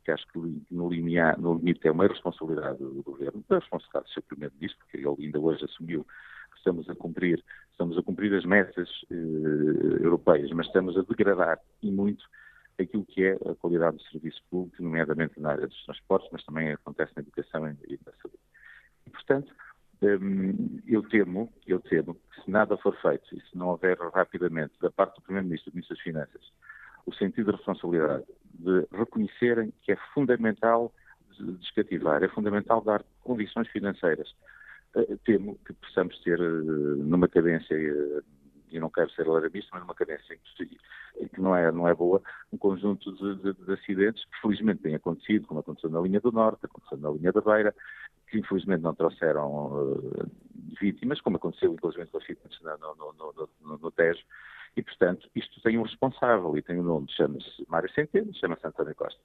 que, 0.03 0.11
acho 0.11 0.27
que 0.27 0.39
no, 0.69 0.89
limiar, 0.89 1.39
no 1.39 1.55
limite 1.55 1.87
é 1.87 1.91
uma 1.91 2.07
responsabilidade 2.07 2.79
do 2.79 3.01
Governo, 3.03 3.43
da 3.47 3.59
responsabilidade 3.59 4.05
do 4.05 4.13
Sr. 4.13 4.23
Primeiro-Ministro, 4.27 4.79
porque 4.79 4.97
ele 4.97 5.25
ainda 5.25 5.39
hoje 5.39 5.63
assumiu 5.65 6.05
que 6.57 6.69
estamos 6.69 6.89
a 6.89 6.95
cumprir, 6.95 7.43
estamos 7.71 7.97
a 7.97 8.03
cumprir 8.03 8.33
as 8.33 8.45
metas 8.45 8.89
eh, 9.11 10.03
europeias, 10.03 10.51
mas 10.51 10.67
estamos 10.67 10.97
a 10.97 11.01
degradar 11.01 11.59
e 11.81 11.91
muito 11.91 12.25
aquilo 12.79 13.05
que 13.05 13.23
é 13.23 13.33
a 13.33 13.55
qualidade 13.55 13.97
do 13.97 14.03
serviço 14.03 14.41
público, 14.49 14.81
nomeadamente 14.81 15.39
na 15.39 15.51
área 15.51 15.67
dos 15.67 15.85
transportes, 15.85 16.29
mas 16.31 16.43
também 16.43 16.71
acontece 16.71 17.11
na 17.15 17.21
educação 17.21 17.67
e 17.67 17.99
na 18.05 18.11
saúde. 18.21 18.39
E, 19.05 19.09
portanto, 19.09 19.51
Hum, 20.01 20.79
eu 20.85 21.01
temo, 21.09 21.51
eu 21.65 21.79
temo 21.79 22.13
que 22.13 22.43
se 22.43 22.51
nada 22.51 22.77
for 22.77 22.95
feito 23.01 23.35
e 23.35 23.41
se 23.41 23.57
não 23.57 23.69
houver 23.69 23.97
rapidamente, 24.13 24.73
da 24.79 24.91
parte 24.91 25.15
do 25.15 25.21
Primeiro-Ministro 25.23 25.69
e 25.69 25.71
do 25.71 25.75
Ministro 25.75 25.95
das 25.95 26.03
Finanças, 26.03 26.51
o 27.05 27.13
sentido 27.13 27.51
de 27.51 27.57
responsabilidade 27.57 28.23
de 28.25 28.47
de 28.57 28.87
reconhecerem 28.91 29.71
que 29.83 29.91
é 29.91 29.95
fundamental 30.13 30.91
descativar, 31.59 32.23
é 32.23 32.27
fundamental 32.27 32.81
dar 32.81 33.03
condições 33.21 33.67
financeiras. 33.67 34.33
Uh, 34.97 35.17
temo 35.25 35.59
que 35.63 35.73
possamos 35.73 36.17
ter 36.23 36.39
uh, 36.39 36.95
numa 37.03 37.27
cadência, 37.27 37.77
uh, 37.77 38.23
e 38.71 38.79
não 38.79 38.89
quero 38.89 39.11
ser 39.11 39.27
alarmista, 39.27 39.69
mas 39.73 39.81
numa 39.81 39.93
cadência 39.93 40.35
que 40.57 41.39
não 41.39 41.55
é, 41.55 41.71
não 41.71 41.87
é 41.87 41.93
boa, 41.93 42.21
um 42.51 42.57
conjunto 42.57 43.13
de, 43.13 43.35
de, 43.43 43.65
de, 43.65 43.73
acidentes 43.73 44.25
que 44.25 44.41
felizmente 44.41 44.81
têm 44.81 44.95
acontecido, 44.95 45.47
como 45.47 45.59
aconteceu 45.59 45.89
na 45.91 46.01
linha 46.01 46.19
do 46.19 46.31
Norte, 46.31 46.65
aconteceu 46.65 46.97
na 46.97 47.11
linha 47.11 47.31
da 47.31 47.41
Beira, 47.41 47.75
que 48.27 48.39
infelizmente 48.39 48.81
não 48.81 48.93
trouxeram 48.93 50.01
vítimas, 50.81 51.21
como 51.21 51.37
aconteceu 51.37 51.71
inclusive 51.71 52.07
com 52.07 52.17
acidentes 52.17 52.59
no, 52.61 52.95
no, 52.95 53.47
no, 53.61 53.77
no, 53.77 53.91
Tejo, 53.91 54.23
e, 54.75 54.83
portanto, 54.83 55.29
isto 55.35 55.61
tem 55.61 55.77
um 55.77 55.83
responsável 55.83 56.57
e 56.57 56.61
tem 56.61 56.79
um 56.79 56.83
nome, 56.83 57.07
chama-se 57.11 57.65
Mário 57.67 57.91
Centeno, 57.93 58.33
chama-se 58.35 58.67
António 58.67 58.95
Costa. 58.95 59.19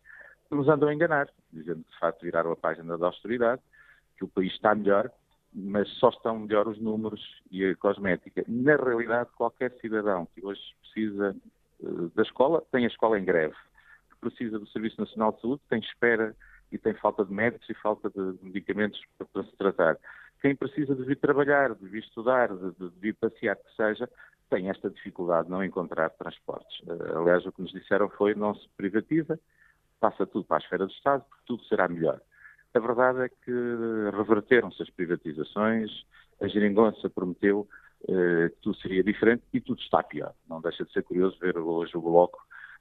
Nos 0.51 0.69
andam 0.69 0.89
a 0.89 0.95
enganar, 0.95 1.29
dizendo 1.53 1.83
que 1.83 1.91
de 1.91 1.99
facto 1.99 2.23
viraram 2.23 2.53
a 2.53 2.57
página 2.57 2.97
da 2.97 3.07
austeridade, 3.07 3.61
que 4.17 4.25
o 4.25 4.29
país 4.29 4.53
está 4.53 4.75
melhor, 4.75 5.11
mas 5.55 5.89
só 5.99 6.09
estão 6.09 6.39
melhor 6.39 6.67
os 6.67 6.81
números 6.81 7.21
e 7.51 7.65
a 7.65 7.77
cosmética. 7.77 8.45
Na 8.49 8.77
realidade, 8.77 9.31
qualquer 9.37 9.73
cidadão 9.81 10.27
que 10.35 10.45
hoje 10.45 10.61
precisa 10.81 11.37
uh, 11.81 12.09
da 12.15 12.23
escola, 12.23 12.63
tem 12.73 12.85
a 12.85 12.89
escola 12.89 13.19
em 13.19 13.25
greve. 13.25 13.55
Que 14.11 14.17
precisa 14.21 14.59
do 14.59 14.67
Serviço 14.69 15.01
Nacional 15.01 15.33
de 15.33 15.41
Saúde, 15.41 15.63
tem 15.69 15.81
espera 15.81 16.35
e 16.71 16.79
tem 16.79 16.95
falta 16.95 17.25
de 17.25 17.33
médicos 17.33 17.69
e 17.69 17.75
falta 17.75 18.09
de 18.11 18.39
medicamentos 18.43 19.01
para, 19.19 19.27
para 19.27 19.45
se 19.45 19.57
tratar. 19.57 19.99
Quem 20.41 20.57
precisa 20.57 20.95
de 20.95 21.05
vir 21.05 21.19
trabalhar, 21.19 21.75
de 21.75 21.87
vir 21.87 22.03
estudar, 22.03 22.49
de, 22.49 22.73
de, 22.73 22.91
de 22.91 23.09
ir 23.09 23.15
passear, 23.15 23.57
que 23.57 23.77
seja, 23.77 24.09
tem 24.49 24.71
esta 24.71 24.89
dificuldade 24.89 25.47
de 25.47 25.51
não 25.51 25.63
encontrar 25.63 26.11
transportes. 26.11 26.81
Uh, 26.81 27.19
aliás, 27.19 27.45
o 27.45 27.53
que 27.53 27.61
nos 27.61 27.73
disseram 27.73 28.09
foi 28.09 28.35
não 28.35 28.55
se 28.55 28.67
privatiza, 28.77 29.39
passa 30.01 30.27
tudo 30.27 30.47
para 30.47 30.57
a 30.57 30.61
esfera 30.61 30.87
do 30.87 30.93
Estado, 30.93 31.25
porque 31.29 31.45
tudo 31.47 31.63
será 31.65 31.87
melhor. 31.89 32.21
A 32.75 32.79
verdade 32.79 33.21
é 33.23 33.29
que 33.29 33.53
reverteram-se 34.17 34.83
as 34.83 34.91
privatizações, 34.91 35.91
a 36.41 36.49
geringonça 36.49 37.11
prometeu 37.11 37.69
uh, 38.05 38.49
que 38.49 38.57
tudo 38.63 38.77
seria 38.79 39.05
diferente 39.05 39.43
e 39.53 39.61
tudo 39.61 39.81
está 39.81 40.03
pior. 40.03 40.33
Não 40.49 40.61
deixa 40.61 40.85
de 40.85 40.93
ser 40.93 41.03
curioso 41.03 41.39
ver 41.39 41.59
hoje 41.59 41.95
o 41.97 42.01
Bloco 42.01 42.39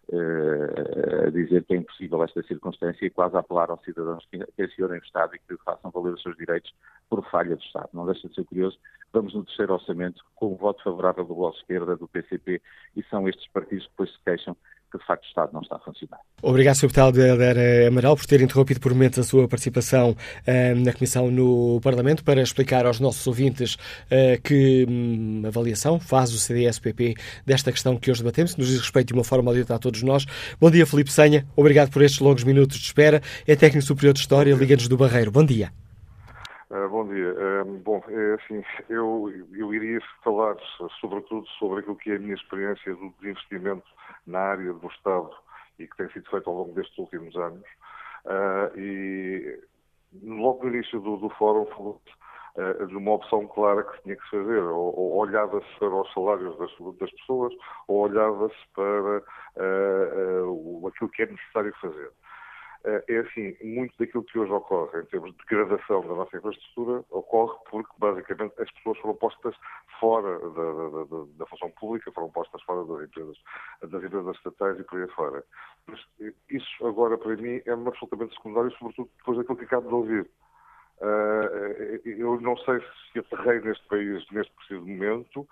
uh, 0.10 1.28
a 1.28 1.30
dizer 1.30 1.66
que 1.66 1.74
é 1.74 1.78
impossível 1.78 2.24
esta 2.24 2.42
circunstância 2.44 3.06
e 3.06 3.10
quase 3.10 3.36
apelar 3.36 3.70
aos 3.70 3.84
cidadãos 3.84 4.26
que 4.32 4.64
acionem 4.64 5.00
o 5.00 5.04
Estado 5.04 5.36
e 5.36 5.40
que 5.40 5.62
façam 5.64 5.92
valer 5.92 6.14
os 6.14 6.22
seus 6.22 6.38
direitos 6.38 6.74
por 7.10 7.24
falha 7.30 7.56
do 7.56 7.62
Estado. 7.62 7.90
Não 7.94 8.06
deixa 8.06 8.30
de 8.30 8.36
ser 8.36 8.46
curioso 8.46 8.80
vamos 9.14 9.34
no 9.34 9.44
terceiro 9.44 9.74
orçamento 9.74 10.24
com 10.36 10.54
o 10.54 10.56
voto 10.56 10.82
favorável 10.84 11.26
do 11.26 11.36
Bloco 11.36 11.56
de 11.56 11.62
Esquerda, 11.62 11.96
do 11.96 12.08
PCP, 12.08 12.62
e 12.96 13.04
são 13.04 13.28
estes 13.28 13.48
partidos 13.50 13.86
que 13.86 13.92
depois 13.92 14.12
se 14.12 14.20
queixam 14.24 14.56
que 14.92 14.98
de 14.98 15.06
facto 15.06 15.24
o 15.24 15.28
Estado 15.28 15.54
não 15.54 15.62
está 15.62 15.78
a 15.78 15.80
funcionar. 15.80 16.20
Obrigado, 16.42 16.76
Sr. 16.76 16.82
Deputado 16.82 17.22
Helder 17.22 17.88
Amaral, 17.88 18.16
por 18.16 18.26
ter 18.26 18.42
interrompido 18.42 18.80
por 18.80 18.94
momentos 18.94 19.20
a 19.20 19.24
sua 19.24 19.48
participação 19.48 20.12
uh, 20.12 20.80
na 20.84 20.92
Comissão 20.92 21.32
no 21.32 21.80
Parlamento 21.82 22.24
para 22.24 22.42
explicar 22.42 22.86
aos 22.86 23.00
nossos 23.00 23.26
ouvintes 23.26 23.76
uh, 23.76 24.42
que 24.44 24.86
um, 24.90 25.44
avaliação 25.46 26.00
faz 26.00 26.34
o 26.34 26.38
CDS-PP 26.38 27.16
desta 27.46 27.72
questão 27.72 27.96
que 27.98 28.12
hoje 28.12 28.22
debatemos, 28.22 28.56
nos 28.58 28.68
diz 28.68 28.80
respeito 28.80 29.08
de 29.08 29.14
uma 29.14 29.24
forma 29.24 29.52
adianta 29.52 29.76
a 29.76 29.80
todos 29.80 30.04
nós. 30.04 30.26
Bom 30.60 30.70
dia, 30.70 30.86
Felipe 30.86 31.12
Senha. 31.12 31.46
Obrigado 31.56 31.90
por 31.90 32.02
estes 32.02 32.20
longos 32.20 32.44
minutos 32.44 32.78
de 32.78 32.86
espera. 32.86 33.22
É 33.48 33.56
técnico 33.56 33.86
superior 33.86 34.14
de 34.14 34.20
História, 34.20 34.54
Liga-nos 34.54 34.88
do 34.88 34.98
Barreiro. 34.98 35.32
Bom 35.32 35.46
dia. 35.46 35.81
Uh, 36.72 36.88
bom 36.88 37.06
dia. 37.06 37.34
Uh, 37.34 37.66
bom, 37.80 38.02
é 38.08 38.34
assim, 38.36 38.64
eu, 38.88 39.30
eu 39.54 39.74
iria 39.74 40.00
falar 40.24 40.56
sobretudo 41.02 41.46
sobre 41.60 41.82
aquilo 41.82 41.98
que 41.98 42.12
é 42.12 42.16
a 42.16 42.20
minha 42.20 42.34
experiência 42.34 42.96
do 42.96 43.10
desinvestimento 43.20 43.86
na 44.26 44.40
área 44.40 44.72
do 44.72 44.88
Estado 44.88 45.32
e 45.78 45.86
que 45.86 45.98
tem 45.98 46.10
sido 46.12 46.30
feito 46.30 46.50
ao 46.50 46.56
longo 46.56 46.72
destes 46.72 46.98
últimos 46.98 47.36
anos. 47.36 47.68
Uh, 48.24 48.80
e 48.80 49.60
logo 50.24 50.64
no 50.64 50.74
início 50.74 51.02
do, 51.02 51.18
do 51.18 51.30
fórum 51.32 51.66
falou 51.76 52.02
de 52.88 52.96
uma 52.98 53.14
opção 53.14 53.48
clara 53.48 53.84
que 53.84 54.04
tinha 54.04 54.16
que 54.16 54.30
fazer, 54.30 54.60
ou, 54.60 54.98
ou 54.98 55.16
olhava-se 55.18 55.68
para 55.80 55.90
os 55.90 56.14
salários 56.14 56.58
das, 56.58 56.72
das 57.00 57.12
pessoas, 57.12 57.54
ou 57.88 58.02
olhava-se 58.02 58.56
para 58.74 59.24
aquilo 60.88 61.10
que 61.12 61.24
é 61.24 61.28
necessário 61.28 61.74
fazer. 61.82 62.12
Eh, 62.84 63.04
é 63.10 63.18
assim, 63.20 63.56
muito 63.64 63.96
daquilo 64.00 64.24
que 64.24 64.40
hoje 64.40 64.52
ocorre 64.52 65.02
em 65.02 65.06
termos 65.06 65.32
de 65.32 65.38
degradação 65.38 66.02
da 66.02 66.16
nossa 66.16 66.36
infraestrutura 66.36 67.04
ocorre 67.12 67.56
porque, 67.70 67.92
basicamente, 68.00 68.60
as 68.60 68.72
pessoas 68.72 68.98
foram 68.98 69.16
postas 69.18 69.56
fora 70.00 70.40
da, 70.40 71.06
da, 71.06 71.26
da, 71.38 71.46
função 71.46 71.70
pública, 71.80 72.12
foram 72.12 72.32
postas 72.32 72.62
fora 72.64 72.84
das 72.86 73.08
empresas, 73.08 73.38
das 73.84 74.04
empresas 74.04 74.36
estatais 74.36 74.80
e 74.80 74.84
por 74.84 75.00
aí 75.00 75.08
fora. 75.10 75.44
Mas 75.86 76.00
eh, 76.22 76.34
isso, 76.50 76.88
agora, 76.88 77.18
para 77.18 77.36
mim, 77.36 77.62
é 77.66 77.72
absolutamente 77.72 78.34
secundário, 78.36 78.72
sobretudo 78.72 79.10
depois 79.18 79.38
daquilo 79.38 79.58
que 79.58 79.66
acabo 79.66 79.88
de 79.88 79.94
ouvir. 79.94 80.32
Uh, 81.02 82.00
eu 82.06 82.40
não 82.42 82.56
sei 82.58 82.80
se 83.12 83.20
aterrei 83.20 83.60
neste 83.62 83.88
país 83.88 84.24
neste 84.32 84.54
preciso 84.54 84.86
momento, 84.86 85.48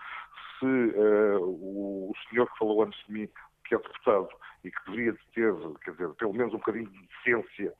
se 0.60 0.66
uh, 0.66 1.42
o, 1.42 2.12
o 2.12 2.14
senhor 2.30 2.48
que 2.52 2.58
falou 2.60 2.84
antes 2.84 3.04
de 3.08 3.14
mim 3.14 3.30
que 3.66 3.76
é 3.76 3.78
deputado 3.78 4.30
e 4.64 4.72
que 4.72 4.86
deveria 4.86 5.16
ter, 5.34 5.54
quer 5.84 5.92
dizer, 5.92 6.10
pelo 6.16 6.34
menos 6.34 6.54
um 6.54 6.58
bocadinho 6.58 6.90
de 6.90 7.08
decência, 7.08 7.74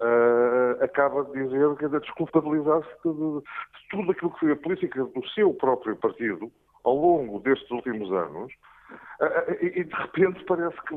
uh, 0.00 0.84
acaba 0.84 1.24
de 1.24 1.32
dizer, 1.32 1.76
quer 1.76 1.86
dizer, 1.86 2.00
desculpabilizar-se 2.00 2.88
de, 3.04 3.12
de, 3.12 3.40
de, 3.40 3.88
tudo 3.90 4.12
aquilo 4.12 4.32
que 4.32 4.40
foi 4.40 4.52
a 4.52 4.56
política 4.56 5.04
do 5.04 5.28
seu 5.28 5.52
próprio 5.54 5.96
partido 5.96 6.50
ao 6.84 6.94
longo 6.94 7.40
destes 7.40 7.70
últimos 7.70 8.10
anos, 8.12 8.52
uh, 9.20 9.52
e, 9.60 9.80
e, 9.80 9.84
de 9.84 9.94
repente 9.94 10.44
parece 10.44 10.76
que 10.82 10.94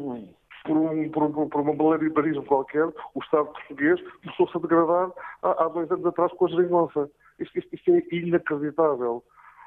por 0.64 0.78
um, 0.78 1.10
por 1.10 1.24
um, 1.24 1.50
por 1.50 1.62
um 1.62 2.44
qualquer, 2.46 2.86
o 2.86 3.20
Estado 3.24 3.46
português 3.46 4.00
começou-se 4.22 4.58
a 4.58 4.60
degradar 4.60 5.12
há, 5.42 5.64
há, 5.64 5.68
dois 5.70 5.90
anos 5.92 6.06
atrás 6.06 6.32
com 6.34 6.46
a 6.46 6.50
geringonça. 6.50 7.10
Isto, 7.40 7.58
isto, 7.58 7.76
isto 7.76 7.92
é 7.92 8.16
inacreditável. 8.16 9.24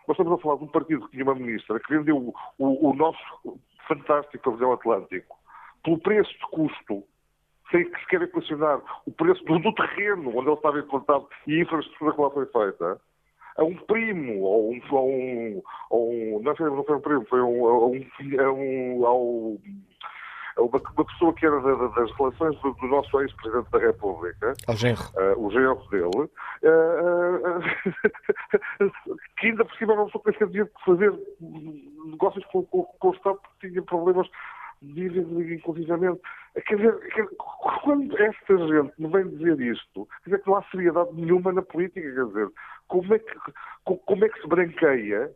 Nós 0.07 0.17
estamos 0.17 0.39
a 0.39 0.43
falar 0.43 0.59
de 0.59 0.65
um 0.65 0.69
partido 0.69 1.05
que 1.07 1.11
tinha 1.13 1.25
uma 1.25 1.35
ministra 1.35 1.81
que 1.81 1.97
vendeu 1.97 2.17
o, 2.17 2.35
o, 2.59 2.91
o 2.91 2.95
nosso 2.95 3.59
fantástico 3.87 4.51
pavilhão 4.51 4.73
atlântico 4.73 5.37
pelo 5.83 5.99
preço 5.99 6.33
de 6.33 6.47
custo, 6.51 7.05
sem 7.71 7.91
que 7.91 8.07
se 8.07 8.17
equacionar 8.17 8.81
o 9.07 9.13
preço 9.13 9.45
do, 9.45 9.59
do, 9.59 9.75
terreno 9.75 10.31
onde 10.31 10.49
ele 10.49 10.57
estava 10.57 10.79
implantado 10.79 11.29
e 11.47 11.59
a 11.59 11.63
infraestrutura 11.63 12.15
que 12.15 12.21
lá 12.21 12.31
foi 12.31 12.47
feita, 12.47 13.01
a 13.57 13.65
um 13.65 13.77
primo, 13.77 14.43
ou 14.43 14.73
um, 14.73 14.81
um, 14.93 15.63
um 15.93 16.41
não, 16.43 16.57
foi, 16.57 16.71
não 16.71 16.85
foi 16.85 16.97
um 16.97 17.01
primo, 17.01 17.27
foi 17.27 17.43
um, 17.43 17.67
a 17.67 17.87
um, 17.87 18.07
a 18.41 18.53
um, 18.53 19.07
ao 19.07 19.59
uma, 20.59 20.81
uma 20.97 21.05
pessoa 21.05 21.35
que 21.35 21.47
era 21.47 21.61
da, 21.61 21.75
da, 21.75 21.89
das 21.89 22.11
relações 22.13 22.59
do, 22.61 22.73
do 22.75 22.87
nosso 22.87 23.21
ex-presidente 23.21 23.71
da 23.71 23.79
República, 23.79 24.55
o 24.69 24.77
genro, 24.77 25.03
uh, 25.17 25.47
o 25.47 25.51
genro 25.51 25.83
dele, 25.91 26.05
uh, 26.07 26.29
uh, 27.49 27.63
que 29.39 29.47
ainda 29.47 29.65
por 29.65 29.77
cima 29.77 29.97
não 29.97 30.09
só 30.11 30.21
tinha 30.21 30.47
de 30.49 30.71
fazer 30.85 31.13
negócios 32.07 32.45
com, 32.47 32.65
com, 32.67 32.85
com 32.85 33.09
o 33.09 33.15
Estado 33.15 33.39
porque 33.43 33.69
tinha 33.69 33.83
problemas 33.83 34.29
dizem 34.83 35.55
inclusivamente. 35.55 36.21
Quer 36.67 36.77
dizer, 36.77 37.29
quando 37.83 38.17
esta 38.19 38.57
gente 38.59 38.93
me 38.99 39.09
vem 39.09 39.29
dizer 39.29 39.59
isto, 39.61 40.07
quer 40.23 40.31
dizer 40.31 40.43
que 40.43 40.49
não 40.49 40.57
há 40.57 40.63
seriedade 40.65 41.11
nenhuma 41.15 41.53
na 41.53 41.63
política, 41.63 42.01
quer 42.01 42.27
dizer, 42.27 42.49
como 42.89 43.15
é 43.15 43.19
que, 43.19 43.35
como 43.85 44.25
é 44.25 44.29
que 44.29 44.41
se 44.41 44.47
branqueia 44.47 45.31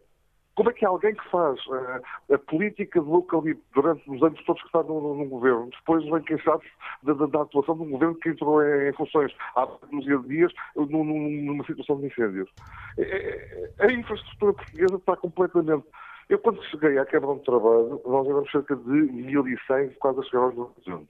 como 0.58 0.70
é 0.70 0.72
que 0.72 0.84
alguém 0.84 1.14
que 1.14 1.30
faz 1.30 1.64
uh, 1.68 2.34
a 2.34 2.36
política 2.36 3.00
de 3.00 3.06
localidade 3.06 3.62
durante 3.72 4.10
os 4.10 4.20
anos 4.20 4.42
todos 4.44 4.60
que 4.60 4.66
está 4.66 4.82
no 4.82 5.24
governo, 5.26 5.70
depois 5.70 6.04
vem 6.04 6.20
queixar-se 6.22 6.66
da, 7.04 7.12
da, 7.12 7.26
da, 7.26 7.42
atuação 7.42 7.76
de 7.76 7.82
um 7.84 7.90
governo 7.90 8.16
que 8.16 8.30
entrou 8.30 8.60
em, 8.60 8.88
em 8.88 8.92
funções 8.94 9.32
há 9.54 9.68
uns 9.92 10.26
dias 10.26 10.52
numa 10.74 11.64
situação 11.64 12.00
de 12.00 12.08
incêndios? 12.08 12.50
É, 12.98 13.70
é, 13.78 13.86
a 13.86 13.92
infraestrutura 13.92 14.52
portuguesa 14.54 14.96
está 14.96 15.16
completamente. 15.16 15.86
Eu, 16.28 16.40
quando 16.40 16.60
cheguei 16.64 16.98
à 16.98 17.06
Câmara 17.06 17.38
de 17.38 17.44
Trabalho, 17.44 18.02
nós 18.04 18.26
éramos 18.26 18.50
cerca 18.50 18.74
de 18.74 18.82
1.100, 18.90 19.94
quase 20.00 20.18
a 20.18 20.22
chegar 20.24 20.42
aos 20.42 20.54
200. 20.56 21.06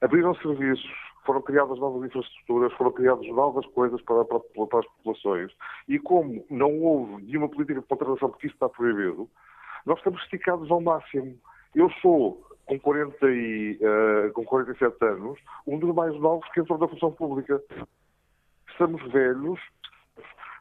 Abriram 0.00 0.34
serviços, 0.36 0.90
foram 1.28 1.42
criadas 1.42 1.78
novas 1.78 2.08
infraestruturas, 2.08 2.72
foram 2.72 2.90
criadas 2.90 3.26
novas 3.26 3.66
coisas 3.66 4.00
para, 4.00 4.24
para, 4.24 4.40
para 4.40 4.78
as 4.78 4.86
populações. 4.86 5.52
E 5.86 5.98
como 5.98 6.42
não 6.48 6.80
houve 6.80 7.22
nenhuma 7.22 7.50
política 7.50 7.82
de 7.82 7.86
contratação, 7.86 8.30
porque 8.30 8.46
isso 8.46 8.56
está 8.56 8.66
proibido, 8.66 9.28
nós 9.84 9.98
estamos 9.98 10.22
esticados 10.22 10.70
ao 10.70 10.80
máximo. 10.80 11.38
Eu 11.74 11.90
sou, 12.00 12.42
com, 12.64 12.78
40 12.78 13.30
e, 13.30 13.78
uh, 13.78 14.32
com 14.32 14.42
47 14.42 15.04
anos, 15.04 15.38
um 15.66 15.78
dos 15.78 15.94
mais 15.94 16.18
novos 16.18 16.50
que 16.52 16.60
entrou 16.60 16.78
na 16.78 16.88
função 16.88 17.12
pública. 17.12 17.62
Estamos 18.70 19.02
velhos, 19.12 19.60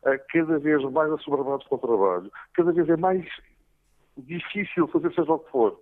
uh, 0.03 0.19
cada 0.33 0.59
vez 0.59 0.83
mais 0.91 1.09
assoberbados 1.13 1.65
com 1.67 1.75
o 1.75 1.79
trabalho, 1.79 2.29
cada 2.53 2.73
vez 2.73 2.89
é 2.89 2.97
mais 2.97 3.25
difícil 4.17 4.85
fazer 4.89 5.13
seja 5.13 5.31
o 5.31 5.39
que 5.39 5.49
for. 5.49 5.79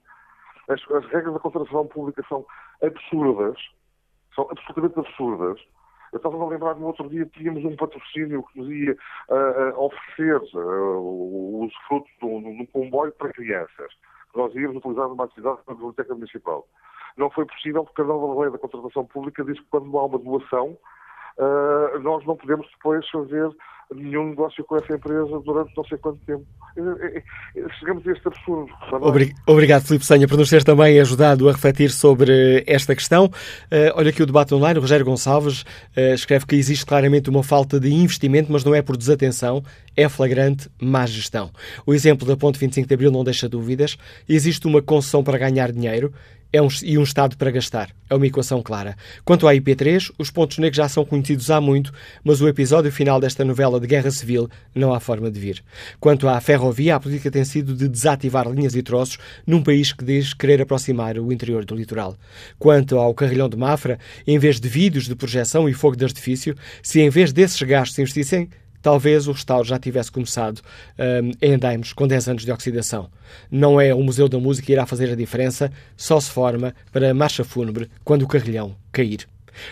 As, 0.70 0.80
as 0.92 1.06
regras 1.08 1.34
da 1.34 1.40
contratação 1.40 1.88
pública 1.88 2.24
são 2.30 2.46
absurdas 2.84 3.58
são 4.36 4.48
absolutamente 4.52 5.00
absurdas. 5.00 5.60
Eu 6.12 6.18
estava 6.18 6.42
a 6.42 6.48
lembrar 6.48 6.76
no 6.76 6.88
outro 6.88 7.10
dia 7.10 7.26
tínhamos 7.26 7.66
um 7.66 7.76
patrocínio 7.76 8.44
que 8.44 8.60
nos 8.60 8.70
ia 8.70 8.94
uh, 9.30 9.76
uh, 9.76 9.84
oferecer 9.86 10.58
uh, 10.58 11.66
os 11.66 11.74
frutos 11.88 12.12
de 12.20 12.26
um, 12.26 12.66
comboio 12.68 13.12
para 13.14 13.34
crianças. 13.34 13.92
Nós 14.36 14.54
íamos 14.56 14.78
utilizar 14.78 15.08
numa 15.08 15.26
atividade 15.26 15.60
da 15.68 15.74
Biblioteca 15.74 16.14
Municipal. 16.14 16.68
não 17.18 17.30
foi 17.32 17.46
possível, 17.46 17.84
porque 17.84 18.02
a 18.02 18.06
nova 18.06 18.42
lei 18.42 18.52
da 18.52 18.58
contratação 18.58 19.06
pública 19.06 19.44
diz 19.44 19.60
que 19.60 19.66
quando 19.70 19.98
há 19.98 20.06
uma 20.06 20.20
doação, 20.20 20.78
uh, 21.38 22.00
nós 22.00 22.26
não 22.26 22.36
podemos 22.36 22.68
depois 22.72 23.08
fazer 23.10 23.50
nenhum 23.94 24.30
negócio 24.30 24.64
com 24.64 24.78
essa 24.78 24.94
empresa 24.94 25.40
durante 25.46 25.76
não 25.76 25.84
sei 25.86 25.98
quanto 25.98 26.20
tempo. 26.26 26.46
Eh, 26.78 27.24
eh, 27.56 27.66
chegamos 27.80 28.06
a 28.08 28.12
este 28.12 28.28
absurdo. 28.28 28.72
Obrigado, 29.48 29.84
Filipe 29.84 30.06
Senha, 30.06 30.28
por 30.28 30.38
nos 30.38 30.50
ter 30.50 30.64
também 30.64 31.00
ajudado 31.00 31.48
a 31.48 31.52
refletir 31.52 31.92
sobre 31.92 32.64
esta 32.68 32.96
questão. 32.96 33.26
Uh, 33.26 33.94
olha 33.96 34.10
aqui 34.10 34.24
o 34.24 34.26
debate 34.26 34.54
online, 34.54 34.80
o 34.80 34.82
Rogério 34.82 35.06
Gonçalves 35.06 35.62
uh, 35.62 36.14
escreve 36.14 36.46
que 36.46 36.56
existe 36.56 36.86
claramente 36.86 37.30
uma 37.30 37.44
falta 37.44 37.80
de 37.80 37.94
investimento, 37.94 38.52
mas 38.52 38.64
não 38.64 38.74
é 38.74 38.82
por 38.82 38.98
desatenção, 38.98 39.64
é 39.96 40.10
flagrante 40.10 40.70
má 40.82 41.06
gestão. 41.06 41.52
O 41.86 41.94
exemplo 41.94 42.28
da 42.28 42.36
Ponte 42.36 42.60
25 42.60 42.88
de 42.88 42.94
Abril 42.94 43.12
não 43.12 43.24
deixa 43.24 43.48
dúvidas. 43.48 43.98
Existe 44.28 44.68
uma 44.68 44.82
concessão 44.82 45.24
para 45.24 45.38
ganhar 45.38 45.72
dinheiro, 45.72 46.12
é 46.56 46.62
um, 46.62 46.68
e 46.84 46.98
um 46.98 47.04
Estado 47.04 47.36
para 47.36 47.52
gastar. 47.52 47.90
É 48.10 48.16
uma 48.16 48.26
equação 48.26 48.62
clara. 48.62 48.96
Quanto 49.26 49.48
à 49.48 49.54
IP3, 49.54 50.12
os 50.18 50.32
pontos 50.32 50.58
negros 50.58 50.78
já 50.78 50.88
são 50.88 51.04
conhecidos 51.04 51.52
há 51.52 51.60
muito, 51.60 51.92
mas 52.24 52.40
o 52.40 52.48
episódio 52.48 52.92
final 52.92 53.20
desta 53.20 53.44
novela 53.44 53.80
de 53.80 53.88
guerra 53.88 54.10
civil 54.10 54.50
não 54.74 54.94
há 54.94 55.00
forma 55.00 55.30
de 55.30 55.40
vir. 55.40 55.64
Quanto 56.00 56.30
à 56.30 56.40
ferrovia, 56.40 56.96
a 56.96 57.00
política 57.00 57.30
tem 57.30 57.44
sido 57.44 57.76
de 57.76 57.88
desativar 57.88 58.48
linhas 58.50 58.76
e 58.76 58.82
troços 58.82 59.18
num 59.46 59.62
país 59.62 59.92
que 59.92 60.06
diz 60.06 60.34
querer 60.34 60.62
aproximar 60.62 61.18
o 61.18 61.32
interior 61.32 61.66
do 61.66 61.76
litoral. 61.76 62.16
Quanto 62.58 62.98
ao 62.98 63.14
carrilhão 63.14 63.50
de 63.50 63.58
Mafra, 63.58 64.00
em 64.26 64.40
vez 64.40 64.60
de 64.60 64.70
vídeos 64.70 65.06
de 65.06 65.16
projeção 65.16 65.68
e 65.68 65.74
fogo 65.74 65.98
de 65.98 66.06
artifício, 66.06 66.56
se 66.82 67.02
em 67.02 67.10
vez 67.10 67.34
desses 67.34 67.62
gastos 67.62 68.00
investissem 68.00 68.50
talvez 68.86 69.28
o 69.28 69.32
restauro 69.32 69.68
já 69.68 69.80
tivesse 69.80 70.12
começado 70.12 70.62
um, 71.00 71.32
em 71.42 71.56
andaimes 71.56 71.92
com 71.92 72.08
10 72.08 72.30
anos 72.30 72.46
de 72.46 72.52
oxidação. 72.52 73.10
Não 73.50 73.82
é 73.82 73.96
o 73.96 74.04
Museu 74.04 74.30
da 74.30 74.38
Música 74.38 74.68
que 74.68 74.74
irá 74.74 74.86
fazer 74.86 75.12
a 75.12 75.16
diferença, 75.16 75.72
só 75.98 76.20
se 76.20 76.30
forma 76.30 76.72
para 76.92 77.10
a 77.10 77.14
marcha 77.16 77.44
fúnebre 77.44 77.90
quando 78.04 78.22
o 78.22 78.28
carrilhão 78.28 78.76
cair. 78.92 79.28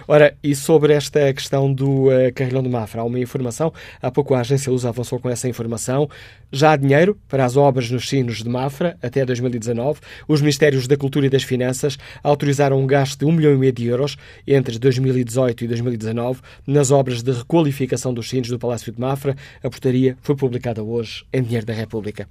Ora, 0.07 0.35
e 0.43 0.55
sobre 0.55 0.93
esta 0.93 1.33
questão 1.33 1.71
do 1.71 2.07
uh, 2.07 2.33
Carrilhão 2.33 2.63
de 2.63 2.69
Mafra, 2.69 3.01
há 3.01 3.03
uma 3.03 3.19
informação. 3.19 3.73
Há 4.01 4.11
pouco 4.11 4.33
a 4.33 4.39
agência 4.39 4.71
Luz 4.71 4.85
avançou 4.85 5.19
com 5.19 5.29
essa 5.29 5.47
informação. 5.47 6.09
Já 6.51 6.71
há 6.71 6.75
dinheiro 6.75 7.17
para 7.27 7.45
as 7.45 7.57
obras 7.57 7.89
nos 7.89 8.07
sinos 8.07 8.43
de 8.43 8.49
Mafra 8.49 8.97
até 9.01 9.25
2019. 9.25 9.99
Os 10.27 10.41
Ministérios 10.41 10.87
da 10.87 10.95
Cultura 10.95 11.25
e 11.25 11.29
das 11.29 11.43
Finanças 11.43 11.97
autorizaram 12.21 12.79
um 12.79 12.87
gasto 12.87 13.19
de 13.19 13.25
1 13.25 13.31
milhão 13.31 13.53
e 13.53 13.57
meio 13.57 13.71
de 13.71 13.87
euros 13.87 14.17
entre 14.45 14.77
2018 14.77 15.63
e 15.63 15.67
2019 15.67 16.41
nas 16.67 16.91
obras 16.91 17.23
de 17.23 17.31
requalificação 17.31 18.13
dos 18.13 18.29
sinos 18.29 18.49
do 18.49 18.59
Palácio 18.59 18.91
de 18.91 18.99
Mafra. 18.99 19.35
A 19.63 19.69
portaria 19.69 20.17
foi 20.21 20.35
publicada 20.35 20.83
hoje 20.83 21.25
em 21.33 21.41
Dinheiro 21.41 21.65
da 21.65 21.73
República. 21.73 22.27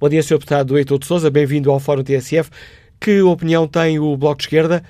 Bom 0.00 0.08
dia, 0.08 0.22
Sr. 0.22 0.34
Deputado 0.34 0.78
Heitor 0.78 0.98
de 0.98 1.06
Souza. 1.06 1.30
Bem-vindo 1.30 1.70
ao 1.70 1.80
Fórum 1.80 2.02
TSF. 2.02 2.50
Que 3.00 3.20
opinião 3.22 3.66
tem 3.66 3.98
o 3.98 4.16
Bloco 4.16 4.38
de 4.38 4.44
Esquerda 4.44 4.82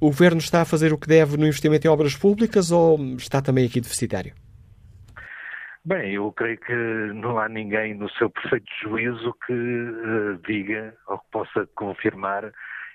o 0.00 0.06
Governo 0.06 0.38
está 0.38 0.62
a 0.62 0.64
fazer 0.64 0.92
o 0.92 0.98
que 0.98 1.08
deve 1.08 1.36
no 1.36 1.46
investimento 1.46 1.86
em 1.86 1.90
obras 1.90 2.16
públicas 2.16 2.70
ou 2.70 2.98
está 3.16 3.40
também 3.40 3.66
aqui 3.66 3.80
deficitário? 3.80 4.34
Bem, 5.84 6.14
eu 6.14 6.32
creio 6.32 6.58
que 6.58 6.74
não 7.14 7.38
há 7.38 7.46
ninguém 7.46 7.94
no 7.94 8.08
seu 8.12 8.30
perfeito 8.30 8.70
juízo 8.82 9.34
que 9.46 9.52
uh, 9.52 10.38
diga 10.46 10.94
ou 11.06 11.18
que 11.18 11.26
possa 11.30 11.68
confirmar 11.74 12.50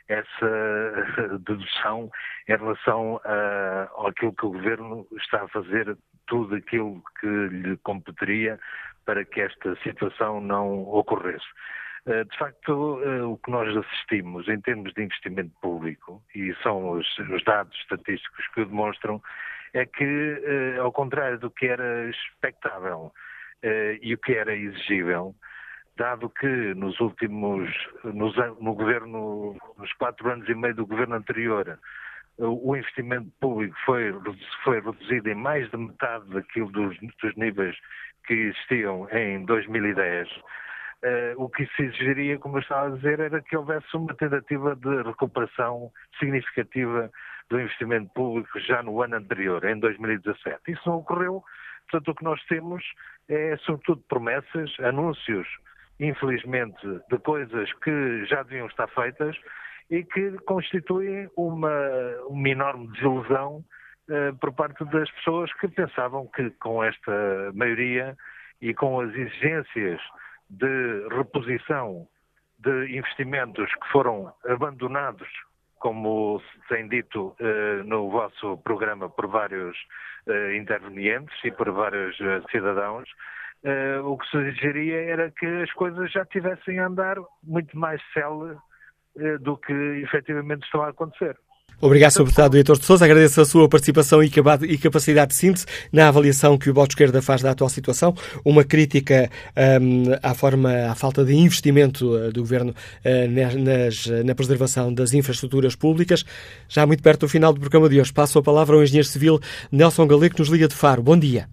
essa 0.08 1.38
dedução 1.46 2.10
em 2.48 2.58
relação 2.58 3.18
uh, 3.18 4.08
àquilo 4.08 4.34
que 4.34 4.46
o 4.46 4.52
Governo 4.52 5.06
está 5.18 5.44
a 5.44 5.48
fazer, 5.50 5.96
tudo 6.26 6.56
aquilo 6.56 7.02
que 7.20 7.28
lhe 7.28 7.78
competeria 7.78 8.60
para 9.06 9.24
que 9.24 9.42
esta 9.42 9.76
situação 9.84 10.42
não 10.42 10.82
ocorresse. 10.90 11.46
Eh, 12.06 12.24
de 12.24 12.38
facto, 12.38 13.02
eh, 13.04 13.22
o 13.24 13.38
que 13.38 13.52
nós 13.52 13.76
assistimos 13.76 14.48
em 14.48 14.60
termos 14.62 14.94
de 14.94 15.04
investimento 15.04 15.52
público, 15.62 16.22
e 16.34 16.54
são 16.64 16.92
os, 16.92 17.18
os 17.20 17.44
dados 17.44 17.76
estatísticos 17.78 18.48
que 18.54 18.62
o 18.62 18.66
demonstram, 18.66 19.22
é 19.74 19.86
que, 19.86 20.04
eh, 20.04 20.78
ao 20.80 20.92
contrário 20.92 21.40
do 21.40 21.52
que 21.52 21.68
era 21.68 22.10
expectável 22.10 23.12
e 24.02 24.14
o 24.14 24.18
que 24.18 24.32
era 24.36 24.56
exigível, 24.56 25.36
dado 25.98 26.30
que 26.30 26.48
nos 26.76 26.98
últimos, 27.02 27.70
nos, 28.06 28.34
no 28.62 28.74
governo, 28.74 29.58
nos 29.78 29.92
quatro 29.96 30.32
anos 30.32 30.48
e 30.48 30.56
meio 30.56 30.74
do 30.76 30.88
governo 30.88 31.16
anterior, 31.16 31.78
o 32.38 32.74
investimento 32.74 33.30
público 33.42 33.76
foi, 33.86 34.16
foi 34.64 34.80
reduzido 34.80 35.30
em 35.30 35.36
mais 35.36 35.70
de 35.72 35.76
metade 35.76 36.26
daquilo 36.30 36.72
dos, 36.72 36.98
dos 37.22 37.36
níveis 37.36 37.76
que 38.26 38.34
existiam 38.34 39.10
em 39.12 39.44
2010. 39.44 40.30
Uh, 41.02 41.42
o 41.42 41.50
que 41.50 41.66
se 41.76 41.84
exigiria, 41.84 42.38
como 42.38 42.58
eu 42.58 42.62
estava 42.62 42.88
a 42.88 42.98
dizer, 42.98 43.22
era 43.22 43.42
que 43.42 43.56
houvesse 43.56 43.88
uma 43.96 44.14
tentativa 44.16 44.76
de 44.76 45.02
recuperação 45.04 45.90
significativa 46.20 47.10
do 47.50 47.60
investimento 47.60 48.12
público 48.14 48.60
já 48.60 48.84
no 48.84 49.02
ano 49.02 49.16
anterior, 49.16 49.64
em 49.64 49.80
2017. 49.80 50.60
Isso 50.68 50.82
não 50.86 50.98
ocorreu, 50.98 51.42
portanto, 51.90 52.12
o 52.12 52.16
que 52.16 52.24
nós 52.24 52.44
temos 52.48 52.84
é, 53.30 53.56
sobretudo, 53.58 54.04
promessas, 54.10 54.76
anúncios, 54.80 55.48
infelizmente, 56.00 56.80
de 57.10 57.18
coisas 57.20 57.72
que 57.84 58.26
já 58.26 58.44
deviam 58.44 58.68
estar 58.68 58.88
feitas 58.90 59.38
e 59.90 60.04
que 60.04 60.32
constituem 60.40 61.30
uma, 61.38 61.72
uma 62.28 62.50
enorme 62.50 62.88
desilusão 62.90 63.64
uh, 64.10 64.36
por 64.40 64.54
parte 64.54 64.84
das 64.86 65.10
pessoas 65.12 65.52
que 65.54 65.68
pensavam 65.68 66.28
que 66.28 66.50
com 66.60 66.84
esta 66.84 67.52
maioria 67.54 68.18
e 68.62 68.74
com 68.74 69.00
as 69.00 69.14
exigências 69.14 70.02
de 70.50 71.08
reposição 71.10 72.08
de 72.60 72.98
investimentos 72.98 73.72
que 73.74 73.92
foram 73.92 74.34
abandonados, 74.46 75.28
como 75.80 76.42
tem 76.68 76.88
dito 76.90 77.36
eh, 77.40 77.84
no 77.86 78.10
vosso 78.10 78.58
programa 78.58 79.10
por 79.10 79.28
vários 79.28 79.78
eh, 80.28 80.58
intervenientes 80.58 81.34
e 81.44 81.52
por 81.52 81.72
vários 81.72 82.20
eh, 82.20 82.42
cidadãos, 82.52 83.10
o 84.06 84.18
que 84.18 84.30
se 84.30 84.38
exigiria 84.38 85.02
era 85.02 85.32
que 85.32 85.46
as 85.46 85.72
coisas 85.74 86.10
já 86.14 86.24
tivessem 86.24 86.80
a 86.80 86.88
andar 86.88 87.18
muito 87.44 87.78
mais 87.78 88.02
célere 88.14 88.58
do 89.42 89.58
que 89.58 89.74
efetivamente 89.74 90.64
estão 90.64 90.82
a 90.82 90.88
acontecer. 90.88 91.38
Obrigado, 91.82 92.12
Sr. 92.12 92.24
Deputado 92.24 92.58
Heitor 92.58 92.78
de 92.78 92.86
Sousa. 92.86 93.06
Agradeço 93.06 93.40
a 93.40 93.46
sua 93.46 93.70
participação 93.70 94.22
e 94.22 94.78
capacidade 94.78 95.30
de 95.30 95.36
síntese 95.36 95.66
na 95.94 96.10
avaliação 96.10 96.58
que 96.58 96.70
o 96.70 96.74
Bloco 96.74 96.90
de 96.90 96.94
Esquerda 96.96 97.22
faz 97.22 97.42
da 97.42 97.52
atual 97.52 97.70
situação. 97.70 98.14
Uma 98.44 98.66
crítica 98.66 99.30
um, 99.82 100.04
à 100.22 100.34
forma, 100.34 100.70
à 100.90 100.96
falta 100.96 101.24
de 101.24 101.34
investimento 101.34 102.14
uh, 102.14 102.32
do 102.34 102.42
Governo 102.42 102.72
uh, 102.72 103.32
nas, 103.32 104.08
na 104.26 104.36
preservação 104.36 104.94
das 104.94 105.14
infraestruturas 105.14 105.76
públicas. 105.76 106.26
Já 106.68 106.86
muito 106.86 107.02
perto 107.02 107.22
do 107.22 107.30
final 107.30 107.54
do 107.54 107.62
programa 107.62 107.88
de 107.88 108.00
hoje, 108.00 108.12
passo 108.12 108.40
a 108.40 108.44
palavra 108.44 108.76
ao 108.76 108.84
engenheiro 108.84 109.08
civil 109.08 109.40
Nelson 109.72 110.06
Galego, 110.06 110.36
que 110.36 110.42
nos 110.42 110.50
liga 110.50 110.68
de 110.68 110.76
Faro. 110.76 111.02
Bom 111.02 111.18
dia. 111.18 111.48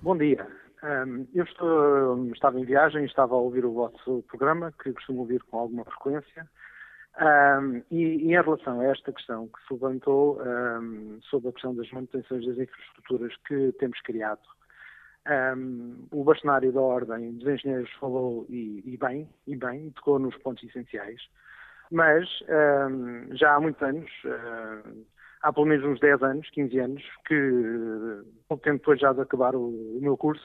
Bom 0.00 0.16
dia. 0.16 0.46
Um, 0.84 1.26
eu 1.34 1.44
estou, 1.44 2.30
estava 2.34 2.60
em 2.60 2.64
viagem 2.64 3.04
estava 3.06 3.34
a 3.34 3.38
ouvir 3.38 3.64
o 3.64 3.72
vosso 3.72 4.22
programa, 4.28 4.72
que 4.82 4.92
costumo 4.92 5.20
ouvir 5.20 5.42
com 5.50 5.58
alguma 5.58 5.82
frequência. 5.84 6.46
Um, 7.20 7.80
e, 7.92 8.02
e, 8.02 8.34
em 8.34 8.42
relação 8.42 8.80
a 8.80 8.86
esta 8.86 9.12
questão 9.12 9.46
que 9.46 9.64
se 9.66 9.72
levantou 9.72 10.40
um, 10.42 11.20
sobre 11.22 11.48
a 11.48 11.52
questão 11.52 11.74
das 11.74 11.88
manutenções 11.92 12.44
das 12.44 12.58
infraestruturas 12.58 13.32
que 13.46 13.72
temos 13.78 14.00
criado, 14.00 14.42
um, 15.56 16.06
o 16.10 16.24
bastonário 16.24 16.72
da 16.72 16.80
Ordem 16.80 17.32
dos 17.34 17.46
Engenheiros 17.46 17.90
falou 18.00 18.44
e, 18.48 18.82
e, 18.84 18.96
bem, 18.96 19.28
e 19.46 19.54
bem, 19.54 19.90
tocou 19.90 20.18
nos 20.18 20.36
pontos 20.38 20.64
essenciais, 20.64 21.20
mas 21.90 22.28
já 23.32 23.54
há 23.54 23.60
muitos 23.60 23.80
anos, 23.82 24.10
há 25.40 25.52
pelo 25.52 25.66
menos 25.66 25.86
uns 25.86 26.00
10 26.00 26.22
anos, 26.22 26.50
15 26.50 26.78
anos, 26.80 27.02
que 27.26 28.22
pouco 28.48 28.64
tempo 28.64 28.78
depois 28.78 28.98
já 28.98 29.12
de 29.12 29.20
acabar 29.20 29.54
o, 29.54 29.68
o 29.68 29.98
meu 30.00 30.16
curso, 30.16 30.44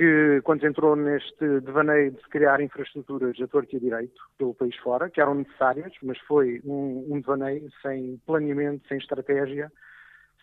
que 0.00 0.40
quando 0.44 0.66
entrou 0.66 0.96
neste 0.96 1.60
devaneio 1.60 2.12
de 2.12 2.22
criar 2.30 2.58
infraestruturas 2.62 3.38
a 3.38 3.46
torto 3.46 3.74
e 3.74 3.76
a 3.76 3.80
direito 3.80 4.18
pelo 4.38 4.54
país 4.54 4.74
fora, 4.76 5.10
que 5.10 5.20
eram 5.20 5.34
necessárias, 5.34 5.92
mas 6.02 6.18
foi 6.20 6.58
um, 6.64 7.06
um 7.10 7.20
devaneio 7.20 7.68
sem 7.82 8.18
planeamento, 8.24 8.88
sem 8.88 8.96
estratégia, 8.96 9.70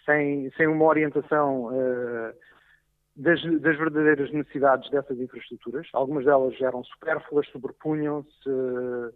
sem, 0.06 0.52
sem 0.52 0.68
uma 0.68 0.86
orientação 0.86 1.70
uh, 1.70 2.34
das, 3.16 3.42
das, 3.60 3.76
verdadeiras 3.80 4.32
necessidades 4.32 4.92
dessas 4.92 5.20
infraestruturas. 5.20 5.88
Algumas 5.92 6.26
delas 6.26 6.54
eram 6.62 6.84
supérfluas, 6.84 7.50
sobrepunham-se, 7.50 8.48
uh, 8.48 9.12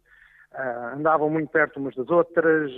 andavam 0.96 1.30
muito 1.30 1.52
perto 1.52 1.80
umas 1.80 1.94
das 1.94 2.10
outras, 2.10 2.72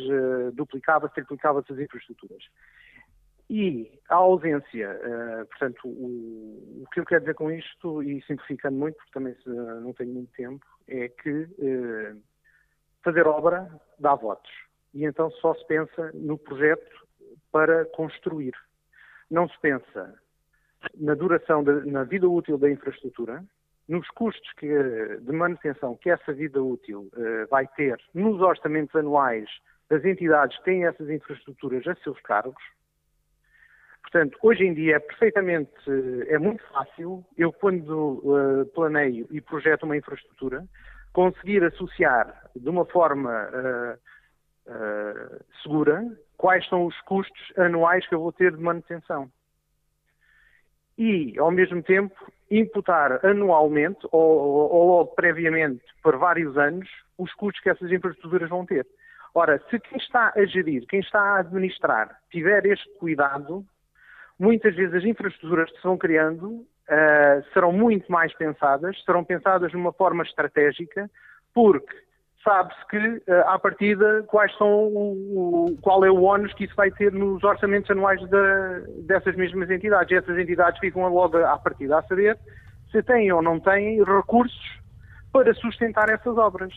duplicava-se, 0.53 1.13
triplicava-se 1.13 1.71
as 1.71 1.79
infraestruturas. 1.79 2.43
E 3.49 3.99
a 4.09 4.15
ausência, 4.15 4.99
uh, 5.03 5.45
portanto, 5.47 5.87
o, 5.87 6.83
o, 6.83 6.85
que 6.91 6.99
eu 6.99 7.05
quero 7.05 7.21
dizer 7.21 7.35
com 7.35 7.51
isto, 7.51 8.01
e 8.01 8.21
simplificando 8.23 8.77
muito, 8.77 8.95
porque 8.95 9.11
também 9.11 9.35
uh, 9.45 9.81
não 9.81 9.93
tenho 9.93 10.13
muito 10.13 10.31
tempo, 10.33 10.65
é 10.87 11.09
que 11.09 11.29
uh, 11.29 12.21
fazer 13.03 13.27
obra 13.27 13.69
dá 13.99 14.15
votos. 14.15 14.51
E 14.93 15.05
então 15.05 15.29
só 15.31 15.53
se 15.55 15.65
pensa 15.67 16.11
no 16.13 16.37
projeto 16.37 17.05
para 17.51 17.85
construir. 17.85 18.53
Não 19.29 19.47
se 19.49 19.59
pensa 19.59 20.13
na 20.95 21.15
duração, 21.15 21.63
de, 21.63 21.89
na 21.91 22.03
vida 22.03 22.27
útil 22.27 22.57
da 22.57 22.69
infraestrutura, 22.69 23.43
nos 23.87 24.07
custos 24.09 24.51
que, 24.53 24.67
de 24.67 25.31
manutenção 25.31 25.97
que 25.97 26.09
essa 26.09 26.31
vida 26.31 26.61
útil 26.63 27.09
vai 27.49 27.67
ter 27.67 27.99
nos 28.13 28.39
orçamentos 28.39 28.95
anuais 28.95 29.49
das 29.89 30.05
entidades 30.05 30.57
que 30.59 30.63
têm 30.63 30.85
essas 30.85 31.09
infraestruturas 31.09 31.85
a 31.87 31.95
seus 31.95 32.19
cargos. 32.21 32.63
Portanto, 34.03 34.37
hoje 34.43 34.63
em 34.63 34.73
dia 34.73 34.97
é 34.97 34.99
perfeitamente, 34.99 35.71
é 36.27 36.37
muito 36.37 36.63
fácil, 36.71 37.25
eu 37.35 37.51
quando 37.51 38.21
uh, 38.23 38.65
planeio 38.75 39.27
e 39.31 39.41
projeto 39.41 39.83
uma 39.83 39.97
infraestrutura, 39.97 40.63
conseguir 41.11 41.63
associar 41.63 42.49
de 42.55 42.69
uma 42.69 42.85
forma 42.85 43.31
uh, 43.31 44.71
uh, 44.71 45.43
segura 45.63 46.05
quais 46.37 46.67
são 46.67 46.85
os 46.85 46.99
custos 47.01 47.41
anuais 47.57 48.07
que 48.07 48.13
eu 48.13 48.19
vou 48.19 48.31
ter 48.31 48.55
de 48.55 48.61
manutenção. 48.61 49.31
E, 50.97 51.33
ao 51.39 51.49
mesmo 51.49 51.81
tempo, 51.81 52.15
imputar 52.51 53.25
anualmente 53.25 54.05
ou, 54.11 54.21
ou, 54.21 54.87
ou 54.89 55.07
previamente 55.07 55.83
por 56.03 56.17
vários 56.17 56.55
anos 56.57 56.87
os 57.17 57.33
custos 57.33 57.63
que 57.63 57.69
essas 57.69 57.91
infraestruturas 57.91 58.49
vão 58.49 58.65
ter. 58.65 58.85
Ora, 59.33 59.59
se 59.69 59.79
quem 59.79 59.97
está 59.97 60.31
a 60.35 60.45
gerir, 60.45 60.85
quem 60.87 60.99
está 60.99 61.19
a 61.19 61.39
administrar, 61.39 62.19
tiver 62.29 62.65
este 62.67 62.87
cuidado, 62.99 63.65
muitas 64.39 64.75
vezes 64.75 64.93
as 64.95 65.03
infraestruturas 65.03 65.69
que 65.71 65.77
se 65.77 65.83
vão 65.83 65.97
criando 65.97 66.47
uh, 66.47 67.43
serão 67.53 67.71
muito 67.71 68.11
mais 68.11 68.33
pensadas, 68.35 69.01
serão 69.03 69.23
pensadas 69.23 69.71
de 69.71 69.77
uma 69.77 69.93
forma 69.93 70.23
estratégica, 70.23 71.09
porque 71.53 71.95
sabe-se 72.43 72.87
que, 72.87 72.97
uh, 72.97 73.47
à 73.47 73.57
partida, 73.57 74.23
quais 74.27 74.55
são 74.57 74.67
o, 74.67 75.67
o, 75.67 75.77
qual 75.81 76.03
é 76.03 76.11
o 76.11 76.23
ónus 76.23 76.53
que 76.53 76.65
isso 76.65 76.75
vai 76.75 76.91
ter 76.91 77.11
nos 77.11 77.43
orçamentos 77.43 77.89
anuais 77.89 78.19
dessas 79.05 79.35
mesmas 79.35 79.69
entidades. 79.69 80.11
E 80.11 80.15
essas 80.15 80.37
entidades 80.37 80.79
ficam 80.79 81.07
logo 81.07 81.37
à 81.37 81.57
partida 81.57 81.99
a 81.99 82.03
saber 82.03 82.37
se 82.91 83.01
têm 83.01 83.31
ou 83.31 83.41
não 83.41 83.59
têm 83.59 84.03
recursos 84.03 84.79
para 85.31 85.53
sustentar 85.55 86.09
essas 86.09 86.37
obras. 86.37 86.71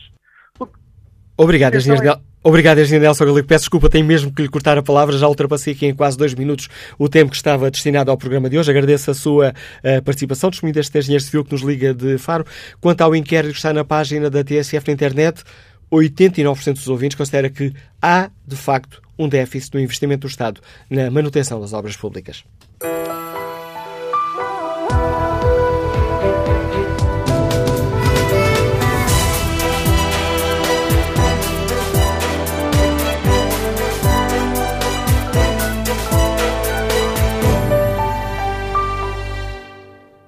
Obrigado, 1.37 1.75
engenheiro, 1.75 2.09
é... 2.09 2.19
Obrigado, 2.43 2.79
engenheiro 2.79 3.05
Nelson 3.05 3.25
Galico. 3.25 3.47
Peço 3.47 3.63
desculpa, 3.63 3.89
tenho 3.89 4.05
mesmo 4.05 4.33
que 4.33 4.41
lhe 4.41 4.47
cortar 4.47 4.77
a 4.77 4.81
palavra. 4.81 5.17
Já 5.17 5.27
ultrapassei 5.27 5.73
aqui 5.73 5.85
em 5.85 5.93
quase 5.93 6.17
dois 6.17 6.33
minutos 6.33 6.67
o 6.97 7.07
tempo 7.07 7.29
que 7.31 7.35
estava 7.35 7.69
destinado 7.69 8.09
ao 8.09 8.17
programa 8.17 8.49
de 8.49 8.57
hoje. 8.57 8.71
Agradeço 8.71 9.11
a 9.11 9.13
sua 9.13 9.49
uh, 9.49 10.01
participação. 10.03 10.49
Testemunho 10.49 10.73
deste 10.73 10.97
engenheiro 10.97 11.23
civil 11.23 11.45
que 11.45 11.51
nos 11.51 11.61
liga 11.61 11.93
de 11.93 12.17
Faro. 12.17 12.45
Quanto 12.79 13.01
ao 13.01 13.15
inquérito 13.15 13.51
que 13.51 13.57
está 13.57 13.73
na 13.73 13.83
página 13.83 14.29
da 14.29 14.43
TSF 14.43 14.87
na 14.87 14.93
internet, 14.93 15.43
89% 15.91 16.73
dos 16.73 16.87
ouvintes 16.87 17.15
considera 17.15 17.49
que 17.49 17.73
há, 18.01 18.29
de 18.45 18.55
facto, 18.55 19.01
um 19.19 19.27
déficit 19.27 19.75
no 19.75 19.81
investimento 19.81 20.21
do 20.21 20.29
Estado 20.29 20.61
na 20.89 21.11
manutenção 21.11 21.59
das 21.59 21.73
obras 21.73 21.95
públicas. 21.95 22.43